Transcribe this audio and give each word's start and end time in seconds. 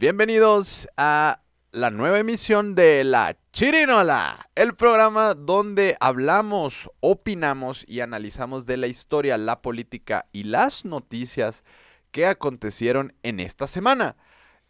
Bienvenidos 0.00 0.88
a 0.96 1.42
la 1.72 1.90
nueva 1.90 2.18
emisión 2.20 2.74
de 2.74 3.04
La 3.04 3.36
Chirinola, 3.52 4.48
el 4.54 4.74
programa 4.74 5.34
donde 5.34 5.98
hablamos, 6.00 6.88
opinamos 7.00 7.84
y 7.86 8.00
analizamos 8.00 8.64
de 8.64 8.78
la 8.78 8.86
historia, 8.86 9.36
la 9.36 9.60
política 9.60 10.24
y 10.32 10.44
las 10.44 10.86
noticias 10.86 11.64
que 12.12 12.24
acontecieron 12.24 13.12
en 13.22 13.40
esta 13.40 13.66
semana. 13.66 14.16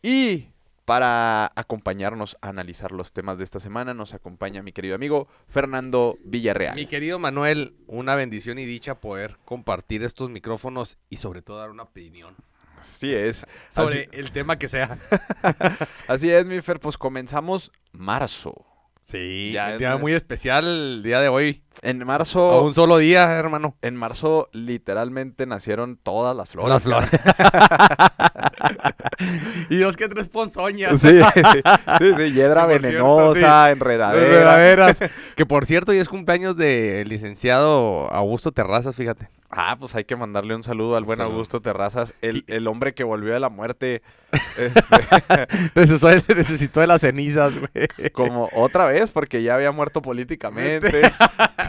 Y 0.02 0.48
para 0.84 1.52
acompañarnos 1.54 2.36
a 2.40 2.48
analizar 2.48 2.90
los 2.90 3.12
temas 3.12 3.38
de 3.38 3.44
esta 3.44 3.60
semana 3.60 3.94
nos 3.94 4.14
acompaña 4.14 4.64
mi 4.64 4.72
querido 4.72 4.96
amigo 4.96 5.28
Fernando 5.46 6.18
Villarreal. 6.24 6.74
Mi 6.74 6.86
querido 6.86 7.20
Manuel, 7.20 7.76
una 7.86 8.16
bendición 8.16 8.58
y 8.58 8.64
dicha 8.64 8.96
poder 8.96 9.36
compartir 9.44 10.02
estos 10.02 10.28
micrófonos 10.28 10.98
y 11.08 11.18
sobre 11.18 11.40
todo 11.40 11.58
dar 11.58 11.70
una 11.70 11.84
opinión 11.84 12.34
Así 12.80 13.14
es. 13.14 13.46
sobre 13.68 14.00
Así, 14.00 14.08
el 14.12 14.32
tema 14.32 14.58
que 14.58 14.68
sea. 14.68 14.98
así 16.08 16.30
es, 16.30 16.46
mi 16.46 16.60
Fer, 16.60 16.80
pues 16.80 16.96
comenzamos 16.96 17.70
marzo. 17.92 18.66
Sí, 19.02 19.52
Ya 19.52 19.72
un 19.72 19.78
día 19.78 19.96
muy 19.96 20.12
especial 20.12 20.64
el 20.64 21.02
día 21.02 21.20
de 21.20 21.28
hoy. 21.28 21.62
En 21.82 22.02
A 22.02 22.04
marzo, 22.04 22.62
un 22.62 22.74
solo 22.74 22.98
día, 22.98 23.32
hermano. 23.32 23.74
en 23.80 23.96
marzo 23.96 24.48
literalmente 24.52 25.46
nacieron 25.46 25.96
todas 25.96 26.36
las 26.36 26.50
flores. 26.50 26.70
Las 26.70 26.82
flores. 26.82 27.10
y 29.70 29.78
dos 29.78 29.96
que 29.96 30.08
tres 30.08 30.28
ponzoñas. 30.28 31.00
Sí, 31.00 31.08
sí, 31.08 31.40
sí, 31.52 32.12
sí, 32.16 32.32
hiedra 32.32 32.66
cierto, 32.68 32.88
venenosa, 32.88 33.70
enredadera. 33.70 34.28
Verdaderas. 34.28 34.98
que 35.36 35.46
por 35.46 35.64
cierto, 35.64 35.92
hoy 35.92 35.98
es 35.98 36.08
cumpleaños 36.08 36.56
del 36.56 37.08
licenciado 37.08 38.12
Augusto 38.12 38.52
Terrazas, 38.52 38.94
fíjate. 38.94 39.30
Ah, 39.52 39.76
pues 39.78 39.96
hay 39.96 40.04
que 40.04 40.14
mandarle 40.14 40.54
un 40.54 40.62
saludo 40.62 40.96
al 40.96 41.02
buen 41.02 41.16
saludo. 41.16 41.34
Augusto 41.34 41.60
Terrazas, 41.60 42.14
el, 42.22 42.44
el 42.46 42.68
hombre 42.68 42.94
que 42.94 43.02
volvió 43.02 43.32
de 43.32 43.40
la 43.40 43.48
muerte, 43.48 44.00
este, 45.74 46.34
resucitó 46.34 46.80
de 46.80 46.86
las 46.86 47.00
cenizas, 47.00 47.54
güey. 47.58 48.12
como 48.12 48.48
otra 48.54 48.86
vez, 48.86 49.10
porque 49.10 49.42
ya 49.42 49.56
había 49.56 49.72
muerto 49.72 50.02
políticamente. 50.02 51.02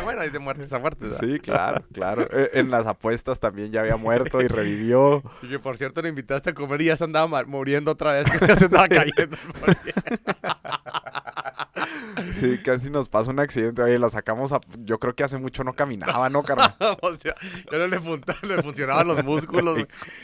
bueno, 0.03 0.21
hay 0.21 0.29
de 0.29 0.39
muertes 0.39 0.71
a 0.73 0.79
muertes. 0.79 1.13
Sí, 1.19 1.39
claro, 1.39 1.83
claro. 1.93 2.27
Eh, 2.31 2.51
En 2.53 2.69
las 2.71 2.85
apuestas 2.87 3.39
también 3.39 3.71
ya 3.71 3.81
había 3.81 3.95
muerto 3.97 4.41
y 4.41 4.47
revivió. 4.47 5.23
Y 5.41 5.47
que 5.49 5.59
por 5.59 5.77
cierto 5.77 6.01
lo 6.01 6.07
invitaste 6.07 6.51
a 6.51 6.53
comer 6.53 6.81
y 6.81 6.85
ya 6.85 6.97
se 6.97 7.03
andaba 7.03 7.43
muriendo 7.45 7.91
otra 7.91 8.13
vez, 8.13 8.29
que 8.29 8.45
ya 8.47 8.55
se 8.55 8.65
andaba 8.65 8.87
cayendo. 8.87 9.37
Sí, 12.39 12.57
casi 12.63 12.89
nos 12.89 13.09
pasa 13.09 13.31
un 13.31 13.39
accidente. 13.39 13.81
Oye, 13.81 13.97
lo 13.99 14.09
sacamos 14.09 14.51
a... 14.51 14.59
Yo 14.79 14.99
creo 14.99 15.15
que 15.15 15.23
hace 15.23 15.37
mucho 15.37 15.63
no 15.63 15.73
caminaba, 15.73 16.29
¿no, 16.29 16.43
carnal? 16.43 16.75
o 17.01 17.13
sea, 17.13 17.35
ya 17.71 17.77
no 17.77 17.87
le, 17.87 17.99
fun- 17.99 18.23
le 18.43 18.61
funcionaban 18.61 19.07
los 19.07 19.23
músculos. 19.23 19.77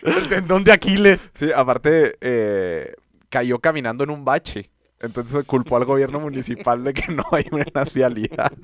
El 0.03 0.28
tendón 0.30 0.64
de 0.64 0.72
Aquiles. 0.73 1.30
Sí, 1.34 1.52
aparte, 1.56 2.17
eh, 2.22 2.94
cayó 3.30 3.59
caminando 3.59 4.03
en 4.03 4.09
un 4.09 4.25
bache. 4.25 4.69
Entonces 5.00 5.45
culpó 5.45 5.78
al 5.78 5.86
gobierno 5.86 6.20
municipal 6.20 6.84
de 6.84 6.94
que 6.94 7.12
no 7.14 7.23
hay 7.31 7.45
buenas 7.52 7.94
vialidades. 7.94 8.58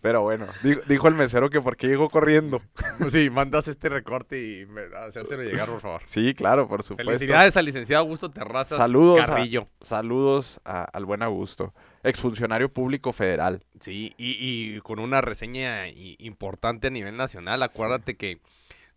Pero 0.00 0.22
bueno, 0.22 0.46
dijo, 0.64 0.80
dijo 0.88 1.08
el 1.08 1.14
mesero 1.14 1.48
que 1.50 1.60
por 1.60 1.76
qué 1.76 1.86
llegó 1.86 2.08
corriendo. 2.10 2.60
Sí, 3.08 3.30
mandas 3.30 3.68
este 3.68 3.88
recorte 3.88 4.42
y 4.62 4.66
me- 4.66 4.82
hacérselo 5.06 5.42
llegar, 5.44 5.68
por 5.68 5.80
favor. 5.80 6.02
Sí, 6.06 6.34
claro, 6.34 6.66
por 6.66 6.82
supuesto. 6.82 7.12
Felicidades 7.12 7.56
al 7.56 7.64
licenciado 7.64 8.02
Augusto 8.02 8.30
Terrazas 8.30 8.78
Saludos 8.78 9.20
a- 9.22 9.26
Carrillo. 9.26 9.68
Saludos 9.80 10.60
a- 10.64 10.82
al 10.84 11.04
buen 11.04 11.22
Augusto, 11.22 11.72
exfuncionario 12.02 12.72
público 12.72 13.12
federal. 13.12 13.64
Sí, 13.80 14.14
y, 14.16 14.36
y 14.40 14.80
con 14.80 14.98
una 14.98 15.20
reseña 15.20 15.86
importante 15.88 16.88
a 16.88 16.90
nivel 16.90 17.16
nacional. 17.16 17.62
Acuérdate 17.62 18.16
que 18.16 18.40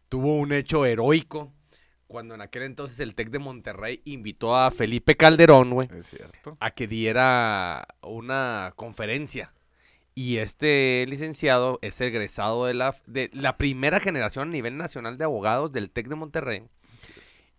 tuvo 0.10 0.36
un 0.38 0.52
hecho 0.52 0.86
heroico 0.86 1.52
cuando 2.16 2.34
en 2.34 2.40
aquel 2.40 2.64
entonces 2.64 2.98
el 3.02 3.14
TEC 3.14 3.30
de 3.30 3.40
Monterrey 3.40 4.02
invitó 4.06 4.56
a 4.56 4.72
Felipe 4.72 5.18
Calderón, 5.18 5.72
güey, 5.72 5.90
Es 5.92 6.06
cierto. 6.08 6.56
a 6.62 6.72
que 6.72 6.88
diera 6.88 7.86
una 8.02 8.72
conferencia. 8.78 9.54
Y 10.14 10.38
este 10.38 11.06
licenciado 11.10 11.78
es 11.82 12.00
egresado 12.00 12.68
de 12.68 12.74
la, 12.74 12.96
de 13.06 13.30
la 13.34 13.58
primera 13.58 14.00
generación 14.00 14.48
a 14.48 14.52
nivel 14.54 14.78
nacional 14.78 15.18
de 15.18 15.26
abogados 15.26 15.74
del 15.74 15.92
TEC 15.92 16.08
de 16.08 16.16
Monterrey. 16.16 16.64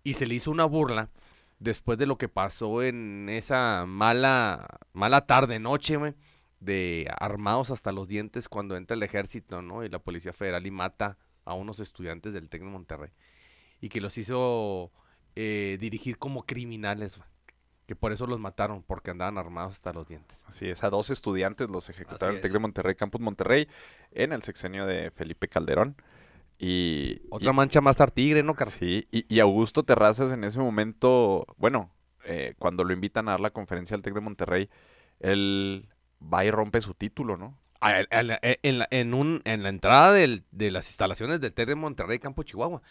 Y 0.02 0.14
se 0.14 0.24
le 0.24 0.36
hizo 0.36 0.50
una 0.50 0.64
burla 0.64 1.10
después 1.58 1.98
de 1.98 2.06
lo 2.06 2.16
que 2.16 2.30
pasó 2.30 2.82
en 2.82 3.28
esa 3.28 3.84
mala, 3.86 4.78
mala 4.94 5.26
tarde, 5.26 5.58
noche, 5.58 5.96
güey, 5.98 6.14
de 6.60 7.12
armados 7.20 7.70
hasta 7.70 7.92
los 7.92 8.08
dientes 8.08 8.48
cuando 8.48 8.74
entra 8.78 8.94
el 8.96 9.02
ejército, 9.02 9.60
¿no? 9.60 9.84
Y 9.84 9.90
la 9.90 9.98
Policía 9.98 10.32
Federal 10.32 10.66
y 10.66 10.70
mata 10.70 11.18
a 11.44 11.52
unos 11.52 11.78
estudiantes 11.78 12.32
del 12.32 12.48
TEC 12.48 12.62
de 12.62 12.68
Monterrey. 12.70 13.10
Y 13.80 13.88
que 13.88 14.00
los 14.00 14.16
hizo 14.18 14.90
eh, 15.34 15.76
dirigir 15.80 16.18
como 16.18 16.44
criminales, 16.44 17.16
güey. 17.18 17.28
Que 17.86 17.94
por 17.94 18.10
eso 18.12 18.26
los 18.26 18.40
mataron, 18.40 18.82
porque 18.82 19.12
andaban 19.12 19.38
armados 19.38 19.74
hasta 19.74 19.92
los 19.92 20.08
dientes. 20.08 20.42
Así 20.46 20.68
es, 20.68 20.82
a 20.82 20.90
dos 20.90 21.10
estudiantes 21.10 21.68
los 21.70 21.88
ejecutaron 21.88 22.30
en 22.30 22.38
Así 22.38 22.42
TEC 22.42 22.52
de 22.52 22.58
Monterrey, 22.58 22.94
Campus 22.96 23.20
Monterrey, 23.20 23.68
en 24.10 24.32
el 24.32 24.42
sexenio 24.42 24.86
de 24.86 25.12
Felipe 25.12 25.46
Calderón. 25.46 25.94
Y, 26.58 27.20
Otra 27.30 27.52
y- 27.52 27.54
mancha 27.54 27.80
más 27.80 28.00
al 28.00 28.12
tigre, 28.12 28.42
¿no, 28.42 28.54
Carlos? 28.54 28.74
Sí, 28.78 29.06
y, 29.12 29.32
y 29.32 29.38
Augusto 29.40 29.84
Terrazas 29.84 30.32
en 30.32 30.42
ese 30.42 30.58
momento, 30.58 31.46
bueno, 31.58 31.92
eh, 32.24 32.54
cuando 32.58 32.82
lo 32.82 32.92
invitan 32.92 33.28
a 33.28 33.32
dar 33.32 33.40
la 33.40 33.50
conferencia 33.50 33.94
al 33.94 34.02
TEC 34.02 34.14
de 34.14 34.20
Monterrey, 34.20 34.68
él 35.20 35.88
va 36.20 36.44
y 36.44 36.50
rompe 36.50 36.80
su 36.80 36.94
título, 36.94 37.36
¿no? 37.36 37.56
A- 37.80 37.90
a- 37.90 38.06
a 38.10 38.22
la- 38.22 38.38
e- 38.42 38.58
en, 38.62 38.78
la, 38.80 38.88
en, 38.90 39.14
un, 39.14 39.42
en 39.44 39.62
la 39.62 39.68
entrada 39.68 40.12
del- 40.12 40.44
de 40.50 40.70
las 40.70 40.88
instalaciones 40.88 41.40
del 41.40 41.52
TEC 41.52 41.68
de 41.68 41.74
Monterrey, 41.76 42.18
Campo 42.18 42.42
Chihuahua, 42.42 42.82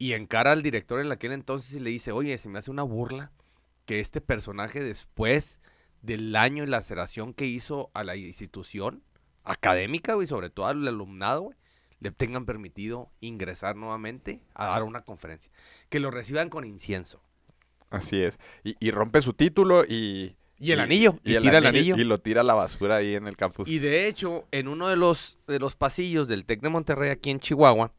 y 0.00 0.14
encara 0.14 0.52
al 0.52 0.62
director 0.62 0.98
en 0.98 1.12
aquel 1.12 1.30
entonces 1.32 1.74
y 1.74 1.80
le 1.80 1.90
dice, 1.90 2.10
oye, 2.10 2.38
se 2.38 2.48
me 2.48 2.58
hace 2.58 2.70
una 2.70 2.82
burla 2.82 3.32
que 3.84 4.00
este 4.00 4.22
personaje 4.22 4.82
después 4.82 5.60
del 6.00 6.34
año 6.36 6.64
y 6.64 6.66
la 6.66 6.78
laceración 6.78 7.34
que 7.34 7.44
hizo 7.44 7.90
a 7.92 8.02
la 8.02 8.16
institución 8.16 9.02
académica, 9.44 10.14
güey, 10.14 10.26
sobre 10.26 10.48
todo 10.48 10.66
al 10.68 10.88
alumnado, 10.88 11.42
güey, 11.42 11.56
le 12.00 12.10
tengan 12.12 12.46
permitido 12.46 13.10
ingresar 13.20 13.76
nuevamente 13.76 14.40
a 14.54 14.68
dar 14.68 14.84
una 14.84 15.02
conferencia. 15.02 15.52
Que 15.90 16.00
lo 16.00 16.10
reciban 16.10 16.48
con 16.48 16.64
incienso. 16.64 17.22
Así 17.90 18.22
es. 18.22 18.40
Y, 18.64 18.76
y 18.80 18.90
rompe 18.92 19.20
su 19.20 19.34
título 19.34 19.84
y... 19.84 20.34
Y 20.58 20.72
el 20.72 20.80
anillo, 20.80 21.18
y, 21.24 21.34
el 21.34 21.42
tira 21.42 21.58
el 21.58 21.66
anillo. 21.66 21.96
Y 21.96 22.04
lo 22.04 22.20
tira 22.20 22.40
a 22.40 22.44
la 22.44 22.54
basura 22.54 22.96
ahí 22.96 23.14
en 23.14 23.26
el 23.26 23.36
campus. 23.36 23.68
Y 23.68 23.78
de 23.78 24.08
hecho, 24.08 24.46
en 24.50 24.68
uno 24.68 24.88
de 24.88 24.96
los, 24.96 25.38
de 25.46 25.58
los 25.58 25.76
pasillos 25.76 26.26
del 26.26 26.46
TEC 26.46 26.62
de 26.62 26.68
Monterrey, 26.70 27.10
aquí 27.10 27.30
en 27.30 27.40
Chihuahua, 27.40 27.92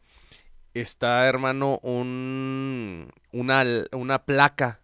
está, 0.73 1.27
hermano, 1.27 1.79
un, 1.83 3.09
una, 3.31 3.63
una 3.91 4.25
placa 4.25 4.81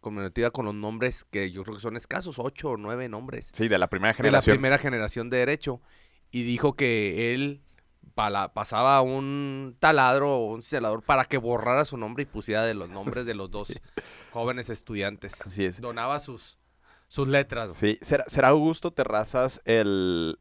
conmemorativa 0.00 0.50
con 0.50 0.64
los 0.64 0.74
nombres 0.74 1.24
que 1.24 1.50
yo 1.50 1.62
creo 1.62 1.76
que 1.76 1.82
son 1.82 1.96
escasos, 1.96 2.38
ocho 2.38 2.70
o 2.70 2.76
nueve 2.76 3.08
nombres, 3.08 3.50
Sí, 3.52 3.68
de 3.68 3.78
la 3.78 3.88
primera 3.88 4.12
de 4.12 4.18
la 4.18 4.22
generación. 4.40 4.54
primera 4.56 4.78
generación 4.78 5.30
de 5.30 5.36
Derecho. 5.38 5.80
Y 6.30 6.44
dijo 6.44 6.74
que 6.74 7.34
él 7.34 7.60
pala- 8.14 8.52
pasaba 8.54 9.00
un 9.02 9.76
taladro 9.78 10.36
o 10.36 10.54
un 10.54 10.62
celador 10.62 11.02
para 11.02 11.24
que 11.24 11.38
borrara 11.38 11.84
su 11.84 11.96
nombre 11.96 12.22
y 12.22 12.26
pusiera 12.26 12.64
de 12.64 12.74
los 12.74 12.88
nombres 12.88 13.26
de 13.26 13.34
los 13.34 13.50
dos 13.50 13.80
jóvenes 14.32 14.70
estudiantes. 14.70 15.40
Así 15.46 15.64
es. 15.64 15.80
Donaba 15.80 16.18
sus, 16.20 16.58
sus 17.08 17.28
letras. 17.28 17.74
Sí, 17.76 17.98
¿será, 18.00 18.24
será 18.28 18.48
Augusto 18.48 18.92
Terrazas 18.92 19.60
el, 19.64 20.38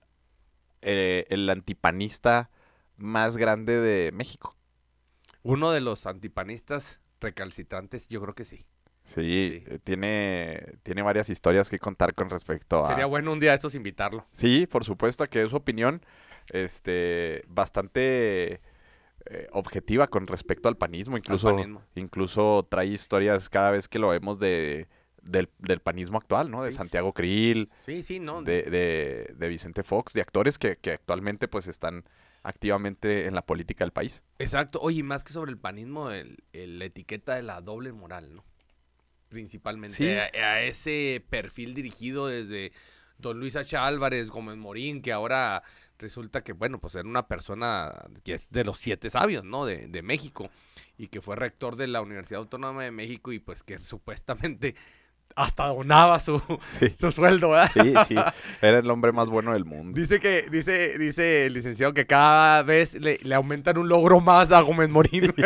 eh, 0.81 1.25
el 1.29 1.49
antipanista 1.49 2.49
más 2.97 3.35
grande 3.35 3.79
de 3.79 4.11
México? 4.11 4.55
Uno 5.43 5.71
de 5.71 5.81
los 5.81 6.05
antipanistas 6.05 6.99
recalcitrantes, 7.21 8.07
yo 8.07 8.21
creo 8.21 8.33
que 8.35 8.43
sí. 8.43 8.65
Sí, 9.03 9.41
Sí. 9.41 9.63
eh, 9.67 9.79
Tiene, 9.83 10.73
tiene 10.83 11.01
varias 11.01 11.29
historias 11.29 11.69
que 11.69 11.79
contar 11.79 12.13
con 12.13 12.29
respecto 12.29 12.83
a... 12.83 12.87
Sería 12.87 13.05
bueno 13.07 13.31
un 13.31 13.39
día 13.39 13.51
de 13.51 13.55
estos 13.55 13.73
invitarlo. 13.75 14.25
Sí, 14.33 14.67
por 14.67 14.83
supuesto, 14.83 15.25
que 15.27 15.41
es 15.43 15.49
su 15.49 15.55
opinión 15.55 16.01
este, 16.51 17.43
bastante 17.47 18.61
eh, 19.25 19.47
objetiva 19.51 20.07
con 20.07 20.27
respecto 20.27 20.67
al 20.69 20.77
panismo. 20.77 21.17
Incluso, 21.17 21.47
panismo. 21.55 21.81
incluso 21.95 22.67
trae 22.69 22.87
historias 22.87 23.49
cada 23.49 23.71
vez 23.71 23.87
que 23.87 23.99
lo 23.99 24.09
vemos 24.09 24.39
de, 24.39 24.87
del, 25.21 25.49
del 25.59 25.79
panismo 25.81 26.17
actual, 26.17 26.51
¿no? 26.51 26.63
De. 26.63 26.71
Santiago 26.71 27.13
Krill, 27.13 27.69
Sí, 27.73 28.01
sí, 28.03 28.19
no. 28.19 28.41
de, 28.43 28.63
de, 28.63 29.33
de 29.35 29.47
Vicente 29.47 29.83
Fox, 29.83 30.13
de 30.13 30.21
actores 30.21 30.57
que, 30.57 30.75
que 30.77 30.91
actualmente 30.93 31.47
pues 31.47 31.67
están 31.67 32.03
activamente 32.43 33.25
en 33.25 33.35
la 33.35 33.45
política 33.45 33.83
del 33.83 33.91
país. 33.91 34.23
Exacto. 34.39 34.79
Oye, 34.81 34.99
y 34.99 35.03
más 35.03 35.23
que 35.23 35.33
sobre 35.33 35.51
el 35.51 35.57
panismo, 35.57 36.11
el, 36.11 36.37
el- 36.53 36.79
la 36.79 36.85
etiqueta 36.85 37.35
de 37.35 37.43
la 37.43 37.61
doble 37.61 37.91
moral, 37.91 38.33
¿no? 38.35 38.43
Principalmente 39.29 39.95
Sí. 39.97 40.09
a, 40.09 40.23
a 40.43 40.61
ese 40.63 41.23
perfil 41.29 41.73
dirigido 41.75 42.27
desde 42.27 42.71
don 43.19 43.39
Luis 43.39 43.55
H. 43.55 43.77
Álvarez, 43.77 44.29
Gómez 44.31 44.57
Morín, 44.57 45.01
que 45.01 45.11
ahora 45.11 45.61
resulta 45.99 46.43
que, 46.43 46.53
bueno, 46.53 46.79
pues 46.79 46.95
era 46.95 47.07
una 47.07 47.27
persona 47.27 47.93
que 48.23 48.33
es 48.33 48.49
de 48.49 48.63
los 48.63 48.77
siete 48.79 49.09
sabios, 49.09 49.43
¿no? 49.43 49.65
De, 49.65 49.87
de 49.87 50.01
México 50.01 50.49
y 50.97 51.09
que 51.09 51.21
fue 51.21 51.35
rector 51.35 51.75
de 51.75 51.87
la 51.87 52.01
Universidad 52.01 52.39
Autónoma 52.39 52.83
de 52.83 52.91
México 52.91 53.31
y 53.31 53.39
pues 53.39 53.63
que 53.63 53.77
supuestamente 53.79 54.75
hasta 55.35 55.67
donaba 55.67 56.19
su, 56.19 56.41
Sí. 56.79 56.89
su 56.95 57.11
sueldo, 57.11 57.51
¿verdad? 57.51 57.71
Sí, 57.73 57.93
sí, 58.07 58.15
era 58.61 58.79
el 58.79 58.89
hombre 58.89 59.11
más 59.11 59.29
bueno 59.29 59.53
del 59.53 59.65
mundo. 59.65 59.99
Dice 59.99 60.19
que, 60.19 60.43
dice, 60.51 60.97
dice 60.97 61.45
el 61.45 61.53
licenciado 61.53 61.93
que 61.93 62.05
cada 62.05 62.63
vez 62.63 62.95
le, 62.95 63.17
le 63.21 63.35
aumentan 63.35 63.77
un 63.77 63.87
logro 63.89 64.19
más 64.19 64.51
a 64.51 64.61
Gómez 64.61 64.89
Morín. 64.89 65.33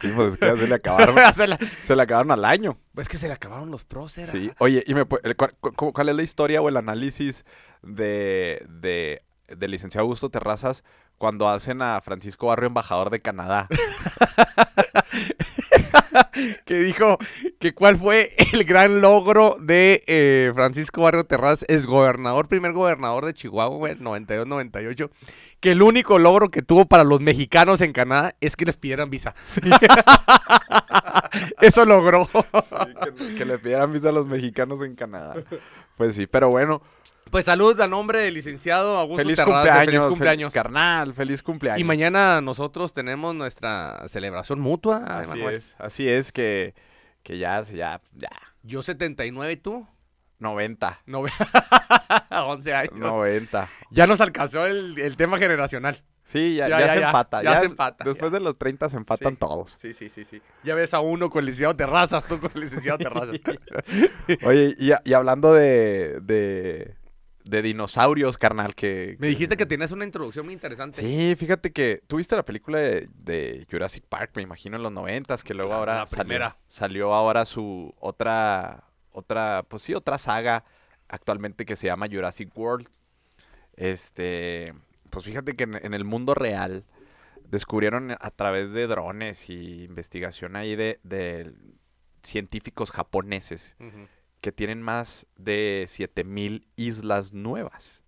Sí, 0.00 0.08
pues 0.14 0.34
es 0.34 0.38
que 0.38 0.56
se 0.56 0.66
le 0.68 0.74
acabaron, 0.76 1.16
Se 1.82 1.96
le 1.96 2.02
acabaron 2.02 2.30
al 2.30 2.44
año. 2.44 2.78
Pues 2.94 3.08
que 3.08 3.18
se 3.18 3.26
le 3.28 3.34
acabaron 3.34 3.70
los 3.70 3.84
pros, 3.84 4.16
era. 4.18 4.30
Sí. 4.32 4.50
Oye, 4.58 4.82
¿y 4.86 4.94
me 4.94 5.04
cuál, 5.04 5.54
cu- 5.60 5.92
cuál 5.92 6.08
es 6.08 6.14
la 6.16 6.22
historia 6.22 6.60
o 6.62 6.68
el 6.68 6.76
análisis 6.76 7.44
de, 7.82 8.64
de, 8.68 9.22
del 9.48 9.70
licenciado 9.70 10.02
Augusto 10.04 10.30
Terrazas 10.30 10.84
cuando 11.18 11.48
hacen 11.48 11.82
a 11.82 12.00
Francisco 12.00 12.46
Barrio 12.46 12.68
embajador 12.68 13.10
de 13.10 13.20
Canadá? 13.20 13.66
que 16.64 16.78
dijo 16.78 17.18
que 17.58 17.74
cuál 17.74 17.96
fue 17.96 18.30
el 18.52 18.64
gran 18.64 19.00
logro 19.00 19.56
de 19.60 20.02
eh, 20.06 20.52
Francisco 20.54 21.02
Barrio 21.02 21.24
Terraz, 21.24 21.64
es 21.68 21.86
gobernador, 21.86 22.48
primer 22.48 22.72
gobernador 22.72 23.26
de 23.26 23.34
Chihuahua, 23.34 23.76
güey, 23.76 23.96
92-98, 23.96 25.10
que 25.60 25.72
el 25.72 25.82
único 25.82 26.18
logro 26.18 26.50
que 26.50 26.62
tuvo 26.62 26.86
para 26.86 27.04
los 27.04 27.20
mexicanos 27.20 27.80
en 27.80 27.92
Canadá 27.92 28.34
es 28.40 28.56
que 28.56 28.64
les 28.64 28.76
pidieran 28.76 29.10
visa. 29.10 29.34
Eso 31.60 31.84
logró. 31.84 32.28
Sí, 32.32 32.94
que, 33.04 33.34
que 33.34 33.44
le 33.44 33.58
pidieran 33.58 33.92
visa 33.92 34.10
a 34.10 34.12
los 34.12 34.26
mexicanos 34.26 34.80
en 34.82 34.94
Canadá. 34.94 35.34
Pues 35.96 36.14
sí, 36.14 36.26
pero 36.26 36.48
bueno, 36.48 36.80
Pues 37.30 37.44
salud 37.44 37.78
a 37.80 37.86
nombre 37.88 38.20
del 38.20 38.34
licenciado 38.34 38.98
Augusto 38.98 39.22
feliz 39.22 39.38
cumpleaños, 39.40 39.84
feliz 39.86 40.00
fel- 40.00 40.08
cumpleaños. 40.08 40.54
carnal, 40.54 41.14
feliz 41.14 41.42
cumpleaños. 41.42 41.80
y 41.80 41.84
mañana 41.84 42.40
nosotros 42.40 42.92
tenemos 42.92 43.34
nuestra 43.34 44.06
celebración 44.08 44.60
mutua. 44.60 45.04
Así 45.06 45.28
Manuel. 45.30 45.54
es, 45.56 45.74
así 45.78 46.08
es 46.08 46.32
que, 46.32 46.74
que 47.22 47.38
ya, 47.38 47.60
ya, 47.62 48.00
ya, 48.14 48.30
Yo 48.62 48.82
79 48.82 49.52
y 49.52 49.56
tú 49.56 49.86
90, 50.38 51.00
Nove- 51.06 51.32
11 52.30 52.74
años. 52.74 52.92
90. 52.94 53.68
Ya 53.90 54.06
nos 54.06 54.20
alcanzó 54.20 54.66
el, 54.66 54.98
el 54.98 55.16
tema 55.16 55.38
generacional. 55.38 55.98
Sí, 56.24 56.56
ya, 56.56 56.66
Sí, 56.66 56.70
ya 56.72 56.80
ya, 56.80 56.92
se 56.94 57.00
ya, 57.00 57.06
empata. 57.06 57.42
ya 57.42 57.58
se 57.60 57.64
empata, 57.66 58.04
Después 58.04 58.30
de 58.30 58.40
los 58.40 58.58
30 58.58 58.90
se 58.90 58.98
empatan 58.98 59.32
Sí. 59.32 59.38
todos. 59.38 59.70
Sí, 59.70 59.94
sí, 59.94 60.10
sí, 60.10 60.24
sí. 60.24 60.42
Ya 60.62 60.74
ves 60.74 60.92
a 60.92 61.00
uno 61.00 61.30
con 61.30 61.40
el 61.40 61.46
licenciado 61.46 61.74
Terrazas, 61.74 62.26
tú 62.26 62.38
con 62.38 62.50
el 62.54 62.60
licenciado 62.60 62.98
Terrazas. 62.98 63.40
Oye, 64.44 64.76
y, 64.78 64.90
y 65.04 65.12
hablando 65.14 65.54
de, 65.54 66.18
de, 66.20 66.96
de 67.48 67.62
dinosaurios, 67.62 68.36
carnal, 68.36 68.74
que... 68.74 69.16
Me 69.18 69.28
dijiste 69.28 69.56
que 69.56 69.64
tenías 69.64 69.90
una 69.92 70.04
introducción 70.04 70.44
muy 70.44 70.52
interesante. 70.52 71.00
Sí, 71.00 71.34
fíjate 71.36 71.72
que 71.72 72.02
tuviste 72.06 72.36
la 72.36 72.44
película 72.44 72.78
de, 72.78 73.08
de 73.14 73.66
Jurassic 73.70 74.04
Park, 74.06 74.32
me 74.34 74.42
imagino, 74.42 74.76
en 74.76 74.82
los 74.82 74.92
noventas, 74.92 75.42
que 75.42 75.54
luego 75.54 75.72
ahora 75.72 76.00
la 76.00 76.06
salió, 76.06 76.24
primera. 76.24 76.58
salió 76.68 77.14
ahora 77.14 77.46
su 77.46 77.94
otra, 78.00 78.84
otra, 79.12 79.64
pues 79.68 79.82
sí, 79.82 79.94
otra 79.94 80.18
saga 80.18 80.64
actualmente 81.08 81.64
que 81.64 81.74
se 81.76 81.86
llama 81.86 82.06
Jurassic 82.10 82.54
World. 82.56 82.86
Este, 83.76 84.74
pues 85.10 85.24
fíjate 85.24 85.54
que 85.54 85.64
en, 85.64 85.74
en 85.76 85.94
el 85.94 86.04
mundo 86.04 86.34
real 86.34 86.84
descubrieron 87.48 88.10
a 88.20 88.30
través 88.30 88.72
de 88.72 88.86
drones 88.86 89.48
y 89.48 89.84
investigación 89.84 90.54
ahí 90.54 90.76
de, 90.76 91.00
de 91.02 91.52
científicos 92.22 92.90
japoneses 92.90 93.74
Ujú. 93.80 94.06
Que 94.40 94.52
tienen 94.52 94.82
más 94.82 95.26
de 95.36 95.84
7000 95.88 96.66
islas 96.76 97.32
nuevas. 97.32 98.02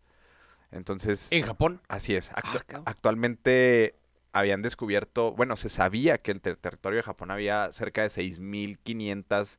Entonces, 0.71 1.29
En 1.31 1.43
Japón. 1.45 1.81
Así 1.89 2.15
es. 2.15 2.31
Actu- 2.33 2.63
Ah, 2.75 2.83
actualmente 2.87 3.97
habían 4.33 4.63
descubierto, 4.63 5.33
bueno, 5.33 5.57
se 5.57 5.69
sabía 5.69 6.19
que 6.19 6.31
en 6.31 6.41
el 6.45 6.57
territorio 6.59 6.99
de 6.99 7.03
Japón 7.03 7.33
había 7.33 7.73
cerca 7.73 8.03
de 8.03 8.11
6.500 8.11 9.59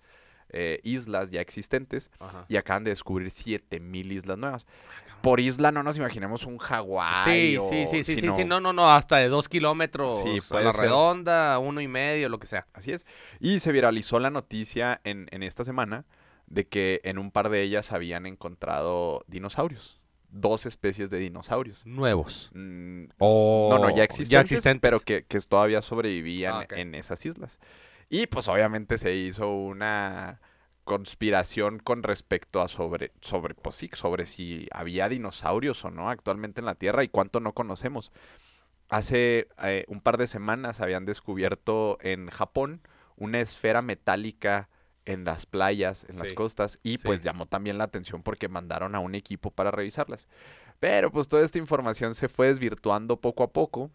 eh, 0.53 0.79
islas 0.83 1.29
ya 1.31 1.39
existentes 1.39 2.11
Ajá. 2.19 2.45
y 2.49 2.57
acaban 2.57 2.83
de 2.83 2.91
descubrir 2.91 3.31
7.000 3.31 4.11
islas 4.11 4.37
nuevas. 4.37 4.65
Por 5.21 5.39
isla 5.39 5.71
no 5.71 5.81
nos 5.83 5.95
imaginemos 5.97 6.45
un 6.45 6.57
Hawái 6.57 7.51
Sí, 7.51 7.57
o- 7.57 7.69
sí, 7.69 7.85
sí, 7.85 8.03
sí, 8.03 8.15
sí, 8.15 8.21
sino- 8.21 8.35
sí, 8.35 8.43
no, 8.43 8.59
no, 8.59 8.73
no, 8.73 8.89
hasta 8.91 9.17
de 9.17 9.29
dos 9.29 9.47
kilómetros 9.47 10.23
Sí, 10.23 10.39
a 10.55 10.59
la 10.61 10.71
ser. 10.73 10.81
redonda, 10.81 11.57
uno 11.59 11.79
y 11.79 11.87
medio, 11.87 12.27
lo 12.27 12.39
que 12.39 12.47
sea. 12.47 12.67
Así 12.73 12.91
es. 12.91 13.05
Y 13.39 13.59
se 13.59 13.71
viralizó 13.71 14.19
la 14.19 14.29
noticia 14.29 14.99
en, 15.05 15.27
en 15.31 15.43
esta 15.43 15.63
semana 15.63 16.05
de 16.51 16.67
que 16.67 16.99
en 17.03 17.17
un 17.17 17.31
par 17.31 17.49
de 17.49 17.61
ellas 17.61 17.91
habían 17.93 18.25
encontrado 18.25 19.23
dinosaurios. 19.27 19.99
Dos 20.29 20.65
especies 20.65 21.09
de 21.09 21.17
dinosaurios. 21.19 21.85
Nuevos. 21.85 22.51
Mm, 22.53 23.05
O 23.19 23.67
No, 23.71 23.79
no, 23.79 23.89
ya 23.95 24.03
existentes, 24.03 24.29
Ya 24.29 24.41
existentes. 24.41 24.81
pero 24.81 24.99
que, 24.99 25.25
que 25.25 25.39
todavía 25.41 25.81
sobrevivían 25.81 26.55
Ah, 26.55 26.65
en 26.71 26.95
esas 26.95 27.25
islas. 27.25 27.59
Y 28.09 28.27
pues 28.27 28.47
obviamente 28.49 28.97
se 28.97 29.15
hizo 29.15 29.49
una 29.49 30.41
conspiración 30.83 31.79
con 31.79 32.03
respecto 32.03 32.61
a 32.61 32.67
sobre, 32.67 33.11
sobre, 33.21 33.53
pues 33.55 33.75
sí, 33.75 33.89
sobre 33.93 34.25
si 34.25 34.67
había 34.71 35.07
dinosaurios 35.07 35.85
o 35.85 35.91
no 35.91 36.09
actualmente 36.09 36.59
en 36.59 36.65
la 36.65 36.75
Tierra 36.75 37.03
y 37.03 37.07
cuánto 37.09 37.39
no 37.39 37.53
conocemos. 37.53 38.11
Hace 38.89 39.47
eh, 39.63 39.85
un 39.87 40.01
par 40.01 40.17
de 40.17 40.27
semanas 40.27 40.81
habían 40.81 41.05
descubierto 41.05 41.97
en 42.01 42.29
Japón 42.29 42.81
una 43.15 43.39
esfera 43.39 43.81
metálica 43.81 44.69
en 45.05 45.23
las 45.23 45.45
playas, 45.45 46.05
en 46.09 46.19
las 46.19 46.33
costas, 46.33 46.79
y 46.83 46.97
sí. 46.97 47.03
pues 47.05 47.23
llamó 47.23 47.45
también 47.45 47.77
la 47.77 47.85
atención 47.85 48.23
porque 48.23 48.47
mandaron 48.47 48.95
a 48.95 48.99
un 48.99 49.15
equipo 49.15 49.51
para 49.51 49.71
revisarlas. 49.71 50.27
Pero 50.79 51.11
pues 51.11 51.27
toda 51.27 51.43
esta 51.43 51.57
información 51.57 52.15
se 52.15 52.27
fue 52.27 52.47
desvirtuando 52.47 53.19
poco 53.19 53.43
a 53.43 53.51
poco. 53.51 53.91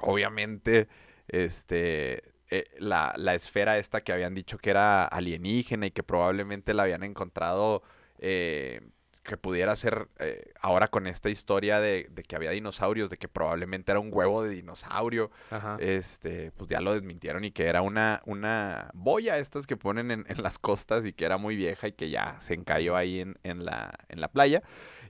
Obviamente, 0.00 0.88
este, 1.28 2.32
eh, 2.50 2.64
la, 2.78 3.14
la 3.16 3.34
esfera 3.34 3.78
esta 3.78 4.02
que 4.02 4.12
habían 4.12 4.34
dicho 4.34 4.58
que 4.58 4.70
era 4.70 5.04
alienígena 5.04 5.86
y 5.86 5.90
que 5.90 6.02
probablemente 6.02 6.74
la 6.74 6.82
habían 6.82 7.02
encontrado 7.02 7.82
eh, 8.18 8.82
que 9.22 9.36
pudiera 9.36 9.76
ser 9.76 10.08
eh, 10.18 10.52
ahora 10.60 10.88
con 10.88 11.06
esta 11.06 11.30
historia 11.30 11.80
de, 11.80 12.08
de 12.10 12.22
que 12.24 12.34
había 12.36 12.50
dinosaurios, 12.50 13.08
de 13.08 13.16
que 13.18 13.28
probablemente 13.28 13.92
era 13.92 14.00
un 14.00 14.10
huevo 14.12 14.42
de 14.42 14.50
dinosaurio, 14.50 15.30
Ajá. 15.50 15.76
este, 15.80 16.50
pues 16.52 16.68
ya 16.68 16.80
lo 16.80 16.92
desmintieron 16.94 17.44
y 17.44 17.52
que 17.52 17.66
era 17.66 17.82
una, 17.82 18.20
una 18.26 18.90
boya 18.94 19.38
estas 19.38 19.66
que 19.66 19.76
ponen 19.76 20.10
en, 20.10 20.24
en 20.28 20.42
las 20.42 20.58
costas 20.58 21.04
y 21.06 21.12
que 21.12 21.24
era 21.24 21.36
muy 21.36 21.54
vieja 21.54 21.86
y 21.88 21.92
que 21.92 22.10
ya 22.10 22.36
se 22.40 22.54
encalló 22.54 22.96
ahí 22.96 23.20
en, 23.20 23.38
en 23.44 23.64
la, 23.64 23.94
en 24.08 24.20
la 24.20 24.28
playa. 24.28 24.62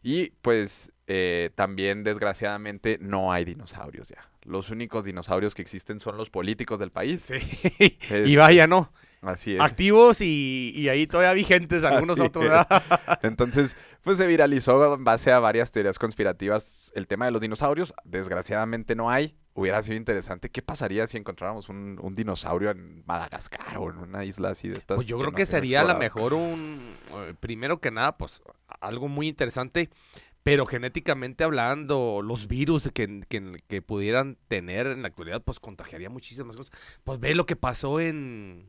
Y 0.03 0.31
pues 0.43 0.93
eh, 1.07 1.51
también 1.55 2.05
desgraciadamente 2.05 2.99
no 3.01 3.33
hay 3.33 3.45
dinosaurios 3.45 4.09
ya. 4.09 4.29
Los 4.43 4.71
únicos 4.71 5.05
dinosaurios 5.05 5.55
que 5.55 5.63
existen 5.63 6.01
son 6.01 6.17
los 6.17 6.29
políticos 6.29 6.79
del 6.81 6.91
país. 6.91 7.23
Sí. 7.23 7.37
Es- 8.11 8.29
y 8.29 8.37
vaya, 8.37 8.67
¿no? 8.67 8.93
Así 9.23 9.55
es. 9.55 9.61
Activos 9.61 10.21
y, 10.21 10.73
y 10.75 10.89
ahí 10.89 11.07
todavía 11.07 11.33
vigentes 11.33 11.85
algunos 11.85 12.19
Así 12.19 12.27
otros. 12.27 12.45
Entonces, 13.23 13.77
pues 14.03 14.19
se 14.19 14.27
viralizó 14.27 14.95
en 14.95 15.05
base 15.05 15.31
a 15.31 15.39
varias 15.39 15.71
teorías 15.71 15.99
conspirativas 15.99 16.91
el 16.97 17.07
tema 17.07 17.27
de 17.27 17.31
los 17.31 17.41
dinosaurios. 17.41 17.95
Desgraciadamente 18.05 18.97
no 18.97 19.11
hay. 19.11 19.37
Hubiera 19.55 19.81
sido 19.83 19.97
interesante. 19.97 20.51
¿Qué 20.51 20.61
pasaría 20.61 21.07
si 21.07 21.19
encontráramos 21.19 21.69
un, 21.69 22.01
un 22.03 22.17
dinosaurio 22.17 22.71
en 22.71 23.05
Madagascar 23.07 23.79
o 23.79 23.91
en 23.91 23.99
una 23.99 24.25
isla 24.25 24.51
así 24.51 24.69
de 24.69 24.79
estas? 24.79 24.97
Pues 24.97 25.07
yo 25.07 25.19
creo 25.19 25.31
no 25.31 25.37
que 25.37 25.47
sería 25.47 25.83
a 25.83 25.85
lo 25.85 25.97
mejor 25.99 26.35
un, 26.35 26.81
eh, 27.13 27.35
primero 27.39 27.81
que 27.81 27.93
nada, 27.93 28.17
pues 28.19 28.43
algo 28.81 29.07
muy 29.07 29.29
interesante, 29.29 29.91
pero 30.43 30.67
genéticamente 30.67 31.45
hablando, 31.45 32.23
los 32.25 32.49
virus 32.49 32.91
que, 32.93 33.21
que, 33.29 33.53
que 33.69 33.83
pudieran 33.83 34.37
tener 34.49 34.89
en 34.89 35.03
la 35.03 35.09
actualidad, 35.09 35.43
pues 35.43 35.61
contagiaría 35.61 36.11
muchísimas 36.11 36.57
cosas. 36.57 36.77
Pues 37.05 37.21
ve 37.21 37.37
lo 37.37 37.47
que 37.47 37.55
pasó 37.55 38.01
en 38.01 38.69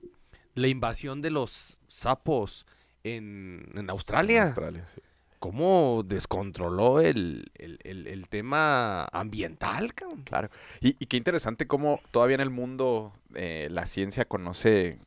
la 0.56 0.68
invasión 0.68 1.22
de 1.22 1.32
los 1.32 1.80
sapos 1.88 2.66
en, 3.04 3.70
en 3.74 3.80
En 3.80 3.90
Australia. 3.90 4.44
Australia, 4.44 4.86
sí. 4.88 5.02
¿Cómo 5.40 6.04
descontroló 6.06 7.02
el, 7.02 7.52
el, 7.56 7.78
el- 7.84 8.08
el 8.08 8.30
tema 8.30 9.06
ambiental, 9.12 9.94
cabrón? 9.94 10.22
Claro. 10.24 10.50
Y, 10.80 10.96
y 11.00 11.08
qué 11.08 11.18
interesante 11.18 11.68
cómo 11.68 12.00
todavía 12.12 12.36
en 12.36 12.42
el 12.42 12.50
mundo 12.50 13.12
eh, 13.36 13.68
la 13.70 13.86
ciencia 13.86 14.24
conoce 14.24 15.00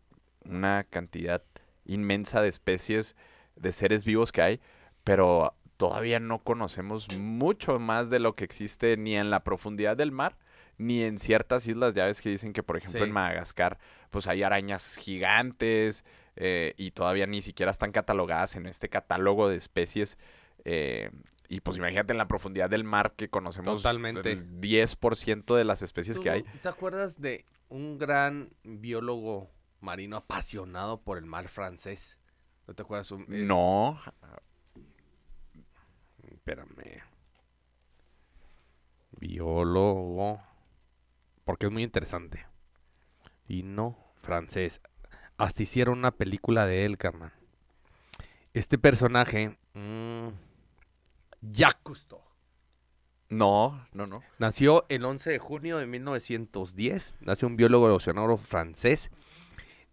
una 0.44 0.84
cantidad 0.84 1.42
inmensa 1.86 2.42
de 2.42 2.48
especies 2.48 3.16
de 3.56 3.72
seres 3.72 4.04
vivos 4.04 4.30
que 4.30 4.42
hay, 4.42 4.60
pero 5.04 5.54
todavía 5.78 6.20
no 6.20 6.40
conocemos 6.40 7.08
mucho 7.16 7.78
más 7.78 8.10
de 8.10 8.18
lo 8.18 8.34
que 8.34 8.44
existe 8.44 8.96
ni 8.98 9.16
en 9.16 9.30
la 9.30 9.42
profundidad 9.42 9.96
del 9.96 10.12
mar, 10.12 10.36
ni 10.78 11.02
en 11.02 11.18
ciertas 11.18 11.66
islas. 11.66 11.94
Ya 11.94 12.06
ves 12.06 12.20
que 12.20 12.28
dicen 12.30 12.52
que, 12.52 12.62
por 12.62 12.76
ejemplo, 12.76 13.00
Sí. 13.00 13.06
en 13.08 13.12
Madagascar, 13.12 13.78
pues 14.10 14.26
hay 14.26 14.42
arañas 14.42 14.96
gigantes 14.96 16.04
eh, 16.36 16.74
y 16.76 16.90
todavía 16.90 17.26
ni 17.26 17.40
siquiera 17.42 17.70
están 17.72 17.92
catalogadas 17.92 18.56
en 18.56 18.66
este 18.66 18.88
catálogo 18.88 19.48
de 19.48 19.56
especies. 19.56 20.18
eh, 20.64 21.10
y 21.48 21.60
pues 21.60 21.76
imagínate 21.76 22.12
en 22.12 22.18
la 22.18 22.26
profundidad 22.26 22.68
del 22.68 22.82
mar 22.82 23.12
que 23.16 23.28
conocemos 23.30 23.76
Totalmente. 23.80 24.32
el 24.32 24.60
10% 24.60 25.54
de 25.54 25.62
las 25.64 25.80
especies 25.80 26.18
que 26.18 26.28
hay. 26.28 26.42
¿Tú 26.42 26.58
¿Te 26.60 26.68
acuerdas 26.68 27.20
de 27.20 27.44
un 27.68 27.98
gran 27.98 28.50
biólogo 28.64 29.48
marino 29.80 30.16
apasionado 30.16 31.00
por 31.02 31.18
el 31.18 31.24
mar 31.24 31.48
francés? 31.48 32.18
¿No 32.66 32.74
te 32.74 32.82
acuerdas? 32.82 33.12
Un- 33.12 33.22
eh, 33.32 33.44
No, 33.44 33.96
Espérame. 36.32 37.00
Biólogo. 39.20 40.40
Porque 41.46 41.66
es 41.66 41.72
muy 41.72 41.82
interesante. 41.84 42.44
Vino 43.48 43.96
francés. 44.20 44.82
Hasta 45.38 45.62
hicieron 45.62 45.98
una 45.98 46.10
película 46.10 46.66
de 46.66 46.84
él, 46.84 46.98
carnal. 46.98 47.32
Este 48.52 48.76
personaje. 48.76 49.56
mm, 49.74 50.26
Jacques 51.42 51.80
Cousteau. 51.82 52.20
no, 53.28 53.86
no, 53.92 54.06
no. 54.06 54.22
Nació 54.38 54.84
el 54.88 55.04
11 55.04 55.30
de 55.30 55.38
junio 55.38 55.78
de 55.78 55.86
1910. 55.86 57.16
Nace 57.20 57.46
un 57.46 57.56
biólogo 57.56 57.94
oceanógrafo 57.94 58.42
francés. 58.44 59.10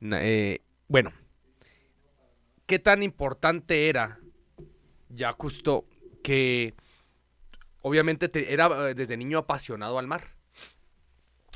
Eh, 0.01 0.59
bueno, 0.87 1.11
qué 2.65 2.79
tan 2.79 3.03
importante 3.03 3.89
era, 3.89 4.19
ya 5.09 5.33
justo, 5.33 5.85
que 6.23 6.73
obviamente 7.81 8.27
te- 8.29 8.51
era 8.53 8.89
eh, 8.89 8.95
desde 8.95 9.17
niño 9.17 9.37
apasionado 9.37 9.99
al 9.99 10.07
mar. 10.07 10.33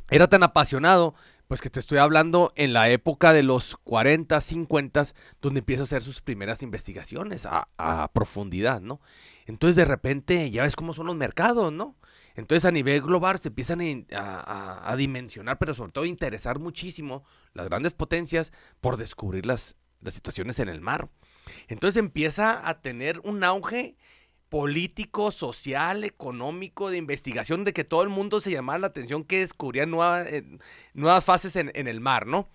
Era 0.09 0.27
tan 0.27 0.43
apasionado, 0.43 1.15
pues 1.47 1.61
que 1.61 1.69
te 1.69 1.79
estoy 1.79 1.97
hablando 1.97 2.53
en 2.55 2.73
la 2.73 2.89
época 2.89 3.33
de 3.33 3.43
los 3.43 3.75
40, 3.83 4.39
50, 4.39 5.03
donde 5.41 5.59
empieza 5.59 5.83
a 5.83 5.85
hacer 5.85 6.03
sus 6.03 6.21
primeras 6.21 6.63
investigaciones 6.63 7.45
a, 7.45 8.11
profundidad, 8.13 8.81
¿no? 8.81 9.01
Entonces 9.45 9.75
de 9.75 9.85
repente 9.85 10.49
ya 10.51 10.63
ves 10.63 10.75
cómo 10.75 10.93
son 10.93 11.07
los 11.07 11.15
mercados, 11.15 11.71
¿no? 11.71 11.95
Entonces 12.35 12.65
a 12.65 12.71
nivel 12.71 13.01
global 13.01 13.39
se 13.39 13.49
empiezan 13.49 13.81
a, 14.13 14.95
dimensionar, 14.97 15.57
pero 15.57 15.73
sobre 15.73 15.91
todo 15.91 16.03
a 16.03 16.07
interesar 16.07 16.59
muchísimo 16.59 17.23
las 17.53 17.67
grandes 17.67 17.93
potencias 17.93 18.53
por 18.79 18.97
descubrir 18.97 19.45
las 19.45 19.75
situaciones 20.09 20.59
en 20.59 20.69
el 20.69 20.81
mar. 20.81 21.09
Entonces 21.67 21.97
empieza 21.97 22.67
a 22.67 22.81
tener 22.81 23.19
un 23.23 23.43
auge 23.43 23.97
político, 24.49 25.31
social, 25.31 26.03
económico, 26.03 26.89
de 26.89 26.97
investigación, 26.97 27.63
de 27.63 27.73
que 27.73 27.83
todo 27.83 28.03
el 28.03 28.09
mundo 28.09 28.39
se 28.39 28.51
llamaba 28.51 28.79
la 28.79 28.87
atención 28.87 29.23
que 29.23 29.39
descubrían 29.39 29.91
nuevas, 29.91 30.27
eh, 30.27 30.45
nuevas 30.93 31.23
fases 31.23 31.55
en, 31.55 31.71
en 31.75 31.87
el 31.87 31.99
mar, 31.99 32.27
¿no? 32.27 32.47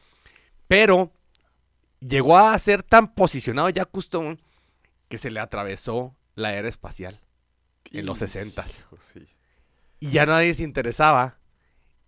Pero 0.69 1.13
llegó 2.01 2.39
a 2.39 2.59
ser 2.59 2.83
tan 2.83 3.15
posicionado 3.15 3.69
ya 3.69 3.85
Cousteau 3.85 4.39
que 5.09 5.19
se 5.19 5.31
le 5.31 5.41
atravesó 5.41 6.17
la 6.35 6.55
era 6.55 6.69
espacial 6.69 7.21
en 7.91 8.07
los 8.07 8.19
60 8.19 8.65
Hijo, 8.65 8.99
sí, 9.01 9.27
y 10.01 10.11
ya 10.11 10.25
nadie 10.25 10.55
se 10.55 10.63
interesaba 10.63 11.39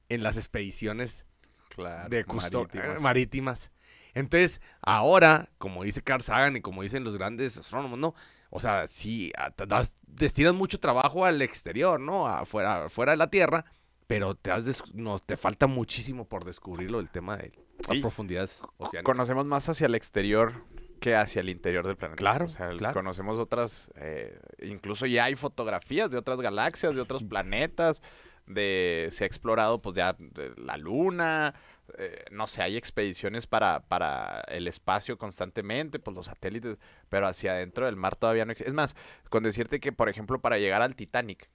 en 0.09 0.23
las 0.23 0.37
expediciones 0.37 1.27
claro. 1.69 2.09
de 2.09 2.25
Cousteau 2.25 2.63
marítimas. 2.63 3.01
marítimas. 3.01 3.73
Entonces, 4.15 4.61
ahora, 4.81 5.51
como 5.59 5.83
dice 5.85 6.03
Carl 6.03 6.23
Sagan 6.23 6.57
y 6.57 6.61
como 6.61 6.83
dicen 6.83 7.05
los 7.05 7.17
grandes 7.17 7.59
astrónomos, 7.59 7.99
¿no? 7.99 8.15
O 8.57 8.61
sea, 8.61 8.87
sí, 8.87 9.33
das- 9.67 9.99
destinas 10.07 10.55
mucho 10.55 10.79
trabajo 10.79 11.25
al 11.25 11.43
exterior, 11.43 11.99
¿no? 11.99 12.29
Afuera, 12.29 12.89
fuera 12.89 13.11
de 13.13 13.17
la 13.17 13.29
Tierra, 13.29 13.65
pero 14.07 14.37
te, 14.37 14.53
has 14.53 14.83
no, 14.95 15.19
te 15.19 15.37
falta 15.37 15.67
muchísimo 15.67 16.27
por 16.29 16.45
descubrirlo, 16.45 17.01
el 17.01 17.11
tema 17.11 17.37
de 17.37 17.53
las 17.89 17.97
Sí. 17.97 18.01
profundidades 18.01 18.63
oceánicas. 18.77 19.05
Conocemos 19.05 19.45
más 19.47 19.69
hacia 19.69 19.87
el 19.87 19.97
exterior 19.97 20.63
que 21.01 21.17
hacia 21.17 21.41
el 21.41 21.49
interior 21.49 21.85
del 21.85 21.97
planeta. 21.97 22.17
Claro, 22.17 22.45
O 22.45 22.49
sea, 22.49 22.69
claro. 22.71 22.95
conocemos 22.95 23.39
otras, 23.41 23.91
eh, 23.97 24.39
incluso 24.63 25.05
ya 25.07 25.25
hay 25.25 25.35
fotografías 25.35 26.11
de 26.11 26.17
otras 26.19 26.41
galaxias, 26.41 26.95
de 26.95 27.01
otros 27.01 27.25
planetas, 27.25 28.03
de 28.47 29.09
se 29.11 29.25
ha 29.25 29.27
explorado 29.27 29.83
pues 29.83 29.97
ya 29.97 30.17
la 30.57 30.77
luna, 30.77 31.55
eh, 31.99 32.25
no 32.31 32.47
sé, 32.47 32.63
hay 32.63 32.77
expediciones 32.77 33.47
para, 33.47 33.81
para 33.81 34.41
el 34.49 34.69
espacio 34.69 35.19
constantemente, 35.19 35.99
pues 35.99 36.17
los 36.17 36.27
satélites, 36.27 36.79
pero 37.09 37.27
hacia 37.27 37.53
adentro 37.53 37.87
del 37.87 37.97
mar 37.97 38.17
todavía 38.17 38.45
no 38.45 38.53
existe. 38.53 38.69
Es 38.71 38.75
más, 38.75 38.97
con 39.31 39.43
decirte 39.43 39.81
que, 39.81 39.93
por 39.93 40.09
ejemplo, 40.09 40.41
para 40.41 40.59
llegar 40.59 40.83
al 40.83 40.97
Titanic, 40.97 41.49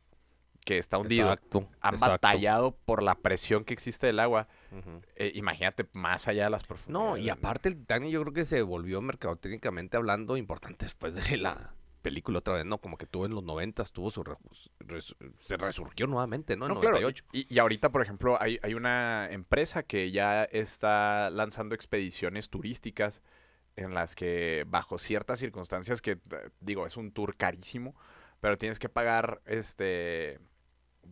que 0.63 0.77
está 0.77 0.97
hundido, 0.97 1.31
Exacto, 1.31 1.67
han 1.81 1.95
exacto. 1.95 2.11
batallado 2.11 2.77
por 2.85 3.01
la 3.01 3.15
presión 3.15 3.63
que 3.63 3.73
existe 3.73 4.07
del 4.07 4.19
agua. 4.19 4.47
Eh, 5.15 5.31
imagínate 5.35 5.87
más 5.93 6.27
allá 6.27 6.43
de 6.43 6.49
las 6.49 6.63
profundidades. 6.63 7.09
No, 7.09 7.17
y 7.17 7.29
aparte 7.29 7.69
el 7.69 7.77
Titanic 7.77 8.11
yo 8.11 8.21
creo 8.21 8.33
que 8.33 8.45
se 8.45 8.61
volvió 8.61 9.01
mercadotecnicamente 9.01 9.97
hablando 9.97 10.37
importante 10.37 10.85
después 10.85 11.15
de 11.15 11.37
la 11.37 11.73
película 12.01 12.39
otra 12.39 12.55
vez, 12.55 12.65
¿no? 12.65 12.77
Como 12.79 12.97
que 12.97 13.05
tuvo 13.05 13.25
en 13.25 13.33
los 13.33 13.43
90 13.43 13.83
tuvo 13.85 14.09
su... 14.11 14.23
re- 14.23 14.35
res- 14.79 15.15
se 15.39 15.57
resurgió 15.57 16.07
nuevamente, 16.07 16.55
¿no? 16.57 16.65
En 16.67 16.73
No, 16.73 16.79
claro, 16.79 16.95
98. 16.99 17.25
Y, 17.33 17.53
y 17.53 17.59
ahorita, 17.59 17.89
por 17.91 18.01
ejemplo, 18.01 18.41
hay, 18.41 18.59
hay 18.63 18.73
una 18.73 19.29
empresa 19.31 19.83
que 19.83 20.11
ya 20.11 20.43
está 20.45 21.29
lanzando 21.29 21.75
expediciones 21.75 22.49
turísticas 22.49 23.21
en 23.75 23.93
las 23.93 24.15
que, 24.15 24.65
bajo 24.67 24.97
ciertas 24.97 25.39
circunstancias, 25.39 26.01
que 26.01 26.11
eh, 26.11 26.49
digo, 26.59 26.85
es 26.85 26.97
un 26.97 27.11
tour 27.11 27.35
carísimo, 27.37 27.95
pero 28.41 28.57
tienes 28.57 28.79
que 28.79 28.89
pagar, 28.89 29.41
este, 29.45 30.39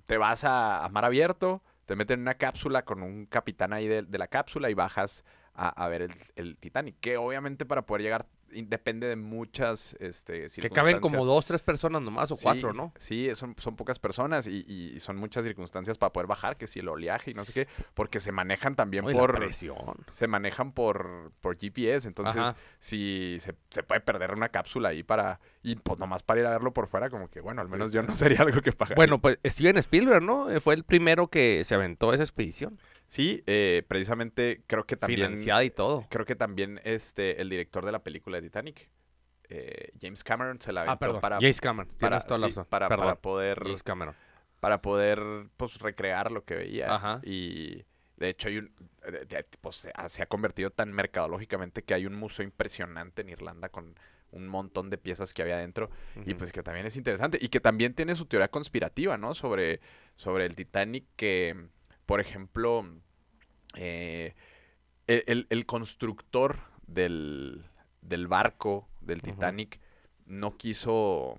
te 0.05 0.17
vas 0.17 0.43
a, 0.43 0.83
a 0.83 0.89
mar 0.89 1.05
abierto, 1.05 1.63
te 1.85 1.95
meten 1.95 2.15
en 2.19 2.21
una 2.23 2.35
cápsula 2.35 2.83
con 2.83 3.03
un 3.03 3.25
capitán 3.25 3.71
ahí 3.73 3.87
de, 3.87 4.03
de 4.03 4.17
la 4.17 4.27
cápsula 4.27 4.69
y 4.69 4.73
bajas 4.73 5.23
a, 5.53 5.69
a 5.69 5.87
ver 5.87 6.01
el, 6.03 6.11
el 6.35 6.57
Titanic, 6.57 6.97
que 6.99 7.17
obviamente 7.17 7.65
para 7.65 7.85
poder 7.85 8.01
llegar 8.01 8.27
depende 8.51 9.07
de 9.07 9.15
muchas 9.15 9.95
este, 9.99 10.47
Que 10.47 10.69
caben 10.69 10.99
como 10.99 11.15
circunstancias. 11.15 11.25
dos, 11.25 11.45
tres 11.45 11.61
personas 11.61 12.01
nomás 12.01 12.31
o 12.31 12.35
Sí, 12.35 12.43
cuatro, 12.43 12.73
¿no? 12.73 12.93
Sí, 12.97 13.29
son, 13.35 13.55
son 13.57 13.75
pocas 13.75 13.99
personas 13.99 14.47
y, 14.47 14.65
y 14.67 14.99
son 14.99 15.17
muchas 15.17 15.43
circunstancias 15.43 15.97
para 15.97 16.13
poder 16.13 16.27
bajar, 16.27 16.57
que 16.57 16.67
si 16.67 16.79
el 16.79 16.87
oleaje 16.89 17.31
y 17.31 17.33
no 17.33 17.45
sé 17.45 17.53
qué, 17.53 17.67
porque 17.93 18.19
se 18.19 18.31
manejan 18.31 18.75
también 18.75 19.05
y 19.05 19.13
la 19.13 19.19
por... 19.19 19.35
presión. 19.35 19.77
Se 20.11 20.27
manejan 20.27 20.71
por, 20.71 21.31
por 21.41 21.57
GPS, 21.57 22.07
entonces 22.07 22.37
Ajá. 22.37 22.55
si 22.79 23.37
se, 23.39 23.55
se 23.69 23.83
puede 23.83 24.01
perder 24.01 24.33
una 24.33 24.49
cápsula 24.49 24.89
ahí 24.89 25.03
para... 25.03 25.39
Y 25.63 25.75
pues 25.75 25.99
nomás 25.99 26.23
para 26.23 26.39
ir 26.39 26.45
a 26.45 26.51
verlo 26.51 26.71
por 26.71 26.87
fuera, 26.87 27.09
como 27.09 27.29
que 27.29 27.41
bueno, 27.41 27.61
al 27.61 27.67
menos 27.67 27.91
yo 27.91 28.01
no 28.01 28.15
sería 28.15 28.41
algo 28.41 28.61
que 28.61 28.71
pagar. 28.71 28.95
Bueno, 28.95 29.19
pues 29.19 29.37
Steven 29.45 29.77
Spielberg, 29.77 30.23
¿no? 30.23 30.47
Fue 30.61 30.73
el 30.75 30.83
primero 30.85 31.27
que 31.27 31.63
se 31.65 31.75
aventó 31.75 32.13
esa 32.13 32.23
expedición. 32.23 32.79
Sí, 33.07 33.41
eh, 33.47 33.83
precisamente 33.87 34.63
creo 34.67 34.85
que 34.85 34.97
también... 34.97 35.21
Financiada 35.21 35.63
y 35.63 35.69
todo. 35.71 36.05
Creo 36.09 36.25
que 36.25 36.35
también 36.35 36.79
este, 36.83 37.41
el 37.41 37.49
director 37.49 37.85
de 37.85 37.91
la 37.93 38.03
película 38.03 38.37
de 38.37 38.43
Titanic, 38.43 38.89
eh, 39.49 39.91
James 40.01 40.23
Cameron, 40.23 40.59
se 40.61 40.73
la 40.73 40.81
aventó 40.81 40.93
Ah, 40.93 40.99
perdón. 40.99 41.21
para... 41.21 41.35
James 41.37 41.61
Cameron. 41.61 41.87
para, 41.99 42.17
la 42.17 42.21
sí, 42.21 42.43
razón. 42.43 42.65
para, 42.69 42.89
Perdón. 42.89 43.05
para 43.05 43.19
poder 43.21 43.59
James 43.63 43.81
Cameron. 43.83 44.15
para 44.59 44.81
poder 44.81 45.21
pues 45.55 45.79
recrear 45.79 46.31
lo 46.31 46.43
que 46.43 46.55
veía 46.55 46.93
Ajá. 46.93 47.21
y 47.23 47.85
de 48.17 48.29
hecho 48.29 48.49
hay 48.49 48.57
un 48.57 48.73
pues, 49.61 49.87
se 50.07 50.21
ha- 50.23 50.25
convertido 50.25 50.69
tan 50.71 50.91
mercadológicamente 50.91 51.83
que 51.83 51.93
hay 51.93 52.05
un 52.05 52.15
museo 52.15 52.43
impresionante 52.43 53.21
en 53.21 53.29
Irlanda 53.29 53.69
con 53.69 53.95
un 54.31 54.47
montón 54.49 54.89
de 54.89 54.97
piezas 54.97 55.33
que 55.33 55.41
había 55.43 55.55
adentro 55.55 55.89
y 56.25 56.33
pues 56.33 56.51
que 56.51 56.61
también 56.61 56.85
es 56.85 56.97
interesante 56.97 57.37
y 57.39 57.47
que 57.47 57.61
también 57.61 57.93
tiene 57.93 58.15
su 58.15 58.25
teoría 58.25 58.49
conspirativa 58.49 59.17
no 59.17 59.33
sobre 59.33 59.79
sobre 60.17 60.45
el 60.45 60.55
Titanic 60.55 61.05
que 61.15 61.55
por 62.07 62.19
ejemplo 62.19 62.83
eh, 63.75 64.33
el, 65.05 65.65
constructor 65.67 66.57
del, 66.87 67.63
del 68.01 68.27
barco 68.27 68.87
del. 69.01 69.21
Titanic 69.21 69.79
no 70.25 70.57
quiso 70.57 71.37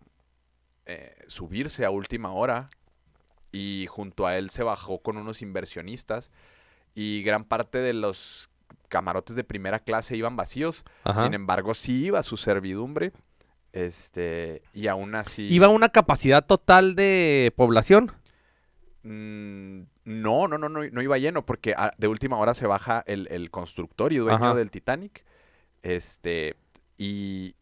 eh, 0.86 1.16
subirse 1.26 1.84
a 1.84 1.90
última 1.90 2.32
hora 2.32 2.68
y 3.50 3.86
junto 3.88 4.26
a 4.26 4.36
él 4.36 4.50
se 4.50 4.62
bajó 4.62 5.00
con 5.00 5.16
unos 5.16 5.42
inversionistas 5.42 6.30
y 6.94 7.22
gran 7.22 7.44
parte 7.44 7.78
de 7.78 7.94
los 7.94 8.50
camarotes 8.88 9.36
de 9.36 9.44
primera 9.44 9.78
clase 9.78 10.16
iban 10.16 10.36
vacíos. 10.36 10.84
Ajá. 11.04 11.24
Sin 11.24 11.34
embargo, 11.34 11.74
sí 11.74 12.04
iba 12.04 12.22
su 12.22 12.36
servidumbre. 12.36 13.12
Este, 13.72 14.62
y 14.72 14.86
aún 14.86 15.14
así. 15.14 15.46
¿Iba 15.50 15.66
a 15.66 15.70
una 15.70 15.90
capacidad 15.90 16.44
total 16.44 16.94
de 16.94 17.52
población? 17.56 18.12
Mm, 19.02 19.82
no, 20.04 20.48
no, 20.48 20.58
no, 20.58 20.68
no, 20.68 20.80
no 20.84 21.02
iba 21.02 21.18
lleno, 21.18 21.46
porque 21.46 21.74
ah, 21.76 21.92
de 21.98 22.08
última 22.08 22.36
hora 22.38 22.54
se 22.54 22.66
baja 22.66 23.02
el, 23.06 23.28
el 23.30 23.50
constructor 23.50 24.12
y 24.12 24.16
dueño 24.16 24.36
Ajá. 24.36 24.54
del 24.54 24.70
Titanic. 24.70 25.24
Este, 25.82 26.56
y 26.96 27.54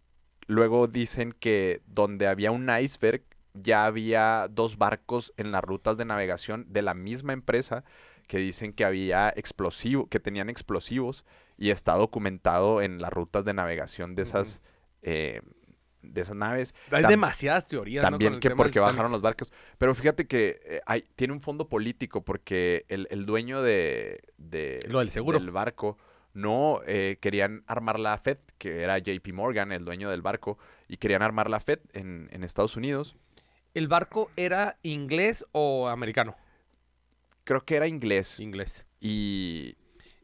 luego 0.47 0.87
dicen 0.87 1.35
que 1.39 1.83
donde 1.87 2.27
había 2.27 2.51
un 2.51 2.71
iceberg 2.71 3.23
ya 3.55 3.87
había 3.87 4.49
dos 4.51 4.77
barcos 4.79 5.33
en 5.37 5.53
las 5.53 5.65
rutas 5.65 5.97
de 5.97 6.05
navegación 6.05 6.67
de 6.69 6.83
la 6.83 6.95
misma 6.95 7.33
empresa 7.33 7.85
que 8.27 8.39
dicen 8.39 8.73
que 8.73 8.85
había 8.85 9.33
explosivo, 9.35 10.09
que 10.09 10.21
tenían 10.21 10.51
explosivos 10.51 11.25
y 11.57 11.71
está 11.71 11.95
documentado 11.95 12.83
en 12.83 13.01
las 13.01 13.13
rutas 13.13 13.45
de 13.45 13.55
navegación 13.55 14.15
de 14.15 14.23
esas, 14.23 14.63
eh, 15.03 15.43
de 16.13 16.21
esas 16.21 16.37
naves. 16.37 16.75
Hay 16.93 17.03
Tam- 17.05 17.09
demasiadas 17.09 17.67
teorías. 17.67 18.03
también 18.03 18.41
que 18.41 18.51
porque 18.51 18.79
bajaron 18.81 19.13
los 19.13 19.21
barcos. 19.23 19.53
Pero 19.79 19.95
fíjate 19.95 20.27
que 20.27 20.61
eh, 20.65 20.81
hay, 20.87 21.05
tiene 21.17 21.33
un 21.33 21.41
fondo 21.41 21.69
político 21.69 22.23
porque 22.25 22.85
el, 22.89 23.07
el 23.11 23.27
dueño 23.27 23.63
de, 23.63 24.21
de- 24.39 24.81
Lo 24.89 24.99
del 25.01 25.11
seguro. 25.11 25.39
del 25.39 25.51
barco 25.51 25.99
no 26.35 26.81
eh, 26.87 27.17
querían 27.21 27.65
armar 27.67 27.99
la 27.99 28.17
Fed, 28.19 28.39
que 28.59 28.83
era 28.83 28.99
JP 28.99 29.33
Morgan, 29.33 29.73
el 29.73 29.85
dueño 29.85 30.11
del 30.11 30.21
barco, 30.23 30.59
y 30.89 30.99
querían 30.99 31.23
armar 31.23 31.49
la 31.49 31.61
Fed 31.61 31.79
en, 31.95 32.29
en 32.31 32.45
Estados 32.45 32.77
Unidos. 32.77 33.17
¿El 33.75 33.89
barco 33.89 34.31
era 34.37 34.77
inglés 34.83 35.47
o 35.53 35.89
americano? 35.89 36.37
Creo 37.45 37.65
que 37.65 37.77
era 37.77 37.87
inglés. 37.87 38.41
Inglés. 38.41 38.87
Y 39.01 39.77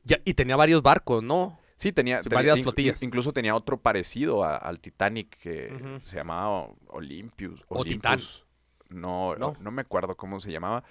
Ya, 0.05 0.19
y 0.25 0.35
tenía 0.35 0.57
varios 0.57 0.83
barcos, 0.83 1.23
¿no? 1.23 1.59
Sí, 1.83 1.93
tenía, 1.93 2.19
Sí, 2.23 2.25
tenía- 2.29 2.37
varias 2.37 2.59
in- 2.59 2.63
flotillas. 2.65 3.03
incluso 3.03 3.33
tenía 3.33 3.55
otro 3.55 3.79
parecido 3.81 4.45
a- 4.45 4.57
al 4.57 4.81
Titanic 4.81 5.37
que 5.39 6.01
se 6.05 6.17
llamaba 6.17 6.69
Olympius. 6.89 7.63
O 7.69 7.85
Titán. 7.85 8.15
Olympus. 8.15 8.47
No, 8.91 9.35
¿No? 9.37 9.57
no, 9.61 9.71
me 9.71 9.83
acuerdo 9.83 10.17
cómo 10.17 10.41
se 10.41 10.53
llamaba. 10.53 10.85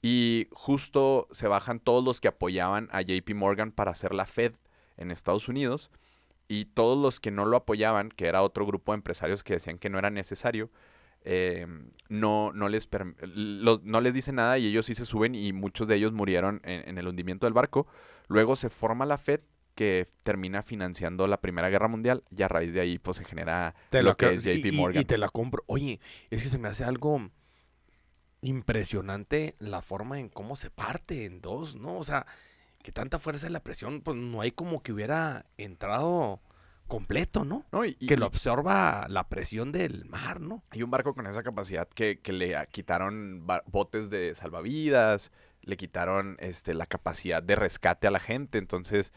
Y 0.00 0.48
justo 0.52 1.28
se 1.30 1.46
bajan 1.48 1.78
todos 1.78 2.02
los 2.02 2.20
que 2.20 2.28
apoyaban 2.28 2.88
a 2.92 3.02
JP 3.02 3.34
Morgan 3.34 3.70
para 3.72 3.90
hacer 3.92 4.14
la 4.14 4.26
Fed 4.26 4.54
en 4.96 5.10
Estados 5.10 5.48
Unidos. 5.48 5.90
Y 6.48 6.64
todos 6.66 6.98
los 6.98 7.20
que 7.20 7.30
no 7.30 7.44
lo 7.44 7.56
apoyaban, 7.56 8.08
que 8.10 8.26
era 8.26 8.42
otro 8.42 8.66
grupo 8.66 8.92
de 8.92 8.96
empresarios 8.96 9.42
que 9.44 9.54
decían 9.54 9.78
que 9.78 9.90
no 9.90 9.98
era 9.98 10.10
necesario, 10.10 10.70
eh, 11.24 11.66
no, 12.08 12.52
no, 12.52 12.68
les 12.68 12.88
los- 13.22 13.82
no 13.84 14.00
les 14.00 14.12
dice 14.12 14.32
nada 14.32 14.58
y 14.58 14.66
ellos 14.66 14.86
sí 14.86 14.94
se 14.94 15.04
suben 15.04 15.34
y 15.36 15.52
muchos 15.52 15.86
de 15.86 15.94
ellos 15.94 16.12
murieron 16.12 16.60
en, 16.64 16.88
en 16.88 16.98
el 16.98 17.06
hundimiento 17.06 17.46
del 17.46 17.52
barco. 17.54 17.86
Luego 18.26 18.56
se 18.56 18.70
forma 18.70 19.06
la 19.06 19.18
Fed 19.18 19.40
que 19.74 20.08
termina 20.22 20.62
financiando 20.62 21.26
la 21.26 21.40
Primera 21.40 21.68
Guerra 21.70 21.88
Mundial 21.88 22.24
y 22.36 22.42
a 22.42 22.48
raíz 22.48 22.74
de 22.74 22.80
ahí 22.80 22.98
pues 22.98 23.16
se 23.16 23.24
genera 23.24 23.74
Te 23.90 24.02
lo 24.02 24.16
que 24.16 24.34
es 24.34 24.44
JP 24.44 24.66
y- 24.66 24.72
Morgan. 24.72 25.02
Y 25.02 25.04
te 25.04 25.18
la 25.18 25.28
compro. 25.28 25.64
Oye, 25.66 26.00
es 26.30 26.42
que 26.42 26.48
se 26.48 26.58
me 26.58 26.68
hace 26.68 26.84
algo 26.84 27.30
impresionante 28.40 29.54
la 29.58 29.82
forma 29.82 30.18
en 30.18 30.28
cómo 30.28 30.56
se 30.56 30.70
parte 30.70 31.24
en 31.24 31.40
dos, 31.40 31.76
¿no? 31.76 31.96
O 31.98 32.04
sea, 32.04 32.26
que 32.82 32.90
tanta 32.92 33.18
fuerza 33.18 33.46
de 33.46 33.52
la 33.52 33.62
presión, 33.62 34.00
pues 34.00 34.16
no 34.16 34.40
hay 34.40 34.50
como 34.50 34.82
que 34.82 34.92
hubiera 34.92 35.46
entrado 35.56 36.40
completo, 36.88 37.44
¿no? 37.44 37.64
¿no? 37.72 37.84
Y, 37.84 37.96
y- 38.00 38.06
que 38.08 38.16
lo 38.16 38.26
absorba 38.26 39.06
la 39.08 39.28
presión 39.28 39.70
del 39.72 40.04
mar, 40.06 40.40
¿no? 40.40 40.64
y 40.72 40.82
un 40.82 40.90
barco 40.90 41.14
con 41.14 41.26
esa 41.26 41.42
capacidad 41.42 41.88
que, 41.88 42.18
que 42.20 42.32
le 42.32 42.56
quitaron 42.70 43.46
botes 43.66 44.10
de 44.10 44.34
salvavidas, 44.34 45.30
le 45.62 45.76
quitaron 45.76 46.36
este, 46.40 46.74
la 46.74 46.86
capacidad 46.86 47.42
de 47.42 47.54
rescate 47.54 48.08
a 48.08 48.10
la 48.10 48.18
gente. 48.20 48.58
Entonces, 48.58 49.12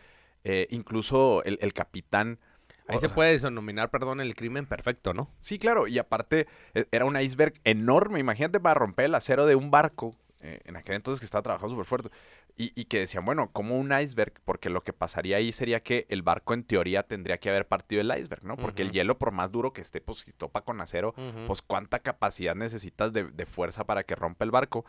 eh, 0.46 0.68
incluso 0.70 1.44
el, 1.44 1.58
el 1.62 1.74
capitán... 1.74 2.40
Ahí 2.88 3.00
se 3.00 3.10
puede 3.10 3.38
denominar, 3.40 3.90
perdón, 3.90 4.22
el 4.22 4.36
crimen 4.36 4.68
perfecto, 4.68 5.12
¿no? 5.14 5.32
Sí, 5.40 5.58
claro, 5.58 5.88
y 5.88 5.98
aparte 5.98 6.48
e- 6.76 6.86
era 6.92 7.06
un 7.06 7.20
iceberg 7.20 7.56
enorme, 7.64 8.20
imagínate 8.20 8.60
para 8.60 8.76
romper 8.76 9.06
el 9.06 9.16
acero 9.16 9.48
de 9.48 9.56
un 9.56 9.72
barco, 9.72 10.16
eh, 10.42 10.60
en 10.66 10.76
aquel 10.76 10.96
entonces 10.96 11.20
que 11.20 11.26
estaba 11.26 11.42
trabajando 11.42 11.74
súper 11.74 11.88
fuerte, 11.88 12.10
y, 12.58 12.80
y 12.80 12.86
que 12.86 13.00
decían, 13.00 13.26
bueno, 13.26 13.50
como 13.52 13.76
un 13.80 13.92
iceberg, 13.92 14.34
porque 14.46 14.70
lo 14.70 14.82
que 14.82 14.94
pasaría 14.94 15.38
ahí 15.38 15.52
sería 15.52 15.82
que 15.82 16.06
el 16.10 16.22
barco 16.22 16.54
en 16.54 16.64
teoría 16.64 17.02
tendría 17.02 17.40
que 17.40 17.50
haber 17.50 17.68
partido 17.68 18.02
el 18.02 18.18
iceberg, 18.20 18.44
¿no? 18.44 18.56
Porque 18.56 18.84
el 18.84 18.92
hielo, 18.92 19.18
por 19.18 19.32
más 19.32 19.52
duro 19.52 19.74
que 19.74 19.82
esté, 19.82 20.00
pues 20.00 20.20
si 20.20 20.32
topa 20.32 20.62
con 20.62 20.80
acero, 20.80 21.16
pues 21.48 21.64
cuánta 21.64 21.98
capacidad 22.00 22.54
necesitas 22.56 23.12
de, 23.12 23.24
de 23.24 23.46
fuerza 23.48 23.84
para 23.86 24.04
que 24.04 24.14
rompa 24.14 24.46
el 24.46 24.52
barco. 24.52 24.86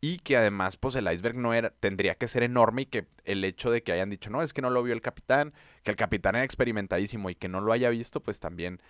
Y 0.00 0.18
que 0.18 0.36
además, 0.36 0.76
pues 0.76 0.94
el 0.94 1.10
iceberg 1.12 1.36
no 1.36 1.54
era, 1.54 1.70
tendría 1.70 2.14
que 2.14 2.28
ser 2.28 2.44
enorme 2.44 2.82
y 2.82 2.86
que 2.86 3.06
el 3.24 3.42
hecho 3.44 3.70
de 3.70 3.82
que 3.82 3.90
hayan 3.92 4.10
dicho, 4.10 4.30
no, 4.30 4.42
es 4.42 4.52
que 4.52 4.62
no 4.62 4.70
lo 4.70 4.82
vio 4.82 4.94
el 4.94 5.00
capitán, 5.02 5.52
que 5.82 5.90
el 5.90 5.96
capitán 5.96 6.36
era 6.36 6.44
experimentadísimo 6.44 7.30
y 7.30 7.34
que 7.34 7.48
no 7.48 7.60
lo 7.60 7.72
haya 7.72 7.90
visto, 7.90 8.20
pues 8.22 8.38
también 8.38 8.80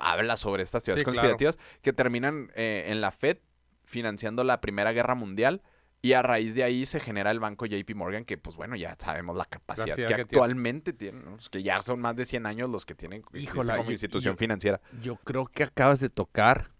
habla 0.00 0.36
sobre 0.38 0.62
estas 0.62 0.84
teorías 0.84 1.00
Sí, 1.00 1.04
claro. 1.04 1.16
conspirativas 1.28 1.58
que 1.82 1.92
terminan 1.92 2.50
eh, 2.54 2.84
en 2.88 3.00
la 3.02 3.10
Fed 3.10 3.38
financiando 3.84 4.42
la 4.44 4.60
Primera 4.60 4.92
Guerra 4.92 5.14
Mundial. 5.14 5.62
Y 6.00 6.12
a 6.12 6.22
raíz 6.22 6.54
de 6.54 6.62
ahí 6.62 6.86
se 6.86 7.00
genera 7.00 7.32
el 7.32 7.40
banco 7.40 7.66
JP 7.66 7.90
Morgan, 7.96 8.24
que 8.24 8.38
pues 8.38 8.54
bueno, 8.54 8.76
ya 8.76 8.96
sabemos 9.00 9.36
la 9.36 9.44
capacidad 9.46 9.96
que, 9.96 10.14
actualmente 10.14 10.92
tiene, 10.92 11.20
¿no? 11.24 11.36
que 11.50 11.62
ya 11.64 11.82
son 11.82 12.00
más 12.00 12.14
de 12.14 12.24
100 12.24 12.46
años 12.46 12.70
los 12.70 12.86
que 12.86 12.94
tienen 12.94 13.20
como 13.20 13.34
yo- 13.36 13.90
institución 13.90 14.34
yo- 14.34 14.38
financiera. 14.38 14.80
Yo 15.02 15.16
creo 15.16 15.46
que 15.46 15.64
acabas 15.64 15.98
de 15.98 16.08
tocar 16.08 16.70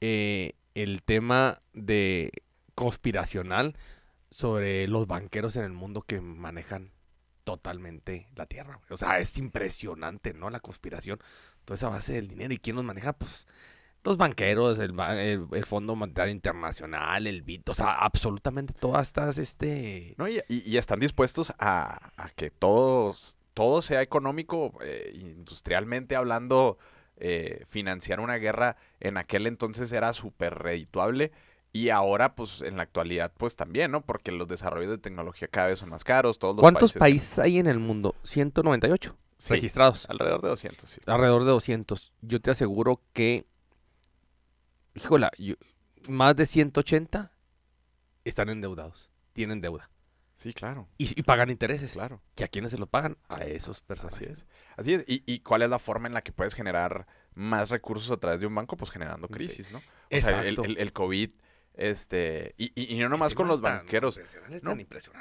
eh, 0.00 0.52
el 0.74 1.02
tema 1.02 1.60
de 1.72 2.30
conspiracional 2.82 3.76
sobre 4.30 4.88
los 4.88 5.06
banqueros 5.06 5.56
en 5.56 5.64
el 5.64 5.72
mundo 5.72 6.02
que 6.02 6.20
manejan 6.20 6.90
totalmente 7.44 8.28
la 8.36 8.46
tierra. 8.46 8.80
O 8.90 8.96
sea, 8.96 9.18
es 9.18 9.36
impresionante, 9.38 10.32
¿no? 10.34 10.48
La 10.50 10.60
conspiración. 10.60 11.18
Toda 11.64 11.76
esa 11.76 11.88
base 11.88 12.14
del 12.14 12.28
dinero. 12.28 12.54
¿Y 12.54 12.58
quién 12.58 12.76
los 12.76 12.84
maneja? 12.84 13.12
Pues 13.12 13.46
los 14.04 14.16
banqueros, 14.16 14.78
el, 14.78 14.98
el- 14.98 15.46
el 15.52 15.64
Fondo 15.64 15.94
Monetario 15.96 16.32
Internacional, 16.32 17.26
el 17.26 17.42
BIT, 17.42 17.68
o 17.68 17.74
sea, 17.74 17.94
absolutamente 17.94 18.74
todas 18.74 19.08
estas, 19.08 19.38
este... 19.38 20.14
¿no? 20.18 20.28
Y, 20.28 20.40
y- 20.48 20.68
y 20.68 20.76
están 20.76 20.98
dispuestos 21.00 21.52
a, 21.58 22.10
a 22.16 22.30
que 22.30 22.50
todos, 22.50 23.36
todo 23.54 23.80
sea 23.82 24.02
económico, 24.02 24.72
eh, 24.82 25.12
industrialmente 25.14 26.16
hablando, 26.16 26.78
eh, 27.16 27.62
financiar 27.66 28.18
una 28.20 28.36
guerra 28.36 28.76
en 28.98 29.16
aquel 29.18 29.46
entonces 29.46 29.92
era 29.92 30.12
súper 30.12 30.54
redituable 30.54 31.30
y 31.72 31.88
ahora 31.88 32.34
pues 32.34 32.60
en 32.62 32.76
la 32.76 32.82
actualidad 32.82 33.32
pues 33.36 33.56
también, 33.56 33.90
¿no? 33.90 34.02
Porque 34.04 34.30
los 34.32 34.46
desarrollos 34.48 34.90
de 34.90 34.98
tecnología 34.98 35.48
cada 35.48 35.68
vez 35.68 35.78
son 35.78 35.88
más 35.90 36.04
caros, 36.04 36.38
todos 36.38 36.54
los 36.56 36.60
¿Cuántos 36.62 36.92
países... 36.92 36.98
países 37.00 37.38
hay 37.38 37.58
en 37.58 37.66
el 37.66 37.78
mundo? 37.78 38.14
198 38.24 39.16
Sí, 39.38 39.54
registrados. 39.54 40.08
alrededor 40.08 40.42
de 40.42 40.48
200, 40.48 40.88
sí. 40.88 41.00
alrededor 41.06 41.44
de 41.44 41.50
200. 41.50 42.12
Yo 42.22 42.40
te 42.40 42.50
aseguro 42.52 43.02
que, 43.12 43.44
híjola, 44.94 45.30
yo- 45.38 45.54
más 46.08 46.36
de 46.36 46.46
180 46.46 47.32
están 48.24 48.48
endeudados, 48.50 49.10
tienen 49.32 49.60
deuda 49.60 49.88
Sí, 50.34 50.52
claro, 50.52 50.88
y, 50.98 51.18
y 51.18 51.22
pagan 51.22 51.50
intereses. 51.50 51.92
claro. 51.92 52.20
¿Y 52.36 52.42
a 52.42 52.48
quiénes 52.48 52.72
se 52.72 52.78
los 52.78 52.88
pagan? 52.88 53.16
A 53.28 53.44
esos 53.44 53.80
personas. 53.80 54.14
Así 54.16 54.24
es. 54.24 54.46
Así 54.76 54.94
es. 54.94 55.04
¿Y, 55.06 55.22
y 55.24 55.38
cuál 55.40 55.62
es 55.62 55.70
la 55.70 55.78
forma 55.78 56.08
en 56.08 56.14
la 56.14 56.22
que 56.22 56.32
puedes 56.32 56.54
generar 56.54 57.06
más 57.34 57.68
recursos 57.70 58.10
a 58.10 58.16
través 58.16 58.40
de 58.40 58.46
un 58.46 58.54
banco? 58.54 58.76
Pues 58.76 58.90
generando 58.90 59.28
crisis, 59.28 59.70
¿no? 59.70 59.78
O 59.78 59.82
sea, 60.20 60.40
el, 60.42 60.48
Exacto. 60.48 60.64
el- 60.64 60.78
el 60.78 60.92
COVID, 60.92 61.30
este, 61.74 62.54
y, 62.58 62.66
y- 62.74 62.94
y 62.94 62.98
no 62.98 63.06
¿Qué 63.06 63.08
nomás 63.10 63.34
con 63.34 63.48
los 63.48 63.60
banqueros, 63.60 64.18
¿no? 64.62 64.76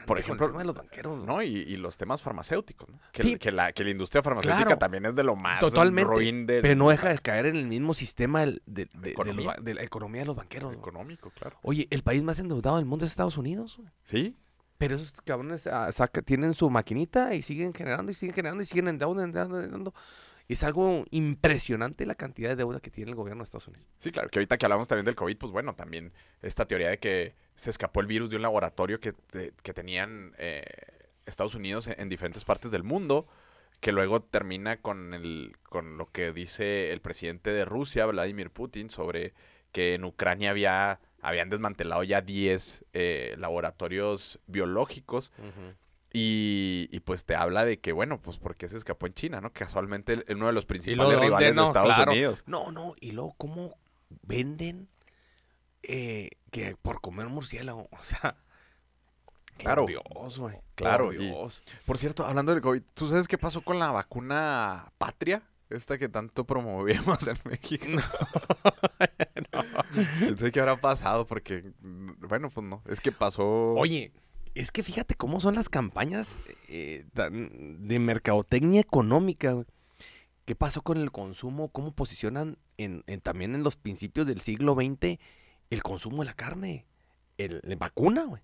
Por 0.06 0.18
el 0.18 0.24
ejemplo, 0.24 0.48
tema 0.48 0.60
de 0.60 0.66
los 0.66 0.76
banqueros. 0.76 1.26
¿no? 1.26 1.42
Y, 1.42 1.48
y 1.48 1.78
los 1.78 1.98
temas 1.98 2.22
farmacéuticos, 2.22 2.90
¿no? 2.90 3.00
Que, 3.12 3.24
Sí. 3.24 3.38
que 3.38 3.52
la, 3.52 3.72
que 3.74 3.84
la 3.84 3.92
industria 3.92 4.22
farmacéutica 4.22 4.64
Claro. 4.66 4.80
también 4.80 5.06
es 5.06 5.16
de 5.16 5.24
lo 5.24 5.36
más 5.36 5.60
Totalmente. 5.60 6.10
ruin 6.12 6.46
del 6.46 6.62
Pero 6.62 6.76
no 6.76 6.90
deja 6.90 7.10
de 7.10 7.20
caer 7.20 7.46
en 7.48 7.56
el 7.56 7.68
mismo 7.68 7.94
sistema 7.94 8.46
de, 8.46 8.62
de- 8.66 8.86
de 8.86 8.90
los 8.96 9.08
Economía. 9.08 9.48
ba- 9.48 9.58
de 9.62 9.74
la 9.74 9.84
economía 9.84 10.22
de 10.22 10.26
los 10.28 10.36
banqueros. 10.36 10.74
económico, 10.74 11.32
claro. 11.32 11.58
Oye, 11.64 11.88
el 11.90 12.04
país 12.04 12.24
más 12.24 12.40
endeudado 12.40 12.78
del 12.78 12.86
mundo 12.86 13.06
es 13.06 13.12
Estados 13.12 13.38
Unidos. 13.38 13.78
güey. 13.78 13.90
¿Sí? 14.04 14.38
Pero 14.78 14.96
esos 14.96 15.14
cabrones 15.22 15.68
ah, 15.68 15.92
saca- 15.92 16.22
tienen 16.24 16.54
su 16.54 16.70
maquinita 16.70 17.36
y 17.36 17.44
siguen 17.44 17.72
generando 17.74 18.12
y 18.12 18.16
siguen 18.16 18.34
generando 18.34 18.64
y 18.64 18.66
siguen 18.66 18.88
endeudando, 18.88 19.24
endeudando, 19.24 19.58
endeudando. 19.62 19.94
Y 19.94 20.31
es 20.54 20.64
algo 20.64 21.06
impresionante 21.12 22.06
la 22.06 22.16
cantidad 22.16 22.50
de 22.50 22.56
deuda 22.56 22.80
que 22.80 22.90
tiene 22.90 23.12
el 23.12 23.16
gobierno 23.16 23.42
de 23.42 23.46
Estados 23.46 23.68
Unidos. 23.68 23.88
Sí, 23.98 24.12
claro, 24.12 24.30
que 24.30 24.40
ahorita 24.40 24.58
que 24.58 24.66
hablamos 24.66 24.88
también 24.88 25.06
del 25.06 25.16
COVID, 25.16 25.38
pues 25.38 25.52
bueno, 25.52 25.76
también 25.76 26.14
esta 26.42 26.66
teoría 26.68 26.90
de 26.90 27.00
que 27.00 27.36
se 27.56 27.70
escapó 27.70 28.02
el 28.02 28.08
virus 28.08 28.30
de 28.30 28.36
un 28.38 28.42
laboratorio 28.42 29.00
que, 29.00 29.14
te- 29.14 29.54
que 29.64 29.74
tenían 29.74 30.34
eh, 30.38 30.64
Estados 31.26 31.56
Unidos 31.56 31.88
en, 31.88 31.96
en 32.00 32.10
diferentes 32.10 32.44
partes 32.44 32.72
del 32.72 32.84
mundo, 32.84 33.28
que 33.80 33.92
luego 33.92 34.22
termina 34.22 34.78
con, 34.82 35.14
el, 35.14 35.56
con 35.64 35.98
lo 35.98 36.06
que 36.12 36.32
dice 36.34 36.92
el 36.92 37.02
presidente 37.02 37.52
de 37.52 37.66
Rusia, 37.66 38.06
Vladimir 38.06 38.50
Putin, 38.52 38.90
sobre 38.90 39.34
que 39.72 39.96
en 39.96 40.04
Ucrania 40.04 40.50
había, 40.52 41.00
habían 41.22 41.50
desmantelado 41.50 42.04
ya 42.04 42.22
10 42.22 42.86
eh, 42.94 43.36
laboratorios 43.38 44.40
biológicos 44.48 45.32
y, 46.14 46.90
y, 46.92 47.00
pues 47.02 47.26
te 47.26 47.36
habla 47.36 47.64
de 47.66 47.80
que, 47.80 47.92
bueno, 47.94 48.22
pues 48.22 48.38
porque 48.38 48.68
se 48.68 48.78
escapó 48.78 49.08
en 49.08 49.14
China, 49.14 49.42
¿no? 49.42 49.52
Casualmente 49.54 50.14
el- 50.14 50.26
uno 50.36 50.48
de 50.48 50.54
los 50.54 50.66
principales 50.66 51.20
rivales 51.20 51.50
de 51.50 51.56
No, 51.56 51.68
Estados 51.68 51.94
claro. 51.96 52.12
Unidos. 52.12 52.44
No, 52.48 52.72
no, 52.72 52.96
y 53.00 53.12
luego, 53.12 53.34
¿cómo 53.38 53.76
venden 54.24 54.90
eh, 55.84 56.32
que 56.52 56.76
por 56.82 57.02
comer 57.02 57.28
murciélago? 57.28 57.88
O 58.00 58.04
sea, 58.04 58.36
por 59.54 59.64
Claro. 59.64 59.86
Dios, 59.86 60.40
güey. 60.40 60.58
Claro, 60.76 61.12
Dios. 61.12 61.64
Por 61.86 61.98
cierto, 61.98 62.26
hablando 62.26 62.52
del 62.54 62.62
COVID, 62.62 62.82
¿tú 62.94 63.08
sabes 63.08 63.28
qué 63.28 63.38
pasó 63.38 63.62
con 63.62 63.80
la 63.80 63.92
vacuna 63.92 64.92
Patria? 64.98 65.44
Esta 65.70 65.98
que 65.98 66.10
tanto 66.10 66.46
promovemos 66.46 67.26
en 67.28 67.38
México. 67.46 67.86
No. 67.88 68.02
sé 70.38 70.52
qué 70.52 70.60
habrá 70.60 70.80
pasado 70.80 71.28
porque, 71.28 71.72
mm, 71.80 72.28
bueno, 72.28 72.50
pues 72.50 72.66
no. 72.66 72.82
Es 72.90 73.00
que 73.00 73.12
pasó... 73.12 73.74
Oye, 73.74 74.12
es 74.56 74.72
que 74.72 74.84
fíjate 74.84 75.16
cómo 75.16 75.40
son 75.40 75.56
las 75.56 75.70
campañas 75.70 76.40
eh, 76.68 77.06
de 77.14 78.00
mercadotecnia 78.00 78.82
económica. 78.82 79.66
¿Qué 80.46 80.56
pasó 80.56 80.82
con 80.82 80.98
el 80.98 81.12
consumo? 81.12 81.70
¿Cómo 81.70 81.94
posicionan 81.94 82.58
en, 82.78 83.04
en- 83.08 83.22
también 83.22 83.56
en 83.56 83.64
los 83.64 83.78
principios 83.78 84.28
del 84.28 84.42
siglo 84.42 84.76
XX 84.76 85.20
el 85.70 85.84
consumo 85.84 86.24
de 86.24 86.26
la 86.26 86.34
carne? 86.34 86.86
El, 87.38 87.62
la 87.64 87.76
vacuna, 87.76 88.26
güey. 88.26 88.42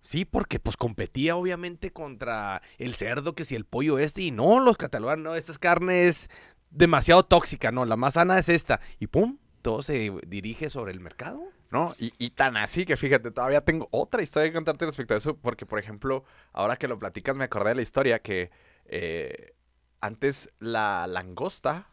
Sí, 0.00 0.24
porque 0.24 0.60
pues 0.60 0.76
competía 0.76 1.34
obviamente 1.36 1.90
contra 1.92 2.62
el 2.78 2.94
cerdo, 2.94 3.34
que 3.34 3.44
si 3.44 3.56
el 3.56 3.64
pollo 3.64 3.98
este, 3.98 4.22
y 4.22 4.30
no, 4.30 4.60
los 4.60 4.76
catalogan, 4.76 5.22
no, 5.24 5.34
esta 5.34 5.50
es 5.52 5.58
carne 5.58 6.06
es 6.06 6.30
demasiado 6.70 7.24
tóxica, 7.24 7.72
no, 7.72 7.84
la 7.84 7.96
más 7.96 8.14
sana 8.14 8.38
es 8.38 8.48
esta. 8.48 8.80
Y 9.00 9.08
pum, 9.08 9.38
todo 9.60 9.82
se 9.82 10.12
dirige 10.26 10.70
sobre 10.70 10.92
el 10.92 11.00
mercado. 11.00 11.42
¿No? 11.70 11.94
Y, 11.98 12.12
y 12.18 12.30
tan 12.30 12.56
así 12.56 12.84
que 12.84 12.96
fíjate, 12.96 13.30
todavía 13.30 13.60
tengo 13.62 13.88
otra 13.90 14.22
historia 14.22 14.48
que 14.48 14.54
contarte 14.54 14.86
respecto 14.86 15.14
a 15.14 15.18
eso, 15.18 15.36
porque, 15.36 15.66
por 15.66 15.78
ejemplo, 15.78 16.24
ahora 16.52 16.76
que 16.76 16.88
lo 16.88 16.98
platicas, 16.98 17.36
me 17.36 17.44
acordé 17.44 17.70
de 17.70 17.74
la 17.76 17.82
historia 17.82 18.20
que 18.20 18.50
eh, 18.86 19.54
antes 20.00 20.50
la 20.58 21.06
langosta 21.06 21.88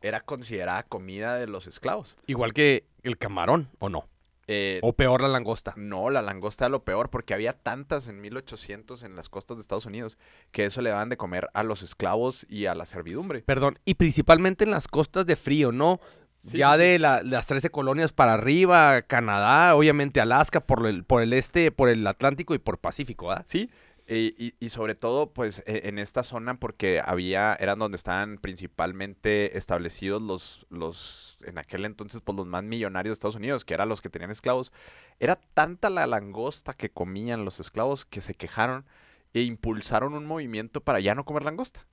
era 0.00 0.20
considerada 0.20 0.82
comida 0.82 1.36
de 1.36 1.46
los 1.46 1.66
esclavos. 1.66 2.16
Igual 2.26 2.52
que 2.52 2.86
el 3.02 3.18
camarón, 3.18 3.70
¿o 3.78 3.88
no? 3.88 4.08
Eh, 4.48 4.80
O 4.82 4.92
peor 4.94 5.22
la 5.22 5.28
langosta. 5.28 5.72
No, 5.76 6.10
la 6.10 6.20
langosta 6.20 6.64
era 6.64 6.70
lo 6.70 6.82
peor 6.82 7.10
porque 7.10 7.32
había 7.32 7.52
tantas 7.52 8.08
en 8.08 8.20
1800 8.20 9.04
en 9.04 9.14
las 9.14 9.28
costas 9.28 9.56
de 9.56 9.60
Estados 9.60 9.86
Unidos 9.86 10.18
que 10.50 10.64
eso 10.64 10.82
le 10.82 10.90
daban 10.90 11.08
de 11.08 11.16
comer 11.16 11.48
a 11.54 11.62
los 11.62 11.82
esclavos 11.82 12.44
y 12.48 12.66
a 12.66 12.74
la 12.74 12.84
servidumbre. 12.84 13.42
Perdón, 13.42 13.78
y 13.84 13.94
principalmente 13.94 14.64
en 14.64 14.72
las 14.72 14.88
costas 14.88 15.26
de 15.26 15.36
frío, 15.36 15.70
¿no? 15.70 16.00
Sí, 16.42 16.58
ya 16.58 16.72
sí, 16.72 16.78
de 16.80 16.98
la- 16.98 17.22
las 17.22 17.46
13 17.46 17.70
colonias 17.70 18.12
para 18.12 18.34
arriba, 18.34 19.02
Canadá, 19.02 19.76
obviamente 19.76 20.20
Alaska, 20.20 20.60
por 20.60 20.86
el, 20.86 21.04
por 21.04 21.22
el 21.22 21.32
este, 21.34 21.70
por 21.70 21.88
el 21.88 22.04
Atlántico 22.06 22.54
y 22.54 22.58
por 22.58 22.78
Pacífico, 22.78 23.30
¿ah? 23.30 23.44
Sí, 23.46 23.70
eh, 24.08 24.34
y, 24.36 24.54
y 24.58 24.68
sobre 24.70 24.96
todo 24.96 25.32
pues 25.32 25.62
e- 25.66 25.88
en 25.88 26.00
esta 26.00 26.24
zona 26.24 26.58
porque 26.58 27.00
había, 27.04 27.54
eran 27.60 27.78
donde 27.78 27.96
estaban 27.96 28.38
principalmente 28.38 29.56
establecidos 29.56 30.20
los, 30.20 30.66
los, 30.68 31.38
en 31.44 31.58
aquel 31.58 31.84
entonces 31.84 32.20
pues 32.22 32.34
los 32.36 32.46
más 32.48 32.64
millonarios 32.64 33.12
de 33.12 33.18
Estados 33.18 33.36
Unidos, 33.36 33.64
que 33.64 33.74
eran 33.74 33.88
los 33.88 34.00
que 34.00 34.08
tenían 34.10 34.32
esclavos. 34.32 34.72
Era 35.20 35.36
tanta 35.54 35.90
la 35.90 36.08
langosta 36.08 36.74
que 36.74 36.90
comían 36.90 37.44
los 37.44 37.60
esclavos 37.60 38.04
que 38.04 38.20
se 38.20 38.34
quejaron 38.34 38.84
e 39.32 39.42
impulsaron 39.42 40.14
un 40.14 40.26
movimiento 40.26 40.80
para 40.80 40.98
ya 40.98 41.14
no 41.14 41.24
comer 41.24 41.44
langosta. 41.44 41.86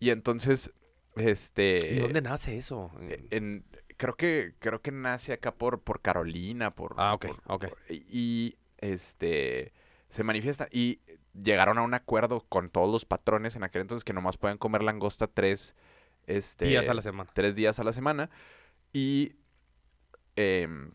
Y 0.00 0.10
entonces, 0.10 0.72
este... 1.16 1.94
¿Y 1.94 1.98
dónde 1.98 2.22
nace 2.22 2.56
eso? 2.56 2.90
En, 3.30 3.64
creo 3.96 4.16
que 4.16 4.54
creo 4.58 4.80
que 4.82 4.90
nace 4.92 5.32
acá 5.32 5.54
por, 5.54 5.80
por 5.82 6.00
Carolina, 6.00 6.74
por... 6.74 6.94
Ah, 6.96 7.14
ok, 7.14 7.26
por- 7.26 7.40
ok. 7.46 7.68
por- 7.68 7.78
y 7.90 8.56
este 8.78 9.72
se 10.08 10.24
manifiesta 10.24 10.68
y 10.70 11.00
llegaron 11.40 11.78
a 11.78 11.82
un 11.82 11.94
acuerdo 11.94 12.44
con 12.48 12.68
todos 12.68 12.90
los 12.92 13.04
patrones 13.06 13.56
en 13.56 13.62
aquel 13.64 13.82
entonces 13.82 14.04
que 14.04 14.12
nomás 14.12 14.36
pueden 14.36 14.58
comer 14.58 14.82
langosta 14.82 15.26
tres 15.26 15.74
este, 16.26 16.66
Días 16.66 16.88
a 16.88 16.94
la 16.94 17.00
semana. 17.02 17.30
tres 17.32 17.54
días 17.56 17.78
a 17.80 17.84
la 17.84 17.92
semana 17.92 18.28
y 18.92 19.36
em, 20.36 20.92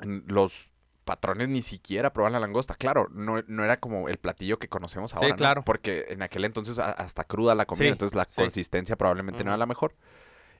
los 0.00 0.70
patrones 1.04 1.48
ni 1.48 1.62
siquiera 1.62 2.12
probaban 2.12 2.32
la 2.32 2.40
langosta. 2.40 2.74
Claro, 2.74 3.08
no, 3.12 3.42
no 3.46 3.64
era 3.64 3.78
como 3.78 4.08
el 4.08 4.18
platillo 4.18 4.58
que 4.58 4.68
conocemos 4.68 5.10
Sí, 5.12 5.16
ahora, 5.16 5.28
¿no? 5.30 5.36
claro. 5.36 5.64
Porque 5.64 6.06
en 6.08 6.22
aquel 6.22 6.44
entonces 6.44 6.78
hasta 6.78 7.24
cruda 7.24 7.54
la 7.54 7.66
comida, 7.66 7.84
Sí, 7.84 7.88
entonces 7.92 8.16
la 8.16 8.24
sí. 8.24 8.40
consistencia 8.40 8.96
probablemente 8.96 9.44
no 9.44 9.50
era 9.50 9.56
la 9.58 9.66
mejor. 9.66 9.94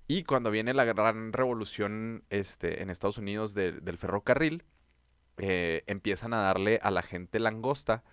Y 0.07 0.25
cuando 0.25 0.51
viene 0.51 0.75
la 0.75 0.85
gran 0.85 1.33
revolución 1.33 2.25
este, 2.29 2.83
en 2.83 2.91
Estados 2.91 3.17
Unidos 3.19 3.55
de- 3.55 3.73
del 3.73 3.97
ferrocarril, 3.97 4.65
eh, 5.39 5.83
empiezan 5.87 6.35
a 6.35 6.39
darle 6.43 6.79
a 6.83 6.91
la 6.91 7.03
gente 7.03 7.41
langosta, 7.41 8.05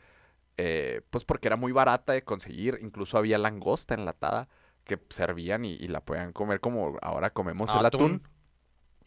eh, 0.58 1.02
pues 1.10 1.26
porque 1.26 1.48
era 1.50 1.58
muy 1.58 1.72
barata 1.72 2.14
de 2.14 2.24
conseguir. 2.24 2.80
Incluso 2.82 3.18
había 3.18 3.38
langosta 3.38 3.94
enlatada 3.94 4.48
que 4.86 5.00
servían 5.10 5.66
y, 5.66 5.74
y 5.74 5.88
la 5.90 6.00
podían 6.02 6.32
comer 6.34 6.60
como 6.62 6.98
ahora 7.02 7.32
comemos 7.32 7.70
el 7.76 7.86
atún. 7.86 8.02
Atún. 8.16 8.24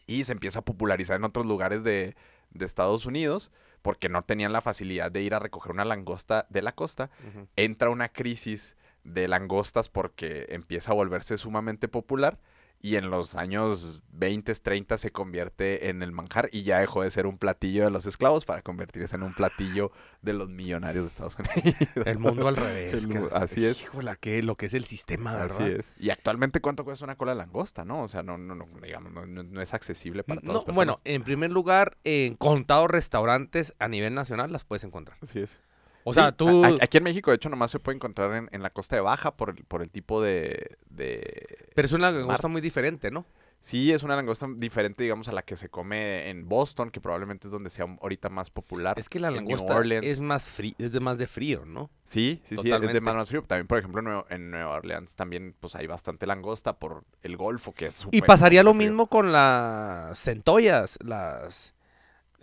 Y 0.07 0.23
se 0.23 0.33
empieza 0.33 0.59
a 0.59 0.61
popularizar 0.65 1.17
en 1.17 1.23
otros 1.23 1.47
lugares 1.47 1.83
de, 1.83 2.15
de 2.55 2.65
Estados 2.65 3.05
Unidos 3.05 3.51
porque 3.81 4.09
no 4.09 4.23
tenían 4.23 4.51
la 4.51 4.61
facilidad 4.61 5.11
de 5.11 5.21
ir 5.21 5.35
a 5.35 5.39
recoger 5.39 5.71
una 5.71 5.85
langosta 5.85 6.47
de 6.49 6.63
la 6.63 6.71
costa. 6.71 7.11
Entra 7.55 7.91
una 7.91 8.09
crisis 8.09 8.75
de 9.03 9.27
langostas 9.27 9.89
porque 9.89 10.47
empieza 10.49 10.91
a 10.91 10.95
volverse 10.95 11.37
sumamente 11.37 11.87
popular 11.87 12.39
y 12.81 12.97
en 12.97 13.09
los 13.09 13.33
años 13.35 14.03
20, 14.11 14.53
30 14.53 14.97
se 14.99 15.11
convierte 15.11 15.89
en 15.89 16.03
el 16.03 16.11
manjar 16.11 16.49
y 16.51 16.61
ya 16.61 16.79
dejó 16.79 17.01
de 17.01 17.09
ser 17.09 17.25
un 17.25 17.37
platillo 17.39 17.83
de 17.83 17.89
los 17.89 18.05
esclavos 18.05 18.45
para 18.45 18.61
convertirse 18.61 19.15
en 19.15 19.23
un 19.23 19.33
platillo 19.33 19.91
de 20.21 20.33
los 20.33 20.49
millonarios 20.49 21.03
de 21.03 21.07
Estados 21.07 21.35
Unidos. 21.39 21.75
El 22.05 22.19
mundo 22.19 22.47
al 22.47 22.55
revés. 22.55 23.05
El 23.05 23.29
así 23.33 23.65
es. 23.65 23.81
Híjola, 23.81 24.15
que 24.15 24.43
lo 24.43 24.55
que 24.55 24.67
es 24.67 24.73
el 24.75 24.85
sistema, 24.85 25.33
¿verdad? 25.35 25.61
Así 25.61 25.71
es. 25.79 25.93
Y 25.99 26.11
actualmente, 26.11 26.61
¿cuánto 26.61 26.83
cuesta 26.85 27.05
una 27.05 27.15
cola 27.15 27.31
de 27.31 27.37
langosta, 27.39 27.85
no? 27.85 28.03
O 28.03 28.07
sea, 28.07 28.21
no, 28.21 28.37
no, 28.37 28.53
no, 28.53 28.67
digamos, 28.83 29.11
no, 29.11 29.25
no- 29.25 29.61
es 29.61 29.73
accesible 29.73 30.23
para 30.23 30.41
personas. 30.41 30.75
bueno, 30.75 30.97
en 31.05 31.23
primer 31.23 31.49
lugar, 31.51 31.97
en 32.03 32.35
contados 32.35 32.89
restaurantes 32.91 33.73
a 33.79 33.87
nivel 33.87 34.13
nacional 34.13 34.51
las 34.51 34.63
puedes 34.63 34.83
encontrar. 34.83 35.17
Así 35.21 35.39
es. 35.39 35.59
O 36.07 36.13
sea, 36.13 36.31
tú... 36.31 36.63
aquí 36.81 36.97
en 36.97 37.03
México, 37.03 37.31
de 37.31 37.35
hecho, 37.35 37.49
nomás 37.49 37.71
se 37.71 37.79
puede 37.79 37.95
encontrar 37.95 38.33
en, 38.35 38.47
en 38.51 38.61
la 38.61 38.69
costa 38.69 38.95
de 38.95 39.01
Baja 39.01 39.35
por 39.35 39.49
el, 39.49 39.65
por 39.65 39.81
el 39.81 39.89
tipo 39.89 40.21
de, 40.21 40.77
de... 40.89 41.67
Pero 41.73 41.85
es 41.87 41.91
una 41.91 42.11
mar. 42.11 42.21
langosta 42.21 42.47
muy 42.47 42.61
diferente, 42.61 43.09
¿no? 43.11 43.25
Sí, 43.59 43.91
es 43.91 44.03
una 44.03 44.15
langosta 44.15 44.47
diferente, 44.55 45.01
digamos, 45.01 45.27
a 45.27 45.31
la 45.31 45.41
que 45.41 45.55
se 45.55 45.69
come 45.69 46.29
en 46.29 46.47
Boston, 46.47 46.91
que 46.91 47.01
probablemente 47.01 47.47
es 47.47 47.51
donde 47.51 47.71
sea 47.71 47.87
ahorita 47.99 48.29
más 48.29 48.51
popular. 48.51 48.99
Es 48.99 49.09
que 49.09 49.19
la 49.19 49.31
langosta 49.31 49.81
es 50.03 50.21
más 50.21 50.47
frío, 50.47 50.75
es 50.77 50.91
de 50.91 50.99
más 50.99 51.17
de 51.17 51.25
frío, 51.25 51.65
¿no? 51.65 51.89
Sí, 52.03 52.41
sí, 52.45 52.57
sí, 52.57 52.71
es 52.71 52.93
de 52.93 53.01
más, 53.01 53.15
más 53.15 53.29
frío. 53.29 53.41
También, 53.41 53.65
por 53.65 53.79
ejemplo, 53.79 54.01
en 54.01 54.05
Nueva, 54.05 54.25
en 54.29 54.51
Nueva 54.51 54.75
Orleans 54.75 55.15
también 55.15 55.55
pues 55.59 55.73
hay 55.75 55.87
bastante 55.87 56.27
langosta 56.27 56.77
por 56.77 57.05
el 57.23 57.37
Golfo, 57.37 57.73
que 57.73 57.87
es 57.87 58.05
Y 58.11 58.21
súper, 58.21 58.27
pasaría 58.27 58.61
lo 58.61 58.75
frío. 58.75 58.87
mismo 58.89 59.07
con 59.07 59.31
las 59.31 60.19
centollas, 60.19 60.99
las, 61.03 61.73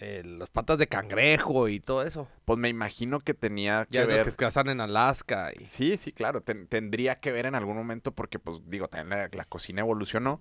eh, 0.02 0.22
las 0.24 0.50
patas 0.50 0.78
de 0.78 0.86
cangrejo 0.86 1.68
y 1.68 1.80
todo 1.80 2.02
eso. 2.02 2.28
Pues 2.44 2.58
me 2.58 2.68
imagino 2.68 3.20
que 3.20 3.34
tenía 3.34 3.86
que 3.86 3.98
Ya 3.98 4.04
ver... 4.06 4.22
que 4.24 4.32
cazan 4.32 4.68
en 4.68 4.80
Alaska. 4.80 5.50
Y... 5.58 5.64
Sí, 5.64 5.96
sí, 5.96 6.12
claro. 6.12 6.40
ten- 6.42 6.66
tendría 6.66 7.20
que 7.20 7.32
ver 7.32 7.46
en 7.46 7.54
algún 7.54 7.76
momento 7.76 8.12
porque, 8.12 8.38
pues, 8.38 8.60
digo, 8.66 8.88
también 8.88 9.18
la, 9.18 9.28
la 9.32 9.44
cocina 9.44 9.80
evolucionó. 9.80 10.40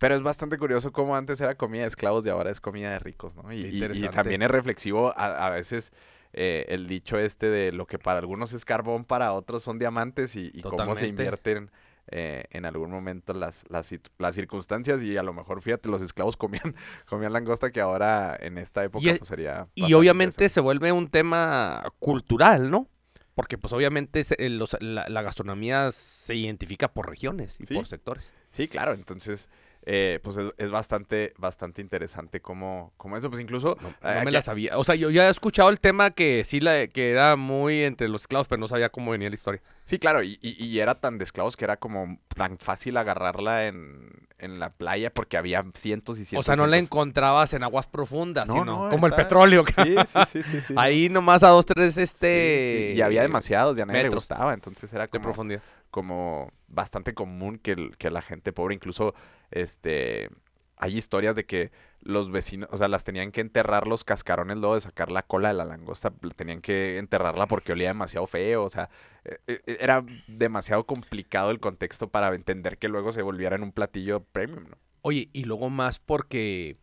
Pero 0.00 0.14
es 0.14 0.22
bastante 0.22 0.58
curioso 0.58 0.92
cómo 0.92 1.16
antes 1.16 1.40
era 1.40 1.56
comida 1.56 1.82
de 1.82 1.88
esclavos 1.88 2.24
y 2.24 2.28
ahora 2.28 2.50
es 2.50 2.60
comida 2.60 2.90
de 2.92 2.98
ricos, 3.00 3.34
¿no? 3.34 3.52
Y, 3.52 3.60
y- 3.62 4.08
también 4.10 4.42
es 4.42 4.50
reflexivo 4.50 5.12
a, 5.16 5.46
a 5.46 5.50
veces 5.50 5.92
eh, 6.32 6.66
el 6.68 6.86
dicho 6.86 7.18
este 7.18 7.48
de 7.48 7.72
lo 7.72 7.86
que 7.86 7.98
para 7.98 8.18
algunos 8.20 8.52
es 8.52 8.64
carbón, 8.64 9.04
para 9.04 9.32
otros 9.32 9.62
son 9.64 9.78
diamantes 9.78 10.36
y, 10.36 10.50
y 10.54 10.62
cómo 10.62 10.94
se 10.94 11.08
invierten 11.08 11.70
eh, 12.10 12.44
en 12.50 12.64
algún 12.64 12.90
momento 12.90 13.32
las, 13.34 13.64
las, 13.68 13.92
las 14.18 14.34
circunstancias 14.34 15.02
y 15.02 15.16
a 15.16 15.22
lo 15.22 15.32
mejor, 15.32 15.62
fíjate, 15.62 15.88
los 15.88 16.02
esclavos 16.02 16.36
comían, 16.38 16.74
comían 17.08 17.32
langosta 17.32 17.70
que 17.70 17.80
ahora 17.80 18.36
en 18.40 18.58
esta 18.58 18.84
época 18.84 19.10
es- 19.10 19.18
pues, 19.18 19.28
sería... 19.28 19.68
Y 19.74 19.92
obviamente 19.94 20.48
se 20.48 20.60
vuelve 20.60 20.92
un 20.92 21.08
tema 21.08 21.84
cultural, 21.98 22.70
¿no? 22.70 22.88
Porque 23.34 23.56
pues 23.58 23.72
obviamente 23.72 24.24
se- 24.24 24.34
el- 24.44 24.58
los- 24.58 24.76
la, 24.80 25.08
la 25.08 25.22
gastronomía 25.22 25.90
se 25.92 26.34
identifica 26.34 26.88
por 26.88 27.08
regiones 27.08 27.60
y 27.60 27.66
Sí. 27.66 27.74
por 27.74 27.86
sectores. 27.86 28.34
Sí, 28.50 28.66
claro, 28.66 28.94
entonces, 28.94 29.48
eh, 29.86 30.18
pues 30.24 30.36
es, 30.38 30.48
es 30.58 30.70
bastante, 30.70 31.32
bastante 31.38 31.80
interesante 31.80 32.40
cómo, 32.40 32.92
cómo 32.96 33.16
eso, 33.16 33.30
pues 33.30 33.40
incluso... 33.40 33.76
No, 33.80 33.88
eh, 34.10 34.22
me 34.24 34.32
la 34.32 34.42
sabía. 34.42 34.76
O 34.76 34.82
sea, 34.84 34.96
yo 34.96 35.08
ya 35.10 35.28
he 35.28 35.30
escuchado 35.30 35.68
el 35.68 35.78
tema 35.78 36.10
que 36.10 36.42
sí 36.44 36.58
la, 36.60 36.88
que 36.88 37.10
era 37.12 37.36
muy 37.36 37.82
entre 37.82 38.08
los 38.08 38.22
esclavos, 38.22 38.48
pero 38.48 38.58
no 38.60 38.66
sabía 38.68 38.88
cómo 38.88 39.12
venía 39.12 39.28
la 39.28 39.34
historia. 39.34 39.62
Sí, 39.88 39.98
claro, 39.98 40.22
y, 40.22 40.38
y- 40.42 40.62
y 40.62 40.80
era 40.80 40.96
tan 41.00 41.16
de 41.16 41.24
esclavos 41.24 41.56
que 41.56 41.64
era 41.64 41.78
como 41.78 42.18
tan 42.36 42.58
fácil 42.58 42.98
agarrarla 42.98 43.68
en, 43.68 44.10
en 44.38 44.58
la 44.58 44.68
playa 44.68 45.10
porque 45.14 45.38
había 45.38 45.64
cientos 45.72 46.18
y 46.18 46.26
cientos. 46.26 46.44
o 46.44 46.46
sea, 46.46 46.56
no 46.56 46.66
la 46.66 46.76
encontrababas 46.76 47.54
en 47.54 47.62
aguas 47.62 47.86
profundas, 47.86 48.46
No, 48.48 48.52
sino 48.52 48.64
no, 48.66 48.88
como 48.90 49.06
el 49.06 49.14
petróleo. 49.14 49.64
Sí, 49.74 49.94
sí, 50.06 50.18
sí, 50.30 50.42
sí, 50.42 50.60
sí. 50.60 50.74
Ahí 50.76 51.08
nomás 51.08 51.42
a 51.42 51.48
dos, 51.48 51.64
tres, 51.64 51.96
este... 51.96 52.90
sí, 52.92 52.98
Y 52.98 53.00
había 53.00 53.22
demasiados, 53.22 53.78
ya 53.78 53.86
nadie 53.86 54.02
le 54.02 54.08
gustaba, 54.10 54.52
entonces 54.52 54.92
era 54.92 55.04
de 55.04 55.08
como, 55.08 55.22
profundidad. 55.22 55.62
como 55.90 56.52
bastante 56.66 57.14
común 57.14 57.58
que, 57.58 57.90
que 57.96 58.10
la 58.10 58.20
gente 58.20 58.52
pobre, 58.52 58.74
incluso, 58.74 59.14
este, 59.50 60.28
hay 60.78 60.96
historias 60.96 61.36
de 61.36 61.44
que 61.44 61.70
los 62.00 62.30
vecinos, 62.30 62.68
o 62.72 62.76
sea, 62.76 62.88
las 62.88 63.04
tenían 63.04 63.32
que 63.32 63.40
enterrar 63.40 63.86
los 63.86 64.04
cascarones 64.04 64.56
luego 64.58 64.74
de 64.74 64.80
sacar 64.80 65.10
la 65.10 65.22
cola 65.22 65.48
de 65.48 65.54
la 65.54 65.64
langosta, 65.64 66.12
tenían 66.36 66.60
que 66.60 66.98
enterrarla 66.98 67.46
porque 67.46 67.72
olía 67.72 67.88
demasiado 67.88 68.26
feo, 68.26 68.64
o 68.64 68.70
sea, 68.70 68.88
eh, 69.24 69.38
eh, 69.46 69.76
era 69.80 70.04
demasiado 70.28 70.84
complicado 70.84 71.50
el 71.50 71.60
contexto 71.60 72.08
para 72.08 72.34
entender 72.34 72.78
que 72.78 72.88
luego 72.88 73.12
se 73.12 73.22
volviera 73.22 73.56
en 73.56 73.62
un 73.62 73.72
platillo 73.72 74.24
premium, 74.24 74.64
¿no? 74.70 74.78
Oye, 75.02 75.28
y 75.32 75.44
luego 75.44 75.70
más 75.70 76.00
porque 76.00 76.76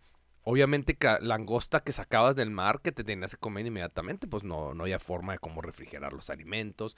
obviamente 0.46 0.98
langosta 1.22 1.82
que 1.82 1.92
sacabas 1.92 2.36
del 2.36 2.52
mar 2.52 2.80
que 2.82 2.92
te 2.92 3.04
tenías 3.04 3.32
que 3.32 3.40
comer 3.40 3.66
inmediatamente, 3.66 4.28
pues 4.28 4.44
no, 4.44 4.74
no 4.74 4.84
había 4.84 5.00
forma 5.00 5.34
de 5.34 5.40
cómo 5.40 5.62
refrigerar 5.62 6.14
los 6.14 6.30
alimentos. 6.30 6.96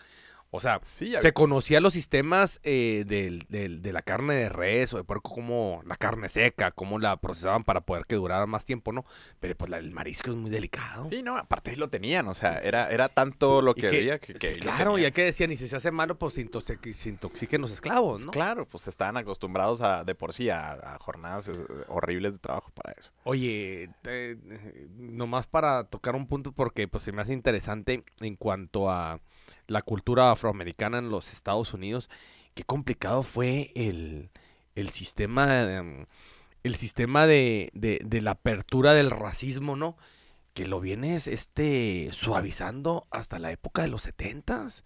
O 0.49 0.61
sea, 0.61 0.79
Sí, 0.91 1.13
se 1.19 1.33
conocían 1.33 1.83
los 1.83 1.91
sistemas 1.93 2.61
eh, 2.63 3.03
del- 3.05 3.45
del- 3.49 3.81
de 3.81 3.91
la 3.91 4.01
carne 4.01 4.33
de 4.33 4.47
res 4.49 4.93
o 4.93 4.97
de 4.97 5.03
puerco, 5.03 5.29
como 5.33 5.81
la 5.85 5.97
carne 5.97 6.29
seca, 6.29 6.71
cómo 6.71 6.99
la 6.99 7.17
procesaban 7.17 7.65
para 7.65 7.81
poder 7.81 8.05
que 8.05 8.15
durara 8.15 8.45
más 8.45 8.63
tiempo, 8.63 8.93
¿no? 8.93 9.03
Pero 9.41 9.55
pues 9.55 9.69
la- 9.69 9.77
el 9.77 9.91
marisco 9.91 10.31
es 10.31 10.37
muy 10.37 10.49
delicado. 10.49 11.09
Sí, 11.09 11.21
no, 11.21 11.37
aparte 11.37 11.75
lo 11.75 11.89
tenían, 11.89 12.27
o 12.29 12.33
sea, 12.33 12.59
era, 12.59 12.89
era 12.89 13.09
tanto 13.09 13.61
lo 13.61 13.75
que 13.75 13.87
había 13.87 14.19
que, 14.19 14.33
que 14.35 14.57
claro, 14.57 14.97
ya 14.97 15.11
que 15.11 15.23
decían, 15.25 15.51
y 15.51 15.57
si 15.57 15.67
se 15.67 15.75
hace 15.75 15.91
malo, 15.91 16.17
pues 16.17 16.33
se 16.35 16.45
intoxic- 16.49 16.93
se 16.93 17.09
intoxiquen 17.09 17.59
los 17.61 17.71
esclavos, 17.71 18.21
¿no? 18.23 18.31
Claro, 18.31 18.65
pues 18.65 18.87
estaban 18.87 19.17
acostumbrados 19.17 19.81
a, 19.81 20.05
de 20.05 20.15
por 20.15 20.31
sí 20.33 20.49
a, 20.49 20.71
a 20.73 20.97
jornadas 20.99 21.49
eh, 21.49 21.55
horribles 21.89 22.33
de 22.33 22.39
trabajo 22.39 22.71
para 22.73 22.95
eso. 22.97 23.11
Oye, 23.25 23.89
eh, 24.05 24.37
nomás 24.95 25.45
para 25.47 25.83
tocar 25.83 26.15
un 26.15 26.25
punto 26.27 26.51
porque 26.53 26.87
pues 26.87 27.03
se 27.03 27.11
me 27.11 27.21
hace 27.21 27.33
interesante 27.33 28.03
en 28.21 28.35
cuanto 28.35 28.89
a 28.89 29.19
la 29.67 29.81
cultura 29.81 30.31
afroamericana 30.31 30.97
en 30.99 31.09
los 31.09 31.31
Estados 31.33 31.73
Unidos, 31.73 32.09
qué 32.53 32.63
complicado 32.63 33.23
fue 33.23 33.71
el, 33.75 34.29
el 34.75 34.89
sistema, 34.89 35.63
em, 35.63 36.05
el 36.63 36.75
sistema 36.75 37.27
de, 37.27 37.69
de- 37.73 37.99
de 38.03 38.21
la 38.21 38.31
apertura 38.31 38.93
del 38.93 39.11
racismo, 39.11 39.75
¿no? 39.75 39.97
Que 40.53 40.67
lo 40.67 40.79
vienes 40.79 41.27
este, 41.27 42.09
suavizando 42.13 43.07
hasta 43.11 43.37
la 43.39 43.51
época 43.51 43.83
de 43.83 43.89
los 43.89 44.01
setentas. 44.03 44.83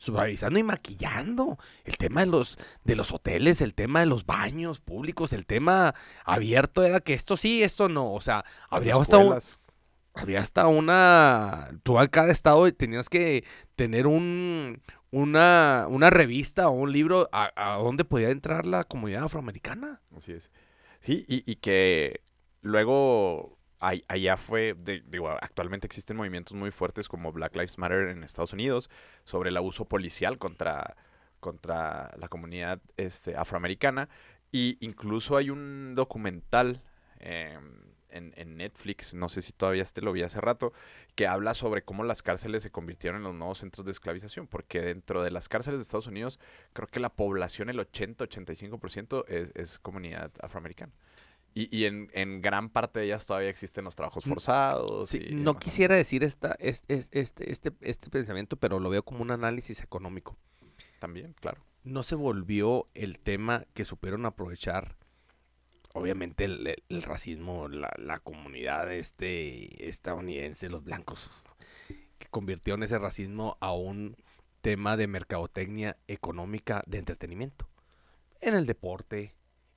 Suavizando 0.00 0.58
y 0.60 0.62
maquillando. 0.62 1.58
El 1.84 1.96
tema 1.96 2.20
de 2.20 2.26
los, 2.26 2.56
de 2.84 2.94
los 2.94 3.10
hoteles, 3.12 3.60
el 3.62 3.74
tema 3.74 3.98
de 4.00 4.06
los 4.06 4.26
baños 4.26 4.78
públicos, 4.80 5.32
el 5.32 5.44
tema 5.44 5.92
abierto 6.24 6.84
era 6.84 7.00
que 7.00 7.14
esto 7.14 7.36
sí, 7.36 7.64
esto 7.64 7.88
no. 7.88 8.12
O 8.12 8.20
sea, 8.20 8.44
habría 8.70 8.94
hasta, 8.94 9.18
un-. 9.18 9.32
Había 10.18 10.40
hasta 10.40 10.66
una... 10.66 11.70
Tú 11.82 11.98
a 11.98 12.06
cada 12.08 12.30
estado 12.32 12.72
tenías 12.74 13.08
que 13.08 13.44
tener 13.76 14.06
un, 14.06 14.82
una, 15.10 15.86
una 15.88 16.10
revista 16.10 16.68
o 16.68 16.72
un 16.72 16.92
libro 16.92 17.28
a, 17.32 17.52
a 17.56 17.76
donde 17.78 18.04
podía 18.04 18.30
entrar 18.30 18.66
la 18.66 18.84
comunidad 18.84 19.24
afroamericana. 19.24 20.00
Así 20.16 20.32
es. 20.32 20.50
Sí, 21.00 21.24
y, 21.28 21.50
y 21.50 21.56
que 21.56 22.22
luego 22.60 23.58
ahí- 23.78 24.04
allá 24.08 24.36
fue, 24.36 24.74
digo, 25.06 25.30
actualmente 25.30 25.86
existen 25.86 26.16
movimientos 26.16 26.54
muy 26.56 26.70
fuertes 26.70 27.08
como 27.08 27.32
Black 27.32 27.54
Lives 27.54 27.78
Matter 27.78 28.08
en 28.08 28.24
Estados 28.24 28.52
Unidos 28.52 28.90
sobre 29.24 29.50
el 29.50 29.56
abuso 29.56 29.84
policial 29.84 30.38
contra, 30.38 30.96
contra 31.40 32.14
la 32.18 32.28
comunidad 32.28 32.80
este, 32.96 33.36
afroamericana. 33.36 34.08
Y 34.50 34.78
incluso 34.80 35.36
hay 35.36 35.50
un 35.50 35.94
documental 35.94 36.82
em, 37.20 37.82
en, 38.10 38.32
en 38.36 38.56
Netflix, 38.56 39.14
no 39.14 39.28
sé 39.28 39.42
si 39.42 39.52
todavía 39.52 39.82
este 39.82 40.00
lo 40.00 40.12
vi 40.12 40.22
hace 40.22 40.40
rato, 40.40 40.72
que 41.14 41.26
habla 41.26 41.54
sobre 41.54 41.82
cómo 41.82 42.04
las 42.04 42.22
cárceles 42.22 42.62
se 42.62 42.70
convirtieron 42.70 43.18
en 43.18 43.24
los 43.24 43.34
nuevos 43.34 43.58
centros 43.58 43.84
de 43.84 43.92
esclavización, 43.92 44.46
porque 44.46 44.80
dentro 44.80 45.22
de 45.22 45.30
las 45.30 45.48
cárceles 45.48 45.78
de 45.80 45.82
Estados 45.84 46.06
Unidos, 46.06 46.38
creo 46.72 46.86
que 46.88 47.00
la 47.00 47.10
población, 47.10 47.68
el 47.70 47.78
80-85% 47.80 49.24
es, 49.28 49.50
es 49.54 49.78
comunidad 49.78 50.30
afroamericana. 50.40 50.92
Y, 51.54 51.74
y 51.76 51.86
en, 51.86 52.10
en 52.12 52.40
gran 52.42 52.68
parte 52.68 53.00
de 53.00 53.06
ellas 53.06 53.26
todavía 53.26 53.48
existen 53.48 53.84
los 53.84 53.96
trabajos 53.96 54.26
Mm, 54.26 54.28
forzados. 54.28 55.08
Sí, 55.08 55.18
y 55.30 55.34
no 55.34 55.52
demás. 55.52 55.64
quisiera 55.64 55.96
decir 55.96 56.22
esta, 56.22 56.54
es- 56.60 56.84
es- 56.88 57.08
este, 57.12 57.50
este, 57.50 57.72
este 57.80 58.10
pensamiento, 58.10 58.56
pero 58.56 58.78
lo 58.78 58.90
veo 58.90 59.02
como 59.02 59.22
un 59.22 59.30
análisis 59.30 59.82
económico. 59.82 60.36
También, 61.00 61.34
claro. 61.40 61.64
No 61.84 62.02
se 62.02 62.14
volvió 62.16 62.86
el 62.94 63.18
tema 63.18 63.64
que 63.72 63.84
supieron 63.84 64.26
aprovechar, 64.26 64.96
obviamente, 65.94 66.44
el, 66.44 67.02
racismo, 67.02 67.68
la, 67.68 67.92
la 67.96 68.18
comunidad 68.20 68.92
este, 68.92 69.88
estadounidense, 69.88 70.68
los 70.68 70.84
blancos, 70.84 71.30
que 72.18 72.28
convirtieron 72.28 72.82
ese 72.82 72.98
racismo 72.98 73.56
a 73.60 73.72
un 73.72 74.16
tema 74.60 74.96
de 74.96 75.06
mercadotecnia 75.06 75.96
económica 76.08 76.82
de 76.86 76.98
entretenimiento. 76.98 77.68
En 78.40 78.54
el 78.54 78.66
deporte, 78.66 79.34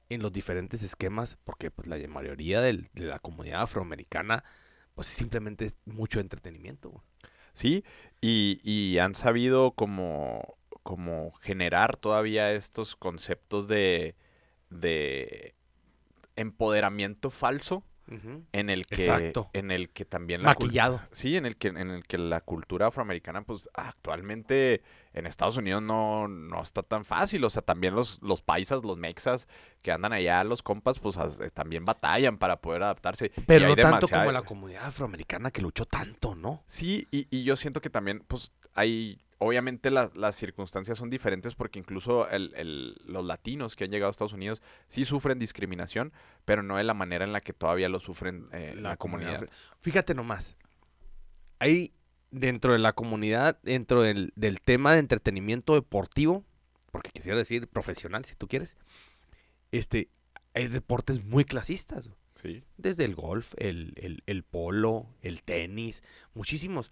en 0.09 0.21
los 0.21 0.31
diferentes 0.31 0.83
esquemas, 0.83 1.37
porque 1.43 1.71
pues 1.71 1.87
la 1.87 1.97
mayoría 2.07 2.61
del- 2.61 2.89
de 2.93 3.05
la 3.05 3.19
comunidad 3.19 3.61
afroamericana, 3.61 4.43
pues 4.95 5.07
simplemente 5.07 5.65
es 5.65 5.75
mucho 5.85 6.19
entretenimiento. 6.19 7.03
Sí, 7.53 7.83
y, 8.21 8.59
y 8.63 8.97
han 8.99 9.15
sabido 9.15 9.71
como, 9.71 10.57
como 10.83 11.31
generar 11.41 11.97
todavía 11.97 12.53
estos 12.53 12.95
conceptos 12.95 13.67
de, 13.67 14.15
de 14.69 15.55
empoderamiento 16.41 17.29
falso 17.29 17.83
en 18.51 18.69
el 18.69 18.87
que, 18.87 19.05
Exacto. 19.05 19.49
en 19.53 19.71
el 19.71 19.89
que 19.89 20.03
también 20.03 20.41
la 20.43 20.49
Maquillado. 20.49 20.99
Sí, 21.13 21.37
en 21.37 21.45
el 21.45 21.55
que, 21.55 21.69
en 21.69 21.77
el 21.91 22.03
que 22.03 22.17
la 22.17 22.41
cultura 22.41 22.87
afroamericana, 22.87 23.43
pues 23.43 23.69
actualmente 23.73 24.81
en 25.13 25.25
Estados 25.27 25.55
Unidos 25.55 25.81
no, 25.81 26.27
no 26.27 26.61
está 26.61 26.83
tan 26.83 27.05
fácil. 27.05 27.43
O 27.45 27.49
sea, 27.49 27.61
también 27.61 27.95
los, 27.95 28.19
los 28.21 28.41
paisas, 28.41 28.83
los 28.83 28.97
mexas 28.97 29.47
que 29.81 29.93
andan 29.93 30.11
allá, 30.11 30.43
los 30.43 30.61
compas, 30.61 30.99
pues 30.99 31.15
as- 31.15 31.39
eh, 31.39 31.51
también 31.51 31.85
batallan 31.85 32.37
para 32.37 32.57
poder 32.59 32.83
adaptarse. 32.83 33.31
Pero 33.47 33.67
no 33.69 33.75
tanto 33.75 33.87
demasiada- 34.07 34.23
como 34.23 34.31
la 34.33 34.41
comunidad 34.41 34.85
afroamericana 34.87 35.51
que 35.51 35.61
luchó 35.61 35.85
tanto, 35.85 36.35
¿no? 36.35 36.63
Sí, 36.67 37.07
y, 37.11 37.27
y 37.29 37.43
yo 37.45 37.55
siento 37.55 37.79
que 37.79 37.89
también, 37.89 38.25
pues, 38.27 38.51
hay, 38.73 39.21
obviamente 39.43 39.89
las, 39.89 40.15
las 40.15 40.35
circunstancias 40.35 40.97
son 40.99 41.09
diferentes 41.09 41.55
porque 41.55 41.79
incluso 41.79 42.29
el- 42.29 42.53
el- 42.55 42.95
los 43.05 43.25
latinos 43.25 43.75
que 43.75 43.83
han 43.85 43.89
llegado 43.91 44.07
a 44.09 44.11
Estados 44.11 44.33
Unidos 44.33 44.61
sí 44.87 45.03
sufren 45.03 45.39
discriminación, 45.39 46.13
pero 46.45 46.61
no 46.61 46.77
de 46.77 46.83
la 46.83 46.93
manera 46.93 47.25
en 47.25 47.33
la 47.33 47.41
que 47.41 47.51
todavía 47.51 47.89
lo 47.89 47.99
sufren 47.99 48.47
eh, 48.51 48.75
la, 48.77 48.97
comunidad. 48.97 49.49
Fíjate 49.81 50.13
nomás. 50.13 50.55
Hay 51.59 51.93
dentro 52.29 52.73
de 52.73 52.79
la 52.79 52.93
comunidad, 52.93 53.59
dentro 53.63 54.01
del, 54.03 54.31
del 54.35 54.61
tema 54.61 54.93
de 54.93 54.99
entretenimiento 54.99 55.73
deportivo, 55.73 56.45
porque 56.91 57.09
quisiera 57.11 57.37
decir 57.37 57.67
profesional, 57.67 58.23
si 58.25 58.35
tú 58.35 58.47
quieres, 58.47 58.77
este, 59.71 60.09
hay 60.53 60.67
deportes 60.67 61.23
muy 61.23 61.45
clasistas. 61.45 62.09
Sí, 62.35 62.63
Desde 62.77 63.05
el 63.05 63.15
golf, 63.15 63.53
el- 63.57 64.23
el 64.25 64.43
polo, 64.43 65.07
el 65.21 65.43
tenis, 65.43 66.03
muchísimos. 66.33 66.91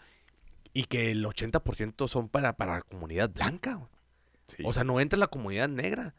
Y 0.80 0.86
que 0.86 1.12
el 1.12 1.26
80% 1.26 2.08
son 2.08 2.30
para, 2.30 2.56
para 2.56 2.76
la 2.76 2.82
comunidad 2.82 3.30
blanca. 3.30 3.80
sí. 4.48 4.64
O 4.66 4.74
sea, 4.74 4.84
no 4.84 5.00
entra 5.00 5.20
la 5.20 5.28
comunidad 5.28 5.68
negra. 5.68 6.16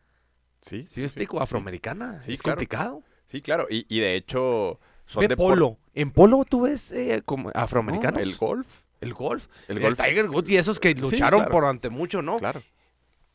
sí, 0.61 0.85
¿Sí 0.87 1.01
me 1.01 1.07
explico? 1.07 1.40
Afroamericana. 1.40 2.20
Sí, 2.23 2.33
es 2.35 2.42
claro. 2.42 2.57
complicado. 2.57 3.03
Sí, 3.27 3.40
claro. 3.40 3.66
Y, 3.70 3.87
y 3.88 4.01
de 4.01 4.16
hecho, 4.16 4.79
son 5.07 5.20
Ve 5.23 5.29
depor- 5.29 5.37
polo. 5.37 5.79
En 5.94 6.11
polo 6.11 6.44
tú 6.44 6.62
ves 6.62 6.92
eh, 6.92 7.23
como 7.25 7.44
No, 7.51 7.53
afroamericanos. 7.55 8.20
el 8.20 8.37
golf. 8.37 8.83
El 9.01 9.14
golf. 9.14 9.46
El 9.68 9.79
El, 9.79 9.83
golf. 9.85 9.99
Tiger 9.99 10.29
Woods 10.29 10.51
y 10.51 10.57
esos 10.59 10.79
que 10.79 10.94
lucharon 10.94 11.40
claro. 11.40 11.51
por 11.53 11.64
ante 11.64 11.88
mucho, 11.88 12.20
¿no? 12.23 12.38
Claro. 12.38 12.62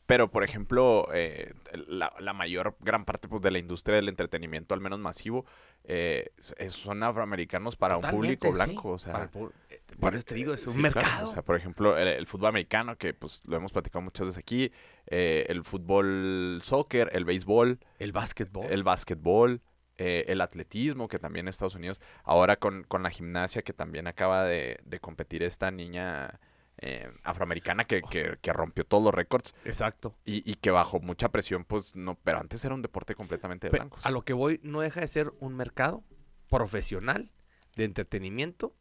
Pero, 0.06 0.30
por 0.30 0.44
ejemplo, 0.44 1.08
eh, 1.12 1.52
la, 1.88 2.12
la 2.20 2.32
mayor, 2.32 2.76
gran 2.80 3.04
parte 3.04 3.26
pues, 3.28 3.42
de 3.42 3.50
la 3.50 3.58
industria 3.58 3.96
del 3.96 4.08
entretenimiento, 4.08 4.72
al 4.72 4.80
menos 4.80 5.00
masivo, 5.00 5.44
eh, 5.82 6.30
son 6.68 7.02
afroamericanos 7.02 7.76
para 7.76 7.96
un 7.96 8.02
público 8.02 8.52
blanco. 8.52 8.82
sí. 8.82 8.94
O 8.94 8.98
sea, 8.98 9.12
Para 9.12 9.30
pu- 9.30 9.50
eh, 9.70 9.80
por 9.98 10.14
eso 10.14 10.22
te 10.24 10.34
digo, 10.36 10.54
es 10.54 10.64
un 10.66 10.74
Sí, 10.74 10.78
claro. 10.80 10.94
mercado. 10.94 11.30
O 11.30 11.32
sea, 11.32 11.42
por 11.42 11.56
ejemplo, 11.56 11.98
el, 11.98 12.06
el 12.06 12.26
fútbol 12.28 12.48
americano, 12.50 12.96
que 12.96 13.14
pues 13.14 13.42
lo 13.46 13.56
hemos 13.56 13.72
platicado 13.72 14.00
muchas 14.02 14.26
veces 14.26 14.38
aquí, 14.38 14.70
eh, 15.08 15.44
el 15.48 15.64
fútbol 15.64 16.60
soccer, 16.62 17.10
el 17.12 17.24
béisbol, 17.24 17.80
el 17.98 18.12
básquetbol. 18.12 18.66
el 18.72 18.84
básquetbol, 18.84 19.60
eh, 19.98 20.24
el 20.28 20.40
atletismo, 20.40 21.08
que 21.08 21.18
también 21.18 21.46
en 21.46 21.48
Estados 21.48 21.74
Unidos, 21.74 22.00
ahora 22.22 22.56
con, 22.56 22.84
con 22.84 23.02
la 23.02 23.10
gimnasia, 23.10 23.62
que 23.62 23.72
también 23.72 24.06
acaba 24.06 24.44
de, 24.44 24.78
de 24.84 25.00
competir 25.00 25.42
esta 25.42 25.70
niña 25.72 26.38
eh, 26.78 27.10
afroamericana 27.22 27.84
que, 27.84 28.02
que- 28.02 28.38
que 28.42 28.52
rompió 28.52 28.84
todos 28.84 29.02
los 29.02 29.14
récords 29.14 29.54
Exacto. 29.64 30.12
y, 30.24 30.48
y 30.50 30.54
que 30.56 30.70
bajo 30.70 31.00
mucha 31.00 31.30
presión, 31.30 31.64
pues 31.64 31.96
no, 31.96 32.16
pero 32.22 32.38
antes 32.38 32.64
era 32.64 32.74
un 32.74 32.82
deporte 32.82 33.14
completamente 33.14 33.68
de 33.68 33.70
blancos. 33.78 34.04
a 34.04 34.10
lo 34.10 34.22
que 34.22 34.32
voy, 34.34 34.60
no 34.62 34.80
deja 34.80 35.00
de 35.00 35.08
ser 35.08 35.32
un 35.40 35.54
mercado 35.56 36.04
profesional 36.48 37.30
de 37.76 37.84
entretenimiento 37.84 38.74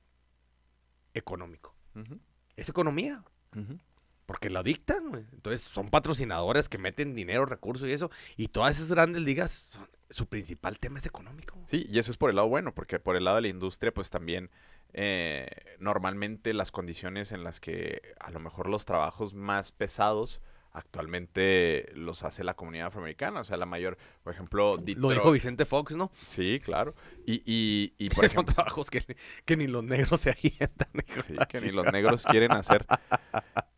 económico. 1.13 1.75
Es 2.55 2.69
economía. 2.69 3.23
Porque 4.25 4.49
lo 4.49 4.63
dictan, 4.63 5.09
güey. 5.09 5.23
Entonces 5.33 5.61
son 5.61 5.89
patrocinadores 5.89 6.67
que 6.67 6.77
meten 6.77 7.13
dinero, 7.13 7.45
recursos 7.45 7.87
y 7.87 7.91
eso. 7.93 8.09
Y 8.37 8.47
todas 8.49 8.77
esas 8.77 8.89
grandes 8.91 9.21
ligas, 9.21 9.67
son- 9.69 9.87
su 10.09 10.27
principal 10.27 10.79
tema 10.79 10.97
es 10.99 11.05
económico. 11.05 11.57
Sí, 11.69 11.85
y 11.89 11.99
eso 11.99 12.11
es 12.11 12.17
por 12.17 12.29
el 12.29 12.35
lado 12.35 12.47
bueno, 12.49 12.73
porque 12.73 12.99
por 12.99 13.15
el 13.15 13.23
lado 13.23 13.37
de 13.37 13.43
la 13.43 13.47
industria, 13.47 13.93
pues 13.93 14.09
también 14.09 14.49
eh, 14.97 15.47
normalmente 15.79 16.53
las 16.53 16.71
condiciones 16.71 17.33
en 17.33 17.43
las 17.43 17.59
que 17.59 18.01
a 18.17 18.31
lo 18.31 18.39
mejor 18.39 18.69
los 18.69 18.85
trabajos 18.85 19.33
más 19.33 19.73
pesados 19.73 20.41
actualmente 20.71 21.89
los 21.95 22.23
hace 22.23 22.45
la 22.45 22.53
comunidad 22.53 22.87
afroamericana. 22.87 23.41
O 23.41 23.43
sea, 23.43 23.57
la 23.57 23.65
mayor, 23.65 23.97
por 24.23 24.33
ejemplo, 24.33 24.77
Lo 24.77 25.09
dijo 25.09 25.31
Vicente 25.33 25.65
Fox, 25.65 25.97
¿no? 25.97 26.11
Sí, 26.25 26.61
claro. 26.63 26.95
Y, 27.25 27.41
y, 27.45 27.93
y 27.97 28.09
por 28.15 28.21
Que 28.23 28.29
son 28.29 28.43
ejemplo, 28.43 28.53
trabajos 28.55 28.89
que, 28.89 29.01
que 29.43 29.57
ni 29.57 29.67
los 29.67 29.83
negros 29.83 30.21
se 30.21 30.31
avientan. 30.31 30.87
hijo 31.09 31.21
sí, 31.23 31.35
que 31.49 31.59
ni 31.59 31.71
los 31.71 31.91
negros 31.91 32.23
quieren 32.23 32.53
hacer. 32.53 32.85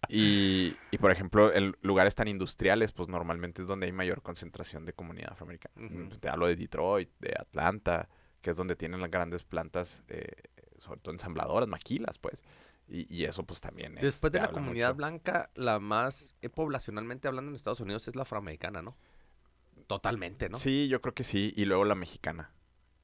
Y, 0.10 0.76
y, 0.92 0.98
por 1.00 1.12
ejemplo, 1.12 1.52
en 1.52 1.76
lugares 1.82 2.14
tan 2.14 2.28
industriales, 2.28 2.92
pues 2.92 3.10
normalmente 3.10 3.64
es 3.64 3.68
donde 3.68 3.88
hay 3.88 3.92
mayor 3.92 4.22
concentración 4.22 4.86
de 4.86 4.94
comunidad 4.94 5.32
afroamericana. 5.34 5.76
Te 6.20 6.30
hablo 6.30 6.46
de 6.46 6.56
Detroit, 6.56 7.10
de 7.20 7.34
Atlanta, 7.40 8.08
que 8.42 8.52
es 8.52 8.56
donde 8.56 8.76
tienen 8.76 9.02
las 9.02 9.12
grandes 9.12 9.44
plantas, 9.44 10.04
eh, 10.08 10.28
sobre 10.88 11.00
todo 11.02 11.14
ensambladoras, 11.14 11.68
maquilas, 11.70 12.18
pues. 12.18 12.42
Y, 12.90 13.14
y 13.14 13.26
eso 13.26 13.44
pues 13.44 13.60
también 13.62 13.98
es- 13.98 14.04
Después 14.04 14.32
de 14.32 14.40
la 14.40 14.50
comunidad 14.50 14.90
mucho. 14.90 14.98
blanca, 14.98 15.50
la 15.56 15.80
más 15.80 16.36
eh, 16.42 16.48
poblacionalmente 16.50 17.28
hablando 17.28 17.50
en 17.50 17.56
Estados 17.56 17.82
Unidos 17.82 18.08
es 18.08 18.16
la 18.16 18.22
afroamericana, 18.22 18.82
¿no? 18.82 18.96
Totalmente, 19.88 20.50
¿no? 20.50 20.58
Sí, 20.58 20.88
yo 20.88 21.02
creo 21.02 21.14
que 21.14 21.24
sí. 21.24 21.54
Y 21.56 21.66
luego 21.66 21.86
la 21.86 21.96
mexicana, 21.96 22.52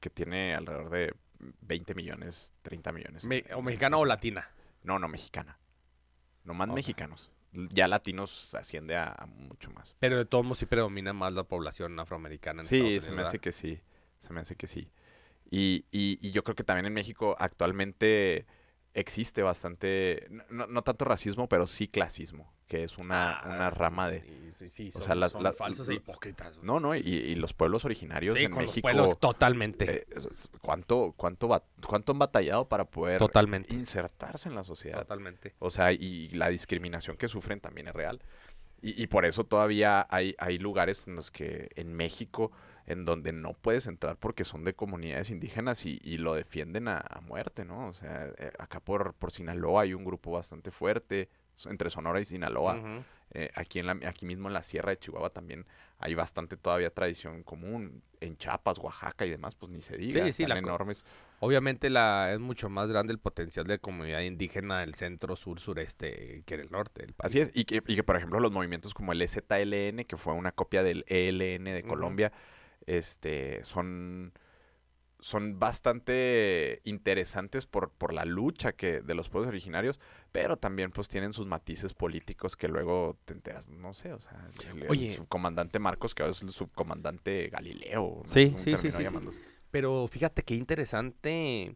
que 0.00 0.10
tiene 0.10 0.54
alrededor 0.54 0.90
de 0.90 1.14
20 1.60 1.94
millones, 1.94 2.54
30 2.62 2.92
millones. 2.92 3.24
Me- 3.24 3.44
o 3.54 3.62
mexicana 3.62 3.96
o 3.96 4.04
latina. 4.04 4.50
No, 4.82 4.98
no, 4.98 5.08
mexicana. 5.08 5.58
No 6.44 6.52
más 6.54 6.68
Ok. 6.68 6.74
mexicanos. 6.76 7.30
Ya 7.52 7.86
latinos 7.88 8.54
asciende 8.54 8.96
a, 8.96 9.12
a 9.12 9.26
mucho 9.26 9.70
más. 9.70 9.94
Pero 10.00 10.18
de 10.18 10.24
todos 10.24 10.44
modos 10.44 10.58
sí 10.58 10.66
predomina 10.66 11.12
más 11.12 11.32
la 11.32 11.44
población 11.44 11.98
afroamericana 12.00 12.62
en 12.62 12.68
Sí, 12.68 12.76
Estados 12.76 13.04
se 13.04 13.10
Unidos. 13.10 13.16
me 13.16 13.28
hace 13.28 13.38
que 13.38 13.52
sí. 13.52 13.80
Se 14.18 14.32
me 14.32 14.40
hace 14.40 14.56
que 14.56 14.66
sí. 14.66 14.90
Y, 15.50 15.84
y, 15.92 16.18
y 16.26 16.30
yo 16.30 16.42
creo 16.44 16.54
que 16.54 16.64
también 16.64 16.86
en 16.86 16.92
México 16.94 17.36
actualmente 17.38 18.46
existe 18.94 19.42
bastante, 19.42 20.28
no, 20.50 20.66
no- 20.68 20.82
tanto 20.82 21.04
racismo, 21.04 21.48
pero 21.48 21.66
sí 21.66 21.88
clasismo, 21.88 22.52
que 22.68 22.84
es 22.84 22.96
una, 22.96 23.42
una 23.44 23.66
Ah, 23.66 23.70
rama 23.70 24.08
de... 24.08 24.22
Sí, 24.50 24.68
sí, 24.68 24.88
o 24.88 24.92
son, 24.92 25.02
sea, 25.02 25.14
la- 25.16 25.28
son 25.28 25.42
la- 25.42 25.52
falsos 25.52 25.88
e 25.88 25.94
hipócritas. 25.94 26.62
No, 26.62 26.78
no, 26.78 26.94
y, 26.94 27.00
y 27.00 27.34
los 27.34 27.52
pueblos 27.54 27.84
originarios 27.84 28.36
sí, 28.38 28.44
en 28.44 28.52
con 28.52 28.62
los 28.62 28.70
México... 28.70 28.84
pueblos 28.84 29.18
totalmente. 29.18 30.02
eh, 30.02 30.06
¿cuánto, 30.60 31.12
cuánto, 31.16 31.48
¿Cuánto 31.84 32.12
han 32.12 32.18
batallado 32.20 32.68
para 32.68 32.84
poder 32.84 33.18
totalmente. 33.18 33.74
insertarse 33.74 34.48
en 34.48 34.54
la 34.54 34.62
sociedad? 34.62 35.00
Totalmente. 35.00 35.54
O 35.58 35.70
sea, 35.70 35.92
y 35.92 36.28
la 36.28 36.48
discriminación 36.48 37.16
que 37.16 37.26
sufren 37.26 37.58
también 37.60 37.88
es 37.88 37.94
real. 37.94 38.22
Y, 38.80 39.02
y 39.02 39.06
por 39.08 39.24
eso 39.24 39.42
todavía 39.44 40.06
hay, 40.08 40.36
hay 40.38 40.58
lugares 40.58 41.08
en 41.08 41.16
los 41.16 41.30
que 41.32 41.68
en 41.74 41.92
México 41.94 42.52
en 42.86 43.04
donde 43.04 43.32
no 43.32 43.54
puedes 43.54 43.86
entrar 43.86 44.16
porque 44.16 44.44
son 44.44 44.64
de 44.64 44.74
comunidades 44.74 45.30
indígenas 45.30 45.86
y, 45.86 46.00
y 46.02 46.18
lo 46.18 46.34
defienden 46.34 46.88
a, 46.88 46.98
a 46.98 47.20
muerte, 47.20 47.64
¿no? 47.64 47.88
O 47.88 47.92
sea, 47.92 48.30
eh, 48.38 48.52
acá 48.58 48.80
por, 48.80 49.14
por 49.14 49.30
Sinaloa 49.30 49.82
hay 49.82 49.94
un 49.94 50.04
grupo 50.04 50.32
bastante 50.32 50.70
fuerte, 50.70 51.28
entre 51.66 51.90
Sonora 51.90 52.20
y 52.20 52.24
Sinaloa. 52.24 53.02
Eh, 53.30 53.50
aquí, 53.54 53.80
en 53.80 53.86
la, 53.86 53.98
aquí 54.06 54.26
mismo 54.26 54.48
en 54.48 54.54
la 54.54 54.62
Sierra 54.62 54.90
de 54.90 54.98
Chihuahua 54.98 55.30
también 55.30 55.66
hay 55.98 56.14
bastante 56.14 56.56
todavía 56.56 56.90
tradición 56.90 57.42
común. 57.42 58.02
En 58.20 58.36
Chiapas, 58.38 58.78
Oaxaca 58.78 59.26
y 59.26 59.30
demás, 59.30 59.54
pues 59.54 59.70
ni 59.70 59.82
se 59.82 59.96
diga. 59.96 60.24
Sí, 60.24 60.32
sí, 60.32 60.46
la 60.46 60.58
enormes. 60.58 61.04
Obviamente 61.40 61.90
la, 61.90 62.32
es 62.32 62.38
mucho 62.38 62.70
más 62.70 62.90
grande 62.90 63.12
el 63.12 63.18
potencial 63.18 63.66
de 63.66 63.78
comunidad 63.78 64.20
indígena 64.20 64.80
del 64.80 64.94
centro, 64.94 65.36
sur, 65.36 65.60
sureste 65.60 66.42
que 66.46 66.54
en 66.54 66.60
el 66.60 66.70
norte 66.70 67.02
del 67.02 67.12
país. 67.12 67.32
Así 67.32 67.40
es, 67.40 67.50
y 67.54 67.64
que, 67.64 67.82
y 67.86 67.96
que, 67.96 68.02
por 68.02 68.16
ejemplo 68.16 68.40
los 68.40 68.52
movimientos 68.52 68.94
como 68.94 69.12
el 69.12 69.20
EZLN, 69.20 70.04
que 70.04 70.16
fue 70.16 70.32
una 70.32 70.52
copia 70.52 70.82
del 70.82 71.04
ELN 71.08 71.64
de. 71.64 71.82
Colombia, 71.82 72.32
este, 72.86 73.64
son, 73.64 74.32
son 75.20 75.58
bastante 75.58 76.80
interesantes 76.84 77.66
por, 77.66 77.90
por 77.90 78.12
la 78.12 78.24
lucha 78.24 78.72
que 78.72 79.00
de 79.00 79.14
los 79.14 79.28
pueblos 79.28 79.48
originarios, 79.48 80.00
pero 80.32 80.56
también 80.56 80.90
pues 80.90 81.08
tienen 81.08 81.32
sus 81.32 81.46
matices 81.46 81.94
políticos 81.94 82.56
que 82.56 82.68
luego 82.68 83.18
te 83.24 83.34
enteras, 83.34 83.66
no 83.68 83.94
sé, 83.94 84.12
o 84.12 84.20
sea, 84.20 84.48
el, 84.70 84.82
el 84.82 84.90
Oye. 84.90 85.14
subcomandante 85.14 85.78
Marcos, 85.78 86.14
que 86.14 86.22
ahora 86.22 86.32
es 86.32 86.42
el 86.42 86.52
subcomandante 86.52 87.48
Galileo. 87.48 88.22
no 88.24 88.28
Sí, 88.30 88.54
sí, 88.58 88.76
sí, 88.76 88.90
sí, 88.90 89.04
sí. 89.04 89.16
Pero 89.70 90.06
fíjate 90.06 90.42
qué 90.42 90.54
interesante, 90.54 91.74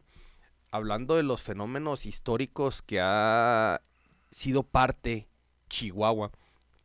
hablando 0.70 1.16
de 1.16 1.22
los 1.22 1.42
fenómenos 1.42 2.06
históricos 2.06 2.82
que 2.82 3.00
ha 3.00 3.80
sido 4.30 4.62
parte 4.62 5.26
Chihuahua, 5.68 6.30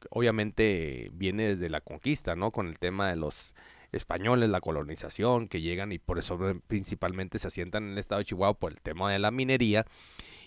obviamente 0.09 1.09
viene 1.13 1.49
desde 1.49 1.69
la 1.69 1.81
conquista, 1.81 2.35
¿no? 2.35 2.51
Con 2.51 2.67
el 2.67 2.79
tema 2.79 3.09
de 3.09 3.15
los 3.15 3.53
españoles, 3.93 4.49
la 4.49 4.61
colonización, 4.61 5.47
que 5.47 5.61
llegan 5.61 5.91
y 5.91 5.99
por 5.99 6.19
eso 6.19 6.37
principalmente 6.67 7.39
se 7.39 7.47
asientan 7.47 7.85
en 7.85 7.91
el 7.93 7.97
estado 7.97 8.19
de 8.19 8.25
Chihuahua 8.25 8.59
por 8.59 8.71
el 8.71 8.81
tema 8.81 9.11
de 9.11 9.19
la 9.19 9.31
minería. 9.31 9.85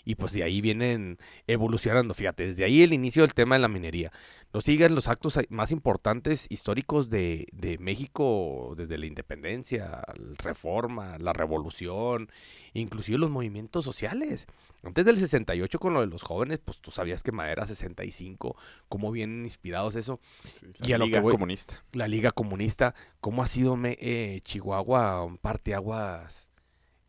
Y 0.09 0.15
pues 0.15 0.33
de 0.33 0.45
ahí 0.45 0.61
vienen 0.61 1.19
evolucionando, 1.49 2.15
fíjate, 2.15 2.47
desde 2.47 2.65
ahí 2.65 2.83
el 2.83 2.93
inicio 2.93 3.23
del 3.23 3.35
tema 3.35 3.57
de 3.57 3.63
la 3.63 3.69
minería. 3.69 4.13
Nos 4.53 4.63
siguen 4.63 4.95
los 4.95 5.09
actos 5.09 5.41
más 5.49 5.73
importantes 5.73 6.47
históricos 6.49 7.11
de, 7.11 7.49
de 7.53 7.77
México 7.79 8.75
desde 8.77 8.99
la 8.99 9.07
independencia, 9.07 10.05
la 10.15 10.35
reforma, 10.39 11.19
la 11.19 11.33
revolución, 11.33 12.31
inclusive 12.73 13.19
los 13.19 13.31
movimientos 13.31 13.85
sociales. 13.85 14.47
Antes 14.87 15.05
del 15.05 15.19
68 15.19 15.79
con 15.79 15.93
lo 15.95 16.01
de 16.01 16.07
los 16.07 16.23
jóvenes, 16.23 16.59
pues 16.61 16.79
tú 16.81 16.91
sabías 16.91 17.23
que 17.23 17.33
Madera 17.33 17.67
65, 17.67 18.57
cómo 18.89 19.11
vienen 19.13 19.45
inspirados 19.45 19.97
eso. 19.97 20.21
La 20.79 20.89
Y 20.89 20.93
a 20.93 20.99
lo 20.99 21.05
que 21.05 21.09
Liga 21.11 21.21
voy- 21.21 21.33
comunista. 21.33 21.83
La 21.93 22.09
Liga 22.09 22.31
Comunista, 22.33 22.95
cómo 23.21 23.43
ha 23.43 23.47
sido 23.47 23.77
me- 23.77 23.97
eh, 24.01 24.41
Chihuahua 24.45 25.23
un 25.25 25.39
parteaguas 25.39 26.49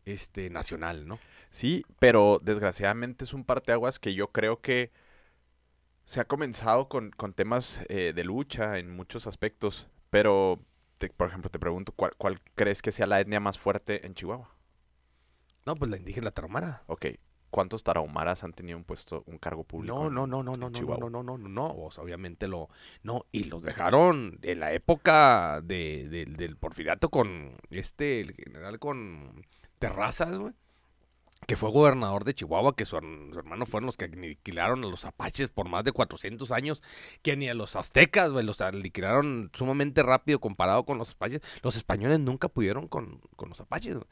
este, 0.04 0.48
nacional, 0.50 1.06
¿no? 1.06 1.18
Sí, 1.50 1.84
pero 1.98 2.40
desgraciadamente 2.42 3.24
es 3.24 3.32
un 3.34 3.44
parteaguas 3.44 3.98
que 3.98 4.14
yo 4.14 4.32
creo 4.32 4.60
que 4.60 4.90
se 6.06 6.20
ha 6.20 6.24
comenzado 6.26 6.88
con, 6.88 7.10
con 7.10 7.34
temas 7.34 7.82
eh, 7.90 8.12
de 8.14 8.24
lucha 8.24 8.78
en 8.78 8.90
muchos 8.90 9.26
aspectos, 9.26 9.88
pero, 10.10 10.60
te- 10.96 11.10
por 11.10 11.28
ejemplo, 11.28 11.50
te 11.50 11.58
pregunto, 11.58 11.92
¿cuál, 11.92 12.12
cuál 12.16 12.40
crees 12.54 12.80
que 12.80 12.92
sea 12.92 13.06
la 13.06 13.20
etnia 13.20 13.40
más 13.40 13.58
fuerte 13.58 14.06
en 14.06 14.14
Chihuahua? 14.14 14.50
No, 15.66 15.76
pues 15.76 15.90
la 15.90 15.98
indígena 15.98 16.30
tarahumara. 16.30 16.82
Ok, 16.86 17.06
¿cuántos 17.50 17.82
tarahumaras 17.82 18.44
han 18.44 18.52
tenido 18.52 18.78
un 18.78 18.84
puesto, 18.84 19.22
un 19.26 19.38
cargo 19.38 19.64
público? 19.64 19.94
No, 19.94 20.08
en- 20.08 20.14
no, 20.14 20.26
no, 20.26 20.42
no, 20.42 20.56
no, 20.56 20.70
no, 20.70 20.80
no, 20.80 20.96
no, 20.98 21.10
no, 21.10 21.22
no, 21.22 21.38
no, 21.38 21.48
no, 21.48 21.66
o 21.84 21.90
sea, 21.90 22.04
obviamente 22.04 22.48
lo, 22.48 22.68
no, 23.02 23.24
y 23.32 23.44
los 23.44 23.62
dejaron 23.62 24.38
en 24.42 24.60
la 24.60 24.72
época 24.72 25.60
de, 25.62 26.08
de- 26.08 26.26
del 26.26 26.56
porfiriato 26.56 27.08
con 27.08 27.56
este, 27.70 28.20
el 28.20 28.32
general 28.34 28.78
con 28.78 29.44
Terrazas, 29.78 30.38
güey, 30.38 30.52
que 31.46 31.54
fue 31.56 31.70
gobernador 31.70 32.24
de 32.24 32.34
Chihuahua, 32.34 32.74
que 32.74 32.84
su, 32.84 32.96
su 33.32 33.38
hermano 33.38 33.64
fueron 33.64 33.86
los 33.86 33.96
que 33.96 34.06
aniquilaron 34.06 34.84
a 34.84 34.88
los 34.88 35.04
apaches 35.04 35.48
por 35.48 35.68
más 35.68 35.84
de 35.84 35.92
400 35.92 36.50
años, 36.50 36.82
que 37.22 37.36
ni 37.36 37.48
a 37.48 37.54
los 37.54 37.76
aztecas, 37.76 38.32
güey, 38.32 38.44
los 38.44 38.60
aniquilaron 38.60 39.50
sumamente 39.54 40.02
rápido 40.02 40.40
comparado 40.40 40.84
con 40.84 40.98
los 40.98 41.12
apaches, 41.14 41.40
los 41.62 41.76
españoles 41.76 42.18
nunca 42.18 42.48
pudieron 42.48 42.88
con, 42.88 43.20
con 43.36 43.48
los 43.50 43.60
apaches, 43.60 43.94
güey. 43.94 44.06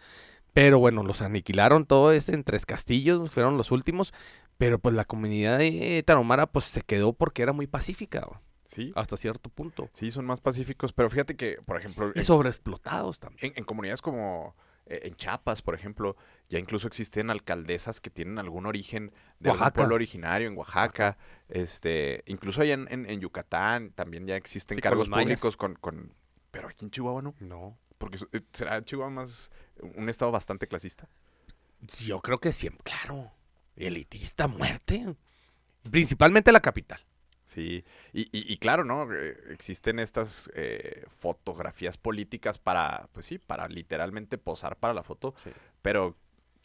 Pero 0.56 0.78
bueno, 0.78 1.02
los 1.02 1.20
aniquilaron 1.20 1.84
todo 1.84 2.12
ese 2.12 2.32
en 2.32 2.42
Tres 2.42 2.64
Castillos, 2.64 3.30
fueron 3.30 3.58
los 3.58 3.70
últimos. 3.70 4.14
Pero 4.56 4.78
pues 4.78 4.94
la 4.94 5.04
comunidad 5.04 5.58
de 5.58 6.02
Tarahumara 6.06 6.46
pues 6.46 6.64
se 6.64 6.80
quedó 6.80 7.12
porque 7.12 7.42
era 7.42 7.52
muy 7.52 7.66
pacífica 7.66 8.26
Sí, 8.64 8.90
hasta 8.96 9.18
cierto 9.18 9.50
punto. 9.50 9.90
sí, 9.92 10.10
son 10.10 10.24
más 10.24 10.40
pacíficos, 10.40 10.94
pero 10.94 11.10
fíjate 11.10 11.36
que, 11.36 11.58
por 11.66 11.76
ejemplo, 11.76 12.10
Y 12.14 12.20
en- 12.20 12.24
sobreexplotados 12.24 13.20
también. 13.20 13.52
En, 13.52 13.58
en 13.58 13.64
comunidades 13.64 14.00
como 14.00 14.56
eh, 14.86 15.00
en 15.04 15.14
Chiapas, 15.16 15.60
por 15.60 15.74
ejemplo, 15.74 16.16
ya 16.48 16.58
incluso 16.58 16.88
existen 16.88 17.28
alcaldesas 17.28 18.00
que 18.00 18.08
tienen 18.08 18.38
algún 18.38 18.64
origen 18.64 19.12
de 19.40 19.50
algún 19.50 19.60
Oaxaca. 19.60 19.74
pueblo 19.74 19.94
originario 19.96 20.48
en 20.48 20.56
Oaxaca. 20.56 21.18
Este, 21.50 22.22
incluso 22.26 22.62
allá 22.62 22.74
en, 22.74 22.86
en- 22.90 23.04
en 23.10 23.20
Yucatán 23.20 23.90
también 23.94 24.26
ya 24.26 24.36
existen 24.36 24.76
Sí, 24.76 24.80
cargos 24.80 25.08
públicos 25.10 25.56
con, 25.58 25.74
con- 25.74 26.14
Pero 26.50 26.68
aquí 26.68 26.86
en 26.86 26.90
Chihuahua 26.92 27.20
no. 27.20 27.34
No. 27.40 27.76
Porque 27.98 28.18
eh, 28.32 28.40
será 28.52 28.84
Chihuahua 28.84 29.10
más 29.10 29.50
un 29.96 30.08
estado 30.08 30.30
bastante 30.32 30.66
clasista. 30.66 31.08
Yo 32.04 32.20
creo 32.20 32.38
que 32.40 32.52
siempre, 32.52 32.82
claro. 32.84 33.30
Elitista, 33.76 34.46
muerte. 34.48 35.14
Principalmente 35.90 36.52
la 36.52 36.60
capital. 36.60 37.00
Sí, 37.44 37.84
y, 38.12 38.22
y- 38.22 38.52
y 38.52 38.56
claro, 38.58 38.84
¿no? 38.84 39.06
Eh, 39.14 39.36
Existen 39.50 39.98
estas 40.00 40.50
eh, 40.54 41.04
fotografías 41.16 41.96
políticas 41.96 42.58
para, 42.58 43.08
pues 43.12 43.26
sí, 43.26 43.38
para 43.38 43.68
literalmente 43.68 44.36
posar 44.36 44.76
para 44.76 44.94
la 44.94 45.04
foto, 45.04 45.32
Sí. 45.36 45.50
pero 45.80 46.16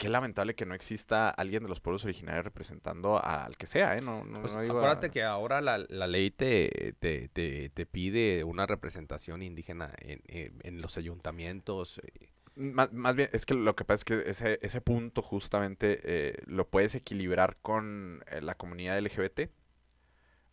qué 0.01 0.09
lamentable 0.09 0.55
que 0.55 0.65
no 0.65 0.73
exista 0.73 1.29
alguien 1.29 1.61
de 1.61 1.69
los 1.69 1.79
pueblos 1.79 2.03
originarios 2.05 2.43
representando 2.43 3.23
al 3.23 3.55
que 3.55 3.67
sea, 3.67 3.95
¿eh? 3.95 4.01
No, 4.01 4.23
no, 4.23 4.41
Pues, 4.41 4.55
no 4.55 4.61
digo 4.61 4.73
a- 4.73 4.77
acuérdate 4.79 5.11
que 5.11 5.21
ahora 5.21 5.61
la, 5.61 5.77
la 5.77 6.07
ley 6.07 6.31
te, 6.31 6.95
te, 6.97 7.27
te, 7.29 7.69
te 7.69 7.85
pide 7.85 8.43
una 8.43 8.65
representación 8.65 9.43
indígena 9.43 9.93
en, 9.99 10.21
en- 10.25 10.59
en 10.63 10.81
los 10.81 10.97
ayuntamientos. 10.97 11.99
eh, 11.99 12.29
Más, 12.55 12.91
más 12.91 13.15
bien, 13.15 13.29
es 13.31 13.45
que 13.45 13.53
lo 13.53 13.75
que 13.75 13.85
pasa 13.85 13.97
es 13.97 14.03
que 14.05 14.23
ese, 14.27 14.57
ese 14.63 14.81
punto 14.81 15.21
justamente 15.21 15.99
eh, 16.03 16.41
lo 16.47 16.67
puedes 16.67 16.95
equilibrar 16.95 17.57
con 17.61 18.23
eh, 18.25 18.41
la 18.41 18.55
comunidad 18.55 18.97
LGBT. 18.97 19.51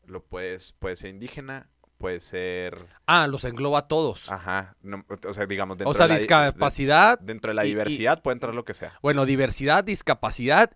Lo 0.04 0.22
puedes, 0.24 0.72
puede 0.72 0.96
ser 0.96 1.08
indígena, 1.11 1.70
puede 1.98 2.20
ser... 2.20 2.87
Ah, 3.06 3.26
los 3.26 3.44
engloba 3.44 3.80
a 3.80 3.88
todos. 3.88 4.30
Ajá, 4.30 4.76
no, 4.82 5.04
o 5.26 5.32
sea, 5.32 5.46
digamos, 5.46 5.76
dentro 5.76 5.90
o 5.90 5.94
sea, 5.94 6.06
de 6.06 6.08
la 6.11 6.14
de- 6.14 6.20
discapacidad. 6.22 7.18
dentro 7.18 7.50
de 7.50 7.54
la 7.54 7.64
y- 7.64 7.68
y- 7.68 7.70
diversidad 7.72 8.22
puede 8.22 8.34
entrar 8.34 8.54
lo 8.54 8.64
que 8.64 8.74
sea. 8.74 8.98
Bueno, 9.02 9.26
diversidad, 9.26 9.84
discapacidad 9.84 10.70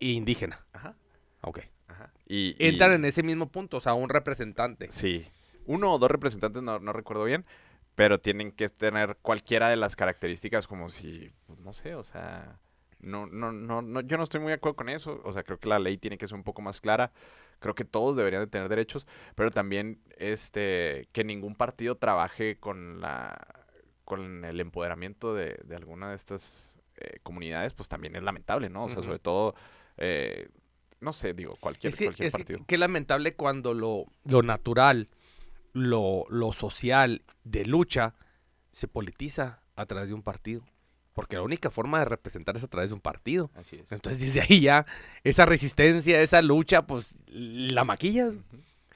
e 0.00 0.06
indígena. 0.10 0.64
Ajá, 0.72 0.94
Ok. 1.42 1.60
ajá. 1.88 2.12
Y, 2.26 2.50
y- 2.58 2.68
Entran 2.68 2.92
en 2.92 3.04
ese 3.04 3.22
mismo 3.22 3.50
punto, 3.50 3.76
o 3.78 3.80
sea, 3.80 3.94
un 3.94 4.08
representante. 4.08 4.90
Sí. 4.90 5.26
Uno 5.66 5.92
o 5.92 5.98
dos 5.98 6.10
representantes, 6.10 6.62
no, 6.62 6.78
no 6.78 6.92
recuerdo 6.92 7.24
bien, 7.24 7.44
pero 7.94 8.20
tienen 8.20 8.52
que 8.52 8.68
tener 8.68 9.18
cualquiera 9.20 9.68
de 9.68 9.76
las 9.76 9.96
características 9.96 10.66
como 10.66 10.88
si, 10.88 11.32
pues, 11.46 11.58
no 11.58 11.72
sé, 11.72 11.94
o 11.96 12.04
sea, 12.04 12.58
no, 13.00 13.26
no, 13.26 13.52
no, 13.52 13.82
no, 13.82 14.00
yo 14.00 14.16
no 14.16 14.24
estoy 14.24 14.40
muy 14.40 14.48
de 14.48 14.54
acuerdo 14.54 14.76
con 14.76 14.88
eso, 14.88 15.20
o 15.24 15.32
sea, 15.32 15.42
creo 15.44 15.58
que 15.58 15.68
la 15.68 15.78
ley 15.78 15.98
tiene 15.98 16.18
que 16.18 16.26
ser 16.26 16.34
un 16.36 16.44
poco 16.44 16.62
más 16.62 16.80
clara, 16.80 17.12
creo 17.60 17.74
que 17.74 17.84
todos 17.84 18.16
deberían 18.16 18.42
de 18.42 18.46
tener 18.48 18.68
derechos, 18.68 19.06
pero 19.34 19.50
también, 19.50 20.00
este, 20.16 21.08
que 21.12 21.24
ningún 21.24 21.54
partido 21.54 21.96
trabaje 21.96 22.56
con 22.58 23.00
la, 23.00 23.64
con 24.04 24.44
el 24.44 24.60
empoderamiento 24.60 25.34
de, 25.34 25.58
de 25.64 25.76
alguna 25.76 26.10
de 26.10 26.16
estas 26.16 26.78
eh, 26.96 27.18
comunidades, 27.22 27.74
pues 27.74 27.88
también 27.88 28.16
es 28.16 28.22
lamentable, 28.22 28.68
¿no? 28.68 28.84
O 28.84 28.88
sea, 28.90 29.02
sobre 29.02 29.18
todo, 29.18 29.54
eh, 29.98 30.48
no 31.00 31.12
sé, 31.12 31.32
digo, 31.34 31.56
cualquier, 31.60 31.92
Es 31.92 31.98
que, 31.98 32.04
cualquier 32.06 32.26
es 32.26 32.32
que- 32.34 32.38
partido. 32.38 32.64
qué 32.66 32.78
lamentable 32.78 33.34
cuando 33.34 33.74
lo, 33.74 34.06
lo 34.24 34.42
natural, 34.42 35.08
lo, 35.72 36.24
lo 36.30 36.52
social 36.52 37.22
de 37.44 37.64
lucha 37.66 38.14
se 38.72 38.88
politiza 38.88 39.62
a 39.76 39.86
través 39.86 40.08
de 40.08 40.14
un 40.14 40.22
partido. 40.22 40.62
Porque 41.18 41.34
la 41.34 41.42
única 41.42 41.68
forma 41.68 41.98
de 41.98 42.04
representar 42.04 42.56
es 42.56 42.62
a 42.62 42.68
través 42.68 42.90
de 42.90 42.94
un 42.94 43.00
partido. 43.00 43.50
Así 43.56 43.74
es. 43.74 43.90
Entonces 43.90 44.20
desde 44.20 44.40
ahí 44.42 44.60
ya 44.60 44.86
esa 45.24 45.46
resistencia, 45.46 46.20
esa 46.20 46.40
lucha, 46.42 46.86
pues 46.86 47.16
la 47.26 47.82
maquillas. 47.82 48.36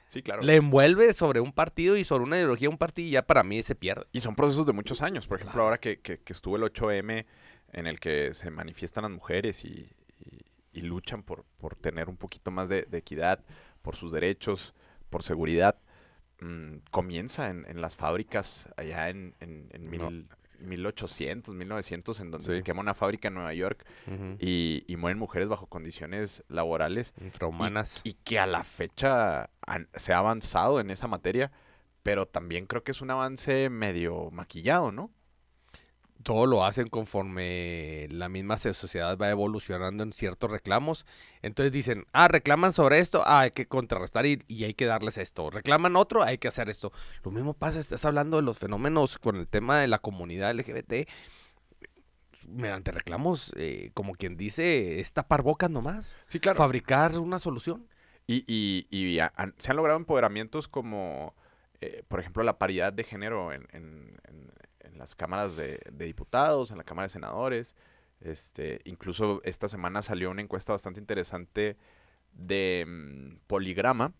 Sí, 0.07 0.21
claro. 0.21 0.41
le 0.41 0.55
envuelve 0.55 1.11
sobre 1.11 1.41
un 1.41 1.51
partido 1.51 1.97
y 1.97 2.05
sobre 2.05 2.23
una 2.23 2.37
ideología 2.37 2.67
de 2.69 2.71
un 2.71 2.77
partido 2.77 3.07
y 3.09 3.11
ya 3.11 3.23
para 3.23 3.43
mí 3.43 3.61
se 3.61 3.75
pierde. 3.75 4.05
Y 4.13 4.21
son 4.21 4.35
procesos 4.35 4.65
de 4.65 4.71
muchos 4.71 5.01
años. 5.01 5.27
Por 5.27 5.39
ejemplo, 5.39 5.51
Claro. 5.53 5.63
ahora 5.65 5.79
que, 5.79 5.99
que- 5.99 6.19
que 6.19 6.31
estuvo 6.33 6.55
el 6.55 6.63
8M, 6.63 7.25
en 7.73 7.87
el 7.87 7.99
que 7.99 8.33
se 8.33 8.49
manifiestan 8.51 9.01
las 9.01 9.11
mujeres 9.11 9.65
y, 9.65 9.89
y- 10.19 10.45
y 10.71 10.81
luchan 10.83 11.23
por, 11.23 11.43
por 11.57 11.75
tener 11.75 12.07
un 12.07 12.15
poquito 12.15 12.51
más 12.51 12.69
de, 12.69 12.83
de 12.83 12.99
equidad, 12.99 13.43
por 13.81 13.95
sus 13.97 14.13
derechos, 14.13 14.73
por 15.09 15.23
seguridad, 15.23 15.75
mm, 16.39 16.75
comienza 16.91 17.49
en, 17.49 17.65
en 17.67 17.81
las 17.81 17.95
fábricas 17.97 18.69
allá 18.77 19.09
en, 19.09 19.35
en, 19.41 19.67
en 19.73 19.83
No. 19.83 19.89
mil- 19.89 20.27
1800, 20.67 21.53
1900, 21.55 22.19
en 22.19 22.31
donde 22.31 22.45
Sí. 22.45 22.51
se 22.57 22.63
quema 22.63 22.81
una 22.81 22.93
fábrica 22.93 23.27
en 23.27 23.33
Nueva 23.35 23.53
York 23.53 23.85
y, 24.39 24.83
y 24.87 24.95
mueren 24.97 25.17
mujeres 25.19 25.47
bajo 25.47 25.67
condiciones 25.67 26.43
laborales 26.47 27.13
Infrahumanas. 27.21 28.01
y 28.03 28.13
que 28.13 28.39
a 28.39 28.45
la 28.45 28.63
fecha 28.63 29.49
han- 29.65 29.87
se 29.95 30.13
ha 30.13 30.17
avanzado 30.19 30.79
en 30.79 30.89
esa 30.91 31.07
materia, 31.07 31.51
pero 32.03 32.25
también 32.27 32.65
creo 32.65 32.83
que 32.83 32.91
es 32.91 33.01
un 33.01 33.11
avance 33.11 33.69
medio 33.69 34.29
maquillado, 34.31 34.91
¿no? 34.91 35.11
Todo 36.23 36.45
lo 36.47 36.65
hacen 36.65 36.87
conforme 36.87 38.07
la 38.09 38.29
misma 38.29 38.57
sociedad 38.57 39.17
va 39.17 39.29
evolucionando 39.29 40.03
en 40.03 40.13
ciertos 40.13 40.49
reclamos. 40.49 41.05
Entonces 41.41 41.71
dicen, 41.71 42.05
ah, 42.13 42.27
reclaman 42.27 42.73
sobre 42.73 42.99
esto, 42.99 43.23
ah, 43.25 43.41
hay 43.41 43.51
que 43.51 43.67
contrarrestar 43.67 44.25
y, 44.25 44.41
y 44.47 44.63
hay 44.63 44.73
que 44.73 44.85
darles 44.85 45.17
esto. 45.17 45.49
Reclaman 45.49 45.95
otro, 45.95 46.23
hay 46.23 46.37
que 46.37 46.47
hacer 46.47 46.69
esto. 46.69 46.91
Lo 47.23 47.31
mismo 47.31 47.53
pasa, 47.53 47.79
estás 47.79 48.05
hablando 48.05 48.37
de 48.37 48.43
los 48.43 48.57
fenómenos 48.57 49.17
con 49.19 49.35
el 49.35 49.47
tema 49.47 49.79
de 49.79 49.87
la 49.87 49.99
comunidad 49.99 50.53
LGBT. 50.55 51.07
Mediante 52.47 52.91
reclamos, 52.91 53.53
eh, 53.55 53.91
como 53.93 54.13
quien 54.15 54.35
dice, 54.35 54.99
es 54.99 55.13
tapar 55.13 55.43
bocas 55.43 55.69
nomás. 55.69 56.17
Sí, 56.27 56.39
claro. 56.39 56.57
Fabricar 56.57 57.17
una 57.17 57.39
solución. 57.39 57.87
Y, 58.27 58.43
y- 58.47 58.87
y 58.89 59.17
se 59.57 59.71
han 59.71 59.75
logrado 59.77 59.97
empoderamientos 59.97 60.67
como, 60.67 61.33
eh, 61.81 62.03
por 62.07 62.19
ejemplo, 62.19 62.43
la 62.43 62.57
paridad 62.57 62.91
de 62.93 63.03
género 63.03 63.53
en, 63.53 63.67
en- 63.71 64.19
en- 64.27 64.51
en 64.83 64.97
las 64.97 65.15
cámaras 65.15 65.55
de, 65.55 65.79
diputados, 65.93 66.71
en 66.71 66.77
la 66.77 66.83
Cámara 66.83 67.07
de 67.07 67.13
Senadores. 67.13 67.75
Este, 68.21 68.81
incluso 68.85 69.41
esta 69.43 69.67
semana 69.67 70.01
salió 70.01 70.31
una 70.31 70.41
encuesta 70.41 70.73
bastante 70.73 70.99
interesante 70.99 71.77
de 72.31 72.85
mm, 72.87 73.47
Poligrama, 73.47 74.13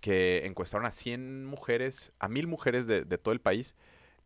que 0.00 0.46
encuestaron 0.46 0.86
a 0.86 0.90
100 0.90 1.44
mujeres, 1.44 2.12
a 2.18 2.28
1000 2.28 2.46
mujeres 2.46 2.86
de, 2.86 3.04
de 3.04 3.18
todo 3.18 3.32
el 3.32 3.40
país, 3.40 3.74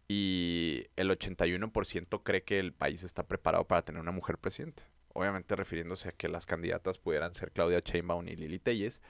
y 0.08 0.86
el 0.96 1.10
81% 1.10 2.22
cree 2.22 2.44
que 2.44 2.60
el 2.60 2.72
país 2.72 3.02
está 3.02 3.24
preparado 3.24 3.64
para 3.66 3.82
tener 3.82 4.00
una 4.00 4.12
mujer 4.12 4.38
presidente. 4.38 4.84
Obviamente 5.12 5.56
refiriéndose 5.56 6.10
a 6.10 6.12
que 6.12 6.28
las 6.28 6.46
candidatas 6.46 6.98
pudieran 6.98 7.34
ser 7.34 7.50
Claudia 7.50 7.80
Sheinbaum 7.84 8.28
y 8.28 8.36
Lili 8.36 8.58
Telles. 8.58 9.00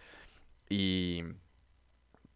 Y 0.68 1.24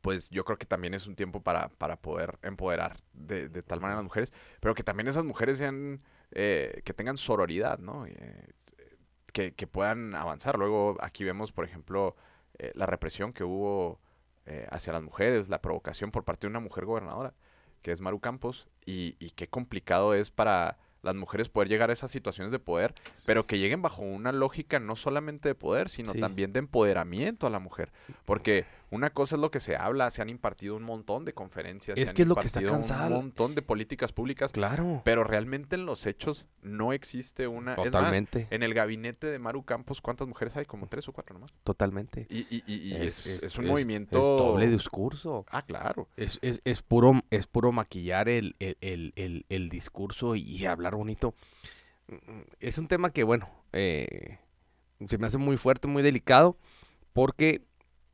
pues 0.01 0.31
yo 0.31 0.45
creo 0.45 0.57
que 0.59 0.67
también 0.67 0.95
es 0.95 1.07
un 1.07 1.15
tiempo 1.17 1.43
para, 1.43 1.69
para 1.69 1.97
poder 1.97 2.39
empoderar 2.43 2.97
de, 3.13 3.49
de 3.49 3.63
tal 3.63 3.81
manera 3.81 3.99
a 3.99 4.03
las 4.03 4.05
mujeres, 4.05 4.33
pero 4.61 4.75
que 4.75 4.83
también 4.83 5.09
esas 5.09 5.25
mujeres 5.25 5.59
sean, 5.59 6.01
eh, 6.31 6.83
que 6.85 6.95
tengan 6.95 7.17
sororidad, 7.17 7.79
¿no? 7.79 8.07
Eh, 8.07 8.49
que, 9.33 9.53
que 9.55 9.67
puedan 9.67 10.15
avanzar. 10.15 10.59
Luego 10.59 10.97
aquí 11.01 11.23
vemos, 11.25 11.53
por 11.53 11.65
ejemplo, 11.65 12.17
eh, 12.59 12.73
la 12.75 12.87
represión 12.87 13.33
que 13.33 13.45
hubo 13.45 14.01
hacia 14.71 14.93
las 14.93 15.03
mujeres, 15.05 15.49
la 15.49 15.61
provocación 15.63 16.11
por 16.11 16.25
parte 16.25 16.49
de 16.49 16.51
una 16.51 16.59
mujer 16.59 16.85
gobernadora, 16.85 17.35
que 17.83 17.93
es 17.93 18.01
Maru 18.01 18.19
Campos, 18.19 18.67
y, 18.85 19.15
y 19.21 19.31
qué 19.31 19.47
complicado 19.49 20.13
es 20.13 20.33
para 20.33 20.77
las 21.03 21.15
mujeres 21.15 21.49
poder 21.49 21.69
llegar 21.69 21.89
a 21.91 21.93
esas 21.93 22.11
situaciones 22.11 22.51
de 22.51 22.59
poder, 22.59 22.93
pero 23.27 23.47
que 23.47 23.59
lleguen 23.59 23.81
bajo 23.81 24.03
una 24.03 24.33
lógica 24.33 24.81
no 24.81 24.97
solamente 24.97 25.49
de 25.49 25.55
poder, 25.55 25.89
sino 25.89 26.13
Sí. 26.13 26.21
también 26.21 26.53
de 26.53 26.59
empoderamiento 26.59 27.47
a 27.47 27.51
la 27.51 27.61
mujer. 27.61 27.93
Porque 28.25 28.65
una 28.91 29.11
cosa 29.11 29.37
es 29.37 29.41
lo 29.41 29.51
que 29.51 29.61
se 29.61 29.77
habla, 29.77 30.11
se 30.11 30.21
han 30.21 30.29
impartido 30.29 30.77
un 30.77 30.83
montón 30.83 31.25
de 31.25 31.33
conferencias, 31.33 31.97
se 31.97 32.03
Es 32.03 32.09
han 32.11 32.15
que 32.17 32.23
es 32.23 32.29
lo 32.29 32.35
que 32.35 32.47
está 32.49 32.61
cansado. 32.63 33.07
un 33.17 33.25
montón 33.27 33.55
de 33.55 33.63
políticas 33.63 34.13
públicas, 34.13 34.51
Claro. 34.53 35.03
pero 35.05 35.23
realmente 35.23 35.77
en 35.77 35.87
los 35.87 36.07
hechos 36.07 36.47
no 36.63 36.93
existe 36.93 37.47
una... 37.47 37.73
Es 37.73 37.79
más, 37.79 37.87
Totalmente. 37.87 38.49
en 38.51 38.63
el 38.65 38.75
gabinete 38.75 39.29
de 39.29 39.39
Maru 39.39 39.63
Campos, 39.65 40.01
¿cuántas 40.01 40.27
mujeres 40.27 40.57
hay? 40.57 40.65
Como 40.67 40.89
tres 40.89 41.07
o 41.09 41.13
cuatro 41.13 41.35
nomás. 41.35 41.53
Totalmente. 41.63 42.27
Y, 42.29 42.41
y- 42.51 42.65
y- 42.67 42.75
y 42.93 42.97
es, 42.97 43.27
es 43.45 43.57
un 43.59 43.67
movimiento... 43.67 44.19
Es 44.19 44.25
doble 44.25 44.67
discurso. 44.69 45.47
Ah, 45.51 45.63
claro. 45.65 46.09
Es, 46.17 46.39
es, 46.43 46.61
es 46.65 46.83
puro, 46.83 47.23
es 47.31 47.47
puro 47.47 47.71
maquillar 47.73 48.29
el, 48.29 48.57
el, 48.59 49.13
el, 49.15 49.47
el- 49.49 49.69
discurso 49.69 50.35
y 50.35 50.67
hablar 50.67 50.97
bonito. 50.97 51.35
Es 52.59 52.77
un 52.79 52.89
tema 52.89 53.11
que, 53.11 53.23
bueno, 53.23 53.49
eh, 53.73 54.39
se 55.07 55.17
me 55.19 55.29
hace 55.29 55.39
muy 55.39 55.57
fuerte, 55.57 55.87
muy 55.87 56.03
delicado, 56.03 56.57
porque 57.13 57.63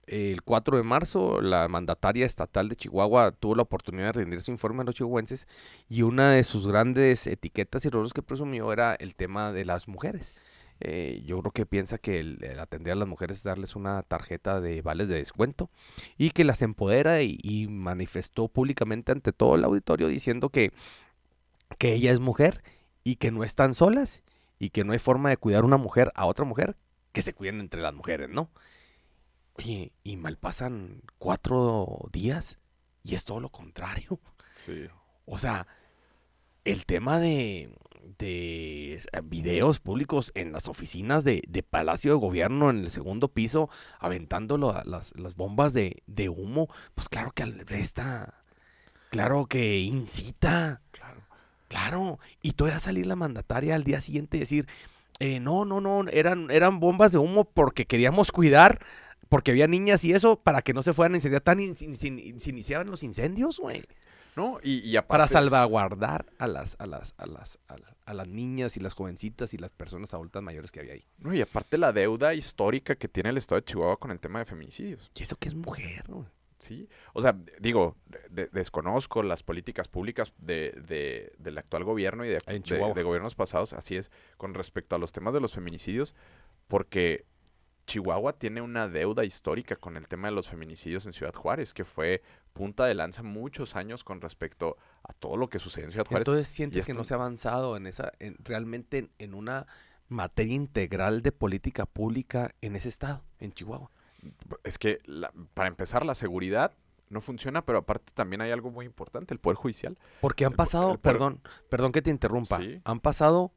el 0.07 0.42
4 0.42 0.76
de 0.76 0.82
marzo 0.82 1.40
la 1.40 1.68
mandataria 1.68 2.26
estatal 2.26 2.68
de 2.68 2.76
Chihuahua 2.76 3.32
tuvo 3.32 3.57
la 3.57 3.62
oportunidad 3.62 4.07
de 4.07 4.20
rendir 4.20 4.40
su 4.40 4.50
informe 4.50 4.82
a 4.82 4.84
los 4.84 4.94
chihuahuenses 4.94 5.48
y 5.88 6.02
una 6.02 6.30
de 6.32 6.44
sus 6.44 6.66
grandes 6.68 7.26
etiquetas 7.26 7.84
y 7.84 7.88
roles 7.88 8.12
que 8.12 8.22
presumió 8.22 8.72
era 8.72 8.94
el 8.94 9.16
tema 9.16 9.52
de 9.52 9.64
las 9.64 9.88
mujeres. 9.88 10.34
Eh, 10.80 11.22
yo 11.24 11.40
creo 11.40 11.52
que 11.52 11.66
piensa 11.66 11.96
que 11.96 12.20
el 12.20 12.59
atender 12.61 12.92
a 12.92 12.96
las 12.96 13.09
mujeres 13.09 13.38
es 13.38 13.44
darles 13.44 13.76
una 13.76 14.02
tarjeta 14.02 14.61
de 14.61 14.82
vales 14.82 15.09
de 15.09 15.16
descuento 15.16 15.70
y 16.18 16.30
que 16.30 16.44
las 16.44 16.61
empodera 16.61 17.22
y, 17.22 17.38
y 17.42 17.66
manifestó 17.66 18.48
públicamente 18.48 19.11
ante 19.12 19.32
todo 19.32 19.54
el 19.54 19.64
auditorio 19.64 20.09
diciendo 20.09 20.50
que, 20.50 20.72
que 21.78 21.94
ella 21.94 22.12
es 22.12 22.20
mujer 22.20 22.62
y 23.04 23.16
que 23.16 23.30
no 23.30 23.42
están 23.42 23.74
solas 23.74 24.22
y 24.59 24.70
que 24.70 24.84
no 24.84 24.92
hay 24.92 24.98
forma 24.98 25.30
de 25.30 25.36
cuidar 25.38 25.64
una 25.64 25.78
mujer 25.78 26.12
a 26.14 26.26
otra 26.26 26.44
mujer 26.44 26.76
que 27.12 27.22
se 27.22 27.32
cuiden 27.32 27.61
entre 27.61 27.80
las 27.80 27.94
mujeres, 27.94 28.28
¿no? 28.28 28.50
Oye, 29.59 29.92
y 30.04 30.16
mal 30.16 30.36
pasan 30.36 31.00
cuatro 31.18 32.09
días 32.12 32.59
y 33.04 33.14
es 33.14 33.24
todo 33.24 33.40
lo 33.40 33.48
contrario. 33.50 34.20
Sí. 34.54 34.86
O 35.24 35.38
sea, 35.38 35.66
el 36.64 36.84
tema 36.84 37.18
de, 37.18 37.74
de 38.18 38.94
s- 38.94 39.09
videos 39.24 39.80
públicos 39.80 40.30
en 40.34 40.52
las 40.52 40.68
oficinas 40.68 41.24
de, 41.24 41.42
de 41.48 41.62
Palacio 41.62 42.12
de 42.12 42.18
Gobierno 42.18 42.68
en 42.70 42.78
el 42.80 42.90
segundo 42.90 43.28
piso, 43.28 43.70
aventando 43.98 44.59
lo- 44.59 44.82
las, 44.84 45.16
las 45.18 45.34
bombas 45.36 45.72
de, 45.72 46.02
de 46.07 46.28
humo, 46.28 46.68
pues 46.94 47.09
claro 47.09 47.32
que 47.32 47.42
albresta, 47.44 48.42
claro 49.11 49.46
que 49.46 49.78
incita, 49.78 50.82
Claro. 50.90 51.22
claro. 51.68 52.18
Y 52.42 52.52
todavía 52.52 52.78
salir 52.80 53.07
la 53.07 53.16
mandataria 53.16 53.74
al 53.74 53.84
día 53.84 54.00
siguiente 54.00 54.36
y 54.36 54.40
decir, 54.40 54.66
eh, 55.18 55.40
no, 55.40 55.64
no, 55.64 55.80
no, 55.80 56.07
eran, 56.11 56.50
eran 56.50 56.78
bombas 56.78 57.12
de 57.12 57.18
humo 57.18 57.44
porque 57.44 57.86
queríamos 57.86 58.32
cuidar, 58.32 58.80
porque 59.28 59.50
había 59.50 59.66
niñas 59.66 60.04
y 60.04 60.12
eso, 60.12 60.40
para 60.40 60.62
que 60.62 60.72
no 60.72 60.82
se 60.82 60.92
fueran 60.92 61.14
a 61.14 61.16
incendiar. 61.16 61.42
Tan 61.42 61.60
in- 61.60 61.74
se 61.76 62.50
iniciaban 62.50 62.88
los 62.90 63.02
incendios, 63.02 63.58
güey 63.58 63.82
No, 64.36 64.58
y, 64.62 64.78
y 64.88 64.92
para 65.02 65.24
aparte... 65.24 65.32
salvaguardar 65.34 66.26
a 66.38 66.46
las, 66.46 66.76
a 66.78 66.86
las, 66.86 67.14
a 67.18 67.26
las, 67.26 67.58
a, 67.68 67.76
la- 67.78 67.96
a 68.06 68.14
las 68.14 68.28
niñas 68.28 68.76
y 68.76 68.80
las 68.80 68.94
jovencitas 68.94 69.52
y 69.52 69.58
las 69.58 69.70
personas 69.70 70.14
adultas 70.14 70.42
mayores 70.42 70.70
que 70.70 70.78
había 70.80 70.92
ahí. 70.92 71.04
No, 71.18 71.34
y 71.34 71.40
aparte 71.40 71.76
la 71.76 71.92
deuda 71.92 72.34
histórica 72.34 72.94
que 72.94 73.08
tiene 73.08 73.30
el 73.30 73.36
estado 73.36 73.60
de 73.60 73.64
Chihuahua 73.64 73.98
con 73.98 74.10
el 74.12 74.20
tema 74.20 74.38
de 74.38 74.44
feminicidios. 74.44 75.10
Y 75.18 75.22
eso 75.24 75.34
que 75.36 75.48
es 75.48 75.54
mujer, 75.56 76.04
güey. 76.08 76.26
Sí. 76.58 76.88
O 77.12 77.20
sea, 77.20 77.36
digo, 77.60 77.96
de- 78.30 78.46
desconozco 78.52 79.22
las 79.22 79.42
políticas 79.42 79.88
públicas 79.88 80.32
de, 80.38 80.72
de- 80.88 81.32
del 81.38 81.58
actual 81.58 81.82
gobierno 81.84 82.24
y 82.24 82.28
de, 82.28 82.38
de 82.38 83.02
gobiernos 83.02 83.34
pasados, 83.34 83.72
así 83.72 83.96
es, 83.96 84.10
con 84.36 84.54
respecto 84.54 84.94
a 84.96 84.98
los 84.98 85.12
temas 85.12 85.34
de 85.34 85.40
los 85.40 85.52
feminicidios, 85.52 86.14
porque 86.68 87.26
Chihuahua 87.87 88.32
tiene 88.32 88.61
una 88.61 88.89
deuda 88.89 89.24
histórica 89.24 89.76
con 89.76 89.97
el 89.97 90.09
tema 90.09 90.28
de 90.28 90.34
los 90.34 90.49
feminicidios 90.49 91.07
en 91.07 91.12
Ciudad 91.12 91.32
Juárez, 91.34 91.72
que 91.72 91.84
fue 91.84 92.22
punta 92.53 92.84
de 92.87 92.95
lanza 92.95 93.22
muchos 93.22 93.76
años 93.76 94.03
con 94.05 94.20
respecto 94.20 94.76
a 95.05 95.12
todo 95.12 95.37
lo 95.37 95.49
que 95.49 95.59
sucede 95.59 95.84
en 95.84 95.93
Ciudad 95.93 96.07
Juárez. 96.07 96.22
Entonces 96.26 96.49
sientes 96.49 96.84
que 96.84 96.95
no 96.95 97.05
se 97.05 97.14
ha 97.14 97.16
avanzado 97.16 97.76
en 97.76 97.87
esa, 97.87 98.12
en, 98.18 98.37
realmente 98.45 98.99
en, 98.99 99.11
en 99.18 99.34
una 99.34 99.66
materia 100.09 100.55
integral 100.55 101.22
de 101.22 101.32
política 101.32 101.87
pública 101.87 102.55
en 102.61 102.76
ese 102.76 102.89
estado, 102.89 103.22
en 103.39 103.53
Chihuahua. 103.53 103.91
Es 104.64 104.78
que, 104.78 104.99
la- 105.05 105.32
para 105.55 105.68
empezar, 105.68 106.05
la 106.05 106.14
seguridad 106.14 106.72
no 107.09 107.20
funciona, 107.20 107.64
pero 107.64 107.78
aparte 107.78 108.12
también 108.14 108.41
hay 108.41 108.51
algo 108.51 108.70
muy 108.72 108.84
importante, 108.84 109.32
el 109.32 109.39
Poder 109.39 109.57
Judicial. 109.57 109.97
Porque 110.20 110.45
han 110.45 110.53
El 110.53 110.57
pasado, 110.57 110.93
el 110.93 110.99
poder- 110.99 111.14
perdón, 111.18 111.41
perdón 111.70 111.93
que 111.93 112.03
te 112.03 112.11
interrumpa, 112.11 112.59
Sí. 112.59 112.80
han 112.84 112.99
pasado 112.99 113.53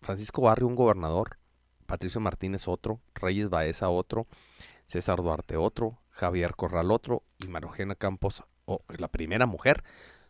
Francisco 0.00 0.42
Barrio, 0.42 0.68
un 0.68 0.76
gobernador, 0.76 1.38
Patricio 1.86 2.20
Martínez 2.20 2.68
otro, 2.68 3.00
Reyes 3.14 3.48
Baeza 3.48 3.88
otro, 3.88 4.26
César 4.86 5.18
Duarte 5.22 5.56
otro, 5.56 5.98
Javier 6.10 6.54
Corral 6.54 6.90
otro 6.90 7.22
y 7.38 7.48
Marogena 7.48 7.94
Campos, 7.94 8.42
o- 8.64 8.82
la 8.98 9.08
primera 9.08 9.46
mujer. 9.46 9.82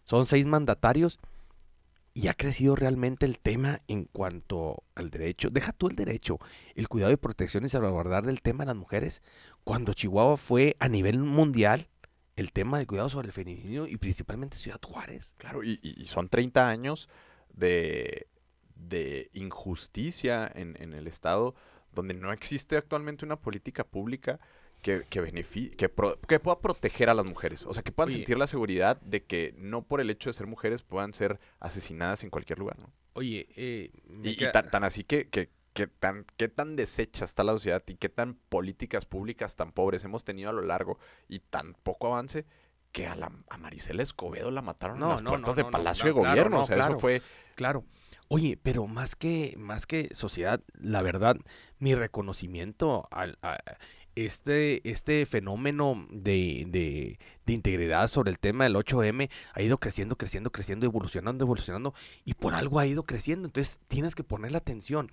Son 0.05 0.27
seis 0.27 0.47
mandatarios 0.47 1.19
y 2.15 2.29
ha 2.29 2.35
crecido 2.35 2.77
realmente 2.77 3.27
el 3.27 3.39
tema 3.39 3.81
en 3.89 4.05
cuanto 4.05 4.85
al 4.95 5.11
derecho. 5.11 5.51
Deja 5.51 5.73
tú 5.73 5.89
el 5.89 5.97
derecho, 5.97 6.39
el 6.75 6.89
cuidado 6.89 7.13
y 7.13 7.17
protección 7.17 7.65
y 7.65 7.69
salvaguardar 7.69 8.25
del 8.25 8.41
tema 8.41 8.65
de 8.65 8.69
las 8.69 8.77
mujeres. 8.77 9.23
Cuando 9.65 9.93
Chihuahua 9.93 10.37
fue 10.39 10.77
a 10.79 10.89
nivel 10.89 11.19
mundial 11.19 11.89
el 12.37 12.53
tema 12.53 12.79
de 12.79 12.87
cuidado 12.87 13.09
sobre 13.11 13.27
el 13.29 13.33
feminicidio 13.33 13.87
y 13.87 13.97
principalmente 13.99 14.57
Ciudad 14.57 14.81
Juárez. 14.83 15.35
Claro, 15.37 15.63
y 15.63 16.07
son 16.07 16.29
30 16.29 16.69
años 16.69 17.09
de, 17.53 18.29
de 18.77 19.31
injusticia 19.33 20.51
en, 20.55 20.77
en 20.81 20.93
el 20.93 21.07
Estado, 21.07 21.55
donde 21.93 22.15
no 22.15 22.33
existe 22.33 22.77
actualmente 22.77 23.25
una 23.25 23.37
política 23.37 23.85
pública 23.85 24.39
que, 24.83 25.05
que, 25.09 25.23
benefi- 25.23 25.75
que, 25.75 25.89
pro- 25.89 26.21
que 26.21 26.39
pueda 26.39 26.61
proteger 26.61 27.09
a 27.11 27.15
las 27.15 27.25
mujeres. 27.25 27.65
O 27.67 27.75
sea, 27.75 27.83
que 27.83 27.91
puedan 27.91 28.09
Oye. 28.11 28.19
sentir 28.19 28.37
la 28.39 28.47
seguridad 28.47 29.01
de 29.01 29.25
que 29.25 29.55
no 29.59 29.83
por 29.83 30.01
el 30.01 30.11
hecho 30.11 30.29
de 30.31 30.35
ser 30.35 30.47
mujeres 30.47 30.83
puedan 30.83 31.13
ser 31.15 31.41
asesinadas 31.59 32.23
en 32.23 32.31
cualquier 32.31 32.59
lugar. 32.59 32.79
¿no? 32.79 32.93
Oye, 33.15 33.49
eh, 33.57 33.91
Y, 34.23 34.37
tan, 34.53 34.71
tan 34.71 34.85
así 34.85 35.03
que, 35.03 35.29
que, 35.29 35.51
que 35.73 35.87
tan, 35.87 36.27
qué 36.37 36.49
tan 36.49 36.77
deshecha 36.77 37.25
está 37.25 37.43
la 37.43 37.53
sociedad 37.53 37.83
y 37.87 37.97
qué 37.97 38.09
tan 38.11 38.35
políticas 38.35 39.07
públicas 39.07 39.57
tan 39.57 39.73
pobres 39.73 40.05
hemos 40.05 40.25
tenido 40.25 40.51
a 40.51 40.53
lo 40.53 40.63
largo 40.63 40.99
y 41.29 41.41
tan 41.41 41.75
poco 41.83 42.09
avance 42.09 42.45
que 42.93 43.07
a, 43.07 43.17
la, 43.17 43.33
a 43.51 43.59
Marisela 43.59 44.03
Escobedo 44.03 44.51
la 44.51 44.63
mataron 44.63 44.99
No, 44.99 45.07
en 45.07 45.11
las 45.13 45.23
no, 45.23 45.31
puertas 45.31 45.57
no, 45.57 45.65
de 45.65 45.71
Palacio 45.71 46.05
de 46.05 46.13
Gobierno. 46.13 46.59
no, 46.59 46.63
o 46.63 46.67
sea, 46.67 46.77
claro. 46.77 46.93
eso 46.93 47.01
fue... 47.01 47.23
Claro. 47.57 47.85
Oye, 48.29 48.59
pero 48.61 48.87
más 48.87 49.15
que, 49.15 49.55
más 49.57 49.87
que 49.87 50.09
sociedad, 50.13 50.61
la 50.81 51.03
verdad, 51.03 51.37
mi 51.79 51.95
reconocimiento 51.95 53.07
al, 53.11 53.39
a 53.43 53.59
este, 54.17 54.89
este 54.89 55.27
fenómeno 55.27 56.07
de, 56.11 56.65
de, 56.69 57.19
de 57.45 57.53
integridad 57.53 58.09
sobre 58.09 58.31
el 58.31 58.39
tema 58.39 58.65
del 58.65 58.75
8M 58.75 59.31
ha 59.53 59.63
ido 59.63 59.79
creciendo, 59.79 60.17
creciendo, 60.17 60.51
creciendo, 60.51 60.87
evolucionando, 60.87 61.45
evolucionando, 61.45 61.95
y 62.25 62.35
por 62.35 62.55
algo 62.55 62.81
ha 62.81 62.87
ido 62.87 63.05
creciendo. 63.05 63.47
Entonces 63.47 63.79
tienes 63.89 64.15
que 64.15 64.25
ponerle 64.25 64.59
atención. 64.59 65.13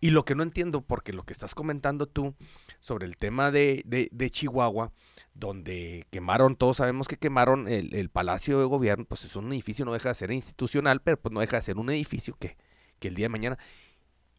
Y 0.00 0.10
lo 0.10 0.24
que 0.24 0.34
no 0.34 0.42
entiendo, 0.42 0.82
porque 0.82 1.12
lo 1.12 1.24
que 1.24 1.32
estás 1.32 1.54
comentando 1.54 2.06
tú 2.06 2.34
sobre 2.80 3.06
el 3.06 3.16
tema 3.16 3.50
de, 3.50 3.82
de, 3.84 4.30
Chihuahua, 4.30 4.92
donde 5.34 6.06
quemaron, 6.10 6.54
todos 6.54 6.78
sabemos 6.78 7.08
que 7.08 7.16
quemaron 7.16 7.66
el, 7.66 7.94
el 7.94 8.10
Palacio 8.10 8.58
de 8.58 8.66
Gobierno, 8.66 9.06
pues 9.06 9.24
es 9.24 9.36
un 9.36 9.52
edificio, 9.52 9.84
no 9.84 9.94
deja 9.94 10.10
de 10.10 10.14
ser 10.14 10.30
institucional, 10.32 11.00
pero 11.00 11.18
pues 11.18 11.32
no 11.32 11.40
deja 11.40 11.56
de 11.56 11.62
ser 11.62 11.78
un 11.78 11.90
edificio 11.90 12.36
que, 12.38 12.56
que 12.98 13.08
el 13.08 13.14
día 13.14 13.24
de 13.24 13.30
mañana. 13.30 13.58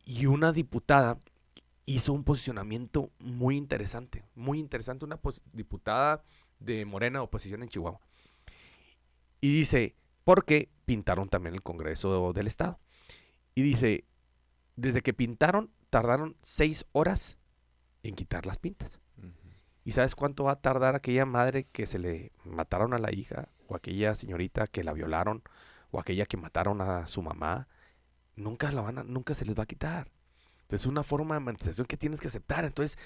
Y 0.05 0.27
una 0.27 0.51
diputada 0.51 1.19
hizo 1.85 2.13
un 2.13 2.23
posicionamiento 2.23 3.11
muy 3.19 3.57
interesante, 3.57 4.23
muy 4.35 4.59
interesante, 4.59 5.05
una 5.05 5.19
diputada 5.53 6.23
de 6.59 6.85
Morena, 6.85 7.23
oposición 7.23 7.63
en 7.63 7.69
Chihuahua. 7.69 7.99
Y 9.41 9.53
dice, 9.53 9.95
¿por 10.23 10.45
qué? 10.45 10.69
pintaron 10.87 11.27
también 11.27 11.53
el 11.53 11.61
Congreso 11.61 12.31
del 12.31 12.47
Estado. 12.47 12.79
Y 13.53 13.61
dice, 13.61 14.05
desde 14.77 15.01
que 15.01 15.13
pintaron, 15.13 15.71
tardaron 15.89 16.37
seis 16.41 16.85
horas 16.93 17.37
en 18.03 18.15
quitar 18.15 18.45
las 18.45 18.59
pintas. 18.59 19.01
¿Y 19.83 19.93
sabes 19.93 20.15
cuánto 20.15 20.43
va 20.43 20.53
a 20.53 20.61
tardar 20.61 20.95
aquella 20.95 21.25
madre 21.25 21.65
que 21.71 21.87
se 21.87 21.97
le 21.97 22.31
mataron 22.43 22.93
a 22.93 22.99
la 22.99 23.13
hija? 23.13 23.49
O 23.67 23.75
aquella 23.75 24.15
señorita 24.15 24.67
que 24.67 24.83
la 24.83 24.93
violaron? 24.93 25.43
¿O 25.91 25.99
aquella 25.99 26.25
que 26.25 26.37
mataron 26.37 26.81
a 26.81 27.07
su 27.07 27.21
mamá? 27.21 27.67
Nunca, 28.35 28.71
la 28.71 28.81
van 28.81 28.99
a- 28.99 29.03
nunca 29.03 29.33
se 29.33 29.45
les 29.45 29.57
va 29.57 29.63
a 29.63 29.67
quitar. 29.67 30.11
Entonces 30.61 30.81
es 30.81 30.87
una 30.87 31.03
forma 31.03 31.35
de 31.35 31.39
manifestación 31.41 31.87
que 31.87 31.95
tienes 31.97 32.19
que 32.19 32.27
aceptar. 32.27 32.65
Entonces 32.65 32.97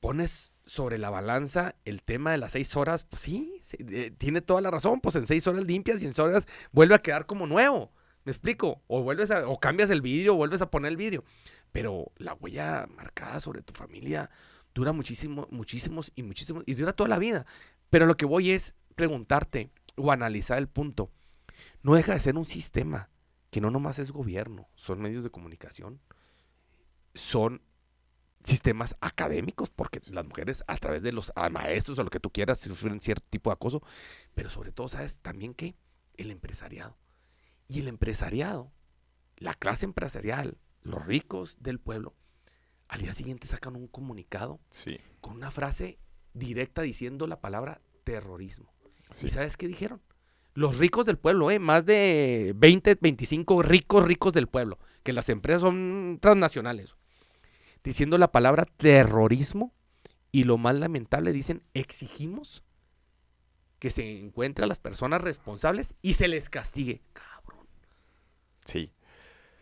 pones 0.00 0.52
sobre 0.64 0.96
la 0.96 1.10
balanza 1.10 1.74
el 1.84 2.02
tema 2.04 2.30
de 2.30 2.38
las 2.38 2.52
seis 2.52 2.76
horas. 2.76 3.02
Pues 3.02 3.20
sí, 3.22 3.58
sí, 3.60 3.76
eh, 3.90 4.12
tiene 4.16 4.40
toda 4.40 4.60
la 4.60 4.70
razón. 4.70 5.00
Pues 5.00 5.16
en 5.16 5.26
seis 5.26 5.46
horas 5.48 5.64
limpias 5.64 6.00
y 6.02 6.06
en 6.06 6.14
seis 6.14 6.24
horas 6.26 6.46
vuelve 6.70 6.94
a 6.94 7.00
quedar 7.00 7.26
como 7.26 7.46
nuevo. 7.48 7.92
¿Me 8.28 8.32
explico? 8.32 8.82
O 8.88 9.02
vuelves 9.02 9.30
o 9.30 9.58
cambias 9.58 9.88
el 9.88 10.02
vidrio 10.02 10.34
o 10.34 10.36
vuelves 10.36 10.60
a 10.60 10.70
poner 10.70 10.90
el 10.90 10.98
vidrio. 10.98 11.24
Pero 11.72 12.12
la 12.18 12.34
huella 12.34 12.86
marcada 12.94 13.40
sobre 13.40 13.62
tu 13.62 13.72
familia 13.72 14.28
dura 14.74 14.92
muchísimo, 14.92 15.48
muchísimos 15.50 16.12
y 16.14 16.22
muchísimos, 16.24 16.62
y 16.66 16.74
dura 16.74 16.92
toda 16.92 17.08
la 17.08 17.18
vida. 17.18 17.46
Pero 17.88 18.04
lo 18.04 18.18
que 18.18 18.26
voy 18.26 18.50
es 18.50 18.74
preguntarte 18.96 19.70
o 19.96 20.12
analizar 20.12 20.58
el 20.58 20.68
punto. 20.68 21.10
No 21.82 21.94
deja 21.94 22.12
de 22.12 22.20
ser 22.20 22.36
un 22.36 22.44
sistema 22.44 23.08
que 23.50 23.62
no 23.62 23.70
nomás 23.70 23.98
es 23.98 24.10
gobierno, 24.10 24.68
son 24.74 25.00
medios 25.00 25.24
de 25.24 25.30
comunicación, 25.30 25.98
son 27.14 27.62
sistemas 28.44 28.94
académicos, 29.00 29.70
porque 29.70 30.02
las 30.04 30.26
mujeres 30.26 30.64
a 30.66 30.76
través 30.76 31.02
de 31.02 31.12
los 31.12 31.32
maestros 31.50 31.98
o 31.98 32.04
lo 32.04 32.10
que 32.10 32.20
tú 32.20 32.30
quieras 32.30 32.60
sufren 32.60 33.00
cierto 33.00 33.24
tipo 33.30 33.48
de 33.48 33.54
acoso, 33.54 33.82
pero 34.34 34.50
sobre 34.50 34.70
todo, 34.70 34.86
¿sabes 34.86 35.20
también 35.20 35.54
que 35.54 35.76
El 36.18 36.30
empresariado. 36.30 36.98
Y 37.68 37.80
el 37.80 37.88
empresariado, 37.88 38.72
la 39.36 39.54
clase 39.54 39.84
empresarial, 39.84 40.56
los 40.82 41.04
ricos 41.06 41.58
del 41.60 41.78
pueblo, 41.78 42.14
al 42.88 43.02
día 43.02 43.12
siguiente 43.12 43.46
sacan 43.46 43.76
un 43.76 43.86
comunicado 43.88 44.58
Sí, 44.70 44.98
con 45.20 45.34
una 45.36 45.50
frase 45.50 45.98
directa 46.32 46.80
diciendo 46.82 47.26
la 47.26 47.40
palabra 47.40 47.80
terrorismo. 48.04 48.72
sí. 49.10 49.26
¿Y 49.26 49.28
sabes 49.28 49.56
qué 49.58 49.68
dijeron? 49.68 50.00
Los 50.54 50.78
ricos 50.78 51.04
del 51.06 51.18
pueblo, 51.18 51.50
¿eh? 51.50 51.58
más 51.58 51.84
de 51.84 52.52
20, 52.56 52.96
25 53.00 53.62
ricos, 53.62 54.04
ricos 54.04 54.32
del 54.32 54.48
pueblo, 54.48 54.78
que 55.04 55.12
las 55.12 55.28
empresas 55.28 55.60
son 55.60 56.18
transnacionales, 56.20 56.96
diciendo 57.84 58.18
la 58.18 58.32
palabra 58.32 58.64
terrorismo 58.64 59.72
y 60.32 60.44
lo 60.44 60.56
más 60.58 60.74
lamentable 60.74 61.32
dicen, 61.32 61.62
exigimos 61.74 62.64
que 63.78 63.90
se 63.90 64.18
encuentre 64.18 64.64
a 64.64 64.68
las 64.68 64.80
personas 64.80 65.20
responsables 65.20 65.94
y 66.02 66.14
se 66.14 66.26
les 66.26 66.48
castigue. 66.48 67.02
Sí. 68.68 68.92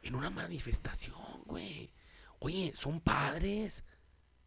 en 0.02 0.14
una 0.14 0.30
manifestación, 0.30 1.16
güey. 1.46 1.90
Oye, 2.38 2.72
son 2.76 3.00
padres, 3.00 3.84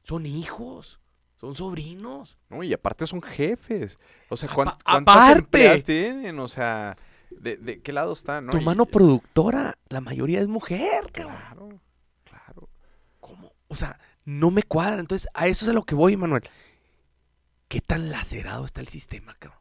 son 0.04 0.26
hijos, 0.26 1.00
son 1.38 1.56
sobrinos. 1.56 2.38
No, 2.50 2.64
y 2.64 2.72
aparte 2.74 3.06
son 3.08 3.22
jefes. 3.22 3.98
O 4.30 4.38
sea, 4.38 4.48
Apa- 4.50 4.56
¿cuán- 4.56 4.78
¿cuántas 5.06 5.16
aparte. 5.16 5.82
tienen? 5.84 6.40
O 6.40 6.48
sea, 6.48 6.96
¿de, 7.32 7.58
de 7.58 7.82
qué 7.82 7.92
lado 7.94 8.14
están? 8.14 8.46
no? 8.46 8.52
tu 8.52 8.58
Y- 8.60 8.64
mano 8.66 8.86
productora, 8.86 9.78
la 9.90 10.02
mayoría 10.02 10.40
es 10.40 10.48
mujer, 10.48 11.12
cabrón. 11.12 11.38
Claro, 11.40 11.80
claro. 12.24 12.70
¿Cómo? 13.20 13.54
O 13.68 13.76
sea, 13.76 14.00
no 14.26 14.52
me 14.52 14.64
cuadra. 14.64 15.00
Entonces, 15.00 15.28
a 15.34 15.48
eso 15.48 15.66
es 15.66 15.70
a 15.70 15.74
lo 15.74 15.84
que 15.86 15.96
voy, 15.96 16.16
Manuel. 16.18 16.44
¿Qué 17.68 17.82
tan 17.82 18.10
lacerado 18.10 18.66
está 18.66 18.82
el 18.82 18.88
sistema, 18.88 19.36
cabrón? 19.40 19.60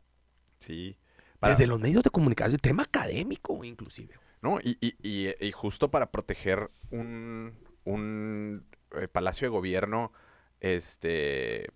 Sí. 0.61 0.97
Para- 1.41 1.53
Desde 1.55 1.67
los 1.67 1.79
medios 1.81 2.03
de 2.05 2.11
comunicación, 2.11 2.59
tema 2.59 2.83
académico, 2.85 3.63
inclusive. 3.65 4.15
No, 4.43 4.59
y, 4.63 4.77
y- 4.81 4.95
y- 5.03 5.35
y 5.47 5.53
justo 5.53 5.91
para 5.91 6.11
proteger 6.11 6.71
un, 6.91 7.55
un 7.85 8.65
eh, 8.97 9.09
palacio 9.09 9.47
de 9.47 9.51
gobierno, 9.51 10.13
este, 10.61 11.71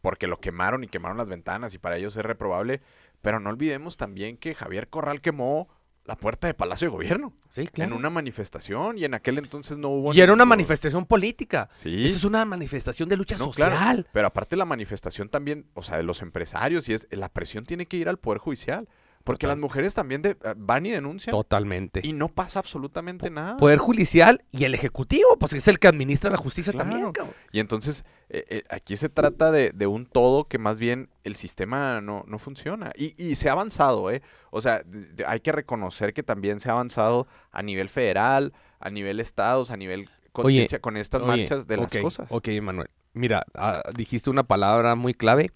porque 0.00 0.26
lo 0.26 0.40
quemaron 0.40 0.84
y 0.84 0.88
quemaron 0.88 1.18
las 1.18 1.28
ventanas 1.28 1.74
y 1.74 1.78
para 1.78 1.96
ellos 1.96 2.16
es 2.16 2.24
reprobable, 2.24 2.80
pero 3.22 3.38
no 3.40 3.50
olvidemos 3.50 3.96
también 3.96 4.36
que 4.36 4.54
Javier 4.54 4.88
Corral 4.88 5.20
quemó 5.20 5.68
la 6.06 6.16
puerta 6.16 6.46
de 6.46 6.54
Palacio 6.54 6.86
de 6.88 6.92
Gobierno 6.92 7.34
Sí, 7.50 7.68
en 7.76 7.92
una 7.92 8.10
manifestación 8.10 8.96
y 8.98 9.04
en 9.04 9.14
aquel 9.14 9.38
entonces 9.38 9.76
no 9.78 9.90
hubo... 9.90 10.14
Y 10.14 10.20
era 10.20 10.32
una 10.32 10.46
manifestación 10.46 11.04
política. 11.06 11.68
Sí. 11.72 12.06
Es 12.06 12.24
una 12.24 12.44
manifestación 12.46 13.08
de 13.08 13.16
lucha 13.18 13.36
No, 13.36 13.50
claro, 13.52 13.76
social. 13.76 14.08
Pero 14.12 14.26
aparte 14.26 14.56
la 14.56 14.64
manifestación 14.64 15.28
también, 15.28 15.66
o 15.74 15.82
sea, 15.82 15.98
de 15.98 16.02
los 16.02 16.22
empresarios, 16.22 16.88
y 16.88 16.94
es 16.94 17.06
la 17.10 17.28
presión 17.28 17.64
tiene 17.64 17.86
que 17.86 17.98
ir 17.98 18.08
al 18.08 18.18
Poder 18.18 18.38
Judicial. 18.38 18.88
Porque 19.24 19.46
Total. 19.46 19.58
las 19.58 19.62
mujeres 19.62 19.94
también 19.94 20.22
de- 20.22 20.30
eh, 20.30 20.54
van 20.56 20.86
y 20.86 20.90
denuncian 20.90 21.30
Totalmente. 21.32 22.00
y 22.02 22.12
no 22.14 22.28
pasa 22.28 22.58
absolutamente 22.58 23.28
nada. 23.28 23.56
Poder 23.58 23.78
judicial 23.78 24.42
y 24.50 24.64
el 24.64 24.74
ejecutivo, 24.74 25.36
pues 25.38 25.52
es 25.52 25.68
el 25.68 25.78
que 25.78 25.88
administra 25.88 26.30
la 26.30 26.38
justicia 26.38 26.72
Claro. 26.72 26.88
también, 26.90 27.12
cabrón. 27.12 27.34
Y 27.52 27.60
entonces 27.60 28.04
eh, 28.30 28.44
eh, 28.48 28.62
aquí 28.70 28.96
se 28.96 29.08
trata 29.08 29.50
de, 29.52 29.72
de 29.74 29.86
un 29.86 30.06
todo 30.06 30.44
que 30.44 30.58
más 30.58 30.78
bien 30.78 31.10
el 31.24 31.34
sistema 31.34 32.00
no, 32.00 32.24
no 32.28 32.38
funciona. 32.38 32.92
Y, 32.96 33.14
y 33.22 33.34
se 33.34 33.48
ha 33.48 33.52
avanzado, 33.52 34.10
¿eh? 34.10 34.22
O 34.50 34.60
sea, 34.60 34.82
de- 34.86 35.24
hay 35.26 35.40
que 35.40 35.52
reconocer 35.52 36.14
que 36.14 36.22
también 36.22 36.60
se 36.60 36.68
ha 36.70 36.72
avanzado 36.72 37.26
a 37.50 37.62
nivel 37.62 37.88
federal, 37.88 38.52
a 38.78 38.88
nivel 38.90 39.20
estados, 39.20 39.70
a 39.70 39.76
nivel 39.76 40.08
conciencia 40.32 40.78
con 40.80 40.96
estas 40.96 41.22
Oye, 41.22 41.40
marchas 41.42 41.66
de 41.66 41.76
las 41.76 41.92
cosas. 41.92 42.30
Ok, 42.30 42.48
Manuel. 42.62 42.88
Mira, 43.12 43.44
ah, 43.54 43.82
dijiste 43.96 44.30
una 44.30 44.44
palabra 44.44 44.94
muy 44.94 45.12
clave. 45.12 45.50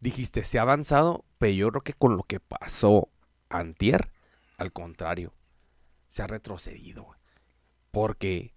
Dijiste, 0.00 0.44
se 0.44 0.58
ha 0.58 0.62
avanzado, 0.62 1.24
pero 1.38 1.52
yo 1.52 1.68
creo 1.70 1.82
que 1.82 1.94
con 1.94 2.16
lo 2.16 2.22
que 2.22 2.40
pasó 2.40 3.08
antier, 3.48 4.10
al 4.56 4.72
contrario, 4.72 5.34
se 6.08 6.22
ha 6.22 6.26
retrocedido. 6.26 7.06
Porque 7.90 8.54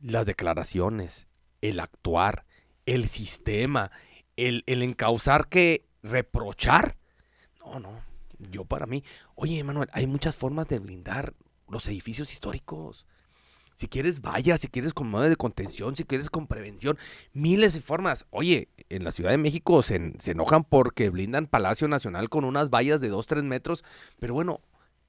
las 0.00 0.26
declaraciones, 0.26 1.26
el 1.60 1.80
actuar, 1.80 2.44
el 2.86 3.08
sistema, 3.08 3.90
el, 4.36 4.64
el 4.66 4.82
encauzar 4.82 5.48
que 5.48 5.86
reprochar, 6.02 6.96
no, 7.64 7.78
no, 7.78 8.02
yo 8.38 8.64
para 8.64 8.86
mí, 8.86 9.04
oye, 9.34 9.62
Manuel, 9.62 9.88
hay 9.92 10.06
muchas 10.06 10.36
formas 10.36 10.68
de 10.68 10.78
blindar 10.78 11.34
los 11.68 11.86
edificios 11.88 12.32
históricos. 12.32 13.06
Si 13.74 13.88
quieres 13.88 14.20
vaya, 14.20 14.56
si 14.56 14.68
quieres 14.68 14.94
con 14.94 15.08
modo 15.08 15.28
de 15.28 15.36
contención, 15.36 15.96
si 15.96 16.04
quieres 16.04 16.30
con 16.30 16.46
prevención, 16.46 16.98
miles 17.32 17.74
de 17.74 17.80
formas. 17.80 18.26
Oye, 18.30 18.68
en 18.88 19.04
la 19.04 19.12
Ciudad 19.12 19.30
de 19.30 19.38
México 19.38 19.82
se, 19.82 20.12
se 20.18 20.32
enojan 20.32 20.64
porque 20.64 21.10
blindan 21.10 21.46
Palacio 21.46 21.88
Nacional 21.88 22.28
con 22.28 22.44
unas 22.44 22.70
vallas 22.70 23.00
de 23.00 23.08
2, 23.08 23.26
3 23.26 23.44
metros, 23.44 23.84
pero 24.18 24.34
bueno, 24.34 24.60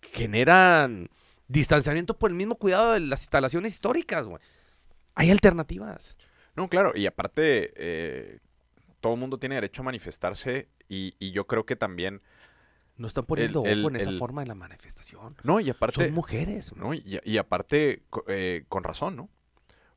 generan 0.01 1.09
distanciamiento 1.47 2.17
por 2.17 2.31
el 2.31 2.37
mismo 2.37 2.55
cuidado 2.55 2.93
de 2.93 2.99
las 3.01 3.21
instalaciones 3.21 3.73
históricas, 3.73 4.25
güey. 4.25 4.41
Hay 5.15 5.29
alternativas. 5.29 6.17
No, 6.55 6.69
claro, 6.69 6.93
y 6.95 7.05
aparte, 7.05 7.73
eh, 7.75 8.39
todo 9.01 9.13
el 9.13 9.19
mundo 9.19 9.37
tiene 9.37 9.55
derecho 9.55 9.81
a 9.81 9.85
manifestarse 9.85 10.67
y 10.87 11.31
yo 11.31 11.47
creo 11.47 11.65
que 11.65 11.75
también... 11.75 12.21
No 12.97 13.07
están 13.07 13.25
poniendo 13.25 13.63
el- 13.65 13.79
ojo 13.79 13.89
en 13.89 13.95
esa 13.95 14.11
forma 14.13 14.41
de 14.41 14.47
la 14.47 14.55
manifestación. 14.55 15.35
No, 15.43 15.59
y 15.59 15.69
aparte... 15.69 15.95
Son 15.95 16.13
mujeres. 16.13 16.75
¿no? 16.75 16.93
Y, 16.93 17.19
y 17.23 17.37
aparte, 17.37 18.03
eh, 18.27 18.65
con 18.69 18.83
razón, 18.83 19.15
¿no? 19.15 19.29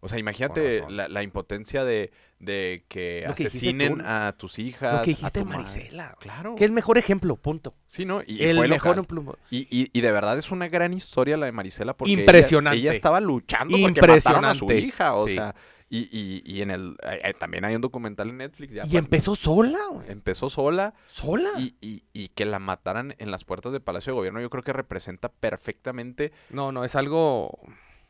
O 0.01 0.09
sea, 0.09 0.19
imagínate 0.19 0.85
la, 0.89 1.09
la 1.09 1.23
impotencia 1.23 1.85
de, 1.85 2.13
de 2.39 2.85
que 2.87 3.25
asesinen 3.27 4.03
a 4.03 4.35
tus 4.39 4.59
hijas. 4.59 4.95
Lo 4.95 5.03
que 5.03 5.11
a 5.11 5.15
dijiste 5.15 5.41
tu 5.41 5.47
madre. 5.47 5.59
Marisela. 5.63 6.15
Claro. 6.21 6.55
Que 6.55 6.65
es 6.65 6.69
el 6.69 6.75
mejor 6.75 6.97
ejemplo, 6.99 7.35
punto. 7.37 7.75
Sí, 7.89 8.05
¿no? 8.05 8.23
Y, 8.23 8.35
y 8.41 8.45
el 8.45 8.57
fue 8.57 8.69
mejor 8.69 8.93
ejemplo. 8.93 9.39
Y, 9.51 9.67
y- 9.71 9.91
y 9.93 10.01
de 10.03 10.13
verdad 10.13 10.39
es 10.39 10.51
una 10.53 10.69
gran 10.69 10.93
historia 10.93 11.37
la 11.37 11.47
de 11.47 11.53
Marisela 11.53 11.97
porque 11.97 12.13
Impresionante. 12.13 12.79
Ella, 12.79 12.93
estaba 12.93 13.21
luchando 13.21 13.77
porque 13.81 14.01
mataron 14.01 14.45
a 14.45 14.55
su 14.55 14.71
hija. 14.71 15.15
O 15.15 15.27
Sí. 15.27 15.35
sea, 15.35 15.55
y, 15.89 16.09
y- 16.11 16.43
y 16.45 16.63
en 16.63 16.71
el 16.71 16.97
eh, 17.03 17.21
eh, 17.25 17.35
también 17.39 17.65
hay 17.65 17.75
un 17.75 17.81
documental 17.81 18.29
en 18.31 18.39
Netflix. 18.39 18.73
ya 18.75 18.83
Y 18.87 18.97
empezó 18.97 19.35
sola, 19.37 19.79
güey. 19.91 20.11
empezó 20.11 20.51
sola 20.51 20.95
Sola. 21.09 21.51
y, 21.59 21.75
y- 21.81 22.03
y 22.13 22.29
que 22.29 22.45
la 22.45 22.59
mataran 22.59 23.15
en 23.19 23.31
las 23.31 23.45
puertas 23.45 23.73
del 23.73 23.83
Palacio 23.83 24.13
de 24.13 24.17
Gobierno, 24.19 24.41
yo 24.41 24.51
creo 24.51 24.63
que 24.65 24.73
representa 24.73 25.29
perfectamente 25.29 26.33
No, 26.51 26.73
no, 26.73 26.85
es 26.85 26.97
algo. 26.97 27.59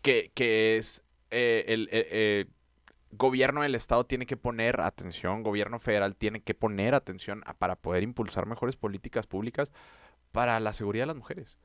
que, 0.03 0.31
que 0.35 0.77
es 0.77 1.03
eh, 1.31 1.65
el 1.69 1.89
eh, 1.93 2.47
gobierno 3.13 3.63
del 3.63 3.75
estado 3.75 4.05
tiene 4.05 4.27
que 4.27 4.37
poner 4.37 4.81
atención, 4.81 5.43
gobierno 5.43 5.79
federal 5.79 6.17
tiene 6.17 6.41
que 6.43 6.55
poner 6.55 6.95
atención 6.95 7.43
a- 7.47 7.55
para 7.55 7.77
poder 7.77 8.03
impulsar 8.03 8.47
mejores 8.47 8.77
políticas 8.77 9.27
públicas 9.27 9.71
para 10.33 10.59
la 10.61 10.73
seguridad 10.73 11.03
de 11.03 11.07
las 11.09 11.17
mujeres. 11.17 11.59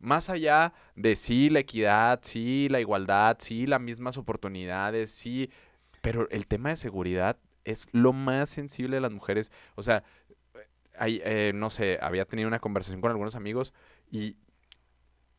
Más 0.00 0.30
allá 0.30 0.72
de 0.94 1.16
sí 1.16 1.50
la 1.50 1.58
equidad, 1.60 2.20
sí 2.22 2.68
la 2.70 2.80
igualdad, 2.80 3.36
sí 3.40 3.66
las 3.66 3.80
mismas 3.80 4.16
oportunidades, 4.16 5.10
sí, 5.10 5.50
pero 6.02 6.28
el 6.30 6.46
tema 6.46 6.70
de 6.70 6.76
seguridad 6.76 7.36
es 7.64 7.88
lo 7.92 8.12
más 8.12 8.48
sensible 8.48 8.96
de 8.96 9.00
las 9.00 9.12
mujeres. 9.12 9.50
O 9.74 9.82
sea, 9.82 10.04
hay, 10.96 11.20
eh, 11.24 11.52
no 11.54 11.68
sé, 11.70 11.98
había 12.00 12.24
tenido 12.24 12.48
una 12.48 12.60
conversación 12.60 13.00
con 13.00 13.10
algunos 13.10 13.34
amigos 13.36 13.72
y 14.10 14.36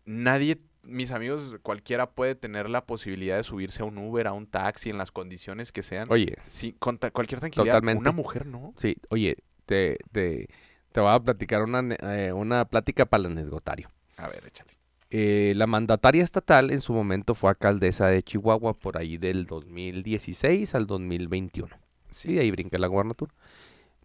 nadie, 0.05 0.59
mis 0.83 1.11
amigos, 1.11 1.57
cualquiera 1.61 2.11
puede 2.11 2.35
tener 2.35 2.69
la 2.69 2.85
posibilidad 2.85 3.37
de 3.37 3.43
subirse 3.43 3.81
a 3.81 3.85
un 3.85 3.97
Uber, 3.97 4.27
a 4.27 4.33
un 4.33 4.47
taxi, 4.47 4.89
en 4.89 4.97
las 4.97 5.11
condiciones 5.11 5.71
que 5.71 5.83
sean. 5.83 6.07
Oye, 6.11 6.35
Sí, 6.47 6.75
con 6.79 6.97
ta- 6.97 7.11
cualquier 7.11 7.39
tranquilidad. 7.39 7.73
Totalmente. 7.75 7.99
Una 8.01 8.11
mujer 8.11 8.45
no. 8.45 8.73
sí, 8.77 8.95
oye, 9.09 9.37
te, 9.65 9.97
te, 10.11 10.47
te 10.91 10.99
voy 10.99 11.13
a 11.13 11.19
platicar 11.19 11.61
una, 11.63 11.95
eh, 12.01 12.33
una 12.33 12.65
plática 12.65 13.05
para 13.05 13.21
el 13.21 13.31
anecdotario. 13.31 13.91
A 14.19 14.27
ver, 14.27 14.45
échale. 14.45 14.77
Eh, 15.11 15.53
la 15.55 15.65
mandataria 15.65 16.23
estatal 16.23 16.71
en 16.71 16.81
su 16.81 16.93
momento 16.93 17.33
fue 17.33 17.49
alcaldesa 17.49 18.07
de 18.07 18.21
Chihuahua 18.21 18.73
por 18.73 18.97
ahí 18.97 19.17
del 19.17 19.45
2016 19.45 20.75
al 20.75 20.85
2021. 20.85 21.69
Sí, 22.11 22.33
de 22.33 22.41
ahí 22.41 22.51
brinca 22.51 22.77
la 22.77 22.87
gubernatura. 22.87 23.33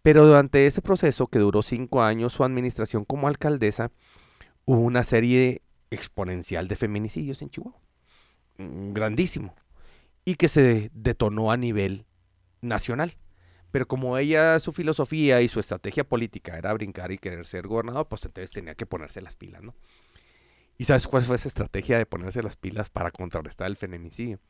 Pero 0.02 0.26
durante 0.26 0.66
ese 0.66 0.82
proceso, 0.82 1.26
que 1.26 1.38
duró 1.38 1.62
cinco 1.62 2.02
años, 2.02 2.32
su 2.32 2.44
administración 2.44 3.04
como 3.04 3.26
alcaldesa, 3.26 3.90
hubo 4.64 4.80
una 4.80 5.02
serie 5.02 5.62
exponencial 5.90 6.68
de 6.68 6.76
feminicidios 6.76 7.42
en 7.42 7.50
Chihuahua. 7.50 7.80
Mm, 8.58 8.92
Grandísimo. 8.92 9.54
Y 10.24 10.36
que 10.36 10.48
se 10.48 10.90
detonó 10.94 11.50
a 11.50 11.56
nivel 11.56 12.06
nacional. 12.60 13.16
Pero 13.70 13.88
como 13.88 14.16
ella, 14.16 14.58
su 14.60 14.72
filosofía 14.72 15.42
y 15.42 15.48
su 15.48 15.58
estrategia 15.58 16.04
política 16.04 16.56
era 16.56 16.72
brincar 16.72 17.10
y 17.10 17.18
querer 17.18 17.44
ser 17.44 17.66
gobernador, 17.66 18.06
pues 18.06 18.24
entonces 18.24 18.52
tenía 18.52 18.76
que 18.76 18.86
ponerse 18.86 19.20
las 19.20 19.34
pilas, 19.34 19.62
¿no? 19.62 19.74
¿Y 20.76 20.84
sabes 20.84 21.06
cuál 21.06 21.22
fue 21.22 21.36
esa 21.36 21.48
estrategia 21.48 21.98
de 21.98 22.06
ponerse 22.06 22.42
las 22.42 22.56
pilas 22.56 22.90
para 22.90 23.12
contrarrestar 23.12 23.68
el 23.68 23.76
feminicidio? 23.76 24.40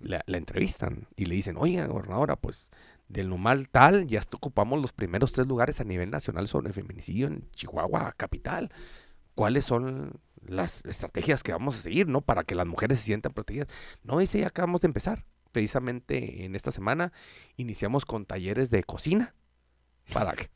La, 0.00 0.24
entrevistan 0.26 1.06
y 1.16 1.26
le 1.26 1.36
dicen, 1.36 1.56
oiga, 1.56 1.86
gobernadora, 1.86 2.36
pues 2.36 2.70
del 3.08 3.28
Numal 3.28 3.68
tal, 3.68 4.06
ya 4.06 4.20
ocupamos 4.32 4.80
los 4.80 4.92
primeros 4.92 5.32
tres 5.32 5.46
lugares 5.46 5.80
a 5.80 5.84
nivel 5.84 6.10
nacional 6.10 6.48
sobre 6.48 6.68
el 6.68 6.74
feminicidio 6.74 7.28
en 7.28 7.48
Chihuahua, 7.52 8.12
capital. 8.16 8.70
¿Cuáles 9.34 9.64
son 9.64 10.20
las 10.46 10.84
estrategias 10.84 11.42
que 11.42 11.52
vamos 11.52 11.76
a 11.76 11.80
seguir, 11.80 12.08
no? 12.08 12.22
Para 12.22 12.42
que 12.42 12.56
las 12.56 12.66
mujeres 12.66 12.98
se 12.98 13.06
sientan 13.06 13.32
protegidas. 13.32 13.68
No, 14.02 14.18
dice, 14.18 14.40
ya 14.40 14.48
acabamos 14.48 14.80
de 14.80 14.86
empezar. 14.86 15.24
Precisamente 15.52 16.44
en 16.44 16.56
esta 16.56 16.72
semana 16.72 17.12
iniciamos 17.56 18.04
con 18.04 18.26
talleres 18.26 18.70
de 18.70 18.82
cocina 18.84 19.34
para 20.12 20.32
que, 20.32 20.50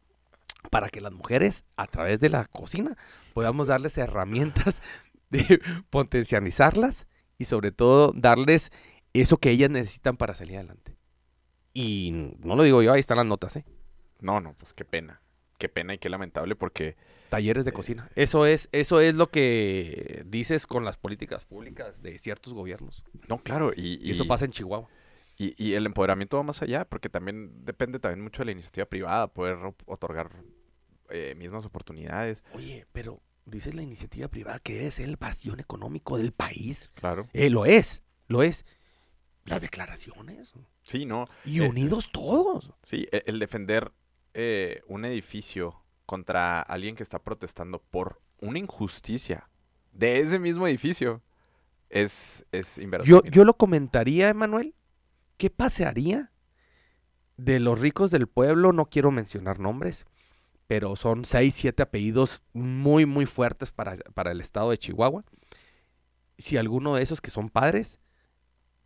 para 0.71 0.89
que 0.91 1.01
las 1.01 1.13
mujeres 1.13 1.65
a 1.77 1.87
través 1.87 2.21
de 2.21 2.29
la 2.29 2.45
cocina 2.45 2.97
podamos 3.33 3.69
darles 3.69 3.97
herramientas 3.97 4.83
de 5.33 5.61
potencializarlas 5.91 7.09
y 7.39 7.47
sobre 7.47 7.73
todo 7.73 8.13
darles 8.15 8.71
eso 9.13 9.39
que 9.39 9.51
ellas 9.51 9.71
necesitan 9.71 10.17
para 10.17 10.35
salir 10.35 10.57
adelante. 10.57 10.97
Y 11.75 12.37
no 12.41 12.55
lo 12.55 12.63
digo 12.63 12.83
yo, 12.83 12.93
ahí 12.93 13.01
están 13.01 13.17
las 13.17 13.27
notas, 13.27 13.57
¿eh? 13.57 13.65
No, 14.21 14.41
no, 14.41 14.55
pues 14.55 14.73
qué 14.73 14.85
pena. 14.85 15.21
Qué 15.59 15.69
pena 15.69 15.95
y 15.95 15.99
qué 15.99 16.09
lamentable 16.09 16.55
porque 16.55 16.97
Talleres 17.33 17.65
de 17.65 17.73
cocina. 17.73 18.11
Eso 18.15 18.45
es, 18.45 18.69
eso 18.73 19.01
es 19.01 19.15
lo 19.15 19.31
que 19.31 20.23
dices 20.27 20.67
con 20.67 20.85
las 20.85 20.99
políticas 20.99 21.47
públicas 21.47 22.03
de 22.03 22.19
ciertos 22.19 22.53
gobiernos. 22.53 23.07
no, 23.27 23.39
claro, 23.39 23.73
y, 23.75 24.07
Y 24.07 24.11
eso 24.11 24.27
pasa 24.27 24.45
en 24.45 24.51
Chihuahua. 24.51 24.87
Y, 25.39 25.55
y 25.57 25.73
el 25.73 25.87
empoderamiento 25.87 26.37
va 26.37 26.43
más 26.43 26.61
allá, 26.61 26.85
porque 26.85 27.09
también 27.09 27.65
depende 27.65 27.99
también 27.99 28.23
mucho 28.23 28.43
de 28.43 28.47
la 28.47 28.53
iniciativa 28.53 28.85
privada, 28.85 29.29
poder 29.29 29.57
otorgar 29.87 30.31
eh, 31.09 31.35
mismas 31.39 31.65
oportunidades. 31.65 32.45
Oye, 32.53 32.87
pero 32.93 33.23
dices 33.45 33.75
la 33.75 33.83
iniciativa 33.83 34.29
privada 34.29 34.59
que 34.59 34.87
es 34.87 34.99
el 35.01 35.17
bastión 35.17 35.61
económico 35.61 36.19
del 36.19 36.33
país. 36.33 36.91
Claro. 36.95 37.29
Eh, 37.33 37.51
lo 37.51 37.67
es, 37.67 38.03
lo 38.29 38.43
es. 38.43 38.65
Las 39.45 39.61
declaraciones. 39.61 40.55
Sí, 40.83 41.05
no. 41.05 41.27
Y 41.45 41.61
Eh, 41.63 41.69
unidos 41.69 42.11
todos. 42.13 42.73
Sí, 42.85 43.09
e- 43.11 43.25
el, 43.27 43.39
defender 43.39 43.93
eh, 44.35 44.83
un 44.87 45.05
edificio 45.05 45.83
contra 46.07 46.61
alguien 46.61 46.95
que 46.95 47.03
está 47.03 47.19
protestando 47.19 47.81
por 47.81 48.21
una 48.41 48.59
injusticia 48.59 49.49
de 49.93 50.21
ese 50.21 50.39
mismo 50.39 50.67
edificio 50.67 51.23
es, 51.91 52.47
es 52.53 52.81
Yo, 53.05 53.23
yo 53.25 53.45
lo 53.45 53.57
comentaría, 53.57 54.29
Emanuel. 54.29 54.75
¿Qué 55.37 55.51
pasaría 55.51 56.33
de 57.37 57.61
los 57.61 57.81
ricos 57.81 58.11
del 58.11 58.27
pueblo? 58.29 58.73
No 58.73 58.87
quiero 58.87 59.11
mencionar 59.11 59.59
nombres, 59.59 60.07
pero 60.73 60.97
son 60.97 61.27
seis, 61.27 61.55
siete 61.55 61.83
apellidos 61.83 62.41
muy, 62.55 63.05
muy 63.05 63.27
fuertes 63.27 63.73
para, 63.73 63.95
para 64.15 64.31
el 64.33 64.41
estado 64.41 64.71
de 64.71 64.79
Chihuahua. 64.79 65.23
Si 66.39 66.57
alguno 66.57 66.95
de 66.95 67.03
esos 67.03 67.21
que 67.21 67.29
son 67.31 67.51
padres, 67.51 67.99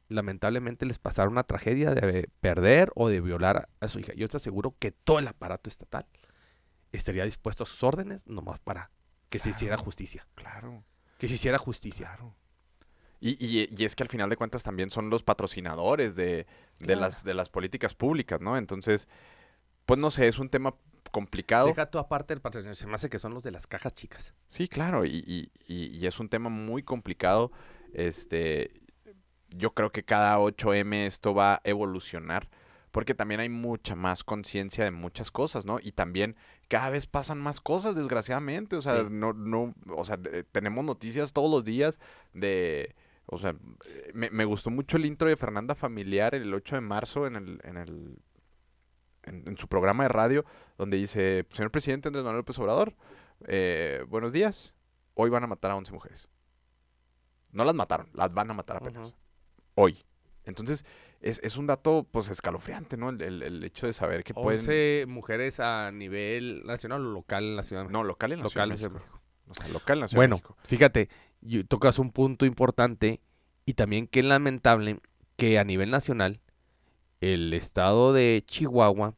lamentablemente 0.09 0.85
les 0.85 0.99
pasara 0.99 1.29
una 1.31 1.45
tragedia 1.45 1.95
de 1.95 2.29
perder 2.41 2.91
o 2.97 3.09
de 3.09 3.21
violar 3.21 3.69
a 3.79 3.87
su 3.87 4.01
hija, 4.01 4.13
yo 4.15 4.27
te 4.29 4.37
aseguro 4.37 4.75
que 4.81 4.91
todo 4.91 5.21
el 5.21 5.29
aparato 5.29 5.71
estatal 5.71 6.07
estaría 6.91 7.25
dispuesto 7.25 7.63
a 7.63 7.67
sus 7.67 7.85
órdenes 7.85 8.27
nomás 8.27 8.59
para 8.59 8.91
que 9.29 9.39
se 9.39 9.51
hiciera 9.51 9.77
justicia. 9.77 10.27
Claro, 10.35 10.83
Que 11.19 11.29
se 11.29 11.35
hiciera 11.35 11.57
justicia. 11.59 12.07
claro. 12.17 12.35
Y, 13.21 13.31
y- 13.45 13.69
y 13.77 13.85
es 13.85 13.95
que 13.95 14.03
al 14.03 14.09
final 14.09 14.29
de 14.29 14.37
cuentas 14.37 14.65
también 14.65 14.91
son 14.91 15.09
los 15.09 15.23
patrocinadores 15.23 16.17
de, 16.17 16.25
de 16.25 16.47
Claro. 16.87 17.01
las, 17.03 17.23
de 17.23 17.35
las 17.35 17.49
políticas 17.49 17.95
públicas, 17.95 18.41
¿no? 18.41 18.59
Entonces, 18.59 19.09
pues 19.87 20.01
no 20.01 20.11
sé, 20.11 20.27
es 20.27 20.41
un 20.41 20.49
tema 20.49 20.75
complicado. 21.11 21.67
Deja 21.69 21.91
tú 21.91 21.99
aparte 21.99 22.35
el 22.35 22.41
patrocinio, 22.41 22.75
se 22.75 22.87
me 22.87 22.95
hace 22.95 23.09
que 23.09 23.19
son 23.19 23.35
los 23.35 23.43
de 23.43 23.51
las 23.51 23.67
cajas 23.67 23.95
chicas. 23.95 24.35
Sí, 24.49 24.69
claro, 24.69 25.05
y, 25.05 25.25
y- 25.27 25.51
y- 25.67 25.97
y 25.97 26.07
es 26.07 26.19
un 26.21 26.29
tema 26.29 26.49
muy 26.49 26.83
complicado. 26.83 27.53
Este, 27.93 28.71
yo 29.51 29.73
creo 29.75 29.91
que 29.91 30.03
cada 30.05 30.39
8M 30.39 31.07
esto 31.07 31.35
va 31.35 31.55
a 31.55 31.61
evolucionar, 31.65 32.49
porque 32.91 33.15
también 33.15 33.41
hay 33.41 33.49
mucha 33.49 33.95
más 33.95 34.25
conciencia 34.25 34.85
de 34.85 34.91
muchas 34.91 35.31
cosas, 35.31 35.67
¿no? 35.67 35.79
Y 35.83 35.93
también 35.93 36.37
cada 36.69 36.91
vez 36.91 37.07
pasan 37.07 37.39
más 37.39 37.61
cosas, 37.61 37.95
desgraciadamente. 37.95 38.77
O 38.77 38.83
sea, 38.83 39.03
Sí. 39.03 39.07
no, 39.11 39.33
no, 39.33 39.75
o 39.95 40.05
sea, 40.05 40.19
eh, 40.33 40.45
tenemos 40.51 40.85
noticias 40.85 41.33
todos 41.33 41.51
los 41.51 41.65
días 41.65 42.01
de. 42.33 42.95
O 43.27 43.39
sea, 43.39 43.57
eh, 43.87 44.11
me, 44.15 44.31
me 44.31 44.45
gustó 44.45 44.71
mucho 44.71 44.97
el 44.97 45.05
intro 45.05 45.29
de 45.29 45.37
Fernanda 45.37 45.75
Familiar 45.75 46.35
el 46.35 46.53
8 46.55 46.77
de 46.77 46.81
marzo 46.81 47.27
en 47.27 47.37
el, 47.37 47.61
en 47.65 47.77
el 47.77 48.19
en, 49.27 49.43
en 49.47 49.57
su 49.59 49.69
programa 49.69 50.05
de 50.05 50.09
radio, 50.09 50.45
donde 50.79 50.97
dice, 50.97 51.47
señor 51.51 51.71
presidente 51.71 52.09
Andrés 52.09 52.25
Manuel 52.25 52.39
López 52.41 52.59
Obrador, 52.59 52.95
eh, 53.47 54.05
buenos 54.09 54.33
días, 54.33 54.75
hoy 55.15 55.31
van 55.31 55.45
a 55.45 55.47
matar 55.47 55.73
a 55.73 55.77
11 55.77 55.93
mujeres. 55.93 56.29
No 57.53 57.65
las 57.65 57.75
mataron, 57.75 58.09
las 58.15 58.33
van 58.33 58.51
a 58.51 58.55
matar 58.55 58.79
apenas. 58.79 59.15
Hoy. 59.75 60.05
Entonces, 60.45 60.85
es, 61.21 61.41
es 61.43 61.57
un 61.57 61.67
dato, 61.67 62.07
pues, 62.11 62.29
escalofriante, 62.29 62.97
¿no? 62.97 63.11
El, 63.11 63.21
el- 63.21 63.43
el 63.43 63.65
hecho 63.65 63.87
de 63.87 63.93
saber 63.93 64.23
que 64.23 64.33
pueden... 64.33 64.61
11 64.61 65.07
mujeres 65.09 65.59
a 65.61 65.91
nivel 65.91 66.63
nacional 66.65 67.05
o 67.05 67.11
local 67.11 67.45
en 67.45 67.57
la 67.57 67.63
ciudad. 67.65 67.83
de 67.83 67.87
México? 67.89 67.99
No, 67.99 68.05
local 68.05 68.33
en 68.33 68.43
la 68.43 68.49
Ciudad 68.49 68.67
local 68.67 68.79
Ciudad 68.79 68.91
de 68.93 68.99
México. 68.99 69.21
O 69.49 69.55
sea, 69.55 69.69
local 69.69 69.97
en 69.99 70.01
la 70.03 70.09
Ciudad 70.09 70.19
Bueno, 70.21 70.37
de 70.37 70.43
México. 70.43 70.57
fíjate, 70.69 71.09
tocas 71.69 71.99
un 71.99 72.11
punto 72.13 72.47
importante 72.47 73.21
y 73.65 73.75
también 73.75 74.07
que 74.07 74.21
es 74.21 74.27
lamentable 74.27 75.01
que 75.37 75.59
a 75.59 75.65
nivel 75.65 75.91
nacional 75.91 76.41
el 77.21 77.53
estado 77.55 78.13
de 78.13 78.45
Chihuahua 78.47 79.15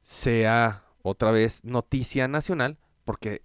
sea 0.00 0.84
otra 1.02 1.30
vez 1.30 1.64
noticia 1.64 2.28
nacional 2.28 2.78
porque 3.04 3.42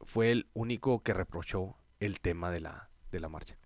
fue 0.00 0.30
el 0.32 0.46
único 0.54 1.02
que 1.02 1.14
reprochó 1.14 1.76
el 2.00 2.20
tema 2.20 2.50
de 2.50 2.60
la, 2.60 2.88
de 3.10 3.20
la 3.20 3.28
marcha. 3.28 3.56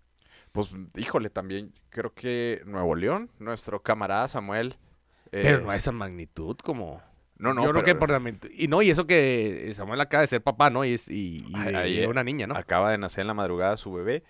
Pues, 0.51 0.73
híjole, 0.95 1.29
también 1.29 1.73
creo 1.89 2.13
que 2.13 2.61
Nuevo 2.65 2.95
León, 2.95 3.29
nuestro 3.39 3.81
camarada 3.81 4.27
Samuel... 4.27 4.75
eh, 5.31 5.41
Pero 5.43 5.61
no 5.61 5.71
a 5.71 5.75
esa 5.75 5.91
magnitud 5.91 6.57
como... 6.57 7.01
No, 7.37 7.55
no, 7.55 7.63
Yo 7.63 7.71
creo 7.71 7.83
que 7.83 7.95
por 7.95 8.11
la 8.11 8.21
Y 8.53 8.67
no, 8.67 8.83
y 8.83 8.91
eso 8.91 9.07
que 9.07 9.71
Samuel 9.73 9.99
acaba 9.99 10.21
de 10.21 10.27
ser 10.27 10.43
papá, 10.43 10.69
¿no? 10.69 10.85
Y, 10.85 10.93
es, 10.93 11.09
y, 11.09 11.43
y 11.47 11.99
eh, 11.99 12.07
una 12.07 12.23
niña, 12.23 12.45
¿no? 12.45 12.55
Acaba 12.55 12.91
de 12.91 12.99
nacer 12.99 13.21
en 13.21 13.27
la 13.27 13.33
madrugada 13.33 13.77
su 13.77 13.91
bebé, 13.91 14.23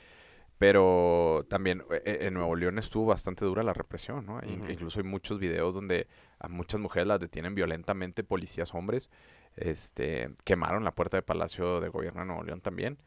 pero 0.61 1.43
también 1.49 1.83
eh, 1.89 2.03
eh, 2.05 2.17
en 2.27 2.35
Nuevo 2.35 2.55
León 2.55 2.77
estuvo 2.77 3.07
bastante 3.07 3.43
dura 3.45 3.63
la 3.63 3.73
represión, 3.73 4.27
¿no? 4.27 4.39
Incluso 4.69 4.99
hay 4.99 5.05
muchos 5.07 5.39
videos 5.39 5.73
donde 5.73 6.07
a 6.37 6.47
muchas 6.49 6.79
mujeres 6.79 7.07
las 7.07 7.19
detienen 7.19 7.55
violentamente 7.55 8.23
policías 8.23 8.75
hombres. 8.75 9.09
Este, 9.55 10.29
quemaron 10.43 10.83
la 10.83 10.93
puerta 10.93 11.17
de 11.17 11.23
Palacio 11.23 11.81
de 11.81 11.89
Gobierno 11.89 12.19
de 12.21 12.27
Nuevo 12.27 12.43
León 12.43 12.61
también. 12.61 12.99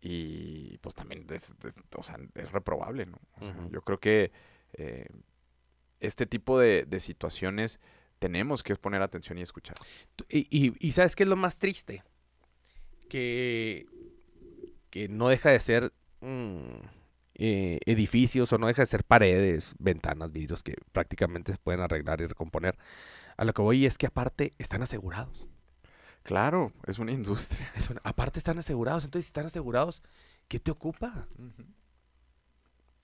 Y 0.00 0.78
pues 0.78 0.94
también 0.94 1.26
es, 1.28 1.54
es- 1.64 1.74
o 1.94 2.02
sea, 2.02 2.16
es 2.34 2.50
reprobable, 2.50 3.04
¿no? 3.04 3.18
O 3.36 3.40
sea. 3.40 3.68
Yo 3.70 3.82
creo 3.82 4.00
que 4.00 4.32
eh, 4.72 5.04
este 6.00 6.24
tipo 6.24 6.58
de, 6.58 6.86
de 6.86 6.98
situaciones 6.98 7.78
tenemos 8.20 8.62
que 8.62 8.74
poner 8.76 9.02
atención 9.02 9.36
y 9.36 9.42
escuchar. 9.42 9.76
Y- 10.30 10.72
y 10.80 10.92
¿sabes 10.92 11.14
qué 11.14 11.24
es 11.24 11.28
lo 11.28 11.36
más 11.36 11.58
triste? 11.58 12.02
Que, 13.10 13.84
que 14.88 15.08
no 15.08 15.28
deja 15.28 15.50
de 15.50 15.60
ser 15.60 15.92
mm, 16.22 17.01
eh, 17.44 17.80
edificios 17.86 18.52
o 18.52 18.58
no 18.58 18.68
deja 18.68 18.82
de 18.82 18.86
ser 18.86 19.02
paredes, 19.02 19.74
ventanas, 19.80 20.30
vidrios 20.30 20.62
que 20.62 20.76
prácticamente 20.92 21.50
se 21.52 21.58
pueden 21.58 21.80
arreglar 21.80 22.20
y 22.20 22.26
recomponer. 22.26 22.78
A 23.36 23.44
lo 23.44 23.52
que 23.52 23.62
voy 23.62 23.84
es 23.84 23.98
que 23.98 24.06
aparte 24.06 24.52
están 24.58 24.82
asegurados. 24.82 25.48
Claro, 26.22 26.72
es 26.86 27.00
una 27.00 27.10
industria. 27.10 27.68
Es 27.74 27.90
una- 27.90 28.00
aparte 28.04 28.38
están 28.38 28.58
asegurados. 28.58 29.04
Entonces, 29.04 29.26
si 29.26 29.30
están 29.30 29.46
asegurados, 29.46 30.02
¿qué 30.46 30.60
te 30.60 30.70
ocupa? 30.70 31.26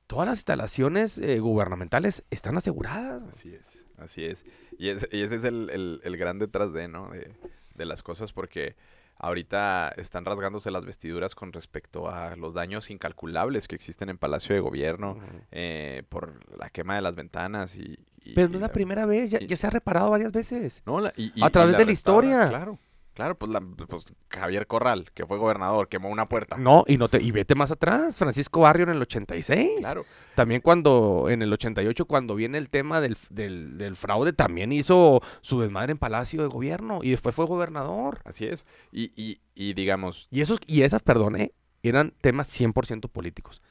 Todas 0.06 0.28
las 0.28 0.38
instalaciones 0.38 1.18
eh, 1.18 1.40
gubernamentales 1.40 2.22
están 2.30 2.56
aseguradas. 2.56 3.22
Así 3.30 3.54
es, 3.54 3.66
así 3.98 4.24
es. 4.24 4.44
Y, 4.78 4.88
es- 4.90 5.08
y 5.10 5.22
ese 5.22 5.34
es 5.36 5.44
el, 5.44 5.68
el- 5.70 6.00
el 6.04 6.16
gran 6.16 6.38
detrás 6.38 6.72
de, 6.72 6.86
¿no? 6.88 7.10
De, 7.10 7.34
de 7.74 7.84
las 7.86 8.02
cosas 8.02 8.32
porque 8.32 8.76
ahorita 9.18 9.88
están 9.96 10.24
rasgándose 10.24 10.70
las 10.70 10.84
vestiduras 10.84 11.34
con 11.34 11.52
respecto 11.52 12.08
a 12.08 12.36
los 12.36 12.54
daños 12.54 12.90
incalculables 12.90 13.68
que 13.68 13.74
existen 13.74 14.08
en 14.08 14.18
Palacio 14.18 14.54
de 14.54 14.60
Gobierno 14.60 15.18
eh, 15.50 16.02
por 16.08 16.40
la 16.58 16.70
quema 16.70 16.94
de 16.96 17.02
las 17.02 17.16
ventanas 17.16 17.76
y... 17.76 17.98
y- 18.24 18.34
Pero 18.34 18.48
no 18.48 18.54
es 18.56 18.60
la 18.62 18.72
primera 18.72 19.06
vez, 19.06 19.30
ya, 19.30 19.40
ya 19.40 19.56
se 19.56 19.66
ha 19.66 19.70
reparado 19.70 20.10
varias 20.10 20.32
veces. 20.32 20.82
No, 20.86 21.00
la- 21.00 21.12
y- 21.16 21.32
y- 21.34 21.44
a 21.44 21.50
través 21.50 21.76
de 21.76 21.84
la 21.84 21.92
historia. 21.92 22.48
Claro, 22.48 22.78
Claro, 23.18 23.36
pues, 23.36 23.50
la- 23.50 23.60
pues 23.60 24.04
Javier 24.30 24.68
Corral, 24.68 25.10
que 25.12 25.26
fue 25.26 25.38
gobernador, 25.38 25.88
quemó 25.88 26.08
una 26.08 26.28
puerta. 26.28 26.56
No, 26.56 26.84
y 26.86 26.96
no 26.98 27.08
te, 27.08 27.20
y 27.20 27.32
vete 27.32 27.56
más 27.56 27.72
atrás, 27.72 28.16
Francisco 28.16 28.60
Barrio 28.60 28.84
en 28.84 28.90
el 28.90 29.02
86. 29.02 29.80
Claro. 29.80 30.04
También 30.36 30.60
cuando, 30.60 31.26
en 31.28 31.42
el 31.42 31.52
88, 31.52 32.04
cuando 32.04 32.36
viene 32.36 32.58
el 32.58 32.70
tema 32.70 33.00
del, 33.00 33.16
del, 33.30 33.76
del 33.76 33.96
fraude, 33.96 34.32
también 34.32 34.70
hizo 34.70 35.20
su 35.40 35.60
desmadre 35.60 35.90
en 35.90 35.98
Palacio 35.98 36.42
de 36.42 36.46
Gobierno 36.48 37.00
y 37.02 37.10
después 37.10 37.34
fue 37.34 37.46
gobernador. 37.46 38.20
Así 38.24 38.46
es. 38.46 38.66
Y, 38.92 39.10
y, 39.20 39.40
y 39.56 39.74
digamos, 39.74 40.28
Y 40.30 40.40
esos, 40.40 40.60
y 40.68 40.82
esas, 40.82 41.02
perdón, 41.02 41.34
¿eh? 41.40 41.52
eran 41.82 42.12
temas 42.20 42.48
100% 42.48 43.08
políticos. 43.10 43.62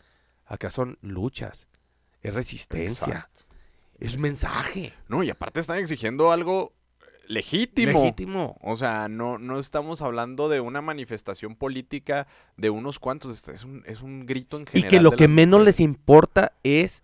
Acá 0.45 0.70
son 0.70 0.98
luchas, 1.02 1.70
es 2.22 2.34
resistencia, 2.34 3.08
exacto. 3.08 3.43
es 3.98 4.16
un 4.16 4.22
mensaje 4.24 4.93
No, 5.08 5.24
y 5.24 5.30
aparte 5.30 5.62
están 5.62 5.78
exigiendo 5.78 6.34
algo 6.34 6.74
legítimo. 7.28 7.92
legítimo. 8.04 8.58
O 8.62 8.76
sea, 8.76 9.08
no, 9.08 9.38
no 9.38 9.60
estamos 9.60 10.02
hablando 10.02 10.50
de 10.50 10.60
una 10.62 10.82
manifestación 10.82 11.56
política 11.56 12.28
de 12.58 12.70
unos 12.70 13.00
cuantos, 13.00 13.32
es- 13.38 13.48
es 13.50 13.64
un, 13.64 13.84
es 13.86 14.02
un 14.02 14.26
grito 14.26 14.58
en 14.58 14.64
Y 14.64 14.66
general. 14.68 14.90
que 14.90 15.00
lo 15.02 15.12
que 15.12 15.28
menos 15.28 15.64
les 15.64 15.80
importa 15.80 16.54
es 16.64 17.04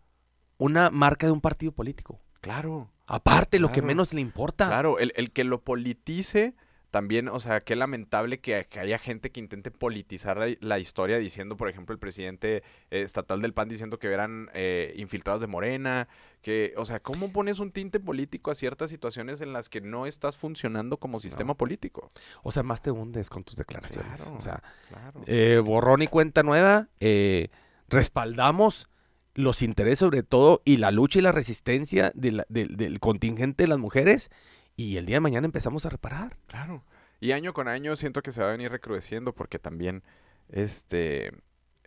una 0.58 0.90
marca 0.90 1.26
de 1.28 1.32
un 1.34 1.42
partido 1.42 1.72
político. 1.72 2.20
Claro, 2.42 2.90
Aparte, 3.06 3.60
lo 3.60 3.72
que 3.72 3.82
menos 3.82 4.14
le 4.14 4.22
importa. 4.22 4.68
claro, 4.68 4.98
el, 4.98 5.12
el 5.16 5.32
que 5.32 5.44
lo 5.44 5.62
politice 5.62 6.56
también, 6.94 7.28
o 7.28 7.40
sea, 7.40 7.62
qué 7.62 7.76
lamentable 7.76 8.40
que, 8.40 8.68
que 8.70 8.80
haya 8.80 9.00
gente 9.00 9.32
que 9.32 9.40
intente 9.40 9.72
politizar 9.72 10.38
la, 10.38 10.56
la 10.60 10.78
historia 10.78 11.18
diciendo, 11.18 11.58
por 11.58 11.68
ejemplo, 11.68 11.92
el 11.92 11.98
presidente 11.98 12.58
eh, 12.92 13.02
estatal 13.02 13.42
del 13.42 13.52
PAN 13.52 13.68
diciendo 13.68 13.98
que 13.98 14.12
eran 14.12 14.52
eh, 14.54 14.94
infiltrados 14.96 15.42
de 15.42 15.48
Morena, 15.48 16.08
que, 16.44 16.76
o 16.78 16.86
sea, 16.86 17.00
¿cómo 17.00 17.32
pones 17.34 17.58
un 17.58 17.72
tinte 17.72 18.00
político 18.00 18.52
a 18.52 18.56
ciertas 18.56 18.92
situaciones 18.92 19.42
en 19.42 19.54
las 19.54 19.70
que 19.70 19.82
no 19.82 20.06
estás 20.06 20.38
funcionando 20.38 20.98
como 20.98 21.20
sistema 21.20 21.56
político? 21.56 22.12
O 22.44 22.52
sea, 22.52 22.62
más 22.62 22.84
te 22.84 22.92
hundes 22.92 23.28
con 23.28 23.44
tus 23.44 23.56
declaraciones. 23.56 24.22
Claro. 24.22 24.38
O 24.38 24.42
sea, 24.42 24.62
Claro. 24.90 25.22
eh, 25.26 25.60
borrón 25.66 26.04
y 26.04 26.08
cuenta 26.08 26.44
nueva, 26.44 26.90
eh, 27.00 27.50
respaldamos 27.90 28.88
los 29.36 29.62
intereses 29.64 29.98
sobre 30.00 30.22
todo 30.22 30.62
y 30.64 30.78
la 30.78 30.92
lucha 30.92 31.18
y 31.18 31.22
la 31.24 31.32
resistencia 31.32 32.12
de 32.14 32.32
la- 32.34 32.46
del- 32.50 32.78
del 32.78 33.00
contingente 33.00 33.64
de 33.64 33.68
las 33.68 33.80
mujeres 33.80 34.30
y 34.76 34.98
el 34.98 35.06
día 35.06 35.18
de 35.18 35.22
mañana 35.22 35.46
empezamos 35.46 35.86
a 35.86 35.90
reparar. 35.90 36.38
Claro. 36.48 36.84
Y 37.20 37.32
año 37.32 37.54
con 37.54 37.68
año 37.68 37.96
siento 37.96 38.22
que 38.22 38.32
se 38.32 38.42
va 38.42 38.50
a 38.50 38.52
venir 38.52 38.72
recrudeciendo 38.72 39.34
porque 39.34 39.60
también, 39.60 40.04
este, 40.50 41.32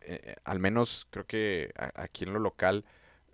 eh, 0.00 0.36
al 0.44 0.60
menos 0.60 1.06
creo 1.10 1.26
que 1.26 1.72
a- 1.76 2.02
aquí 2.02 2.24
en 2.24 2.32
lo 2.32 2.38
local 2.38 2.84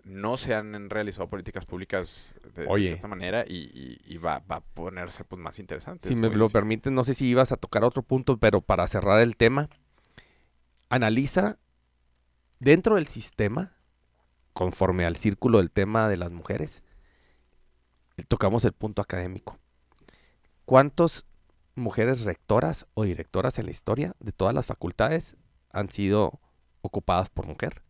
no 0.03 0.35
se 0.35 0.53
han 0.53 0.89
realizado 0.89 1.29
políticas 1.29 1.65
públicas 1.65 2.35
de, 2.55 2.63
de 2.63 2.67
Oye. 2.67 2.87
cierta 2.87 3.07
manera 3.07 3.45
y, 3.47 3.71
y- 3.73 4.01
y 4.05 4.17
va, 4.17 4.39
va 4.39 4.57
a 4.57 4.61
ponerse 4.61 5.23
pues 5.23 5.41
más 5.41 5.59
interesante. 5.59 6.05
Si 6.07 6.15
me 6.15 6.29
lo 6.29 6.49
permiten, 6.49 6.93
no 6.93 7.05
sé 7.05 7.13
si 7.13 7.25
ibas 7.27 7.53
a 7.53 7.55
tocar 7.57 7.85
otro 7.85 8.03
punto, 8.03 8.37
pero 8.37 8.59
para 8.59 8.85
cerrar 8.87 9.21
el 9.21 9.37
tema, 9.37 9.69
analiza 10.89 11.57
dentro 12.59 12.95
del 12.95 13.07
sistema, 13.07 13.73
conforme 14.53 15.05
al 15.05 15.15
círculo 15.15 15.59
del 15.59 15.71
tema 15.71 16.07
de 16.09 16.17
las 16.17 16.31
mujeres, 16.31 16.83
tocamos 18.27 18.65
el 18.65 18.73
punto 18.73 19.01
académico. 19.01 19.57
¿Cuántas 20.65 21.25
mujeres 21.75 22.21
rectoras 22.21 22.87
o 22.93 23.03
directoras 23.03 23.57
en 23.59 23.65
la 23.65 23.71
historia 23.71 24.15
de 24.19 24.31
todas 24.31 24.53
las 24.53 24.65
facultades 24.65 25.35
han 25.71 25.89
sido 25.89 26.39
ocupadas 26.81 27.29
por 27.29 27.47
mujer? 27.47 27.81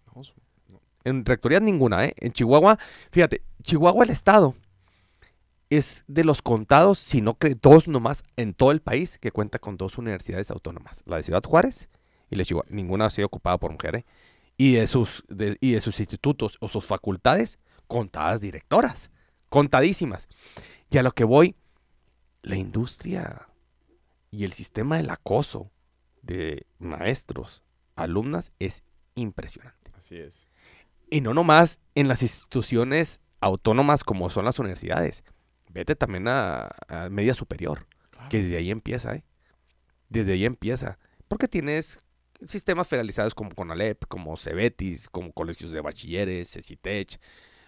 En 1.04 1.26
rectorías 1.26 1.62
ninguna, 1.62 2.06
¿eh? 2.06 2.14
En 2.18 2.32
Chihuahua, 2.32 2.80
fíjate, 3.12 3.42
Chihuahua 3.62 4.06
el 4.06 4.10
estado 4.10 4.56
es 5.70 6.06
de 6.08 6.24
los 6.24 6.42
contados, 6.42 7.00
si 7.00 7.20
no 7.20 7.38
que 7.38 7.56
dos 7.56 7.88
nomás 7.90 8.24
en 8.38 8.54
todo 8.54 8.72
el 8.72 8.80
país 8.82 9.18
que 9.18 9.32
cuenta 9.32 9.60
con 9.60 9.76
dos 9.76 9.98
universidades 9.98 10.50
autónomas, 10.50 11.04
la 11.06 11.18
de 11.18 11.24
Ciudad 11.24 11.44
Juárez 11.44 11.90
y 12.30 12.36
la 12.36 12.42
de 12.42 12.46
Chihuahua. 12.46 12.70
Ninguna 12.70 13.08
ha 13.08 13.10
sido 13.10 13.26
ocupada 13.28 13.58
por 13.58 13.72
mujeres. 13.72 14.06
Y 14.56 14.76
de 14.76 14.88
sus 14.88 15.24
de- 15.28 15.58
y 15.60 15.74
de 15.74 15.82
sus 15.82 16.00
institutos 16.00 16.58
o 16.62 16.68
sus 16.68 16.86
facultades 16.86 17.60
contadas 17.88 18.40
directoras, 18.40 19.10
contadísimas. 19.54 20.30
Y 20.90 20.98
a 20.98 21.04
lo 21.04 21.12
que 21.12 21.24
voy, 21.24 21.56
la 22.42 22.56
industria 22.56 23.48
y 24.32 24.46
el 24.46 24.52
sistema 24.52 24.98
del 24.98 25.12
acoso 25.12 25.70
de 26.24 26.66
maestros, 26.80 27.62
alumnas 27.96 28.52
es 28.58 28.82
impresionante. 29.14 29.92
así 29.96 30.18
es. 30.18 30.48
Y 31.12 31.22
no 31.22 31.36
nomás 31.36 31.80
en 31.94 32.08
las 32.08 32.24
instituciones 32.24 33.22
autónomas 33.42 34.04
como 34.04 34.32
son 34.32 34.46
las 34.46 34.58
universidades. 34.58 35.24
Vete 35.70 35.96
también 35.96 36.28
a, 36.30 36.72
a 36.88 37.10
media 37.12 37.36
superior, 37.36 37.86
que 38.32 38.42
desde 38.42 38.58
ahí 38.58 38.72
empieza, 38.72 39.14
¿eh? 39.14 39.24
Desde 40.10 40.34
ahí 40.34 40.46
empieza. 40.46 40.98
Porque 41.28 41.48
tienes 41.48 42.00
sistemas 42.48 42.88
federalizados 42.88 43.36
como 43.36 43.54
CONALEP, 43.54 44.04
como 44.08 44.36
CEBETIS, 44.36 45.10
como 45.10 45.32
colegios 45.32 45.72
de 45.72 45.82
bachilleres, 45.82 46.50
CECITECH, 46.54 47.20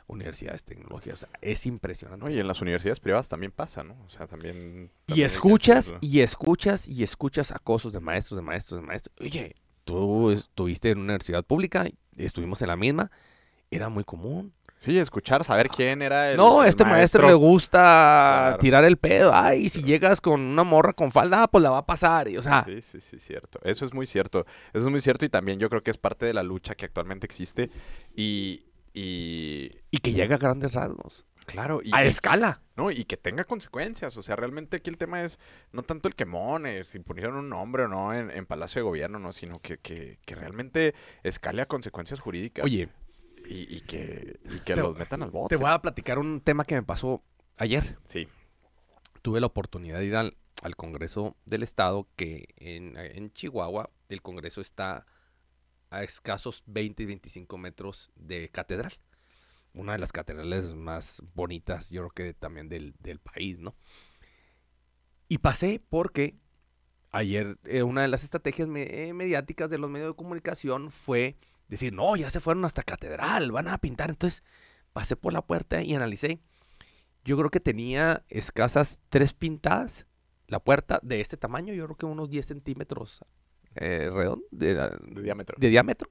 universidades 0.07 0.63
tecnológicas. 0.63 1.23
O 1.23 1.25
sea, 1.27 1.29
es 1.41 1.65
impresionante. 1.65 2.23
No, 2.25 2.31
y 2.31 2.39
en 2.39 2.47
las 2.47 2.61
universidades 2.61 2.99
privadas 2.99 3.27
también 3.29 3.51
pasa, 3.51 3.83
¿no? 3.83 3.95
O 4.05 4.09
sea, 4.09 4.27
también... 4.27 4.91
Y 5.07 5.07
también 5.07 5.25
escuchas, 5.25 5.93
y 6.01 6.19
escuchas, 6.19 6.87
y 6.87 7.03
escuchas 7.03 7.51
acosos 7.51 7.93
de 7.93 7.99
maestros, 7.99 8.37
de 8.37 8.41
maestros, 8.43 8.81
de 8.81 8.85
maestros. 8.85 9.15
Oye, 9.19 9.55
tú 9.83 10.31
estuviste 10.31 10.89
en 10.91 10.99
una 10.99 11.05
universidad 11.13 11.43
pública, 11.43 11.85
estuvimos 12.15 12.61
en 12.61 12.67
la 12.67 12.75
misma, 12.75 13.11
era 13.71 13.89
muy 13.89 14.03
común. 14.03 14.53
Sí, 14.77 14.99
escuchar, 14.99 15.43
saber 15.43 15.69
quién 15.69 16.01
era 16.01 16.29
el 16.31 16.37
no, 16.37 16.63
este 16.63 16.83
maestro, 16.83 17.27
le 17.27 17.33
gusta 17.33 17.79
Claro. 17.79 18.57
tirar 18.59 18.83
el 18.83 18.97
pedo. 18.97 19.31
Ay, 19.33 19.69
si 19.69 19.81
llegas 19.81 20.19
con 20.21 20.41
una 20.41 20.63
morra 20.63 20.93
con 20.93 21.11
falda, 21.11 21.43
ah, 21.43 21.47
pues 21.47 21.63
la 21.63 21.71
va 21.71 21.79
a 21.79 21.85
pasar. 21.85 22.27
Y, 22.27 22.37
o 22.37 22.41
sea, 22.41 22.63
Sí, 22.67 22.81
sí, 22.81 22.99
sí, 23.01 23.17
cierto. 23.17 23.59
Eso 23.63 23.85
es 23.85 23.93
muy 23.93 24.05
cierto. 24.05 24.45
Eso 24.73 24.85
es 24.85 24.91
muy 24.91 25.01
cierto 25.01 25.25
y 25.25 25.29
también 25.29 25.59
yo 25.59 25.69
creo 25.69 25.81
que 25.81 25.91
es 25.91 25.97
parte 25.97 26.25
de 26.25 26.33
la 26.33 26.43
lucha 26.43 26.75
que 26.75 26.85
actualmente 26.85 27.25
existe. 27.25 27.71
Y, 28.15 28.65
y 28.95 29.71
y 29.91 29.97
que 29.99 30.13
llega 30.13 30.35
a 30.35 30.39
grandes 30.39 30.73
rasgos. 30.73 31.25
claro, 31.45 31.81
y, 31.83 31.91
a 31.93 32.03
escala. 32.05 32.61
no, 32.75 32.89
y 32.91 33.03
que 33.05 33.17
tenga 33.17 33.43
consecuencias. 33.43 34.15
O 34.17 34.23
sea, 34.23 34.35
realmente 34.35 34.77
aquí 34.77 34.89
el 34.89 34.97
tema 34.97 35.21
es 35.21 35.37
no 35.71 35.83
tanto 35.83 36.07
el 36.07 36.15
quemón, 36.15 36.65
eh, 36.65 36.83
si 36.85 36.99
pusieron 36.99 37.35
un 37.35 37.49
nombre 37.49 37.83
o 37.83 37.87
no 37.87 38.13
en, 38.13 38.31
en 38.31 38.45
Palacio 38.45 38.79
de 38.79 38.83
Gobierno, 38.83 39.19
no, 39.19 39.31
sino 39.33 39.59
que, 39.59 39.77
que, 39.77 40.17
que 40.25 40.35
realmente 40.35 40.95
escale 41.23 41.61
a 41.61 41.65
consecuencias 41.67 42.19
jurídicas. 42.19 42.65
Oye, 42.65 42.89
Y, 43.47 43.75
y 43.75 43.81
que, 43.81 44.39
y 44.45 44.59
que 44.61 44.73
te- 44.73 44.81
los 44.81 44.97
metan 44.97 45.21
al 45.21 45.29
bote. 45.31 45.55
te 45.55 45.61
voy 45.61 45.71
a 45.71 45.79
platicar 45.79 46.17
un 46.17 46.41
tema 46.41 46.63
que 46.65 46.75
me 46.75 46.83
pasó 46.83 47.21
ayer. 47.57 47.97
Sí, 48.05 48.27
Tuve 49.21 49.39
la 49.39 49.47
oportunidad 49.47 49.99
de 49.99 50.05
ir 50.05 50.15
al, 50.15 50.37
al 50.61 50.75
Congreso 50.75 51.35
del 51.45 51.63
Estado, 51.63 52.07
que 52.15 52.47
en, 52.57 52.95
en 52.97 53.31
Chihuahua 53.33 53.89
el 54.09 54.21
Congreso 54.21 54.61
está 54.61 55.05
a 55.89 56.03
escasos 56.03 56.63
20 56.67 57.03
y 57.03 57.05
25 57.05 57.57
metros 57.57 58.11
de 58.15 58.49
catedral. 58.49 58.93
Una 59.73 59.93
de 59.93 59.99
las 59.99 60.11
catedrales 60.11 60.73
más 60.73 61.21
bonitas, 61.33 61.89
yo 61.89 62.01
creo 62.01 62.11
que 62.11 62.33
también 62.33 62.69
del, 62.69 62.95
del 62.99 63.19
país, 63.19 63.59
¿no? 63.59 63.75
Y 65.27 65.39
pasé 65.39 65.81
porque 65.89 66.35
ayer 67.11 67.57
eh, 67.65 67.83
una 67.83 68.01
de 68.01 68.07
las 68.07 68.23
estrategias 68.23 68.69
eh, 68.73 69.13
mediáticas 69.13 69.69
de 69.69 69.77
los 69.77 69.89
medios 69.89 70.09
de 70.09 70.15
comunicación 70.15 70.91
fue 70.91 71.37
decir, 71.67 71.93
no, 71.93 72.15
ya 72.15 72.29
se 72.29 72.39
fueron 72.39 72.63
hasta 72.65 72.83
catedral, 72.83 73.51
van 73.51 73.67
a 73.67 73.77
pintar. 73.79 74.09
Entonces 74.09 74.43
pasé 74.93 75.15
por 75.15 75.33
la 75.33 75.45
puerta 75.45 75.81
y 75.81 75.93
analicé. 75.93 76.39
Yo 77.23 77.37
creo 77.37 77.49
que 77.49 77.59
tenía 77.59 78.23
escasas 78.29 79.01
tres 79.09 79.33
pintadas 79.33 80.07
la 80.47 80.59
puerta 80.59 80.99
de 81.01 81.21
este 81.21 81.37
tamaño, 81.37 81.73
yo 81.73 81.85
creo 81.85 81.97
que 81.97 82.05
unos 82.05 82.29
10 82.29 82.45
centímetros 82.45 83.23
eh, 83.75 84.09
redon- 84.11 84.43
de, 84.51 84.73
de 84.75 85.21
diámetro. 85.21 85.55
de 85.59 85.69
diámetro. 85.69 86.09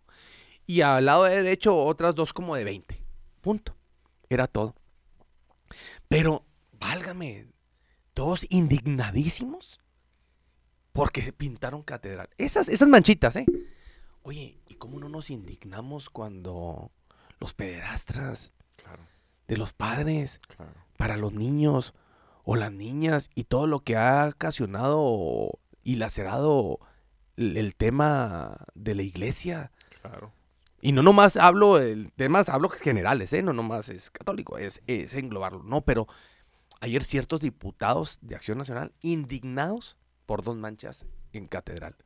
Y 0.67 0.81
al 0.81 1.05
lado 1.07 1.25
derecho 1.25 1.77
otras 1.77 2.15
dos 2.15 2.33
como 2.33 2.57
de 2.57 2.65
20. 2.65 2.99
Punto. 3.41 3.77
Era 4.31 4.47
todo. 4.47 4.75
Pero, 6.09 6.45
válgame, 6.73 7.47
todos 8.15 8.47
indignadísimos 8.51 9.81
porque 10.93 11.23
se 11.23 11.33
pintaron 11.33 11.83
catedral. 11.83 12.29
Esas, 12.39 12.69
esas 12.69 12.89
manchitas, 12.89 13.37
¿eh? 13.37 13.47
Oye, 14.23 14.61
¿y 14.69 14.75
cómo 14.77 15.01
no 15.01 15.09
nos 15.09 15.29
indignamos 15.31 16.09
cuando 16.09 16.91
los 17.41 17.53
pederastras 17.55 18.53
Claro, 18.77 19.03
de 19.49 19.57
los 19.57 19.73
padres 19.73 20.41
claro. 20.57 20.73
para 20.97 21.17
los 21.17 21.33
niños 21.33 21.95
o 22.45 22.57
las 22.57 22.73
niñas 22.73 23.31
y 23.35 23.45
todo 23.45 23.67
lo 23.67 23.81
que 23.81 23.97
ha 23.97 24.29
ocasionado 24.29 25.59
y 25.83 25.97
lacerado 25.97 26.79
el, 27.37 27.57
el 27.57 27.75
tema 27.75 28.57
de 28.75 28.95
la 28.95 29.03
iglesia? 29.03 29.71
Claro. 30.03 30.33
Y 30.81 30.93
no 30.93 31.03
nomás 31.03 31.37
hablo 31.37 31.79
de 31.79 32.11
temas, 32.17 32.49
hablo 32.49 32.69
generales, 32.69 33.33
¿eh? 33.33 33.43
No 33.43 33.53
nomás 33.55 33.89
es 33.89 34.11
católico, 34.11 34.59
es, 34.59 34.83
es 34.87 35.15
englobarlo. 35.15 35.63
No, 35.63 35.81
pero 35.83 36.07
ayer 36.81 37.03
ciertos 37.03 37.41
diputados 37.41 38.19
de 38.21 38.35
Acción 38.35 38.59
Nacional 38.59 38.93
indignados 39.01 39.97
por 40.27 40.43
dos 40.43 40.57
manchas 40.57 41.07
en 41.33 41.47
catedral. 41.47 41.97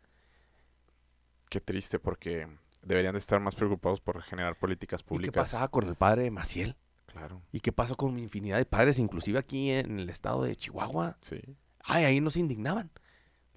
Qué 1.50 1.60
triste 1.60 1.98
porque 1.98 2.46
deberían 2.82 3.14
de 3.14 3.18
estar 3.18 3.40
más 3.40 3.56
preocupados 3.56 4.00
por 4.00 4.22
generar 4.22 4.56
políticas 4.58 5.00
¿Y 5.00 5.04
qué 5.04 5.08
públicas. 5.08 5.42
pasaba 5.42 5.68
con 5.68 5.88
el 5.88 5.94
padre 5.96 6.30
Maciel? 6.30 6.76
Claro, 7.06 7.42
¿Y 7.52 7.60
qué 7.60 7.72
pasó 7.72 7.96
con 7.96 8.18
infinidad 8.18 8.58
de 8.58 8.66
padres, 8.66 8.98
inclusive 8.98 9.38
aquí 9.38 9.72
en 9.72 9.98
el 9.98 10.10
estado 10.10 10.42
de 10.44 10.54
Chihuahua? 10.54 11.16
sí. 11.20 11.40
Ay, 11.90 12.04
ahí 12.04 12.20
nos 12.20 12.36
indignaban. 12.36 12.90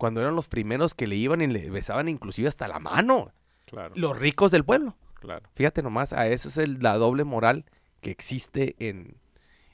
Cuando 0.01 0.19
eran 0.19 0.33
los 0.35 0.47
primeros 0.47 0.95
que 0.95 1.05
le 1.05 1.15
iban 1.15 1.41
y 1.41 1.47
le 1.47 1.69
besaban 1.69 2.09
inclusive 2.09 2.47
hasta 2.47 2.67
la 2.67 2.79
mano. 2.79 3.31
Claro, 3.67 3.93
Los 3.95 4.17
ricos 4.17 4.49
del 4.49 4.65
pueblo. 4.65 4.97
claro. 5.19 5.47
Fíjate 5.53 5.83
nomás, 5.83 6.11
a 6.11 6.27
eso 6.27 6.49
es 6.49 6.57
el- 6.57 6.79
la 6.79 6.97
doble 6.97 7.23
moral 7.23 7.65
que 8.01 8.09
existe 8.09 8.75
en, 8.79 9.15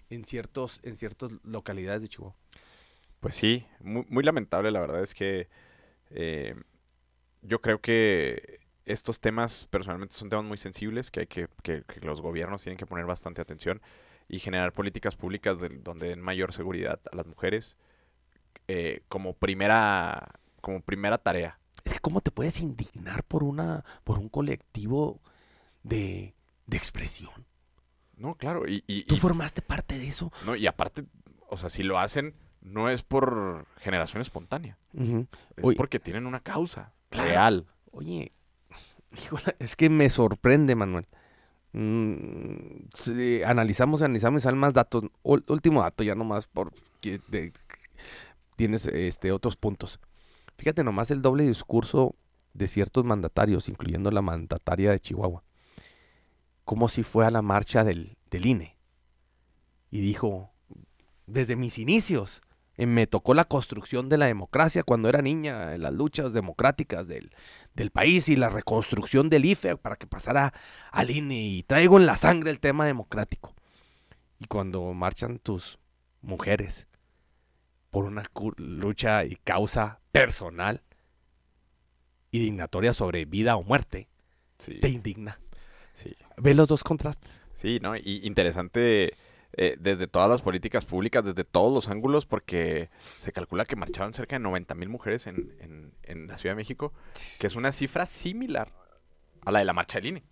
en, 0.10 0.26
ciertos, 0.26 0.82
en 0.84 0.98
ciertas 0.98 1.32
localidades 1.46 2.02
de 2.02 2.10
Chihuahua. 2.10 2.36
Pues 3.22 3.36
sí, 3.36 3.66
muy, 3.80 4.06
muy 4.10 4.22
lamentable, 4.22 4.70
la 4.70 4.82
verdad 4.82 5.02
es 5.02 5.14
que 5.14 5.48
eh, 6.10 6.56
yo 7.42 7.62
creo 7.62 7.80
que 7.80 8.60
estos 8.84 9.22
temas 9.22 9.66
personalmente 9.70 10.14
son 10.14 10.28
temas 10.28 10.44
muy 10.44 10.58
sensibles 10.58 11.10
que 11.10 11.22
hay 11.22 11.28
que, 11.28 11.48
que, 11.64 11.84
que 11.84 12.02
los 12.02 12.22
gobiernos 12.22 12.64
tienen 12.64 12.78
que 12.78 12.86
poner 12.86 13.06
bastante 13.06 13.42
atención 13.42 13.82
y 14.28 14.40
generar 14.40 14.74
políticas 14.74 15.16
públicas 15.16 15.58
donde 15.86 16.10
den 16.10 16.20
mayor 16.20 16.52
seguridad 16.52 17.00
a 17.10 17.16
las 17.16 17.28
mujeres 17.28 17.78
eh, 18.68 19.02
como 19.10 19.34
primera 19.34 20.32
como 20.62 20.82
primera 20.82 21.18
tarea. 21.18 21.60
Es 21.84 21.94
que 21.94 22.00
cómo 22.00 22.22
te 22.22 22.32
puedes 22.32 22.60
indignar 22.60 23.24
por 23.24 23.44
una 23.44 23.86
por 24.04 24.18
un 24.20 24.28
colectivo 24.30 25.22
de, 25.84 26.34
de 26.66 26.78
expresión. 26.78 27.46
No, 28.18 28.36
claro, 28.36 28.68
y, 28.68 28.84
y- 28.88 29.04
Tú 29.04 29.16
y- 29.16 29.20
formaste 29.20 29.62
parte 29.62 29.98
de 29.98 30.08
eso. 30.08 30.32
no, 30.46 30.56
y 30.56 30.68
aparte, 30.68 31.06
o 31.50 31.56
sea, 31.58 31.70
si 31.70 31.84
lo 31.84 32.00
hacen 32.00 32.34
no 32.62 32.90
es 32.90 33.04
por 33.04 33.66
generación 33.78 34.22
espontánea, 34.22 34.78
es 34.94 35.64
Oye. 35.64 35.78
porque 35.78 36.00
tienen 36.00 36.26
una 36.26 36.40
causa 36.42 36.92
Claro. 37.10 37.30
real. 37.30 37.68
Oye, 37.92 38.32
híjole, 39.16 39.56
es 39.60 39.76
que 39.76 39.90
me 39.90 40.10
sorprende, 40.10 40.76
Manuel. 40.76 41.08
Mm, 41.74 42.88
si 42.94 43.44
analizamos, 43.44 44.02
analizamos 44.02 44.42
y 44.42 44.44
salen 44.44 44.60
más 44.60 44.74
datos. 44.74 45.04
Último 45.24 45.82
dato, 45.82 46.04
ya 46.04 46.16
nomás 46.16 46.48
porque 46.48 47.22
de- 47.28 47.54
tienes 48.58 48.88
este, 48.88 49.32
otros 49.32 49.56
puntos. 49.56 50.02
Fíjate 50.58 50.84
nomás 50.84 51.12
el 51.12 51.22
doble 51.22 51.46
discurso 51.46 52.16
de 52.54 52.68
ciertos 52.68 53.06
mandatarios, 53.06 53.70
incluyendo 53.70 54.12
la 54.12 54.22
mandataria 54.22 54.92
de 54.92 55.00
Chihuahua. 55.00 55.44
Como 56.66 56.90
si 56.90 57.04
fue 57.04 57.26
a 57.26 57.32
la 57.32 57.42
marcha 57.42 57.86
del, 57.86 58.18
del 58.30 58.46
INE. 58.46 58.76
Y 59.92 60.02
dijo, 60.02 60.52
desde 61.28 61.56
mis 61.56 61.78
inicios, 61.78 62.42
eh, 62.76 62.88
me 62.88 63.08
tocó 63.08 63.36
la 63.36 63.46
construcción 63.46 64.10
de 64.10 64.18
la 64.18 64.26
democracia 64.26 64.84
cuando 64.84 65.08
era 65.08 65.22
niña, 65.22 65.76
en 65.76 65.84
las 65.84 65.94
luchas 65.94 66.34
democráticas 66.34 67.08
del, 67.08 67.32
del 67.76 67.92
país 67.92 68.28
y 68.28 68.36
la 68.36 68.50
reconstrucción 68.50 69.30
del 69.30 69.46
IFE 69.46 69.78
para 69.78 69.96
que 69.96 70.08
pasara 70.08 70.54
al 70.92 71.12
INE 71.12 71.48
y 71.48 71.64
traigo 71.64 71.98
en 71.98 72.08
la 72.08 72.18
sangre 72.18 72.50
el 72.50 72.60
tema 72.60 72.86
democrático. 72.86 73.54
Y 74.40 74.48
cuando 74.48 74.94
marchan 74.94 75.38
tus 75.38 75.80
mujeres 76.22 76.88
por 77.92 78.06
una 78.06 78.24
lucha 78.58 79.24
y 79.26 79.36
causa 79.38 80.00
personal 80.12 80.82
y 82.32 82.40
dignatoria 82.40 82.94
sobre 82.94 83.26
vida 83.26 83.56
o 83.56 83.64
muerte, 83.64 84.10
Sí, 84.60 84.80
te 84.80 84.90
indigna. 84.90 85.40
sí. 85.94 86.16
Ve 86.38 86.54
los 86.54 86.68
dos 86.68 86.84
contrastes. 86.84 87.42
Sí, 87.56 87.80
¿no? 87.82 87.96
Y 87.96 88.22
interesante 88.24 89.14
eh, 89.54 89.76
desde 89.80 90.08
todas 90.08 90.30
las 90.30 90.42
políticas 90.42 90.86
públicas, 90.86 91.24
desde 91.26 91.44
todos 91.44 91.74
los 91.74 91.88
ángulos, 91.90 92.26
porque 92.26 92.90
se 93.18 93.32
calcula 93.32 93.66
que 93.66 93.76
marcharon 93.76 94.14
cerca 94.14 94.36
de 94.36 94.40
90 94.42 94.76
mil 94.76 94.90
mujeres 94.90 95.26
en, 95.28 95.56
en- 95.60 95.94
en 96.04 96.28
la 96.28 96.38
Ciudad 96.38 96.52
de 96.54 96.58
México, 96.58 96.94
que 97.40 97.48
es 97.48 97.56
una 97.56 97.72
cifra 97.72 98.06
similar 98.06 98.72
a 99.46 99.52
la 99.52 99.60
de 99.60 99.66
la 99.66 99.74
marcha 99.74 99.98
del 100.00 100.08
INE. 100.08 100.24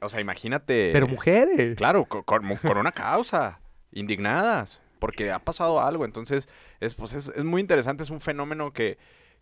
O 0.00 0.08
sea, 0.08 0.20
imagínate. 0.20 0.90
Pero 0.92 1.06
mujeres. 1.06 1.76
Claro, 1.76 2.06
co- 2.06 2.22
con, 2.24 2.44
mu- 2.44 2.56
con 2.56 2.78
una 2.78 2.90
causa, 2.92 3.60
indignadas, 3.92 4.80
porque 5.00 5.32
ha 5.32 5.40
pasado 5.40 5.80
algo. 5.80 6.04
Entonces, 6.04 6.48
es, 6.78 6.94
pues 6.94 7.14
es, 7.14 7.28
es 7.34 7.44
muy 7.44 7.60
interesante, 7.60 8.04
es 8.04 8.10
un 8.10 8.20
fenómeno 8.20 8.72
que, 8.72 8.98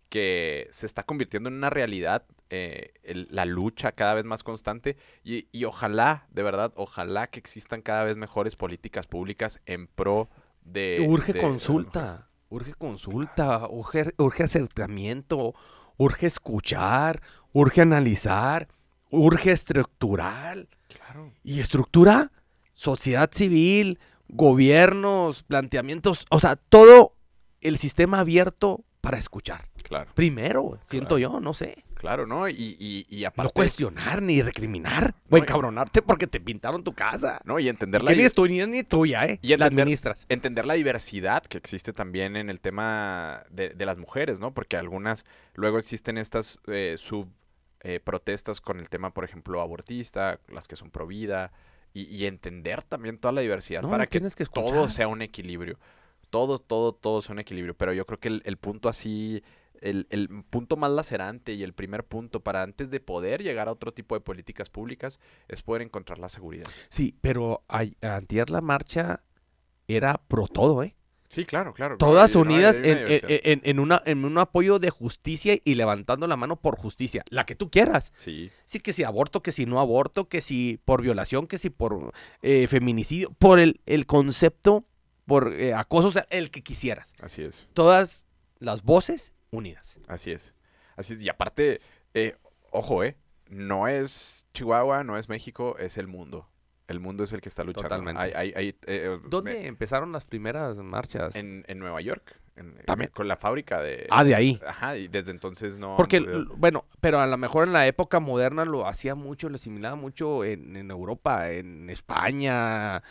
que 0.08 0.68
se 0.70 0.86
está 0.86 1.02
convirtiendo 1.02 1.50
en 1.50 1.56
una 1.56 1.68
realidad, 1.68 2.24
eh, 2.48 2.92
el- 3.02 3.28
la 3.30 3.44
lucha 3.44 3.92
cada 3.92 4.14
vez 4.14 4.24
más 4.24 4.42
constante 4.42 4.96
y, 5.22 5.48
y 5.52 5.64
ojalá, 5.64 6.26
de 6.30 6.42
verdad, 6.42 6.72
ojalá 6.76 7.26
que 7.26 7.38
existan 7.38 7.82
cada 7.82 8.04
vez 8.04 8.16
mejores 8.16 8.56
políticas 8.56 9.06
públicas 9.06 9.60
en 9.66 9.86
pro 9.86 10.30
de... 10.62 11.04
urge 11.06 11.34
de- 11.34 11.38
de 11.40 11.44
la 11.44 11.48
consulta, 11.50 12.30
urge 12.48 12.72
consulta, 12.72 13.66
urge, 13.68 14.12
urge 14.16 14.44
acercamiento, 14.44 15.54
urge 15.98 16.26
escuchar, 16.26 17.20
urge 17.52 17.82
analizar, 17.82 18.68
urge 19.10 19.52
estructurar. 19.52 20.56
mujer. 20.56 20.68
Claro. 20.88 21.32
Y 21.42 21.60
estructura, 21.60 22.32
sociedad 22.72 23.30
civil, 23.32 23.98
gobiernos, 24.28 25.42
planteamientos, 25.42 26.26
o 26.30 26.40
sea, 26.40 26.56
todo 26.56 27.14
el 27.60 27.76
sistema 27.78 28.20
abierto 28.20 28.84
para 29.00 29.18
escuchar. 29.18 29.68
Claro, 29.84 30.10
Primero, 30.14 30.78
siento 30.86 31.18
yo, 31.18 31.40
no 31.40 31.54
sé. 31.54 31.84
claro, 31.94 32.26
¿no? 32.26 32.48
Y, 32.48 32.76
y, 32.78 33.06
y 33.08 33.22
No 33.22 33.28
aparte... 33.28 33.52
cuestionar 33.54 34.20
ni 34.20 34.42
recriminar 34.42 35.14
o 35.30 35.30
No, 35.30 35.38
y- 35.38 35.40
encabronarte 35.40 36.02
porque 36.02 36.26
te 36.26 36.40
pintaron 36.40 36.84
tu 36.84 36.92
casa. 36.92 37.40
No, 37.44 37.58
y 37.58 37.68
entender 37.68 38.02
la... 38.02 38.10
Que 38.10 38.16
ni 38.18 38.22
es 38.24 38.34
tuya 38.34 38.66
ni 38.66 38.82
tuya, 38.82 39.24
¿eh? 39.24 39.38
Y 39.40 39.56
la 39.56 39.66
administras. 39.66 40.26
entender 40.28 40.66
la 40.66 40.74
diversidad 40.74 41.42
que 41.44 41.56
existe 41.58 41.92
también 41.94 42.36
en 42.36 42.50
el 42.50 42.60
tema 42.60 43.44
de, 43.50 43.70
de 43.70 43.86
las 43.86 43.98
mujeres, 43.98 44.40
¿no? 44.40 44.52
Porque 44.52 44.76
algunas, 44.76 45.24
luego 45.54 45.78
existen 45.78 46.18
estas 46.18 46.58
eh, 46.66 46.96
sub 46.98 47.28
eh, 47.80 48.00
protestas 48.00 48.60
con 48.60 48.78
el 48.78 48.88
tema, 48.90 49.14
por 49.14 49.24
ejemplo, 49.24 49.60
abortista, 49.62 50.38
las 50.52 50.68
que 50.68 50.76
son 50.76 50.90
pro 50.90 51.06
vida, 51.06 51.52
y, 51.92 52.04
y 52.14 52.26
entender 52.26 52.82
también 52.82 53.18
toda 53.18 53.32
la 53.32 53.40
diversidad 53.40 53.82
No, 53.82 53.90
para 53.90 54.06
que, 54.06 54.20
todo 54.52 54.88
sea 54.88 55.08
un 55.08 55.22
equilibrio. 55.22 55.78
Todo, 56.30 56.58
todo, 56.58 56.92
todo 56.92 57.22
sea 57.22 57.32
un 57.32 57.38
equilibrio. 57.38 57.74
Pero 57.74 57.92
yo 57.92 58.04
creo 58.04 58.20
que 58.20 58.28
el, 58.28 58.42
el 58.44 58.58
punto 58.58 58.88
así, 58.88 59.42
el, 59.80 60.06
el 60.10 60.28
punto 60.50 60.76
más 60.76 60.90
lacerante 60.90 61.54
y 61.54 61.62
el 61.62 61.72
primer 61.72 62.04
punto 62.04 62.40
para 62.40 62.62
antes 62.62 62.90
de 62.90 63.00
poder 63.00 63.42
llegar 63.42 63.68
a 63.68 63.72
otro 63.72 63.92
tipo 63.92 64.14
de 64.14 64.20
políticas 64.20 64.68
públicas 64.68 65.20
es 65.48 65.62
poder 65.62 65.82
encontrar 65.82 66.18
la 66.18 66.28
seguridad. 66.28 66.66
Sí, 66.90 67.16
pero 67.20 67.64
antier 67.68 68.50
la 68.50 68.60
marcha 68.60 69.22
era 69.86 70.20
pro 70.28 70.46
todo, 70.46 70.82
¿eh? 70.82 70.97
Sí, 71.28 71.44
claro, 71.44 71.74
claro. 71.74 71.98
Todas 71.98 72.30
y 72.30 72.34
no, 72.38 72.40
hay- 72.44 72.46
unidas 72.48 72.74
hay 72.76 72.80
una 72.80 72.88
en, 72.88 72.98
en- 72.98 73.06
diversidad. 73.06 73.40
en- 73.44 73.60
en 73.64 73.78
una, 73.80 74.02
en 74.06 74.24
un 74.24 74.38
apoyo 74.38 74.78
de 74.78 74.90
justicia 74.90 75.56
y 75.62 75.74
levantando 75.74 76.26
la 76.26 76.36
mano 76.36 76.56
por 76.56 76.76
justicia, 76.78 77.22
la 77.28 77.44
que 77.44 77.54
tú 77.54 77.70
quieras. 77.70 78.12
Sí, 78.16 78.50
Sí, 78.64 78.80
que 78.80 78.92
si 78.94 79.04
aborto, 79.04 79.42
que 79.42 79.52
si 79.52 79.66
no 79.66 79.78
aborto, 79.80 80.28
que 80.28 80.40
si 80.40 80.80
por 80.84 81.02
violación, 81.02 81.46
que 81.46 81.58
si 81.58 81.68
por 81.70 82.12
eh, 82.42 82.66
feminicidio, 82.66 83.30
por 83.38 83.58
el, 83.60 83.80
el 83.86 84.06
concepto, 84.06 84.84
por 85.26 85.52
eh, 85.52 85.74
acoso, 85.74 86.08
o 86.08 86.12
sea, 86.12 86.26
el 86.30 86.50
que 86.50 86.62
quisieras. 86.62 87.12
así 87.20 87.42
es. 87.42 87.68
Todas 87.74 88.24
las 88.58 88.82
voces 88.82 89.34
unidas. 89.50 89.98
Así 90.08 90.30
es. 90.32 90.54
Así 90.96 91.12
es. 91.14 91.22
Y 91.22 91.28
aparte, 91.28 91.80
eh, 92.14 92.34
ojo, 92.70 93.04
¿eh? 93.04 93.16
No 93.50 93.86
es 93.88 94.46
Chihuahua, 94.54 95.04
no 95.04 95.16
es 95.18 95.28
México, 95.28 95.76
es 95.78 95.98
el 95.98 96.06
mundo. 96.06 96.48
El 96.88 96.98
mundo 97.00 97.22
es 97.24 97.32
el 97.32 97.40
que 97.40 97.48
está 97.48 97.62
luchando. 97.64 97.88
Totalmente. 97.88 98.20
Hay- 98.20 98.32
hay- 98.32 98.52
hay, 98.56 98.76
eh, 98.86 99.18
¿Dónde 99.28 99.52
me- 99.54 99.66
empezaron 99.66 100.10
las 100.10 100.24
primeras 100.24 100.78
marchas? 100.78 101.36
en, 101.36 101.64
en 101.68 101.78
Nueva 101.78 102.00
York. 102.00 102.40
en- 102.56 102.74
También. 102.86 103.10
Con 103.14 103.28
la 103.28 103.36
fábrica 103.36 103.80
de... 103.80 104.06
Ah, 104.10 104.24
de 104.24 104.34
ahí. 104.34 104.60
Ajá, 104.66 104.96
y 104.96 105.06
desde 105.06 105.30
entonces 105.30 105.78
no... 105.78 105.96
Porque, 105.96 106.18
bueno, 106.56 106.86
pero 107.00 107.20
a 107.20 107.26
lo 107.28 107.36
mejor 107.38 107.68
en 107.68 107.72
la 107.72 107.86
época 107.86 108.18
moderna 108.18 108.64
lo 108.64 108.86
hacía 108.88 109.14
mucho, 109.14 109.48
lo 109.48 109.54
asimilaba 109.54 109.94
mucho 109.94 110.44
en, 110.44 110.74
en 110.74 110.90
Europa, 110.90 111.50
en 111.52 111.88
España, 111.88 113.02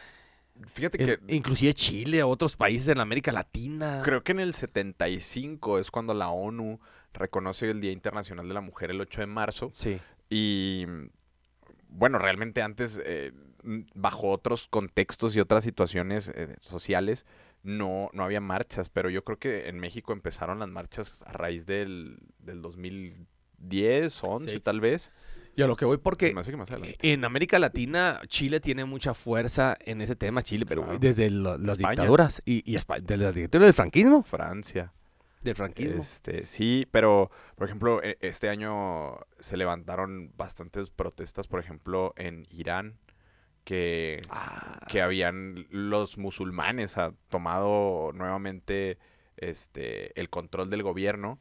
Fíjate 0.65 0.97
que 0.97 1.19
inclusive 1.27 1.71
Chile, 1.75 2.23
otros 2.23 2.57
países 2.57 2.87
en 2.87 2.99
América 2.99 3.31
Latina. 3.31 4.01
creo 4.03 4.23
que 4.23 4.31
en 4.31 4.39
el 4.39 4.55
75 4.55 5.77
es 5.79 5.91
cuando 5.91 6.15
la 6.15 6.29
ONU 6.29 6.79
reconoce 7.13 7.69
el 7.69 7.79
Día 7.79 7.91
Internacional 7.91 8.47
de 8.47 8.53
la 8.55 8.61
Mujer 8.61 8.89
el 8.91 8.99
8 8.99 9.21
de 9.21 9.27
marzo. 9.27 9.71
Sí. 9.75 9.99
Y 10.31 10.85
bueno, 11.89 12.17
realmente 12.17 12.61
antes, 12.63 12.99
eh, 13.05 13.33
bajo 13.93 14.29
otros 14.29 14.67
contextos 14.67 15.35
y 15.35 15.39
otras 15.39 15.63
situaciones 15.63 16.31
eh, 16.33 16.55
sociales, 16.59 17.25
no, 17.63 18.09
no 18.13 18.23
había 18.23 18.39
marchas, 18.41 18.89
pero 18.89 19.09
yo 19.09 19.23
creo 19.23 19.37
que 19.39 19.67
en 19.67 19.79
México 19.79 20.13
empezaron 20.13 20.59
las 20.59 20.69
marchas 20.69 21.23
a 21.27 21.33
raíz 21.33 21.65
del, 21.65 22.19
del 22.39 22.61
2010, 22.61 24.23
11 24.23 24.49
Sí. 24.49 24.59
tal 24.59 24.79
vez. 24.79 25.11
Y 25.55 25.63
a 25.63 25.67
lo 25.67 25.75
que 25.75 25.85
voy, 25.85 25.97
porque 25.97 26.33
más 26.35 26.47
adelante. 26.47 26.95
en 27.01 27.25
América 27.25 27.57
Latina, 27.57 28.21
Chile 28.27 28.59
tiene 28.59 28.85
mucha 28.85 29.15
fuerza 29.15 29.75
en 29.79 30.01
ese 30.01 30.15
tema, 30.15 30.43
Chile, 30.43 30.65
pero 30.67 30.83
Claro. 30.83 30.99
desde 30.99 31.31
lo- 31.31 31.57
las 31.57 31.77
España. 31.77 31.91
dictaduras 31.93 32.43
y, 32.45 32.61
y 32.71 32.75
Espa- 32.77 32.99
desde 33.01 33.17
las 33.17 33.33
dictaduras 33.33 33.67
del 33.69 33.73
franquismo. 33.73 34.21
Francia. 34.23 34.93
Del 35.41 35.55
franquismo. 35.55 35.99
Este, 35.99 36.45
sí, 36.45 36.87
pero 36.91 37.31
por 37.55 37.65
ejemplo, 37.67 38.03
e- 38.03 38.17
este 38.21 38.49
año 38.49 39.17
se 39.39 39.57
levantaron 39.57 40.31
bastantes 40.37 40.91
protestas, 40.91 41.47
por 41.47 41.59
ejemplo, 41.59 42.13
en 42.17 42.45
Irán, 42.51 42.99
que 43.67 44.21
Ah, 44.29 44.79
que 44.87 45.01
habían 45.01 45.67
los 45.71 46.17
musulmanes 46.17 46.97
ha 46.97 47.11
tomado 47.27 48.13
nuevamente 48.13 48.97
este 49.35 50.17
el 50.17 50.29
control 50.29 50.69
del 50.69 50.83
gobierno 50.83 51.37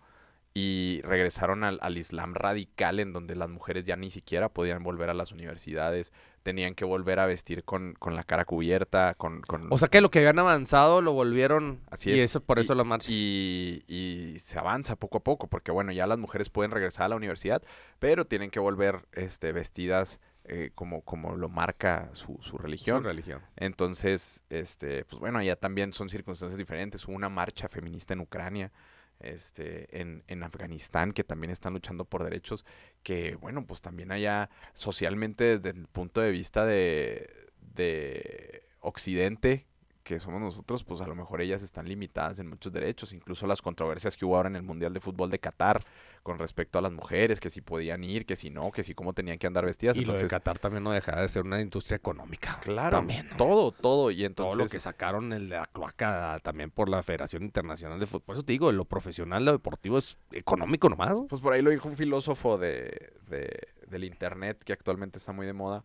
y 0.52 1.02
regresaron 1.02 1.62
al, 1.62 1.78
al 1.82 1.96
Islam 1.98 2.34
radical 2.34 2.98
en 2.98 3.12
donde 3.12 3.36
las 3.36 3.48
mujeres 3.48 3.84
ya 3.84 3.94
ni 3.94 4.10
siquiera 4.10 4.48
podían 4.48 4.82
volver 4.82 5.08
a 5.08 5.14
las 5.14 5.30
universidades, 5.30 6.12
tenían 6.42 6.74
que 6.74 6.84
volver 6.84 7.20
a 7.20 7.26
vestir 7.26 7.62
con, 7.62 7.94
con 7.98 8.16
la 8.16 8.24
cara 8.24 8.44
cubierta, 8.46 9.14
con... 9.14 9.42
con 9.42 9.70
O 9.70 9.76
sea 9.76 9.88
que 9.88 10.00
lo 10.00 10.10
que 10.10 10.20
habían 10.20 10.38
avanzado 10.38 11.02
lo 11.02 11.12
volvieron. 11.12 11.80
Así 11.90 12.10
y 12.10 12.14
es. 12.14 12.22
eso 12.22 12.40
por 12.40 12.58
eso 12.58 12.74
la 12.74 12.84
marcha. 12.84 13.06
Y, 13.08 13.84
y 13.86 14.38
se 14.38 14.58
avanza 14.58 14.96
poco 14.96 15.18
a 15.18 15.22
poco, 15.22 15.46
porque 15.46 15.72
bueno, 15.72 15.92
ya 15.92 16.06
las 16.06 16.18
mujeres 16.18 16.48
pueden 16.48 16.70
regresar 16.70 17.04
a 17.04 17.08
la 17.10 17.16
universidad, 17.16 17.62
pero 17.98 18.24
tienen 18.24 18.50
que 18.50 18.58
volver 18.58 19.06
este, 19.12 19.52
vestidas 19.52 20.20
eh, 20.48 20.70
como, 20.74 21.02
como 21.02 21.36
lo 21.36 21.48
marca 21.48 22.08
su, 22.12 22.38
su 22.40 22.50
Su 22.50 22.58
religión. 22.58 23.02
religión. 23.04 23.42
Entonces, 23.56 24.42
este, 24.48 25.04
pues 25.04 25.18
bueno, 25.20 25.42
ya 25.42 25.56
también 25.56 25.92
son 25.92 26.08
circunstancias 26.08 26.56
diferentes. 26.58 27.06
Hubo 27.06 27.16
una 27.16 27.28
marcha 27.28 27.68
feminista 27.68 28.14
en 28.14 28.20
Ucrania, 28.20 28.72
este, 29.20 30.00
en, 30.00 30.22
en 30.28 30.42
Afganistán, 30.42 31.12
que 31.12 31.24
también 31.24 31.50
están 31.50 31.72
luchando 31.72 32.04
por 32.04 32.22
derechos, 32.22 32.64
que 33.02 33.34
bueno, 33.36 33.66
pues 33.66 33.80
también 33.80 34.12
allá 34.12 34.50
socialmente 34.74 35.58
desde 35.58 35.70
el 35.70 35.86
punto 35.88 36.20
de 36.20 36.30
vista 36.30 36.64
de, 36.64 37.48
de 37.74 38.62
Occidente, 38.80 39.66
que 40.06 40.20
somos 40.20 40.40
nosotros, 40.40 40.84
pues 40.84 41.00
a 41.00 41.06
lo 41.08 41.16
mejor 41.16 41.40
ellas 41.40 41.64
están 41.64 41.88
limitadas 41.88 42.38
en 42.38 42.48
muchos 42.48 42.72
derechos, 42.72 43.12
incluso 43.12 43.44
las 43.48 43.60
controversias 43.60 44.16
que 44.16 44.24
hubo 44.24 44.36
ahora 44.36 44.48
en 44.48 44.54
el 44.54 44.62
Mundial 44.62 44.92
de 44.92 45.00
Fútbol 45.00 45.30
de 45.30 45.40
Qatar 45.40 45.80
con 46.22 46.38
respecto 46.38 46.78
a 46.78 46.82
las 46.82 46.92
mujeres, 46.92 47.40
que 47.40 47.50
si 47.50 47.60
podían 47.60 48.04
ir, 48.04 48.24
que 48.24 48.36
si 48.36 48.48
no, 48.48 48.70
que 48.70 48.84
si 48.84 48.94
cómo 48.94 49.14
tenían 49.14 49.36
que 49.38 49.48
andar 49.48 49.66
vestidas. 49.66 49.96
Y 49.96 50.02
lo 50.02 50.06
de 50.06 50.12
Entonces, 50.12 50.30
Qatar 50.30 50.60
también 50.60 50.84
no 50.84 50.92
deja 50.92 51.20
de 51.20 51.28
ser 51.28 51.42
una 51.42 51.60
industria 51.60 51.96
económica. 51.96 52.60
claro, 52.62 52.98
También, 52.98 53.28
¿no? 53.30 53.36
todo, 53.36 53.72
todo. 53.72 54.10
Y 54.12 54.24
entonces, 54.24 54.54
Todo 54.54 54.64
lo 54.64 54.70
que 54.70 54.78
sacaron 54.78 55.32
el 55.32 55.48
de 55.48 55.56
la 55.56 55.66
cloaca 55.66 56.38
también 56.44 56.70
por 56.70 56.88
la 56.88 57.02
Federación 57.02 57.42
Internacional 57.42 57.98
de 57.98 58.06
Fútbol. 58.06 58.22
Por 58.22 58.36
eso 58.36 58.44
te 58.44 58.52
digo, 58.52 58.70
lo 58.70 58.84
profesional, 58.84 59.44
lo 59.44 59.50
deportivo 59.52 59.98
es 59.98 60.16
económico 60.30 60.88
nomás. 60.88 61.10
¿no? 61.10 61.26
Pues 61.26 61.40
por 61.40 61.52
ahí 61.52 61.62
lo 61.62 61.70
dijo 61.70 61.88
un 61.88 61.96
filósofo 61.96 62.58
de, 62.58 63.12
de- 63.28 63.58
del 63.88 64.04
internet 64.04 64.62
que 64.64 64.72
actualmente 64.72 65.18
está 65.18 65.32
muy 65.32 65.46
de 65.46 65.52
moda, 65.52 65.82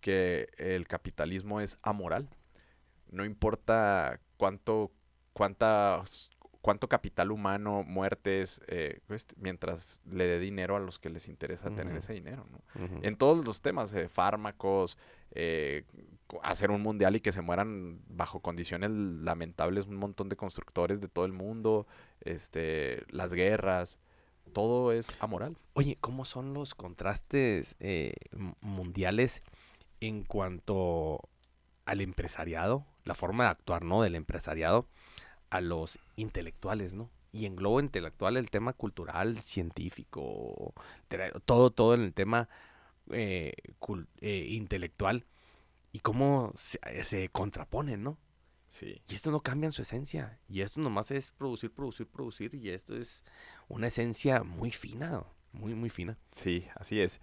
que 0.00 0.48
el 0.58 0.86
capitalismo 0.86 1.60
es 1.62 1.78
amoral. 1.82 2.28
No 3.12 3.24
importa 3.24 4.18
cuánto, 4.36 4.90
cuántas, 5.32 6.30
cuánto 6.60 6.88
capital 6.88 7.30
humano, 7.30 7.84
muertes, 7.86 8.60
eh, 8.66 8.98
pues, 9.06 9.28
mientras 9.36 10.00
le 10.10 10.26
dé 10.26 10.40
dinero 10.40 10.74
a 10.74 10.80
los 10.80 10.98
que 10.98 11.10
les 11.10 11.28
interesa 11.28 11.70
tener 11.70 11.96
ese 11.96 12.14
dinero, 12.14 12.44
¿no? 12.50 12.60
En 13.02 13.16
todos 13.16 13.44
los 13.44 13.62
temas, 13.62 13.92
eh, 13.92 14.08
fármacos, 14.08 14.98
eh, 15.30 15.84
hacer 16.42 16.70
un 16.70 16.82
mundial 16.82 17.14
y 17.14 17.20
que 17.20 17.32
se 17.32 17.42
mueran 17.42 18.00
bajo 18.08 18.40
condiciones 18.40 18.90
lamentables 18.90 19.86
un 19.86 19.96
montón 19.96 20.28
de 20.28 20.36
constructores 20.36 21.00
de 21.00 21.08
todo 21.08 21.26
el 21.26 21.32
mundo, 21.32 21.86
este, 22.20 23.04
las 23.10 23.34
guerras, 23.34 23.98
todo 24.52 24.92
es 24.92 25.12
amoral. 25.20 25.56
Oye, 25.74 25.96
¿cómo 26.00 26.24
son 26.24 26.54
los 26.54 26.74
contrastes 26.74 27.76
eh, 27.80 28.14
mundiales 28.60 29.42
en 30.00 30.24
cuanto 30.24 31.28
al 31.84 32.00
empresariado? 32.00 32.86
La 33.04 33.14
forma 33.14 33.44
de 33.44 33.50
actuar, 33.50 33.84
¿no? 33.84 34.02
Del 34.02 34.14
empresariado 34.14 34.88
a 35.50 35.60
los 35.60 35.98
intelectuales, 36.16 36.94
¿no? 36.94 37.10
Y 37.32 37.46
en 37.46 37.56
globo 37.56 37.80
intelectual 37.80 38.36
el 38.36 38.50
tema 38.50 38.74
cultural, 38.74 39.40
científico, 39.40 40.74
todo, 41.46 41.70
todo 41.70 41.94
en 41.94 42.02
el 42.02 42.12
tema 42.12 42.48
eh, 43.10 43.54
eh, 44.20 44.46
intelectual. 44.50 45.26
Y 45.92 46.00
cómo 46.00 46.52
se, 46.54 46.78
eh, 46.86 47.04
se 47.04 47.28
contraponen, 47.28 48.02
¿no? 48.02 48.18
Sí. 48.68 49.02
Y 49.08 49.14
esto 49.14 49.30
no 49.30 49.40
cambia 49.40 49.66
en 49.66 49.72
su 49.72 49.82
esencia. 49.82 50.38
Y 50.48 50.62
esto 50.62 50.80
nomás 50.80 51.10
es 51.10 51.30
producir, 51.32 51.70
producir, 51.70 52.06
producir. 52.06 52.54
Y 52.54 52.70
esto 52.70 52.96
es 52.96 53.24
una 53.68 53.88
esencia 53.88 54.42
muy 54.42 54.70
fina. 54.70 55.24
Muy, 55.52 55.74
muy 55.74 55.90
fina. 55.90 56.18
Sí, 56.30 56.66
así 56.76 57.00
es. 57.00 57.20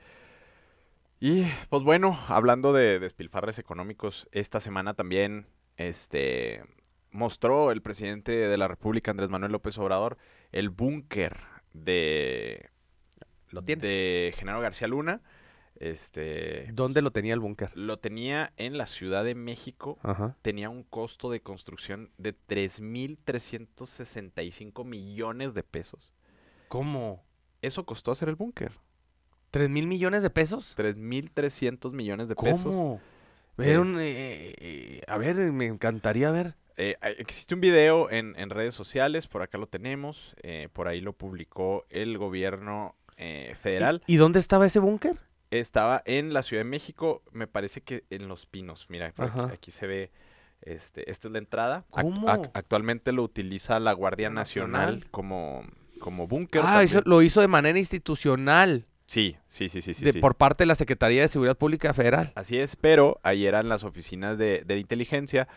Y 1.19 1.45
pues 1.69 1.83
bueno, 1.83 2.17
hablando 2.27 2.71
de 2.71 2.99
despilfarres 2.99 3.59
económicos, 3.59 4.29
esta 4.31 4.59
semana 4.59 4.93
también 4.93 5.47
este 5.79 6.63
mostró 7.11 7.71
el 7.71 7.81
presidente 7.81 8.31
de 8.31 8.57
la 8.57 8.67
República, 8.67 9.11
Andrés 9.11 9.29
Manuel 9.29 9.51
López 9.51 9.77
Obrador, 9.77 10.17
el 10.51 10.69
búnker 10.69 11.37
de, 11.73 12.69
¿Lo 13.49 13.63
tienes? 13.63 13.83
de 13.83 14.33
Genaro 14.37 14.61
García 14.61 14.87
Luna. 14.87 15.21
Este 15.79 16.69
¿Dónde 16.73 17.01
lo 17.01 17.11
tenía 17.11 17.33
el 17.33 17.39
búnker? 17.39 17.71
lo 17.73 17.97
tenía 17.97 18.51
en 18.57 18.77
la 18.77 18.85
Ciudad 18.85 19.23
de 19.23 19.33
México. 19.33 19.97
Ajá. 20.03 20.35
Tenía 20.41 20.69
un 20.69 20.83
costo 20.83 21.31
de 21.31 21.39
construcción 21.39 22.11
de 22.17 22.35
3.365 22.35 24.83
millones 24.85 25.53
de 25.53 25.63
pesos. 25.63 26.13
¿Cómo? 26.67 27.23
Eso 27.61 27.85
costó 27.85 28.11
hacer 28.11 28.27
el 28.29 28.35
búnker. 28.35 28.73
¿Tres 29.51 29.69
mil 29.69 29.87
millones 29.87 30.21
de 30.21 30.29
pesos? 30.29 30.75
3.300 30.77 31.93
millones 31.93 32.27
de 32.27 32.35
pesos. 32.35 32.61
¿Cómo? 32.61 33.01
Era 33.67 33.81
un, 33.81 33.97
eh, 33.99 34.53
eh, 34.59 35.01
a 35.07 35.17
ver, 35.17 35.35
me 35.35 35.65
encantaría 35.65 36.31
ver. 36.31 36.55
Eh, 36.77 36.95
hay- 37.01 37.15
existe 37.17 37.53
un 37.55 37.61
video 37.61 38.09
en, 38.09 38.33
en 38.37 38.49
redes 38.49 38.73
sociales, 38.73 39.27
por 39.27 39.41
acá 39.41 39.57
lo 39.57 39.67
tenemos, 39.67 40.33
eh, 40.43 40.69
por 40.71 40.87
ahí 40.87 41.01
lo 41.01 41.13
publicó 41.13 41.85
el 41.89 42.17
gobierno 42.17 42.95
eh, 43.17 43.53
federal. 43.59 44.01
¿Y, 44.07 44.13
y 44.13 44.17
dónde 44.17 44.39
estaba 44.39 44.65
ese 44.65 44.79
búnker? 44.79 45.17
Estaba 45.51 46.01
en 46.05 46.31
la 46.31 46.41
Ciudad 46.43 46.61
de 46.63 46.69
México, 46.69 47.21
me 47.33 47.47
parece 47.47 47.81
que 47.81 48.05
en 48.09 48.27
Los 48.29 48.45
Pinos. 48.45 48.85
Mira, 48.89 49.13
aquí, 49.51 49.71
se 49.71 49.87
ve, 49.87 50.11
este, 50.61 51.09
esta 51.11 51.27
es 51.27 51.31
la 51.33 51.39
entrada. 51.39 51.85
¿Cómo? 51.89 52.27
ac- 52.27 52.51
actualmente 52.53 53.11
lo 53.11 53.23
utiliza 53.23 53.79
la 53.79 53.91
Guardia 53.93 54.29
Nacional, 54.29 54.71
Nacional. 54.99 55.11
como, 55.11 55.65
como 55.99 56.27
búnker. 56.27 56.61
Ah, 56.63 56.83
eso 56.83 57.01
lo 57.03 57.21
hizo 57.21 57.41
de 57.41 57.47
manera 57.49 57.77
institucional. 57.79 58.85
Sí, 59.09 59.37
sí, 59.47 59.69
sí, 59.69 59.81
sí, 59.81 59.95
sí. 59.95 60.05
de- 60.05 60.11
sí. 60.11 60.19
Por 60.19 60.35
parte 60.35 60.61
de 60.63 60.67
la 60.67 60.75
Secretaría 60.75 61.23
de 61.23 61.27
Seguridad 61.29 61.57
Pública 61.57 61.95
Federal. 61.95 62.31
Así 62.35 62.59
es, 62.59 62.75
pero 62.75 63.19
ahí 63.23 63.47
eran 63.47 63.67
las 63.67 63.83
oficinas 63.83 64.37
de, 64.37 64.61
de 64.67 64.77
inteligencia 64.77 65.47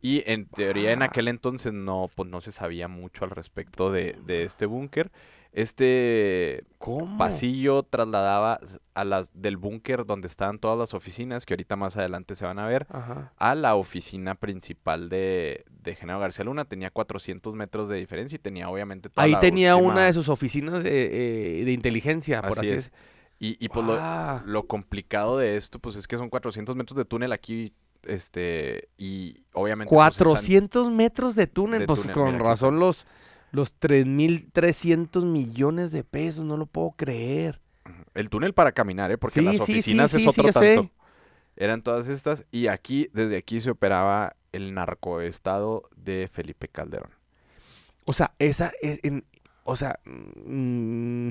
y 0.00 0.22
en 0.24 0.46
teoría 0.46 0.92
en 0.92 1.02
Ah. 1.02 1.06
aquel 1.06 1.28
entonces 1.28 1.74
no, 1.74 2.08
pues 2.14 2.30
no 2.30 2.40
se 2.40 2.52
sabía 2.52 2.88
mucho 2.88 3.24
al 3.26 3.30
respecto 3.30 3.92
de, 3.92 4.16
de 4.24 4.44
este 4.44 4.64
búnker. 4.64 5.12
Este 5.52 6.64
¿Cómo? 6.78 7.18
pasillo 7.18 7.82
trasladaba 7.82 8.58
a 8.94 9.04
las 9.04 9.30
del 9.40 9.56
búnker 9.56 10.04
donde 10.06 10.26
estaban 10.26 10.58
todas 10.58 10.78
las 10.78 10.94
oficinas, 10.94 11.44
que 11.46 11.54
ahorita 11.54 11.76
más 11.76 11.96
adelante 11.96 12.34
se 12.34 12.44
van 12.44 12.58
a 12.58 12.66
ver, 12.66 12.86
Ajá. 12.90 13.32
a 13.36 13.54
la 13.54 13.74
oficina 13.74 14.34
principal 14.34 15.08
de, 15.08 15.64
de 15.70 15.94
Genaro 15.94 16.20
García 16.20 16.44
Luna. 16.44 16.64
Tenía 16.64 16.90
400 16.90 17.54
metros 17.54 17.88
de 17.88 17.96
diferencia 17.98 18.36
y 18.36 18.38
tenía 18.38 18.68
obviamente 18.68 19.08
toda 19.10 19.24
Ahí 19.24 19.32
la 19.32 19.40
tenía 19.40 19.76
última- 19.76 19.92
una 19.92 20.04
de 20.06 20.12
sus 20.14 20.28
oficinas 20.28 20.84
eh, 20.84 21.60
eh, 21.60 21.64
de 21.64 21.72
inteligencia, 21.72 22.40
por 22.42 22.58
Así 22.58 22.66
así, 22.68 22.74
es. 22.76 22.86
es. 22.86 22.92
Y, 23.38 23.56
y 23.64 23.68
pues 23.68 23.86
lo, 23.86 23.96
Ah, 24.00 24.42
lo 24.46 24.66
complicado 24.66 25.36
de 25.38 25.56
esto, 25.56 25.78
pues 25.80 25.96
es 25.96 26.06
que 26.06 26.16
son 26.16 26.30
400 26.30 26.76
metros 26.76 26.96
de 26.96 27.04
túnel 27.04 27.32
aquí, 27.32 27.72
este, 28.04 28.88
y 28.96 29.44
obviamente... 29.52 29.92
pues, 29.94 30.14
esa- 30.14 30.24
400 30.24 30.90
metros 30.90 31.34
de 31.34 31.46
túnel, 31.46 31.80
de 31.80 31.86
pues 31.86 32.00
túnel, 32.02 32.14
con 32.14 32.32
mira, 32.32 32.44
razón 32.44 32.78
los, 32.78 33.04
los 33.52 33.72
3.300 33.78 35.24
millones 35.24 35.92
de 35.92 36.04
pesos, 36.04 36.44
no 36.44 36.56
lo 36.56 36.66
puedo 36.66 36.92
creer. 36.92 37.60
el 38.14 38.30
túnel 38.30 38.54
para 38.54 38.72
caminar, 38.72 39.10
¿eh? 39.10 39.18
Porque 39.18 39.40
Sí, 39.40 39.46
las 39.46 39.56
sí, 39.56 39.72
oficinas 39.74 40.12
sí, 40.12 40.22
es 40.22 40.26
otro 40.26 40.52
sé. 40.52 40.74
tanto. 40.74 40.90
Eran 41.56 41.82
todas 41.82 42.08
estas, 42.08 42.46
y 42.50 42.68
aquí, 42.68 43.08
desde 43.12 43.36
aquí 43.38 43.60
se 43.60 43.70
operaba 43.70 44.36
el 44.52 44.74
narcoestado 44.74 45.88
de 45.96 46.28
Felipe 46.32 46.68
Calderón. 46.68 47.10
O 48.04 48.12
sea, 48.12 48.34
esa 48.38 48.72
es, 48.80 49.00
en- 49.02 49.24
o 49.64 49.76
sea, 49.76 50.00
mm, 50.04 51.30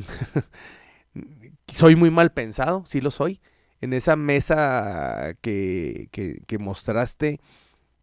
soy 1.68 1.96
muy 1.96 2.12
mal 2.12 2.32
pensado, 2.32 2.84
sí 2.86 3.02
lo 3.02 3.12
soy. 3.12 3.42
En 3.82 3.94
esa 3.94 4.16
mesa 4.16 5.34
que, 5.42 6.08
que, 6.12 6.42
que 6.46 6.60
mostraste, 6.60 7.40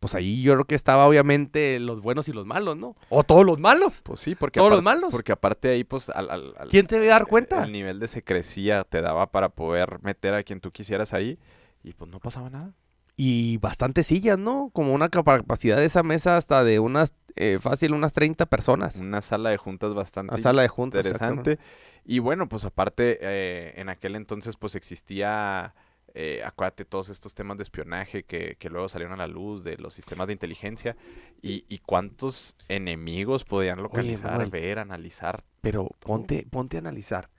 pues 0.01 0.15
ahí 0.15 0.43
yo 0.43 0.55
creo 0.55 0.65
que 0.65 0.75
estaba 0.75 1.07
obviamente 1.07 1.79
los 1.81 2.01
buenos 2.01 2.29
y 2.29 2.33
los 2.33 2.47
malos, 2.47 2.77
¿no? 2.77 2.97
O 3.09 3.25
todos 3.25 3.45
los 3.45 3.59
malos. 3.59 4.01
Pues 4.03 4.21
sí, 4.21 4.35
porque, 4.35 4.61
Todos 4.61 4.71
los 4.73 4.83
malos. 4.83 5.11
porque 5.11 5.33
aparte 5.33 5.69
ahí, 5.71 5.85
pues, 5.85 6.09
al, 6.11 6.31
al- 6.31 6.55
al- 6.59 6.69
¿Quién 6.69 6.87
te 6.87 6.97
debe 6.97 7.09
dar 7.09 7.27
cuenta? 7.27 7.65
el 7.65 7.73
nivel 7.73 7.99
de 8.01 8.09
secrecía 8.09 8.85
te 8.85 9.01
daba 9.03 9.27
para 9.31 9.49
poder 9.49 9.99
meter 10.03 10.35
a 10.35 10.43
quien 10.43 10.61
tú 10.61 10.71
quisieras 10.71 11.13
ahí, 11.15 11.39
y 11.83 11.93
pues 11.95 12.11
no 12.11 12.21
pasaba 12.21 12.51
nada. 12.51 12.73
Y 13.17 13.57
bastantes 13.57 14.07
sillas, 14.07 14.39
¿no? 14.39 14.71
Como 14.73 14.95
una 14.95 15.09
capacidad 15.09 15.77
de 15.77 15.85
esa 15.87 16.05
mesa 16.05 16.37
hasta 16.37 16.63
de 16.63 16.79
unas, 16.79 17.15
eh, 17.35 17.59
fácil, 17.61 17.93
unas 17.93 18.13
30 18.13 18.47
personas. 18.47 18.97
Una 19.01 19.23
sala 19.23 19.51
de 19.51 19.57
juntas 19.57 19.93
bastante 19.93 20.35
Una 20.35 20.43
sala 20.43 20.63
de 20.63 20.69
juntas. 20.69 21.05
interesante. 21.05 21.59
Y 22.05 22.21
bueno, 22.21 22.49
pues 22.49 22.65
aparte, 22.65 23.19
eh, 23.21 23.73
en 23.77 23.89
aquel 23.89 24.15
entonces 24.15 24.57
pues 24.57 24.77
existía, 24.77 25.75
eh, 26.21 26.43
acuérdate, 26.45 26.85
todos 26.85 27.11
estos 27.11 27.33
temas 27.37 27.59
de 27.59 27.63
espionaje 27.63 28.25
que, 28.25 28.57
que 28.59 28.69
luego 28.71 28.89
salieron 28.89 29.15
a 29.15 29.19
la 29.19 29.29
luz 29.29 29.63
de 29.63 29.77
los 29.77 29.95
sistemas 29.95 30.27
de 30.27 30.33
inteligencia 30.33 30.97
y, 31.41 31.65
y 31.69 31.79
cuántos 31.79 32.57
enemigos 32.69 33.45
podían 33.45 33.81
localizar, 33.81 34.33
Manuel. 34.33 34.51
ver, 34.51 34.81
analizar. 34.81 35.45
Pero 35.61 35.87
ponte, 36.01 36.45
ponte 36.51 36.77
a 36.77 36.81
analizar. 36.81 37.31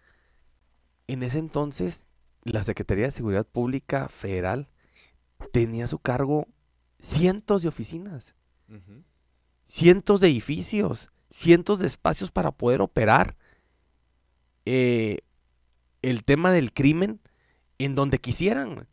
En 1.08 1.24
ese 1.24 1.40
entonces, 1.40 2.08
la 2.44 2.64
Secretaría 2.64 3.04
de 3.04 3.12
Seguridad 3.12 3.46
Pública 3.46 4.08
Federal 4.08 4.70
tenía 5.52 5.84
a 5.84 5.88
su 5.88 6.00
cargo 6.00 6.48
cientos 7.00 7.64
de 7.64 7.68
oficinas, 7.68 8.34
cientos 9.66 10.22
de 10.22 10.30
edificios, 10.30 11.10
cientos 11.30 11.80
de 11.80 11.88
espacios 11.88 12.32
para 12.32 12.52
poder 12.52 12.82
operar. 12.82 13.36
eh, 14.66 15.20
el 16.02 16.24
tema 16.24 16.52
del 16.54 16.72
crimen 16.72 17.20
en 17.80 17.96
donde 17.96 18.20
quisieran. 18.20 18.88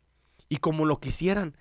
Y 0.49 0.57
como 0.57 0.85
lo 0.85 0.99
quisieran, 0.99 1.55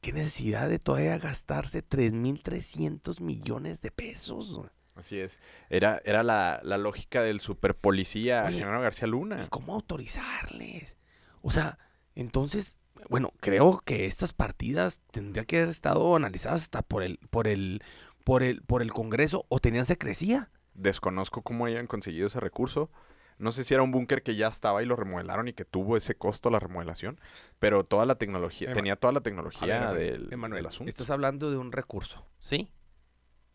¿qué 0.00 0.12
necesidad 0.12 0.68
de 0.68 0.78
todavía 0.78 1.18
gastarse 1.18 1.86
3.300 1.86 3.20
millones 3.20 3.82
de 3.82 3.90
pesos? 3.90 4.60
Así 4.94 5.18
es. 5.20 5.38
Era, 5.70 6.00
era 6.04 6.22
la, 6.22 6.60
la 6.64 6.78
lógica 6.78 7.22
del 7.22 7.40
superpolicía 7.40 8.44
Oye, 8.46 8.58
Genaro 8.58 8.80
García 8.80 9.06
¿Y 9.06 9.10
Luna. 9.10 9.46
cómo 9.50 9.74
autorizarles? 9.74 10.96
O 11.42 11.50
sea, 11.50 11.78
entonces, 12.14 12.76
bueno, 13.08 13.32
creo 13.40 13.80
que 13.84 14.06
estas 14.06 14.32
partidas 14.32 15.00
tendrían 15.12 15.46
que 15.46 15.58
haber 15.58 15.68
estado 15.68 16.16
analizadas 16.16 16.62
hasta 16.62 16.82
por 16.82 17.02
el, 17.02 17.18
por 17.30 17.46
el, 17.46 17.82
por 18.24 18.42
el, 18.42 18.62
por 18.62 18.82
el 18.82 18.92
Congreso 18.92 19.46
o 19.48 19.60
tenían 19.60 19.86
secrecía. 19.86 20.50
Desconozco 20.74 21.42
cómo 21.42 21.66
hayan 21.66 21.86
conseguido 21.86 22.26
ese 22.26 22.40
recurso. 22.40 22.90
No 23.38 23.52
sé 23.52 23.62
si 23.64 23.72
era 23.74 23.82
un 23.82 23.92
búnker 23.92 24.22
que 24.22 24.34
ya 24.36 24.48
estaba 24.48 24.82
y 24.82 24.86
lo 24.86 24.96
remodelaron 24.96 25.46
y 25.48 25.52
que 25.52 25.64
tuvo 25.64 25.96
ese 25.96 26.16
costo 26.16 26.50
la 26.50 26.58
remodelación, 26.58 27.20
pero 27.58 27.84
toda 27.84 28.04
la 28.04 28.16
tecnología, 28.16 28.68
Ema- 28.68 28.74
tenía 28.74 28.96
toda 28.96 29.12
la 29.12 29.20
tecnología 29.20 29.92
ver, 29.92 30.20
del, 30.22 30.32
Emanuel, 30.32 30.58
del 30.64 30.66
asunto. 30.66 30.88
estás 30.88 31.10
hablando 31.10 31.50
de 31.50 31.56
un 31.56 31.70
recurso, 31.72 32.26
¿sí? 32.38 32.72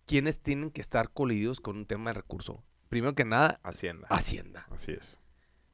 ¿Quiénes 0.06 0.42
tienen 0.42 0.72
que 0.72 0.82
estar 0.82 1.10
colididos 1.12 1.60
con 1.62 1.78
un 1.78 1.86
tema 1.86 2.10
de 2.12 2.14
recurso? 2.16 2.64
Primero 2.90 3.14
que 3.16 3.26
nada, 3.26 3.60
Hacienda. 3.64 4.08
Hacienda. 4.10 4.68
Así 4.72 4.92
es. 4.94 5.20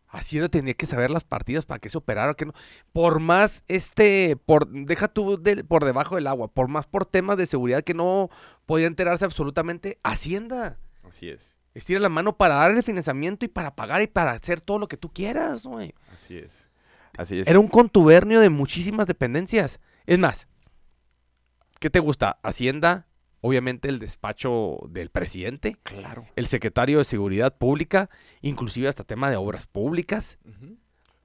Hacienda 0.08 0.50
tenía 0.50 0.74
que 0.74 0.88
saber 0.88 1.12
las 1.12 1.24
partidas 1.24 1.68
para 1.68 1.80
que 1.80 1.90
se 1.90 1.98
operara, 2.00 2.34
que 2.34 2.46
no. 2.48 2.54
Por 2.94 3.20
más, 3.20 3.64
este, 3.68 4.38
por, 4.38 4.68
deja 4.68 5.08
tú 5.08 5.40
de- 5.40 5.64
por 5.64 5.86
debajo 5.86 6.16
del 6.16 6.26
agua, 6.26 6.48
por 6.48 6.68
más 6.68 6.88
por 6.88 7.06
temas 7.06 7.38
de 7.38 7.46
seguridad 7.46 7.84
que 7.84 7.94
no 7.94 8.30
podía 8.66 8.88
enterarse 8.88 9.26
absolutamente, 9.26 10.00
Hacienda. 10.04 10.80
Así 11.04 11.30
es. 11.30 11.59
Estira 11.80 12.00
la 12.00 12.10
mano 12.10 12.38
para 12.38 12.56
dar 12.56 12.72
el 12.72 12.84
financiamiento 12.84 13.46
y 13.46 13.48
para 13.48 13.76
pagar 13.76 14.02
y 14.02 14.08
para 14.08 14.32
hacer 14.32 14.62
todo 14.62 14.78
lo 14.80 14.88
que 14.88 14.98
tú 14.98 15.10
quieras, 15.12 15.66
güey. 15.66 15.94
Así 16.14 16.38
es. 16.38 16.68
Así 17.18 17.40
es. 17.40 17.48
Era 17.48 17.60
un 17.60 17.68
contubernio 17.68 18.40
de 18.40 18.50
muchísimas 18.50 19.08
dependencias. 19.08 19.80
Es 20.06 20.20
más, 20.20 20.48
¿qué 21.80 21.90
te 21.90 22.00
gusta? 22.00 22.40
Hacienda, 22.44 23.08
obviamente 23.42 23.90
el 23.90 24.00
despacho 24.00 24.78
del 24.90 25.10
presidente, 25.10 25.78
Claro. 25.84 26.26
el 26.36 26.48
secretario 26.48 26.98
de 27.00 27.04
Seguridad 27.04 27.58
Pública, 27.58 28.10
inclusive 28.42 28.88
hasta 28.88 29.04
tema 29.04 29.30
de 29.30 29.38
obras 29.38 29.66
públicas. 29.68 30.38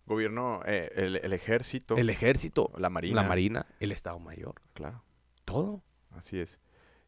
Gobierno, 0.07 0.61
eh, 0.67 0.93
el, 0.97 1.17
el 1.17 1.33
ejército, 1.33 1.97
el 1.97 2.11
ejército, 2.11 2.71
la 2.77 2.91
marina. 2.91 3.23
la 3.23 3.29
marina, 3.29 3.67
el 3.81 3.91
Estado 3.93 4.19
Mayor, 4.19 4.55
Claro. 4.75 5.03
todo. 5.45 5.83
Así 6.11 6.39
es. 6.39 6.61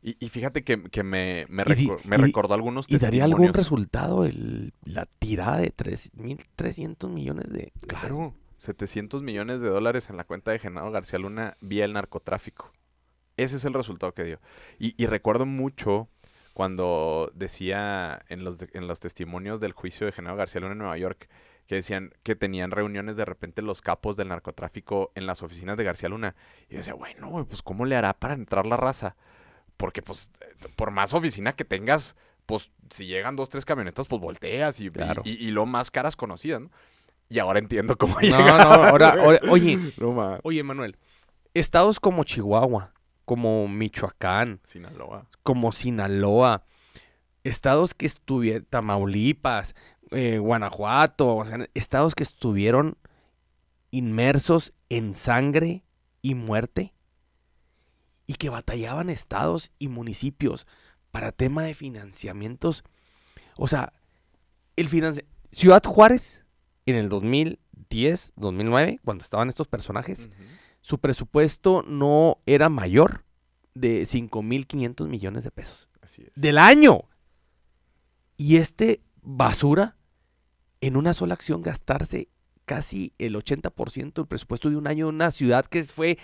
Y, 0.09 0.17
y 0.25 0.29
fíjate 0.29 0.63
que, 0.63 0.85
que 0.85 1.03
me, 1.03 1.47
me, 1.49 1.65
Y 1.67 1.75
di- 1.75 1.89
reco- 1.89 2.01
me 2.05 2.17
y- 2.17 2.21
recordó 2.21 2.55
algunos 2.55 2.87
¿Y 2.89 2.97
daría 2.99 3.25
algún 3.25 3.47
testimonios. 3.53 3.57
resultado 3.57 4.25
el, 4.25 4.73
la 4.85 5.07
tirada 5.07 5.57
de 5.57 5.73
3.300 5.75 7.09
millones 7.09 7.53
de... 7.53 7.73
Claro. 7.89 8.33
700 8.59 9.23
millones 9.23 9.61
de 9.61 9.69
dólares 9.69 10.09
en 10.09 10.17
la 10.17 10.23
cuenta 10.25 10.51
de 10.53 10.59
Genaro 10.61 10.91
García 10.93 11.19
Luna 11.19 11.55
vía 11.61 11.85
el 11.85 11.93
narcotráfico. 11.93 12.73
Ese 13.37 13.57
es 13.57 13.65
el 13.65 13.75
resultado 13.75 14.13
que 14.15 14.23
dio. 14.25 14.41
Y, 14.79 14.95
y 15.01 15.07
recuerdo 15.07 15.45
mucho 15.45 16.09
cuando 16.55 17.31
decía 17.35 18.23
en 18.29 18.45
los, 18.45 18.59
de- 18.59 18.71
en 18.75 18.87
los 18.87 19.01
testimonios 19.01 19.61
del 19.61 19.73
juicio 19.73 20.07
de 20.07 20.13
Genaro 20.13 20.37
García 20.37 20.61
Luna 20.61 20.73
en 20.73 20.79
Nueva 20.79 20.99
York 20.99 21.29
que 21.67 21.75
decían 21.75 22.13
que 22.23 22.37
tenían 22.37 22.71
reuniones 22.71 23.17
de 23.17 23.25
repente 23.25 23.61
los 23.61 23.81
capos 23.83 24.17
del 24.17 24.29
narcotráfico 24.29 25.11
en 25.17 25.27
las 25.27 25.43
oficinas 25.43 25.77
de 25.77 25.83
García 25.83 26.09
Luna. 26.09 26.37
Y 26.69 26.75
yo 26.75 26.79
decía, 26.79 26.95
bueno, 26.95 27.45
pues 27.49 27.61
¿cómo 27.61 27.85
le 27.87 27.97
hará 27.97 28.13
para 28.15 28.35
entrar 28.35 28.67
la 28.67 28.77
raza? 28.77 29.17
Porque 29.77 30.03
pues 30.03 30.31
eh, 30.41 30.69
por 30.77 30.91
más 30.91 31.13
oficina 31.15 31.55
que 31.55 31.65
tengas, 31.65 32.17
pues 32.47 32.71
si 32.91 33.07
llegan 33.07 33.37
dos, 33.37 33.51
tres 33.51 33.65
camionetas, 33.65 34.07
pues 34.07 34.21
volteas 34.23 34.81
y, 34.81 34.91
Claro. 34.91 35.23
y, 35.25 35.33
y 35.33 35.51
lo 35.51 35.67
más 35.67 35.91
caras 35.91 36.17
conocidas, 36.17 36.61
¿no? 36.63 36.71
Y 37.29 37.41
ahora 37.41 37.59
entiendo 37.59 37.97
cómo 37.99 38.19
No, 38.21 38.39
no, 38.39 38.45
ahora, 38.85 39.17
oye, 39.51 39.79
No 39.99 40.39
oye, 40.45 40.63
Manuel, 40.63 40.97
estados 41.55 41.99
como 41.99 42.23
Chihuahua, 42.25 42.93
como 43.25 43.67
Michoacán, 43.67 44.61
Sinaloa. 44.65 45.27
como 45.43 45.73
Sinaloa, 45.73 46.65
estados 47.43 47.95
que 47.95 48.07
estuvieron, 48.07 48.65
Tamaulipas, 48.71 49.75
eh, 50.13 50.39
Guanajuato, 50.39 51.35
o 51.37 51.45
sea, 51.45 51.67
estados 51.75 52.15
que 52.15 52.23
estuvieron 52.23 52.97
inmersos 53.91 54.73
en 54.89 55.15
sangre 55.15 55.83
y 56.23 56.35
muerte 56.35 56.93
y 58.27 58.35
que 58.35 58.49
batallaban 58.51 59.11
estados 59.11 59.73
y 59.79 59.89
municipios 59.89 60.67
para 61.11 61.33
tema 61.33 61.63
de 61.63 61.75
financiamientos. 61.75 62.85
O 63.57 63.69
sea, 63.69 63.93
el 64.77 64.89
financi- 64.89 65.25
Ciudad 65.53 65.83
Juárez 65.85 66.45
en 66.87 66.97
el 66.97 67.09
2010, 67.09 68.33
2009, 68.37 69.01
cuando 69.05 69.25
estaban 69.25 69.49
estos 69.49 69.69
personajes, 69.69 70.29
su 70.81 70.99
presupuesto 70.99 71.83
no 71.87 72.39
era 72.47 72.69
mayor 72.69 73.25
de 73.75 74.03
5.500 74.03 75.07
millones 75.09 75.45
de 75.45 75.51
pesos 75.51 75.89
Así 76.01 76.23
es. 76.23 76.33
del 76.35 76.59
año. 76.59 77.05
Y 78.37 78.57
este 78.59 79.01
basura, 79.23 79.97
en 80.81 80.97
una 80.97 81.15
sola 81.15 81.35
acción, 81.35 81.63
gastarse 81.63 82.29
casi 82.65 83.13
el 83.19 83.35
80% 83.37 84.13
del 84.23 84.27
presupuesto 84.27 84.69
de 84.71 84.77
un 84.77 84.87
año 84.87 85.09
en 85.09 85.15
una 85.15 85.31
ciudad 85.31 85.65
que 85.67 85.85
fue 85.85 86.19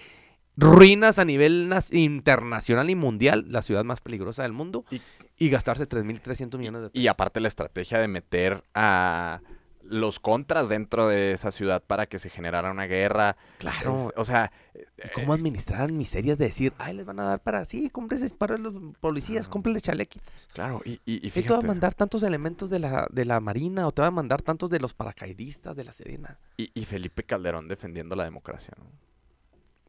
ruinas 0.57 1.19
a 1.19 1.25
nivel 1.25 1.73
internacional 1.93 2.91
y 2.91 2.95
mundial, 2.95 3.47
la 3.49 3.63
ciudad 3.63 3.85
más 3.85 4.01
peligrosa 4.01 4.43
del 4.43 4.53
mundo, 4.53 4.85
Y- 4.91 5.01
y, 5.39 5.49
gastarse 5.51 5.87
3.300 5.87 6.59
millones 6.59 6.83
de 6.83 6.91
pesos. 6.91 7.03
Y 7.03 7.09
aparte 7.09 7.41
la 7.41 7.49
estrategia 7.49 7.99
de 7.99 8.09
meter 8.09 8.63
a 8.75 9.41
los 9.85 10.21
contras 10.21 10.69
dentro 10.69 11.09
de 11.09 11.33
esa 11.33 11.51
ciudad 11.51 11.83
para 11.85 12.07
que 12.07 12.21
se 12.21 12.31
generara 12.31 12.71
una 12.71 12.85
guerra. 12.87 13.37
Claro. 13.59 14.11
Es- 14.11 14.13
o 14.17 14.25
sea, 14.25 14.53
¿Y 14.75 15.09
cómo 15.13 15.33
administrar 15.33 15.91
miserias 15.91 16.39
de 16.39 16.45
decir, 16.47 16.73
ay, 16.79 16.95
les 16.95 17.05
van 17.05 17.19
a 17.19 17.25
dar 17.25 17.41
para 17.43 17.65
sí, 17.65 17.91
cómprense 17.91 18.33
para 18.35 18.57
los 18.59 18.75
policías, 19.01 19.47
Claro. 19.47 19.51
cómprenles 19.53 19.83
chalequitos? 19.83 20.49
claro, 20.53 20.81
y, 20.85 20.93
y, 21.05 21.15
y 21.15 21.17
Y 21.17 21.21
te 21.21 21.27
va 21.29 21.29
a 21.29 21.33
fíjate, 21.49 21.67
mandar 21.67 21.95
tantos 21.95 22.23
elementos 22.23 22.71
de 22.71 22.79
la, 22.79 23.07
de 23.11 23.25
la 23.25 23.41
Marina 23.41 23.87
o 23.89 23.93
te 23.93 24.03
va 24.03 24.09
a 24.09 24.13
mandar 24.13 24.41
tantos 24.43 24.71
de 24.71 24.79
los 24.79 24.95
paracaidistas 24.95 25.75
de 25.75 25.83
la 25.85 25.93
Serena. 25.93 26.39
y, 26.57 26.71
y 26.79 26.85
Felipe 26.85 27.25
Calderón 27.25 27.67
defendiendo 27.67 28.15
la 28.15 28.25
democracia, 28.25 28.73
¿no? 28.79 28.85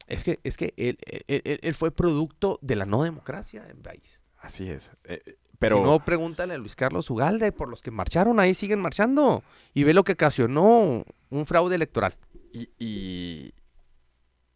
Es 0.06 0.24
que, 0.24 0.38
es 0.44 0.56
que 0.56 0.74
él, 0.76 0.98
él- 1.06 1.42
él- 1.44 1.60
él 1.62 1.74
fue 1.74 1.90
producto 1.90 2.58
de 2.62 2.76
la 2.76 2.86
no 2.86 3.02
democracia 3.02 3.62
del 3.62 3.76
país. 3.78 4.22
Así 4.38 4.68
es. 4.70 4.90
eh, 5.04 5.22
eh, 5.24 5.36
Pero 5.58 5.76
si 5.76 5.82
no, 5.82 6.04
pregúntale 6.04 6.54
a 6.54 6.58
Luis 6.58 6.76
Carlos 6.76 7.08
Ugalde 7.10 7.50
por 7.52 7.68
los 7.68 7.80
que 7.80 7.90
marcharon, 7.90 8.38
ahí 8.40 8.52
siguen 8.54 8.80
marchando. 8.80 9.42
Y 9.72 9.84
ve 9.84 9.94
lo 9.94 10.04
que 10.04 10.12
ocasionó 10.12 11.04
un 11.30 11.46
fraude 11.46 11.74
electoral. 11.76 12.16
y, 12.52 12.68
y 12.78 13.54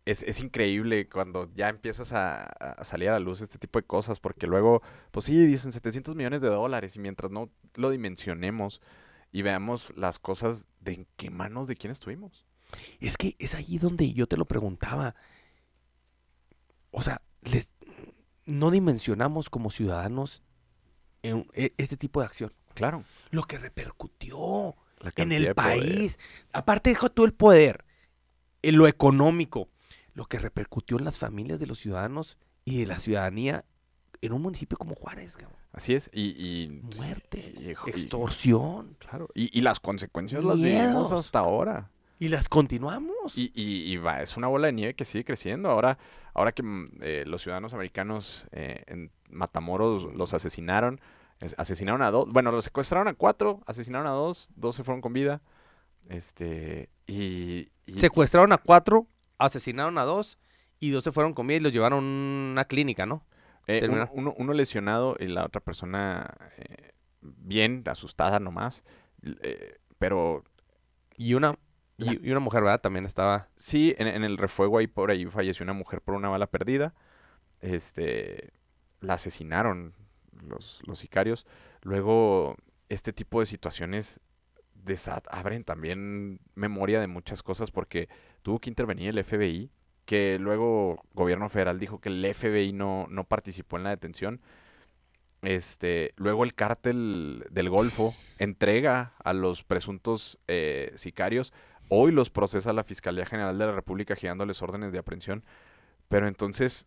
es, 0.04 0.22
es 0.22 0.40
increíble 0.40 1.08
cuando 1.08 1.50
ya 1.54 1.68
empiezas 1.68 2.12
a, 2.14 2.44
a 2.44 2.84
salir 2.84 3.08
a 3.10 3.12
la 3.12 3.18
luz 3.20 3.40
este 3.42 3.58
tipo 3.58 3.78
de 3.78 3.84
cosas, 3.86 4.20
porque 4.20 4.46
luego, 4.46 4.82
pues 5.10 5.26
sí, 5.26 5.36
dicen 5.46 5.70
700 5.72 6.14
millones 6.16 6.40
de 6.40 6.48
dólares 6.48 6.96
y 6.96 6.98
mientras 6.98 7.30
no 7.30 7.50
lo 7.74 7.90
dimensionemos 7.90 8.80
y 9.32 9.42
veamos 9.42 9.92
las 9.96 10.18
cosas 10.18 10.66
de 10.80 10.92
en 10.94 11.06
qué 11.16 11.28
manos 11.30 11.68
de 11.68 11.76
quién 11.76 11.90
estuvimos. 11.90 12.46
Es 13.00 13.16
que 13.18 13.34
es 13.38 13.54
ahí 13.54 13.76
donde 13.78 14.12
yo 14.14 14.26
te 14.26 14.36
lo 14.38 14.46
preguntaba. 14.46 15.14
O 16.90 17.02
sea, 17.02 17.20
les, 17.42 17.70
no 18.46 18.70
dimensionamos 18.70 19.50
como 19.50 19.70
ciudadanos 19.70 20.42
en, 21.22 21.44
e- 21.54 21.74
este 21.78 21.96
tipo 21.96 22.20
de 22.20 22.26
acción. 22.26 22.52
Claro. 22.74 23.04
Lo 23.30 23.42
que 23.42 23.58
repercutió. 23.58 24.76
en 25.16 25.32
el 25.32 25.54
poder. 25.54 25.78
país. 25.78 26.18
Aparte, 26.52 26.90
deja 26.90 27.08
tú 27.08 27.24
el 27.24 27.32
poder, 27.32 27.84
en 28.62 28.76
lo 28.78 28.86
económico, 28.88 29.68
lo 30.14 30.24
que 30.26 30.38
repercutió 30.38 30.98
en 30.98 31.04
las 31.04 31.18
familias 31.18 31.60
de 31.60 31.66
los 31.66 31.78
ciudadanos 31.78 32.38
y 32.64 32.80
de 32.80 32.86
la 32.86 32.98
ciudadanía 32.98 33.64
en 34.20 34.32
un 34.32 34.42
municipio 34.42 34.76
como 34.76 34.94
Juárez, 34.96 35.36
cabrón. 35.36 35.56
Así 35.72 35.94
es. 35.94 36.10
Y, 36.12 36.30
y- 36.30 36.68
Muertes, 36.96 37.60
y- 37.60 37.68
y- 37.70 37.90
extorsión. 37.90 38.96
claro. 38.98 39.28
Y, 39.34 39.60
las 39.60 39.78
consecuencias 39.78 40.42
las 40.42 40.56
vivimos 40.60 41.12
hasta 41.12 41.38
ahora. 41.40 41.90
Y 42.18 42.28
las 42.28 42.48
continuamos. 42.48 43.38
Y, 43.38 43.52
y- 43.54 43.92
y 43.92 43.96
va, 43.96 44.22
es 44.22 44.36
una 44.36 44.48
bola 44.48 44.66
de 44.66 44.72
nieve 44.72 44.94
que 44.94 45.04
sigue 45.04 45.24
creciendo. 45.24 45.70
Ahora, 45.70 45.98
ahora 46.34 46.52
que 46.52 46.62
mm, 46.62 46.90
eh, 47.02 47.24
los 47.26 47.42
ciudadanos 47.42 47.74
americanos 47.74 48.46
eh, 48.52 48.82
en 48.86 49.10
Matamoros 49.30 50.04
los 50.14 50.34
asesinaron, 50.34 51.00
es- 51.40 51.54
asesinaron 51.58 52.02
a 52.02 52.10
dos, 52.10 52.28
bueno, 52.32 52.50
los 52.50 52.64
secuestraron 52.64 53.06
a 53.08 53.14
cuatro, 53.14 53.60
asesinaron 53.66 54.06
a 54.06 54.10
dos, 54.10 54.48
dos 54.56 54.74
se 54.74 54.82
fueron 54.84 55.00
con 55.00 55.12
vida. 55.12 55.40
Este, 56.08 56.88
y, 57.06 57.68
y- 57.86 57.98
Secuestraron 57.98 58.52
a 58.52 58.58
cuatro, 58.58 59.06
asesinaron 59.38 59.98
a 59.98 60.04
dos 60.04 60.38
y 60.80 60.90
dos 60.90 61.04
se 61.04 61.12
fueron 61.12 61.34
con 61.34 61.46
vida 61.46 61.58
y 61.58 61.60
los 61.60 61.72
llevaron 61.72 61.98
a 61.98 62.52
una 62.52 62.64
clínica, 62.64 63.06
¿no? 63.06 63.24
eh, 63.66 63.86
uno, 63.86 64.08
uno- 64.12 64.34
uno 64.38 64.52
lesionado 64.54 65.16
y 65.20 65.26
la 65.26 65.44
otra 65.44 65.60
persona 65.60 66.34
eh, 66.56 66.92
bien, 67.20 67.82
asustada 67.86 68.40
nomás. 68.40 68.82
eh, 69.42 69.76
pero 69.98 70.42
Y 71.16 71.34
una, 71.34 71.58
y, 71.98 72.26
y 72.26 72.30
una 72.30 72.40
mujer, 72.40 72.62
¿verdad? 72.62 72.80
También 72.80 73.04
estaba. 73.04 73.48
Sí, 73.56 73.94
en, 73.98 74.06
en 74.06 74.24
el 74.24 74.38
refuego 74.38 74.78
ahí 74.78 74.86
por 74.86 75.10
ahí 75.10 75.26
falleció 75.26 75.64
una 75.64 75.72
mujer 75.72 76.00
por 76.00 76.14
una 76.14 76.28
bala 76.28 76.46
perdida. 76.46 76.94
Este, 77.60 78.52
la 79.00 79.14
asesinaron 79.14 79.94
los, 80.42 80.80
los 80.86 81.00
sicarios. 81.00 81.46
Luego, 81.82 82.56
este 82.88 83.12
tipo 83.12 83.40
de 83.40 83.46
situaciones 83.46 84.20
abren 85.30 85.64
también 85.64 86.40
memoria 86.54 87.00
de 87.00 87.06
muchas 87.06 87.42
cosas 87.42 87.70
porque 87.70 88.08
tuvo 88.42 88.58
que 88.58 88.70
intervenir 88.70 89.10
el 89.10 89.22
FBI, 89.22 89.70
que 90.04 90.38
luego 90.38 91.02
gobierno 91.12 91.50
federal 91.50 91.78
dijo 91.78 92.00
que 92.00 92.08
el 92.08 92.34
FBI 92.34 92.72
no, 92.72 93.06
no 93.10 93.24
participó 93.24 93.76
en 93.76 93.84
la 93.84 93.90
detención. 93.90 94.40
Este, 95.42 96.14
luego 96.16 96.42
el 96.42 96.54
cártel 96.54 97.44
del 97.50 97.70
Golfo 97.70 98.14
entrega 98.38 99.12
a 99.22 99.32
los 99.32 99.64
presuntos 99.64 100.38
eh, 100.48 100.92
sicarios. 100.96 101.52
Hoy 101.88 102.12
los 102.12 102.30
procesa 102.30 102.72
la 102.72 102.84
Fiscalía 102.84 103.26
General 103.26 103.56
de 103.58 103.66
la 103.66 103.72
República 103.72 104.14
girándoles 104.16 104.62
órdenes 104.62 104.92
de 104.92 104.98
aprehensión. 104.98 105.44
Pero 106.08 106.26
entonces, 106.26 106.86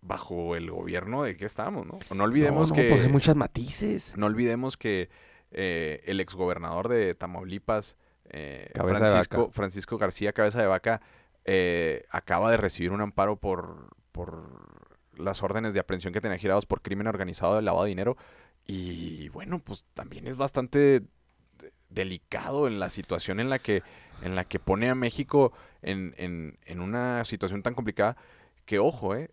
bajo 0.00 0.56
el 0.56 0.70
gobierno 0.70 1.22
de 1.22 1.36
qué 1.36 1.46
estamos, 1.46 1.86
¿no? 1.86 1.98
No 2.14 2.24
olvidemos 2.24 2.70
No, 2.70 2.76
no, 2.76 2.82
que. 2.82 2.88
pues 2.88 3.02
hay 3.02 3.08
muchas 3.08 3.36
matices. 3.36 4.14
No 4.16 4.26
olvidemos 4.26 4.76
que 4.76 5.08
eh, 5.50 6.02
el 6.06 6.20
exgobernador 6.20 6.88
de 6.88 7.14
Tamaulipas, 7.14 7.96
eh, 8.30 8.70
de 8.74 8.80
Francisco. 8.80 9.50
Francisco 9.52 9.98
García 9.98 10.32
Cabeza 10.32 10.60
de 10.60 10.66
Vaca, 10.66 11.00
eh, 11.44 12.04
acaba 12.10 12.50
de 12.50 12.56
recibir 12.56 12.92
un 12.92 13.00
amparo 13.00 13.36
por, 13.36 13.90
por 14.12 14.86
las 15.16 15.42
órdenes 15.42 15.74
de 15.74 15.80
aprehensión 15.80 16.12
que 16.12 16.20
tenía 16.20 16.38
girados 16.38 16.66
por 16.66 16.82
crimen 16.82 17.06
organizado 17.06 17.56
de 17.56 17.62
lavado 17.62 17.84
de 17.84 17.90
dinero. 17.90 18.16
Y 18.66 19.28
bueno, 19.30 19.58
pues 19.58 19.84
también 19.94 20.26
es 20.26 20.36
bastante 20.36 21.02
delicado 21.94 22.66
en 22.66 22.78
la 22.80 22.88
situación 22.90 23.40
en 23.40 23.50
la 23.50 23.58
que, 23.58 23.82
en 24.22 24.34
la 24.34 24.44
que 24.44 24.58
pone 24.58 24.88
a 24.90 24.94
México 24.94 25.52
en, 25.82 26.14
en- 26.16 26.58
en 26.64 26.80
una 26.80 27.24
situación 27.24 27.62
tan 27.62 27.74
complicada 27.74 28.16
que, 28.64 28.78
ojo, 28.78 29.14
eh, 29.14 29.30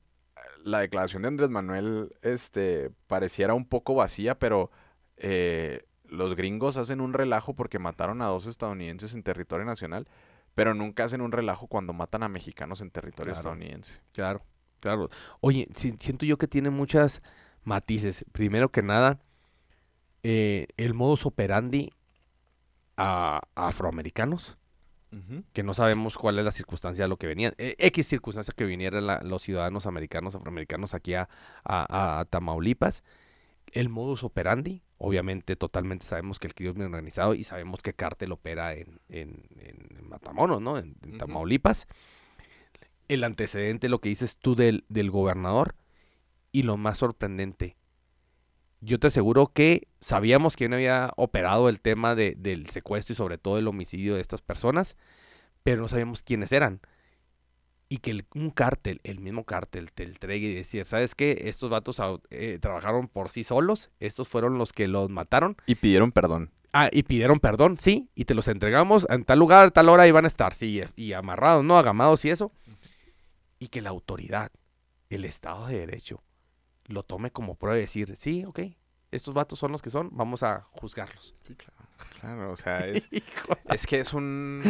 la 0.63 0.79
declaración 0.79 1.21
de 1.21 1.27
Andrés 1.29 1.49
Manuel 1.49 2.11
este, 2.21 2.91
pareciera 3.07 3.53
un 3.53 3.65
poco 3.65 3.95
vacía, 3.95 4.37
pero 4.37 4.71
eh, 5.17 5.85
los 6.05 6.35
gringos 6.35 6.75
hacen 6.77 7.01
un 7.01 7.13
relajo 7.13 7.53
porque 7.53 7.79
mataron 7.79 8.21
a 8.21 8.25
dos 8.27 8.45
estadounidenses 8.45 9.13
en 9.13 9.23
territorio 9.23 9.65
nacional, 9.65 10.07
pero 10.55 10.73
nunca 10.73 11.03
hacen 11.05 11.21
un 11.21 11.31
relajo 11.31 11.67
cuando 11.67 11.93
matan 11.93 12.23
a 12.23 12.29
mexicanos 12.29 12.81
en 12.81 12.89
territorio 12.91 13.33
Claro. 13.33 13.39
estadounidense. 13.39 14.01
Claro, 14.11 14.41
claro. 14.79 15.09
Oye, 15.39 15.67
si- 15.75 15.95
siento 15.99 16.25
yo 16.25 16.37
que 16.37 16.47
tiene 16.47 16.69
muchas 16.71 17.21
matices. 17.63 18.25
Primero 18.31 18.69
que 18.69 18.81
nada, 18.81 19.19
eh, 20.23 20.67
el 20.77 20.93
modus 20.93 21.25
operandi 21.25 21.91
a, 22.99 23.41
a 23.55 23.67
afroamericanos, 23.67 24.57
que 25.53 25.63
no 25.63 25.73
sabemos 25.73 26.17
cuál 26.19 26.37
es 26.37 26.45
la 26.45 26.51
circunstancia 26.51 27.05
de 27.05 27.09
lo 27.09 27.17
que 27.17 27.25
venían. 27.25 27.53
eh, 27.57 27.75
X 27.79 28.05
circunstancia 28.07 28.53
que 28.55 28.65
vinieran 28.65 29.07
la- 29.07 29.21
los 29.23 29.41
ciudadanos 29.41 29.87
americanos, 29.87 30.35
afroamericanos 30.35 30.93
aquí 30.93 31.15
a, 31.15 31.27
a- 31.63 32.19
a 32.19 32.25
Tamaulipas. 32.25 33.03
El 33.71 33.89
modus 33.89 34.23
operandi, 34.23 34.83
obviamente, 34.99 35.55
totalmente 35.55 36.05
sabemos 36.05 36.37
que 36.39 36.45
el 36.47 36.53
crimen 36.55 36.83
organizado 36.83 37.33
y 37.33 37.43
sabemos 37.43 37.81
que 37.81 37.93
cártel 37.93 38.31
opera 38.31 38.73
en, 38.75 38.99
en, 39.09 39.45
en 39.59 40.07
Matamoros, 40.07 40.61
¿no? 40.61 40.77
En. 40.77 40.93
Tamaulipas. 41.17 41.87
El 43.07 43.23
antecedente, 43.23 43.89
lo 43.89 44.01
que 44.01 44.09
dices 44.09 44.37
tú 44.37 44.55
del, 44.55 44.85
del 44.89 45.09
gobernador. 45.09 45.75
Y 46.51 46.63
lo 46.63 46.77
más 46.77 46.97
sorprendente, 46.99 47.77
yo 48.81 48.99
te 48.99 49.07
aseguro 49.07 49.47
que 49.53 49.87
sabíamos 49.99 50.55
quién 50.55 50.73
había 50.73 51.11
operado 51.17 51.69
el 51.69 51.81
tema 51.81 52.15
de- 52.15 52.35
del 52.37 52.69
secuestro 52.69 53.13
y 53.13 53.15
sobre 53.15 53.37
todo 53.37 53.57
el 53.57 53.67
homicidio 53.67 54.15
de 54.15 54.21
estas 54.21 54.41
personas, 54.41 54.95
pero 55.63 55.81
no 55.81 55.87
sabíamos 55.87 56.23
quiénes 56.23 56.51
eran. 56.51 56.79
Y 57.91 57.97
que 57.97 58.11
el- 58.11 58.25
un 58.35 58.51
cártel, 58.51 59.01
el 59.03 59.19
mismo 59.19 59.43
cártel, 59.45 59.91
te 59.91 60.03
entregue 60.03 60.47
y 60.47 60.53
decir, 60.53 60.85
¿sabes 60.85 61.15
qué? 61.15 61.41
Estos 61.45 61.69
vatos 61.71 61.99
eh, 62.29 62.59
trabajaron 62.61 63.07
por 63.07 63.31
sí 63.31 63.43
solos, 63.43 63.89
estos 63.99 64.27
fueron 64.27 64.57
los 64.57 64.71
que 64.73 64.87
los 64.87 65.09
mataron. 65.09 65.57
Y 65.65 65.75
pidieron 65.75 66.11
perdón. 66.11 66.51
Ah, 66.71 66.89
y 66.91 67.01
pidieron 67.01 67.39
perdón, 67.39 67.77
sí, 67.79 68.09
y 68.13 68.25
te 68.25 68.35
los 68.35 68.47
entregamos 68.47 69.07
en 69.09 69.23
tal 69.25 69.39
lugar, 69.39 69.71
tal 69.71 69.89
hora 69.89 70.07
iban 70.07 70.25
a 70.25 70.27
estar, 70.27 70.53
sí, 70.53 70.81
y 70.95 71.13
amarrados, 71.13 71.65
¿no? 71.65 71.79
Agamados 71.79 72.23
y 72.25 72.29
eso. 72.29 72.51
Y 73.57 73.69
que 73.69 73.81
la 73.81 73.89
autoridad, 73.89 74.51
el 75.09 75.25
Estado 75.25 75.65
de 75.65 75.79
Derecho, 75.79 76.21
lo 76.89 77.03
tome 77.03 77.31
como 77.31 77.55
prueba 77.55 77.77
y 77.77 77.81
decir, 77.81 78.15
sí, 78.17 78.43
ok, 78.45 78.59
estos 79.11 79.33
vatos 79.33 79.57
son 79.57 79.71
los 79.71 79.81
que 79.81 79.89
son, 79.89 80.09
vamos 80.11 80.43
a 80.43 80.67
juzgarlos. 80.71 81.35
Sí, 81.43 81.55
claro. 81.55 81.73
Claro, 82.21 82.51
o 82.51 82.55
sea, 82.55 82.79
es, 82.87 83.09
es 83.69 83.85
que 83.87 83.99
es 83.99 84.13
un... 84.13 84.61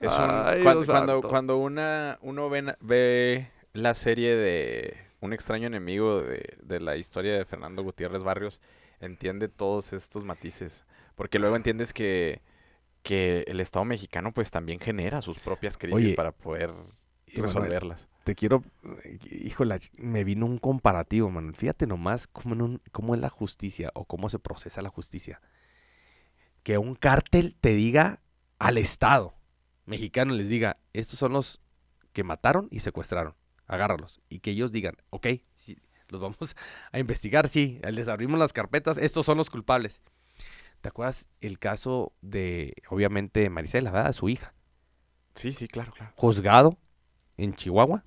Es 0.00 0.12
un 0.12 0.18
Ay, 0.30 0.62
cuan- 0.62 0.76
Dios 0.76 0.86
cuando, 0.86 1.20
cuando 1.22 1.56
una, 1.58 2.18
uno 2.22 2.48
ve, 2.48 2.76
ve 2.80 3.50
la 3.72 3.94
serie 3.94 4.36
de 4.36 4.96
Un 5.20 5.32
extraño 5.32 5.66
enemigo 5.66 6.20
de, 6.20 6.56
de 6.62 6.80
la 6.80 6.96
historia 6.96 7.36
de 7.36 7.44
Fernando 7.44 7.82
Gutiérrez 7.82 8.22
Barrios, 8.22 8.60
entiende 9.00 9.48
todos 9.48 9.92
estos 9.92 10.24
matices. 10.24 10.84
Porque 11.16 11.38
luego 11.40 11.56
entiendes 11.56 11.92
que, 11.92 12.40
que 13.02 13.44
el 13.48 13.60
Estado 13.60 13.84
mexicano 13.84 14.32
pues 14.32 14.50
también 14.52 14.78
genera 14.78 15.22
sus 15.22 15.38
propias 15.40 15.76
crisis 15.76 15.96
Oye, 16.06 16.14
para 16.14 16.30
poder 16.32 16.72
resolverlas. 17.34 18.08
Te 18.30 18.36
quiero, 18.36 18.62
híjole, 19.28 19.80
me 19.98 20.22
vino 20.22 20.46
un 20.46 20.58
comparativo, 20.58 21.28
Manuel. 21.30 21.56
Fíjate 21.56 21.88
nomás 21.88 22.28
cómo, 22.28 22.54
en 22.54 22.62
un- 22.62 22.82
cómo 22.92 23.16
es 23.16 23.20
la 23.20 23.28
justicia 23.28 23.90
o 23.92 24.04
cómo 24.04 24.28
se 24.28 24.38
procesa 24.38 24.82
la 24.82 24.88
justicia. 24.88 25.40
Que 26.62 26.78
un 26.78 26.94
cártel 26.94 27.56
te 27.60 27.70
diga 27.74 28.20
al 28.60 28.78
Estado 28.78 29.34
mexicano, 29.84 30.32
les 30.34 30.48
diga, 30.48 30.78
estos 30.92 31.18
son 31.18 31.32
los 31.32 31.60
que 32.12 32.22
mataron 32.22 32.68
y 32.70 32.80
secuestraron, 32.80 33.34
agárralos. 33.66 34.20
Y 34.28 34.38
que 34.38 34.52
ellos 34.52 34.70
digan, 34.70 34.94
ok, 35.10 35.26
sí, 35.54 35.76
los 36.06 36.20
vamos 36.20 36.54
a 36.92 36.98
investigar, 37.00 37.48
sí, 37.48 37.80
les 37.90 38.06
abrimos 38.06 38.38
las 38.38 38.52
carpetas, 38.52 38.96
estos 38.96 39.26
son 39.26 39.38
los 39.38 39.50
culpables. 39.50 40.02
¿Te 40.82 40.88
acuerdas 40.88 41.28
el 41.40 41.58
caso 41.58 42.12
de, 42.20 42.74
obviamente, 42.90 43.50
Marisela, 43.50 43.90
¿verdad? 43.90 44.12
Su 44.12 44.28
hija 44.28 44.54
Sí, 45.34 45.52
sí, 45.52 45.66
claro, 45.66 45.90
claro. 45.90 46.12
juzgado 46.16 46.78
en 47.36 47.54
Chihuahua. 47.54 48.04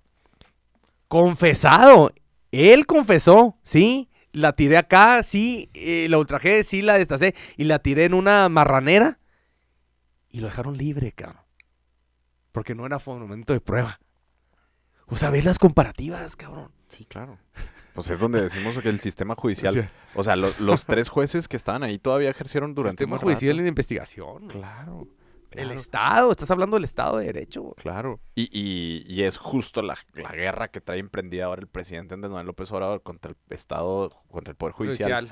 Confesado. 1.14 2.12
Él 2.52 2.88
confesó, 2.88 3.60
sí. 3.62 4.10
La 4.32 4.54
tiré 4.54 4.78
acá, 4.78 5.22
sí. 5.22 5.70
eh, 5.76 6.08
la 6.10 6.18
ultrajé, 6.18 6.64
sí, 6.64 6.82
la 6.82 6.98
destacé. 6.98 7.36
Y 7.56 7.66
la 7.66 7.78
tiré 7.78 8.06
en 8.06 8.16
una 8.16 8.50
marranera. 8.50 9.20
Y 10.30 10.40
lo 10.40 10.48
dejaron 10.48 10.76
libre, 10.76 11.12
cabrón. 11.12 11.44
Porque 12.52 12.74
no 12.74 12.88
era 12.88 12.98
momento 13.20 13.54
de 13.54 13.62
prueba. 13.62 14.00
O 15.06 15.16
sea, 15.16 15.30
ves 15.30 15.46
las 15.46 15.60
comparativas, 15.60 16.36
cabrón. 16.36 16.72
Sí, 16.88 17.06
claro. 17.06 17.38
Pues 17.94 18.10
es 18.10 18.20
donde 18.20 18.42
decimos 18.42 18.76
que 18.80 18.90
el 18.90 19.00
sistema 19.00 19.36
judicial... 19.36 19.72
O 19.78 19.82
sea, 19.82 19.92
O 20.16 20.24
sea, 20.24 20.36
lo- 20.36 20.54
los 20.66 20.88
tres 20.88 21.10
jueces 21.10 21.48
que 21.48 21.58
estaban 21.58 21.84
ahí 21.84 22.00
todavía 22.00 22.32
ejercieron 22.32 22.74
durante 22.74 23.04
sistema 23.04 23.18
un 23.18 23.22
buen 23.22 23.36
judicial 23.36 23.58
de 23.58 23.68
investigación. 23.68 24.48
Claro. 24.48 25.08
El. 25.62 25.72
Estado, 25.72 26.32
estás 26.32 26.50
hablando 26.52 26.76
del 26.78 26.84
Estado 26.84 27.18
de 27.18 27.26
Derecho. 27.26 27.74
Claro. 27.78 28.20
Y, 28.36 28.44
y, 28.52 29.04
y 29.08 29.24
es 29.24 29.38
justo 29.38 29.82
la, 29.82 29.98
la 30.14 30.32
guerra 30.32 30.70
que 30.70 30.82
trae 30.82 31.00
emprendida 31.00 31.46
ahora 31.46 31.62
el 31.62 31.68
presidente 31.68 32.14
Andrés 32.14 32.32
Manuel 32.32 32.48
López 32.48 32.72
Obrador 32.72 33.02
contra 33.04 33.32
el 33.32 33.38
Estado, 33.50 34.10
contra 34.30 34.52
el 34.52 34.56
Poder 34.56 34.74
Judicial, 34.74 35.32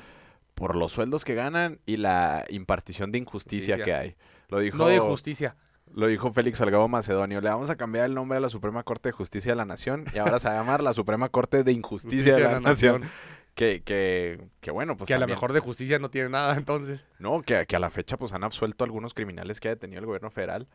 por 0.56 0.76
los 0.76 0.92
sueldos 0.92 1.24
que 1.26 1.34
ganan 1.36 1.80
y 1.86 1.98
la 1.98 2.46
impartición 2.50 3.12
de 3.12 3.20
injusticia 3.20 3.76
Justicia. 3.76 3.84
que 3.84 3.94
hay. 3.94 4.16
Lo 4.50 4.60
dijo, 4.60 4.78
No 4.78 4.88
de 4.88 5.00
justicia. 5.00 5.56
lo 5.94 6.08
dijo 6.08 6.32
Félix 6.34 6.58
Salgado 6.60 6.88
Macedonio. 6.88 7.42
Le 7.42 7.50
vamos 7.50 7.70
a 7.70 7.76
cambiar 7.78 8.06
el 8.06 8.14
nombre 8.14 8.38
a 8.38 8.42
la 8.42 8.50
Suprema 8.50 8.84
Corte 8.84 9.10
de 9.10 9.14
Justicia 9.14 9.54
de 9.54 9.56
la 9.56 9.66
Nación 9.66 10.06
y 10.14 10.18
ahora 10.20 10.40
se 10.40 10.48
va 10.50 10.56
a 10.56 10.58
llamar 10.58 10.84
la 10.84 10.94
Suprema 10.94 11.30
Corte 11.30 11.64
de 11.64 11.72
Injusticia 11.72 12.36
de 12.36 12.42
la, 12.42 12.60
Nación. 12.60 13.04
Que, 13.54 13.84
que, 13.84 14.48
que 14.62 14.72
bueno, 14.72 14.96
pues 14.98 15.08
que 15.08 15.14
a 15.14 15.20
lo 15.20 15.28
mejor 15.28 15.52
de 15.54 15.60
justicia 15.60 16.00
no 16.00 16.10
tiene 16.10 16.30
nada, 16.30 16.56
entonces. 16.58 17.06
No, 17.20 17.42
que, 17.42 17.66
que 17.68 17.76
a 17.76 17.80
la 17.80 17.90
fecha 17.90 18.18
pues 18.18 18.34
han 18.34 18.44
absuelto 18.44 18.84
a 18.84 18.86
algunos 18.86 19.14
criminales 19.14 19.60
que 19.60 19.68
ha 19.68 19.72
detenido 19.72 20.00
el 20.00 20.06
gobierno 20.06 20.32
federal. 20.32 20.68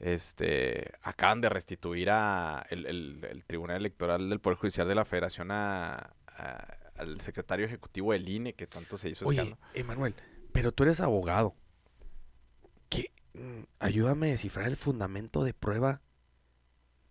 Este, 0.00 0.90
acaban 1.02 1.40
de 1.40 1.48
restituir 1.48 2.10
a 2.10 2.66
el, 2.70 2.86
el- 2.86 3.24
el 3.30 3.44
Tribunal 3.44 3.76
Electoral 3.76 4.28
del 4.30 4.40
Poder 4.40 4.58
Judicial 4.58 4.88
de 4.88 4.94
la 4.96 5.04
Federación 5.04 5.50
a, 5.52 6.14
a- 6.26 6.76
al 6.96 7.20
secretario 7.20 7.66
ejecutivo 7.66 8.12
del 8.12 8.28
INE, 8.28 8.54
que 8.54 8.66
tanto 8.66 8.98
se 8.98 9.10
hizo 9.10 9.26
Oye. 9.26 9.56
Emanuel, 9.74 10.14
pero 10.52 10.72
tú 10.72 10.82
eres 10.84 11.00
abogado. 11.00 11.54
¿Qué? 12.88 13.12
Mm, 13.34 13.62
Ayúdame 13.78 14.28
a 14.28 14.30
descifrar 14.32 14.66
el 14.68 14.76
fundamento 14.76 15.44
de 15.44 15.54
prueba 15.54 16.00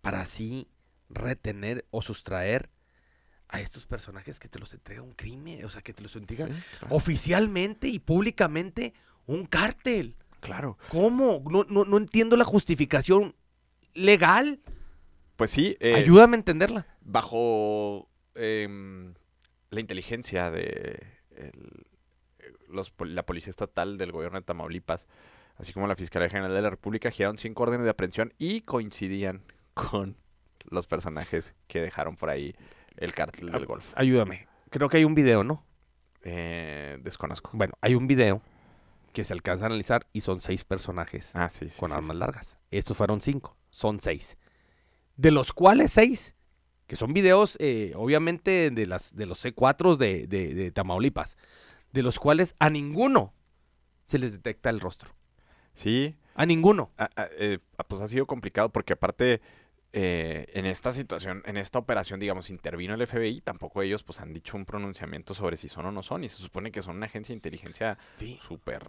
para 0.02 0.22
así 0.22 0.68
retener 1.10 1.85
o 1.91 2.02
sustraer 2.02 2.69
a 3.52 3.60
estos 3.60 3.86
personajes 3.86 4.40
que 4.40 4.48
te 4.48 4.57
los 4.60 4.73
entrega 4.73 5.02
un 5.02 5.11
crimen, 5.14 5.64
o 5.65 5.69
sea, 5.69 5.82
que 5.82 5.94
te 5.94 6.02
los 6.02 6.15
entrega 6.15 6.48
Sí, 6.48 6.53
claro. 6.80 6.95
oficialmente 6.95 7.88
y 7.90 7.99
públicamente 7.99 8.94
un 9.28 9.45
cártel. 9.45 10.15
Claro. 10.40 10.78
¿Cómo? 10.90 11.44
No, 11.49 11.65
no, 11.69 11.86
no 11.86 11.98
entiendo 11.98 12.36
la 12.38 12.45
justificación 12.45 13.36
legal. 13.94 14.61
Pues 15.36 15.52
sí, 15.52 15.76
eh, 15.80 15.95
Ayúdame 15.95 16.36
a 16.36 16.40
entenderla. 16.40 16.88
bajo 17.02 18.10
em, 18.36 19.14
la 19.69 19.80
inteligencia 19.82 20.49
de 20.49 21.06
el- 21.36 21.86
eh, 22.40 22.53
los, 22.69 22.94
la 22.99 23.26
Policía 23.26 23.52
Estatal 23.52 23.98
del 23.98 24.11
gobierno 24.11 24.40
de 24.40 24.45
Tamaulipas, 24.45 25.07
así 25.57 25.73
como 25.73 25.88
la 25.88 25.95
Fiscalía 25.95 26.30
General 26.30 26.53
de 26.53 26.61
la 26.61 26.69
República, 26.69 27.11
giraron 27.11 27.38
cinco 27.38 27.64
órdenes 27.64 27.84
de 27.84 27.90
aprehensión 27.91 28.34
y 28.38 28.61
coincidían 28.61 29.44
con 29.73 30.15
los 30.69 30.88
personajes 30.88 31.53
que 31.68 31.82
dejaron 31.82 32.15
por 32.15 32.30
ahí 32.30 32.56
el 32.98 33.14
cártel 33.14 33.52
del 33.52 33.66
Golfo. 33.66 33.94
Ayúdame. 33.98 34.48
Creo 34.70 34.90
que 34.90 34.98
hay 34.98 35.04
un 35.06 35.16
video, 35.16 35.44
¿no? 35.44 35.66
Eh, 36.24 36.98
desconozco. 37.02 37.50
Bueno, 37.54 37.74
hay 37.82 37.96
un 37.96 38.08
video 38.08 38.42
que 39.14 39.24
se 39.26 39.34
alcanza 39.34 39.66
a 39.66 39.68
analizar 39.68 40.08
y 40.14 40.22
son 40.22 40.40
seis 40.40 40.64
personajes 40.64 41.32
Ah, 41.36 41.50
sí, 41.50 41.70
sí. 41.70 41.80
con 41.80 41.90
sí, 41.90 41.96
armas 41.98 42.16
largas. 42.16 42.58
Estos 42.70 42.96
fueron 42.96 43.20
cinco, 43.22 43.58
son 43.70 44.00
seis. 44.00 44.38
De 45.18 45.32
los 45.32 45.52
cuales 45.52 45.92
seis, 45.92 46.36
que 46.88 46.96
son 46.96 47.14
videos, 47.14 47.58
eh, 47.60 47.92
obviamente, 47.96 48.72
de, 48.72 48.86
las, 48.88 49.16
de 49.16 49.26
los 49.26 49.44
C4 49.44 49.98
de, 49.98 50.28
de, 50.28 50.54
de 50.54 50.72
Tamaulipas, 50.72 51.38
de 51.92 52.04
los 52.04 52.20
cuales 52.20 52.56
a 52.60 52.70
ninguno 52.70 53.34
se 54.06 54.18
les 54.20 54.32
detecta 54.34 54.70
el 54.70 54.80
rostro. 54.80 55.14
Sí, 55.74 56.16
A 56.36 56.46
ninguno. 56.46 56.92
a- 56.98 57.10
a- 57.16 57.30
eh, 57.38 57.60
ah, 57.78 57.84
pues 57.84 58.02
ha 58.02 58.08
sido 58.08 58.26
complicado 58.28 58.70
porque 58.72 58.94
aparte 58.94 59.42
eh, 59.94 60.48
en 60.54 60.66
esta 60.66 60.94
situación, 60.94 61.44
en 61.46 61.58
esta 61.58 61.80
operación, 61.80 62.20
digamos, 62.20 62.50
intervino 62.50 62.94
el 62.94 63.06
FBI, 63.06 63.42
tampoco 63.42 63.82
ellos 63.82 64.04
pues 64.04 64.20
han 64.22 64.32
dicho 64.34 64.56
un 64.58 64.66
pronunciamiento 64.66 65.34
sobre 65.34 65.58
si 65.58 65.68
son 65.68 65.86
o 65.86 65.92
no 65.92 66.02
son 66.04 66.24
y 66.24 66.30
se 66.30 66.38
supone 66.38 66.72
que 66.72 66.82
son 66.82 66.98
una 66.98 67.08
agencia 67.08 67.34
de 67.34 67.38
inteligencia 67.38 67.98
Sí. 68.12 68.40
súper... 68.48 68.88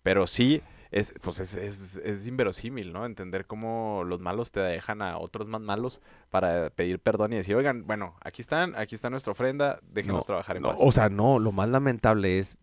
Pero 0.00 0.28
sí, 0.28 0.62
es, 0.92 1.12
pues 1.22 1.40
es, 1.40 1.56
es, 1.56 1.96
es 1.96 2.26
inverosímil, 2.28 2.92
¿no? 2.92 3.04
Entender 3.04 3.46
cómo 3.46 4.04
los 4.06 4.20
malos 4.20 4.52
te 4.52 4.60
dejan 4.60 5.02
a 5.02 5.18
otros 5.18 5.48
más 5.48 5.60
malos 5.60 6.00
para 6.30 6.70
pedir 6.70 7.00
perdón 7.00 7.32
y 7.32 7.36
decir, 7.36 7.56
oigan, 7.56 7.84
bueno, 7.84 8.14
aquí 8.22 8.40
están, 8.40 8.76
aquí 8.76 8.94
está 8.94 9.10
nuestra 9.10 9.32
ofrenda, 9.32 9.80
déjenos 9.82 10.18
No, 10.18 10.22
trabajar 10.22 10.56
en 10.56 10.62
no, 10.62 10.68
paz. 10.70 10.78
o 10.80 10.92
sea, 10.92 11.08
no, 11.08 11.40
lo 11.40 11.50
más 11.50 11.68
lamentable 11.68 12.38
es 12.38 12.58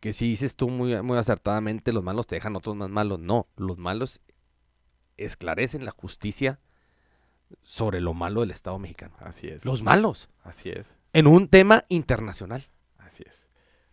que 0.00 0.14
si 0.14 0.28
dices 0.30 0.56
tú 0.56 0.70
muy, 0.70 1.00
muy 1.02 1.18
acertadamente, 1.18 1.92
los 1.92 2.02
malos 2.02 2.26
te 2.26 2.36
dejan 2.36 2.56
otros 2.56 2.74
más 2.74 2.88
malos. 2.88 3.20
No, 3.20 3.46
los 3.56 3.76
malos 3.78 4.20
esclarecen 5.18 5.84
la 5.84 5.90
justicia 5.90 6.60
sobre 7.62 8.00
lo 8.00 8.14
malo 8.14 8.40
del 8.40 8.50
Estado 8.50 8.78
mexicano. 8.78 9.14
Así 9.20 9.48
es, 9.48 9.64
Los 9.64 9.82
malos, 9.82 10.28
así 10.42 10.70
es, 10.70 10.94
en 11.12 11.26
un 11.26 11.48
tema 11.48 11.84
internacional. 11.88 12.68
así 12.98 13.24
es. 13.26 13.48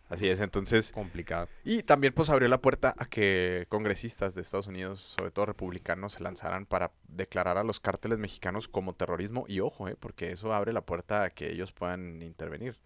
Así 0.08 0.28
es, 0.28 0.40
entonces... 0.40 0.92
Complicado. 0.92 1.48
Y 1.64 1.82
también 1.82 2.12
pues 2.12 2.30
abrió 2.30 2.48
la 2.48 2.60
puerta 2.60 2.94
a 2.96 3.06
que 3.06 3.66
congresistas 3.68 4.34
de 4.34 4.42
Estados 4.42 4.68
Unidos, 4.68 5.00
sobre 5.00 5.32
todo 5.32 5.46
republicanos, 5.46 6.12
se 6.12 6.22
lanzaran 6.22 6.64
para 6.64 6.92
declarar 7.08 7.58
a 7.58 7.64
los 7.64 7.80
cárteles 7.80 8.18
mexicanos 8.18 8.68
como 8.68 8.94
terrorismo. 8.94 9.46
Y 9.48 9.60
ojo, 9.60 9.88
eh, 9.88 9.96
porque 9.98 10.30
eso 10.30 10.54
abre 10.54 10.72
la 10.72 10.82
puerta 10.82 11.24
a 11.24 11.30
que 11.30 11.50
ellos 11.50 11.72
puedan 11.72 12.22
intervenir. 12.22 12.78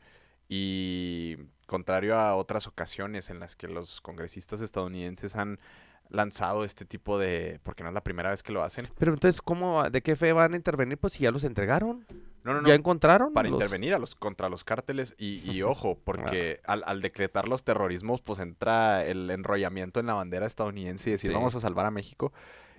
Y 0.48 1.36
contrario 1.66 2.18
a 2.18 2.34
otras 2.36 2.66
ocasiones 2.66 3.28
en 3.28 3.38
las 3.38 3.54
que 3.54 3.68
los 3.68 4.00
congresistas 4.00 4.62
estadounidenses 4.62 5.36
han 5.36 5.60
lanzado 6.10 6.64
este 6.64 6.84
tipo 6.84 7.18
de... 7.18 7.60
porque 7.62 7.82
no 7.82 7.88
es 7.88 7.94
la 7.94 8.02
primera 8.02 8.30
vez 8.30 8.42
que 8.42 8.52
lo 8.52 8.62
hacen. 8.62 8.88
Pero 8.98 9.12
entonces, 9.12 9.40
¿cómo, 9.40 9.82
¿de 9.88 10.02
qué 10.02 10.16
fe 10.16 10.32
van 10.32 10.52
a 10.54 10.56
intervenir? 10.56 10.98
Pues 10.98 11.14
si 11.14 11.22
ya 11.24 11.30
los 11.30 11.44
entregaron, 11.44 12.04
No, 12.44 12.52
no, 12.54 12.60
no. 12.62 12.68
ya 12.68 12.74
encontraron. 12.74 13.32
para 13.32 13.48
los- 13.48 13.56
intervenir 13.56 13.94
a 13.94 13.98
los 13.98 14.14
contra 14.14 14.48
los 14.48 14.64
cárteles 14.64 15.14
y, 15.18 15.48
y 15.50 15.62
ojo, 15.62 15.98
porque 16.04 16.60
al, 16.66 16.82
al 16.86 17.00
decretar 17.00 17.48
los 17.48 17.62
terrorismos, 17.64 18.20
pues 18.22 18.38
entra 18.40 19.04
el 19.06 19.30
enrollamiento 19.30 20.00
en 20.00 20.06
la 20.06 20.14
bandera 20.14 20.46
estadounidense 20.46 21.10
y 21.10 21.12
decir 21.12 21.30
Sí. 21.30 21.34
vamos 21.36 21.54
a 21.54 21.60
salvar 21.60 21.86
a 21.86 21.90
México. 21.90 22.32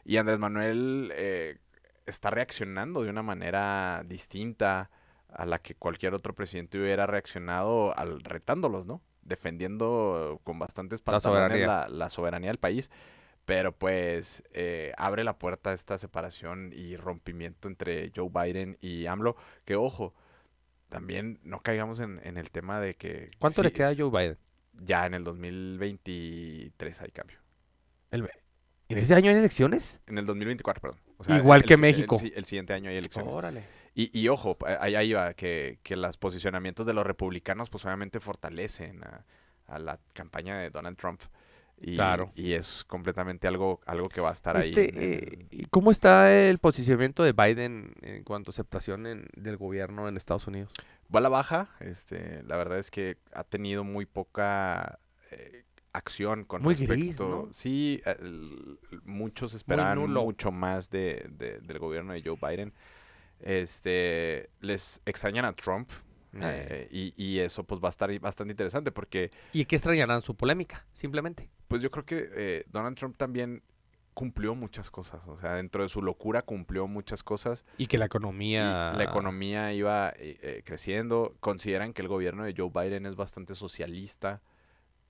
Y 0.04 0.18
Andrés 0.18 0.40
Manuel 0.40 1.12
eh, 1.16 1.58
está 2.06 2.32
reaccionando 2.32 3.04
de 3.04 3.10
una 3.10 3.24
manera 3.24 4.04
distinta 4.06 4.90
a 5.34 5.46
la 5.46 5.60
que 5.60 5.76
cualquier 5.76 6.14
otro 6.16 6.34
presidente 6.36 6.78
hubiera 6.80 7.06
reaccionado 7.06 7.98
al 7.98 8.22
retándolos, 8.22 8.86
¿no? 8.86 9.02
Defendiendo 9.22 10.40
con 10.44 10.60
bastantes 10.60 11.00
La 11.02 11.06
pantalones 11.14 11.42
soberanía. 11.52 11.68
la, 11.68 11.88
la 11.90 12.10
soberanía 12.10 12.50
del 12.50 12.58
país. 12.58 12.90
Pero 13.46 13.72
pues 13.72 14.44
eh, 14.52 14.94
abre 14.98 15.24
la 15.24 15.38
puerta 15.38 15.72
a 15.72 15.74
esta 15.74 15.98
separación 15.98 16.72
y 16.74 16.96
rompimiento 16.96 17.68
entre 17.68 18.12
Joe 18.16 18.30
Biden 18.30 18.78
y 18.82 19.08
AMLO. 19.08 19.36
Que 19.66 19.76
ojo, 19.76 20.14
también 20.90 21.40
no 21.44 21.62
caigamos 21.62 22.00
en, 22.00 22.20
en 22.24 22.38
el 22.38 22.52
tema 22.52 22.80
de 22.80 22.96
que... 22.96 23.28
¿Cuánto 23.40 23.62
sí, 23.62 23.68
le 23.68 23.74
queda 23.74 23.90
a 23.90 23.96
Joe 23.96 24.10
Biden? 24.10 24.38
Ya 24.74 25.06
en 25.06 25.16
el 25.16 25.24
2023 25.24 27.02
hay 27.02 27.12
cambio. 27.12 27.42
¿En 28.92 28.98
ese 28.98 29.16
año 29.16 29.32
hay 29.32 29.38
elecciones? 29.38 30.02
En 30.06 30.18
el 30.18 30.26
2024, 30.26 30.82
perdón. 30.82 31.00
O 31.18 31.34
Igual 31.34 31.62
el 31.62 31.66
que 31.66 31.76
el 31.76 31.82
México. 31.82 32.20
El, 32.36 32.44
siguiente 32.44 32.74
año 32.74 32.90
hay 32.90 32.98
elecciones. 32.98 33.34
Órale. 33.34 33.64
Y, 33.96 34.18
y 34.20 34.28
ojo, 34.28 34.58
ahí, 34.66 34.96
ahí 34.96 35.14
va, 35.14 35.34
que, 35.34 35.80
que 35.82 35.96
los 35.96 36.18
posicionamientos 36.18 36.86
de 36.86 36.94
los 36.94 37.06
republicanos 37.06 37.70
pues 37.70 37.86
obviamente 37.86 38.20
fortalecen 38.20 39.04
a, 39.04 39.26
a 39.68 39.80
la 39.80 40.00
campaña 40.14 40.60
de 40.60 40.70
Donald 40.70 40.98
Trump. 40.98 41.22
Y, 41.84 41.96
Claro. 41.96 42.32
y 42.36 42.54
es 42.54 42.84
completamente 42.84 43.48
algo, 43.48 43.82
algo 43.88 44.08
que 44.08 44.22
va 44.22 44.30
a 44.30 44.34
estar 44.34 44.56
Este, 44.58 44.82
ahí. 44.82 44.90
en- 44.94 45.02
eh, 45.04 45.48
¿y 45.50 45.66
¿Cómo 45.66 45.90
está 45.90 46.32
el 46.32 46.60
posicionamiento 46.60 47.24
de 47.24 47.34
Biden 47.34 47.94
en 48.04 48.24
cuanto 48.24 48.50
a 48.50 48.54
aceptación 48.54 49.08
en- 49.08 49.28
del 49.36 49.58
gobierno 49.58 50.08
en 50.08 50.16
Estados 50.16 50.46
Unidos? 50.48 50.74
va 51.14 51.20
a 51.20 51.24
la 51.24 51.30
baja. 51.30 51.70
Este, 51.80 52.44
la 52.44 52.56
verdad 52.56 52.78
es 52.78 52.92
que 52.92 53.18
ha 53.34 53.44
tenido 53.44 53.84
muy 53.84 54.06
poca 54.06 55.00
eh, 55.32 55.64
acción 55.94 56.44
con 56.46 56.62
Muy 56.62 56.76
respecto. 56.76 56.94
gris, 57.02 57.20
¿no? 57.20 57.50
Sí, 57.52 58.02
el- 58.06 58.78
muchos 59.04 59.54
esperaban 59.56 59.98
mucho 60.12 60.52
más 60.52 60.90
de, 60.90 61.26
de- 61.32 61.60
del 61.62 61.80
gobierno 61.80 62.14
de 62.14 62.22
Joe 62.24 62.38
Biden. 62.42 62.74
Este, 63.40 64.50
les 64.60 65.02
extrañan 65.06 65.46
a 65.46 65.54
Trump. 65.54 65.90
eh, 66.34 66.88
y, 66.92 67.14
y 67.22 67.40
eso 67.40 67.66
pues 67.66 67.82
va 67.84 67.88
a 67.88 67.92
estar 67.92 68.18
bastante 68.22 68.52
interesante 68.52 68.90
porque 68.94 69.32
¿Y 69.52 69.66
qué 69.66 69.76
extrañarán 69.76 70.22
su 70.22 70.34
polémica? 70.34 70.86
Simplemente. 70.94 71.50
Pues 71.72 71.82
yo 71.82 71.90
creo 71.90 72.06
que 72.06 72.30
eh, 72.36 72.66
Donald 72.68 72.98
Trump 72.98 73.16
también 73.18 73.64
cumplió 74.14 74.56
muchas 74.56 74.92
cosas. 74.92 75.26
O 75.28 75.38
sea, 75.38 75.56
dentro 75.56 75.84
de 75.84 75.90
su 75.90 76.02
locura 76.02 76.42
cumplió 76.42 76.86
muchas 76.86 77.24
cosas. 77.24 77.64
Y 77.78 77.88
que 77.88 77.98
la 77.98 78.06
economía... 78.06 78.92
la 78.92 79.04
economía 79.06 79.72
iba 79.74 80.10
eh, 80.10 80.38
eh, 80.42 80.64
creciendo. 80.66 81.36
Consideran 81.40 81.94
que 81.94 82.02
el 82.02 82.10
gobierno 82.10 82.44
de 82.44 82.54
Joe 82.56 82.70
Biden 82.74 83.06
es 83.06 83.16
bastante 83.16 83.56
socialista 83.56 84.42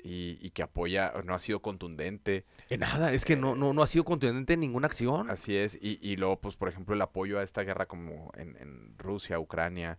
y, 0.04 0.38
y 0.40 0.52
que 0.52 0.62
apoya, 0.62 1.14
no 1.26 1.34
ha 1.34 1.40
sido 1.40 1.62
contundente. 1.62 2.46
Eh, 2.70 2.78
nada, 2.78 3.12
es 3.12 3.26
que 3.26 3.36
no, 3.36 3.56
no, 3.56 3.74
no 3.74 3.82
ha 3.82 3.88
sido 3.88 4.04
contundente 4.04 4.54
en 4.54 4.60
ninguna 4.60 4.86
acción. 4.86 5.32
Así 5.32 5.58
es. 5.58 5.80
Y, 5.82 6.00
y 6.00 6.16
luego, 6.18 6.40
pues, 6.40 6.56
por 6.56 6.70
ejemplo, 6.70 6.94
el 6.94 7.02
apoyo 7.02 7.40
a 7.40 7.44
esta 7.44 7.64
guerra 7.64 7.88
como 7.88 8.32
en, 8.36 8.56
en 8.58 8.98
Rusia, 9.00 9.40
Ucrania. 9.40 9.98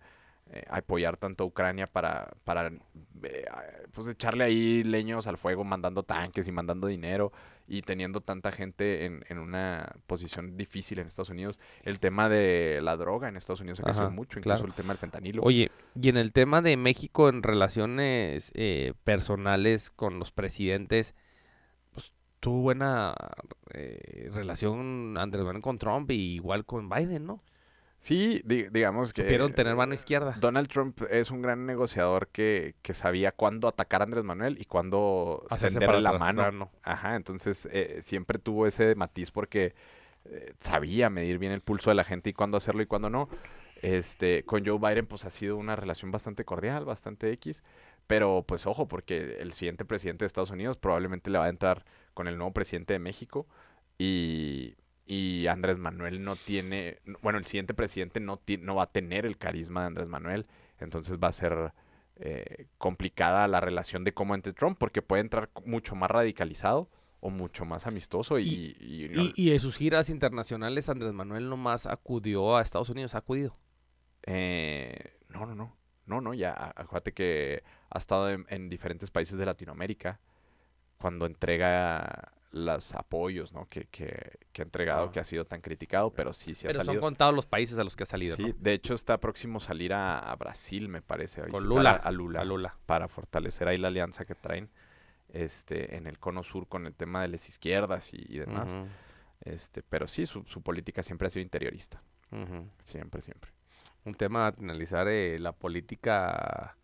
Eh, 0.52 0.64
apoyar 0.68 1.16
tanto 1.16 1.44
a 1.44 1.46
Ucrania 1.46 1.86
para, 1.86 2.30
para 2.44 2.66
eh, 3.22 3.44
pues 3.92 4.06
echarle 4.08 4.44
ahí 4.44 4.84
leños 4.84 5.26
al 5.26 5.38
fuego, 5.38 5.64
mandando 5.64 6.02
tanques 6.02 6.46
y 6.46 6.52
mandando 6.52 6.88
dinero 6.88 7.32
y 7.66 7.80
teniendo 7.82 8.20
tanta 8.20 8.52
gente 8.52 9.06
en, 9.06 9.24
en 9.28 9.38
una 9.38 9.94
posición 10.06 10.56
difícil 10.56 10.98
en 10.98 11.06
Estados 11.06 11.30
Unidos. 11.30 11.58
El 11.84 12.00
tema 12.00 12.28
de 12.28 12.80
la 12.82 12.98
droga 12.98 13.28
en 13.28 13.36
Estados 13.36 13.60
Unidos 13.60 13.80
crecido 13.80 14.06
Ajá, 14.06 14.14
mucho, 14.14 14.38
incluso 14.38 14.58
claro. 14.58 14.66
el 14.66 14.74
tema 14.74 14.92
del 14.92 14.98
fentanilo. 14.98 15.42
Oye, 15.42 15.70
y 15.98 16.08
en 16.08 16.18
el 16.18 16.32
tema 16.32 16.60
de 16.60 16.76
México 16.76 17.30
en 17.30 17.42
relaciones 17.42 18.52
eh, 18.54 18.92
personales 19.04 19.90
con 19.90 20.18
los 20.18 20.32
presidentes, 20.32 21.14
pues 21.92 22.12
tuvo 22.40 22.60
buena 22.60 23.14
eh, 23.72 24.28
relación 24.34 25.16
Andrés 25.16 25.44
Manuel 25.44 25.62
con 25.62 25.78
Trump 25.78 26.10
y 26.10 26.34
igual 26.34 26.66
con 26.66 26.90
Biden, 26.90 27.26
¿no? 27.26 27.42
Sí, 28.02 28.42
di- 28.44 28.66
digamos 28.68 29.12
que... 29.12 29.22
Supieron 29.22 29.52
tener 29.54 29.76
mano 29.76 29.94
izquierda. 29.94 30.36
Donald 30.40 30.66
Trump 30.66 31.02
es 31.08 31.30
un 31.30 31.40
gran 31.40 31.66
negociador 31.66 32.26
que, 32.32 32.74
que 32.82 32.94
sabía 32.94 33.30
cuándo 33.30 33.68
atacar 33.68 34.00
a 34.00 34.04
Andrés 34.04 34.24
Manuel 34.24 34.60
y 34.60 34.64
cuándo 34.64 35.46
tenderle 35.56 36.00
la 36.00 36.18
mano. 36.18 36.50
no. 36.50 36.70
Ajá, 36.82 37.14
entonces 37.14 37.68
eh, 37.70 38.00
siempre 38.02 38.40
tuvo 38.40 38.66
ese 38.66 38.96
matiz 38.96 39.30
porque 39.30 39.76
eh, 40.24 40.52
sabía 40.58 41.10
medir 41.10 41.38
bien 41.38 41.52
el 41.52 41.60
pulso 41.60 41.90
de 41.90 41.94
la 41.94 42.02
gente 42.02 42.30
y 42.30 42.32
cuándo 42.32 42.56
hacerlo 42.56 42.82
y 42.82 42.86
cuándo 42.86 43.08
no. 43.08 43.28
Este, 43.82 44.42
con 44.42 44.66
Joe 44.66 44.78
Biden 44.80 45.06
pues 45.06 45.24
ha 45.24 45.30
sido 45.30 45.56
una 45.56 45.76
relación 45.76 46.10
bastante 46.10 46.44
cordial, 46.44 46.84
bastante 46.84 47.30
X, 47.30 47.62
pero 48.08 48.44
pues 48.44 48.66
ojo 48.66 48.88
porque 48.88 49.36
el 49.38 49.52
siguiente 49.52 49.84
presidente 49.84 50.24
de 50.24 50.26
Estados 50.26 50.50
Unidos 50.50 50.76
probablemente 50.76 51.30
le 51.30 51.38
va 51.38 51.44
a 51.44 51.50
entrar 51.50 51.84
con 52.14 52.26
el 52.26 52.36
nuevo 52.36 52.52
presidente 52.52 52.94
de 52.94 52.98
México 52.98 53.46
y, 53.96 54.74
y 55.06 55.46
Andrés 55.48 55.78
Manuel 55.78 56.22
no 56.24 56.36
tiene, 56.36 56.98
bueno, 57.22 57.38
el 57.38 57.44
siguiente 57.44 57.74
presidente 57.74 58.20
no, 58.20 58.40
no 58.60 58.74
va 58.76 58.84
a 58.84 58.90
tener 58.92 59.26
el 59.26 59.36
carisma 59.38 59.80
de 59.82 59.86
Andrés 59.88 60.08
Manuel, 60.08 60.46
entonces 60.78 61.18
va 61.18 61.28
a 61.28 61.32
ser 61.32 61.72
eh, 62.16 62.66
complicada 62.78 63.48
la 63.48 63.60
relación 63.60 64.04
de 64.04 64.14
cómo 64.14 64.34
entre 64.34 64.52
Trump 64.52 64.78
porque 64.78 65.02
puede 65.02 65.22
entrar 65.22 65.50
mucho 65.64 65.94
más 65.96 66.10
radicalizado 66.10 66.88
o 67.20 67.30
mucho 67.30 67.64
más 67.64 67.86
amistoso 67.86 68.38
y... 68.38 68.42
Y- 68.80 69.04
y 69.04 69.08
no- 69.08 69.22
Y, 69.22 69.32
y 69.36 69.52
en 69.52 69.60
sus 69.60 69.76
giras 69.76 70.08
internacionales, 70.10 70.88
Andrés 70.88 71.12
Manuel 71.12 71.48
nomás 71.48 71.86
acudió 71.86 72.56
a 72.56 72.62
Estados 72.62 72.90
Unidos, 72.90 73.14
ha 73.14 73.18
acudido. 73.18 73.56
Eh, 74.24 75.18
no, 75.28 75.46
no, 75.46 75.54
no. 75.54 75.76
No, 76.06 76.20
no, 76.20 76.34
ya. 76.34 76.72
Acuérdate 76.76 77.12
que 77.12 77.62
ha 77.90 77.98
estado 77.98 78.30
en, 78.30 78.44
en 78.48 78.68
diferentes 78.68 79.10
países 79.10 79.36
de 79.38 79.46
Latinoamérica 79.46 80.20
cuando 80.98 81.26
entrega 81.26 82.32
los 82.52 82.94
apoyos, 82.94 83.52
¿no? 83.52 83.66
Que, 83.68 83.86
que, 83.86 84.38
que 84.52 84.62
ha 84.62 84.64
entregado, 84.64 85.06
Ah. 85.08 85.12
que 85.12 85.20
ha 85.20 85.24
sido 85.24 85.44
tan 85.46 85.60
criticado, 85.62 86.10
pero 86.12 86.32
sí, 86.32 86.54
sí 86.54 86.66
ha 86.66 86.68
Pero 86.68 86.80
son 86.80 86.86
salido. 86.86 87.00
contados 87.02 87.34
los 87.34 87.46
países 87.46 87.78
a 87.78 87.84
los 87.84 87.96
que 87.96 88.02
ha 88.04 88.06
salido, 88.06 88.36
Sí, 88.36 88.42
¿no? 88.44 88.54
de 88.58 88.72
hecho 88.74 88.92
está 88.94 89.18
próximo 89.18 89.56
a 89.56 89.60
salir 89.60 89.92
a, 89.94 90.18
a 90.18 90.36
Brasil, 90.36 90.88
me 90.88 91.00
parece. 91.02 91.40
A 91.42 91.46
Con 91.48 91.64
Lula. 91.66 91.92
A, 91.92 92.10
Lula. 92.10 92.40
A 92.42 92.44
Lula. 92.44 92.76
Para 92.86 93.08
fortalecer 93.08 93.68
ahí 93.68 93.78
la 93.78 93.88
alianza 93.88 94.24
que 94.26 94.34
traen 94.34 94.68
este, 95.30 95.96
en 95.96 96.06
el 96.06 96.18
cono 96.18 96.42
sur 96.42 96.68
con 96.68 96.86
el 96.86 96.94
tema 96.94 97.22
de 97.22 97.28
las 97.28 97.48
izquierdas 97.48 98.12
y, 98.12 98.18
y 98.28 98.38
demás. 98.38 98.74
Este, 99.40 99.82
pero 99.82 100.06
sí, 100.06 100.26
su, 100.26 100.44
su 100.44 100.60
política 100.62 101.02
siempre 101.02 101.26
ha 101.28 101.30
sido 101.30 101.42
interiorista. 101.42 102.02
Siempre, 102.80 103.22
siempre. 103.22 103.50
Un 104.04 104.14
tema 104.14 104.46
a 104.46 104.54
analizar, 104.58 105.08
eh, 105.08 105.38
la 105.38 105.52
política 105.52 106.76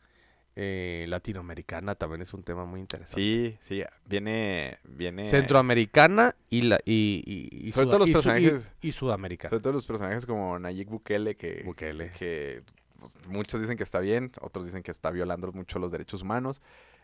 eh, 0.61 1.05
latinoamericana 1.09 1.95
también 1.95 2.21
es 2.23 2.35
un 2.35 2.43
tema 2.43 2.65
muy 2.65 2.81
interesante. 2.81 3.21
Sí, 3.23 3.57
sí, 3.61 3.85
viene, 4.07 4.79
viene... 4.83 5.27
Centroamericana 5.27 6.35
y, 6.51 6.63
la, 6.63 6.81
y, 6.85 7.23
y, 7.25 7.69
y 7.69 7.71
Sobre 7.73 7.87
todo 7.87 7.99
los 8.01 8.07
su- 8.07 8.11
y- 8.11 8.15
personajes- 8.15 8.73
y 8.83 8.91
sudamericana. 8.91 9.51
Sobre 9.51 9.63
todo 9.63 9.73
los 9.75 9.87
personajes 9.87 10.27
como 10.27 10.59
Nayib 10.59 10.89
Bukele, 10.89 11.37
que, 11.37 11.63
Bukele. 11.65 12.11
que 12.11 12.63
pues, 12.99 13.17
muchos 13.29 13.61
dicen 13.61 13.77
que 13.77 13.85
está 13.85 14.01
bien, 14.01 14.33
otros 14.41 14.65
dicen 14.65 14.83
que 14.83 14.91
está 14.91 15.13
violando 15.13 15.53
mucho 15.53 15.79
los 15.79 15.93
derechos 15.93 16.23
humanos. 16.23 16.61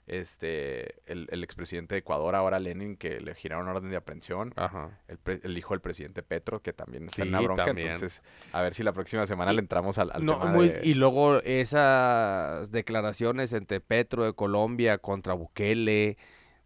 Este, 0.06 0.96
el, 1.10 1.28
el 1.30 1.42
expresidente 1.42 1.94
de 1.94 2.00
Ecuador, 2.00 2.34
ahora 2.34 2.58
Lenin, 2.60 2.96
que 2.96 3.20
le 3.20 3.34
giraron 3.34 3.66
orden 3.68 3.88
de 3.90 3.96
aprehensión. 3.96 4.52
Ajá. 4.56 5.00
El, 5.08 5.16
pre- 5.16 5.40
el 5.42 5.56
hijo 5.56 5.72
del 5.72 5.80
presidente 5.80 6.22
Petro, 6.22 6.60
que 6.60 6.72
también 6.74 7.06
está 7.06 7.22
en 7.22 7.28
Sí, 7.28 7.34
una 7.34 7.40
bronca. 7.40 7.64
también. 7.64 7.88
Entonces, 7.88 8.22
a 8.52 8.60
ver 8.60 8.74
si 8.74 8.82
la 8.82 8.92
próxima 8.92 9.26
semana 9.26 9.52
Y- 9.52 9.56
le 9.56 9.60
entramos 9.62 9.96
al, 9.98 10.10
al 10.12 10.24
No, 10.24 10.38
tema 10.38 10.50
muy- 10.52 10.68
de- 10.68 10.80
Y 10.86 10.92
luego 10.94 11.40
esas 11.42 12.70
declaraciones 12.70 13.52
entre 13.52 13.80
Petro 13.80 14.24
de 14.24 14.34
Colombia 14.34 14.98
contra 14.98 15.34
Bukele. 15.34 16.16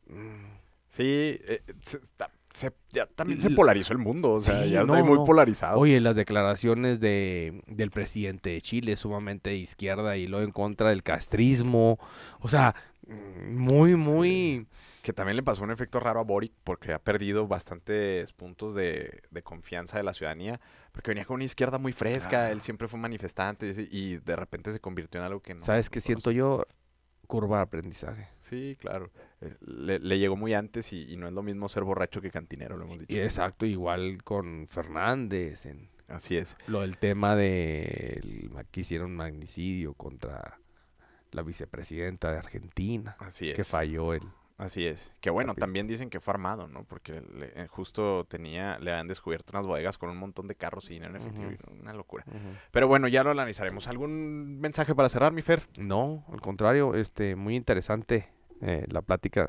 mm, 0.09 0.59
Sí, 0.91 1.05
eh, 1.47 1.61
se, 1.81 1.99
está- 1.99 2.31
se- 2.51 2.73
ya 2.89 3.05
también 3.07 3.43
se 3.43 3.51
polarizó 3.51 3.93
el 3.93 3.99
mundo, 3.99 4.33
o 4.33 4.41
sea, 4.41 4.65
Sí, 4.65 4.71
ya 4.71 4.81
está 4.81 4.99
no, 4.99 5.05
muy 5.05 5.19
no. 5.19 5.25
polarizado. 5.25 5.79
Oye, 5.79 6.01
las 6.01 6.17
declaraciones 6.17 6.99
de, 6.99 7.63
del 7.67 7.91
presidente 7.91 8.51
de 8.51 8.63
Chile, 8.63 8.97
sumamente 8.97 9.51
de 9.51 9.57
izquierda 9.57 10.17
y 10.17 10.27
luego 10.27 10.45
en 10.47 10.51
contra 10.51 10.89
del 10.89 11.03
castrismo. 11.03 11.99
O 12.41 12.49
sea, 12.49 12.75
muy, 13.09 13.97
muy... 13.97 14.67
Que 15.03 15.13
también 15.13 15.37
le 15.37 15.43
pasó 15.43 15.65
un 15.65 15.71
efecto 15.71 16.01
raro 16.01 16.21
a 16.21 16.25
Boric 16.25 16.53
porque 16.65 16.93
ha 16.93 16.99
perdido 16.99 17.47
bastantes 17.47 18.33
puntos 18.33 18.75
de, 18.75 19.23
de 19.31 19.43
confianza 19.43 19.97
de 19.97 20.03
la 20.05 20.13
ciudadanía. 20.13 20.61
Porque 20.93 21.13
venía 21.13 21.25
con 21.25 21.37
una 21.37 21.45
izquierda 21.45 21.79
muy 21.79 21.93
fresca, 21.93 22.29
Claro. 22.31 22.53
él 22.53 22.61
siempre 22.61 22.89
fue 22.89 22.99
manifestante 22.99 23.73
y, 23.91 24.17
de 24.19 24.37
repente 24.37 24.71
se 24.73 24.81
convirtió 24.81 25.21
en 25.21 25.27
algo 25.27 25.41
que 25.41 25.55
no. 25.55 25.61
¿Sabes 25.61 25.89
qué 25.89 25.99
no 26.01 26.03
siento 26.03 26.31
yo? 26.31 26.67
Curva 27.27 27.59
de 27.59 27.63
aprendizaje. 27.63 28.29
Sí, 28.41 28.77
claro. 28.81 29.11
Eh, 29.41 29.55
Le, 29.61 29.99
le 29.99 30.19
llegó 30.19 30.37
muy 30.37 30.53
antes 30.55 30.93
y, 30.93 31.11
y 31.13 31.17
no 31.17 31.27
es 31.29 31.33
lo 31.33 31.43
mismo 31.43 31.69
ser 31.69 31.85
borracho 31.85 32.21
que 32.21 32.31
cantinero, 32.31 32.77
lo 32.77 32.85
hemos 32.85 32.99
dicho. 32.99 33.13
Y 33.15 33.21
exacto, 33.21 33.65
igual 33.67 34.23
con 34.25 34.67
Fernández, 34.69 35.65
en 35.67 35.89
Así 36.09 36.37
es. 36.37 36.57
lo 36.67 36.81
del 36.81 36.97
tema 36.99 37.37
de 37.37 38.51
que 38.71 38.81
hicieron 38.81 39.15
magnicidio 39.15 39.93
contra 39.95 40.59
la 41.33 41.43
vicepresidenta 41.43 42.31
de 42.33 42.39
Argentina, 42.39 43.17
Así 43.19 43.51
es. 43.51 43.57
que 43.57 43.65
falló 43.65 44.13
el... 44.15 44.23
Así 44.57 44.85
es. 44.87 45.13
Que 45.21 45.31
bueno, 45.31 45.55
también 45.55 45.87
dicen 45.87 46.11
que 46.11 46.19
fue 46.19 46.33
armado, 46.33 46.67
¿no? 46.67 46.83
Porque 46.83 47.21
le- 47.33 47.53
eh, 47.55 47.69
justo 47.69 48.25
tenía, 48.29 48.77
le 48.81 48.91
habían 48.91 49.07
descubierto 49.07 49.53
unas 49.53 49.69
bodegas 49.69 49.99
con 49.99 50.11
un 50.11 50.17
montón 50.17 50.49
de 50.49 50.57
carros 50.57 50.91
y 50.91 50.95
dinero 50.95 51.15
en 51.15 51.23
efectivo. 51.23 51.51
Una 51.81 51.93
locura. 51.93 52.25
Pero 52.73 52.89
bueno, 52.89 53.07
ya 53.07 53.23
lo 53.23 53.31
analizaremos. 53.31 53.87
¿Algún 53.87 54.59
mensaje 54.59 54.97
para 54.97 55.09
cerrar, 55.11 55.33
mi 55.33 55.43
Fer? 55.43 55.69
No, 55.77 56.25
al 56.33 56.41
contrario, 56.41 56.97
este, 56.97 57.37
muy 57.37 57.55
interesante 57.55 58.29
eh, 58.61 58.85
la 58.91 59.01
plática. 59.03 59.49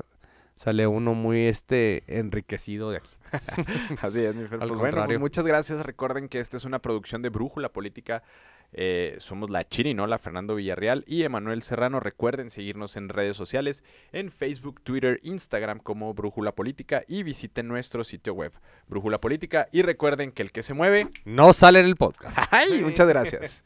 Sale 0.54 0.86
uno 0.86 1.14
muy 1.14 1.46
este 1.46 2.04
enriquecido 2.06 2.90
de 2.92 2.98
aquí. 2.98 3.10
Así 4.02 4.20
es, 4.22 4.34
mi 4.36 4.46
Fer. 4.46 4.60
Al 4.62 4.68
Pues 4.68 4.68
bueno, 4.68 4.78
pues 4.78 4.90
contrario. 4.92 5.18
muchas 5.18 5.44
gracias. 5.44 5.80
Recuerden 5.84 6.28
que 6.28 6.38
esta 6.38 6.56
es 6.56 6.64
una 6.64 6.78
producción 6.78 7.20
de 7.22 7.30
Brújula 7.30 7.70
Política. 7.70 8.22
Eh, 8.72 9.16
somos 9.18 9.50
la 9.50 9.66
Chirinola, 9.66 10.18
Fernando 10.18 10.54
Villarreal 10.54 11.04
y 11.06 11.22
Emanuel 11.22 11.62
Serrano. 11.62 12.00
Recuerden 12.00 12.50
seguirnos 12.50 12.96
en 12.96 13.08
redes 13.08 13.36
sociales, 13.36 13.84
en 14.12 14.30
Facebook, 14.30 14.80
Twitter, 14.82 15.20
Instagram 15.22 15.78
como 15.78 16.14
Brújula 16.14 16.52
Política 16.52 17.02
y 17.08 17.22
visiten 17.22 17.68
nuestro 17.68 18.04
sitio 18.04 18.34
web, 18.34 18.52
Brújula 18.86 19.20
Política. 19.20 19.68
Y 19.72 19.82
recuerden 19.82 20.32
que 20.32 20.42
el 20.42 20.52
que 20.52 20.62
se 20.62 20.74
mueve... 20.74 21.08
No 21.24 21.52
sale 21.52 21.80
en 21.80 21.86
el 21.86 21.96
podcast. 21.96 22.38
¡Ay! 22.50 22.82
Muchas 22.82 23.08
gracias. 23.08 23.64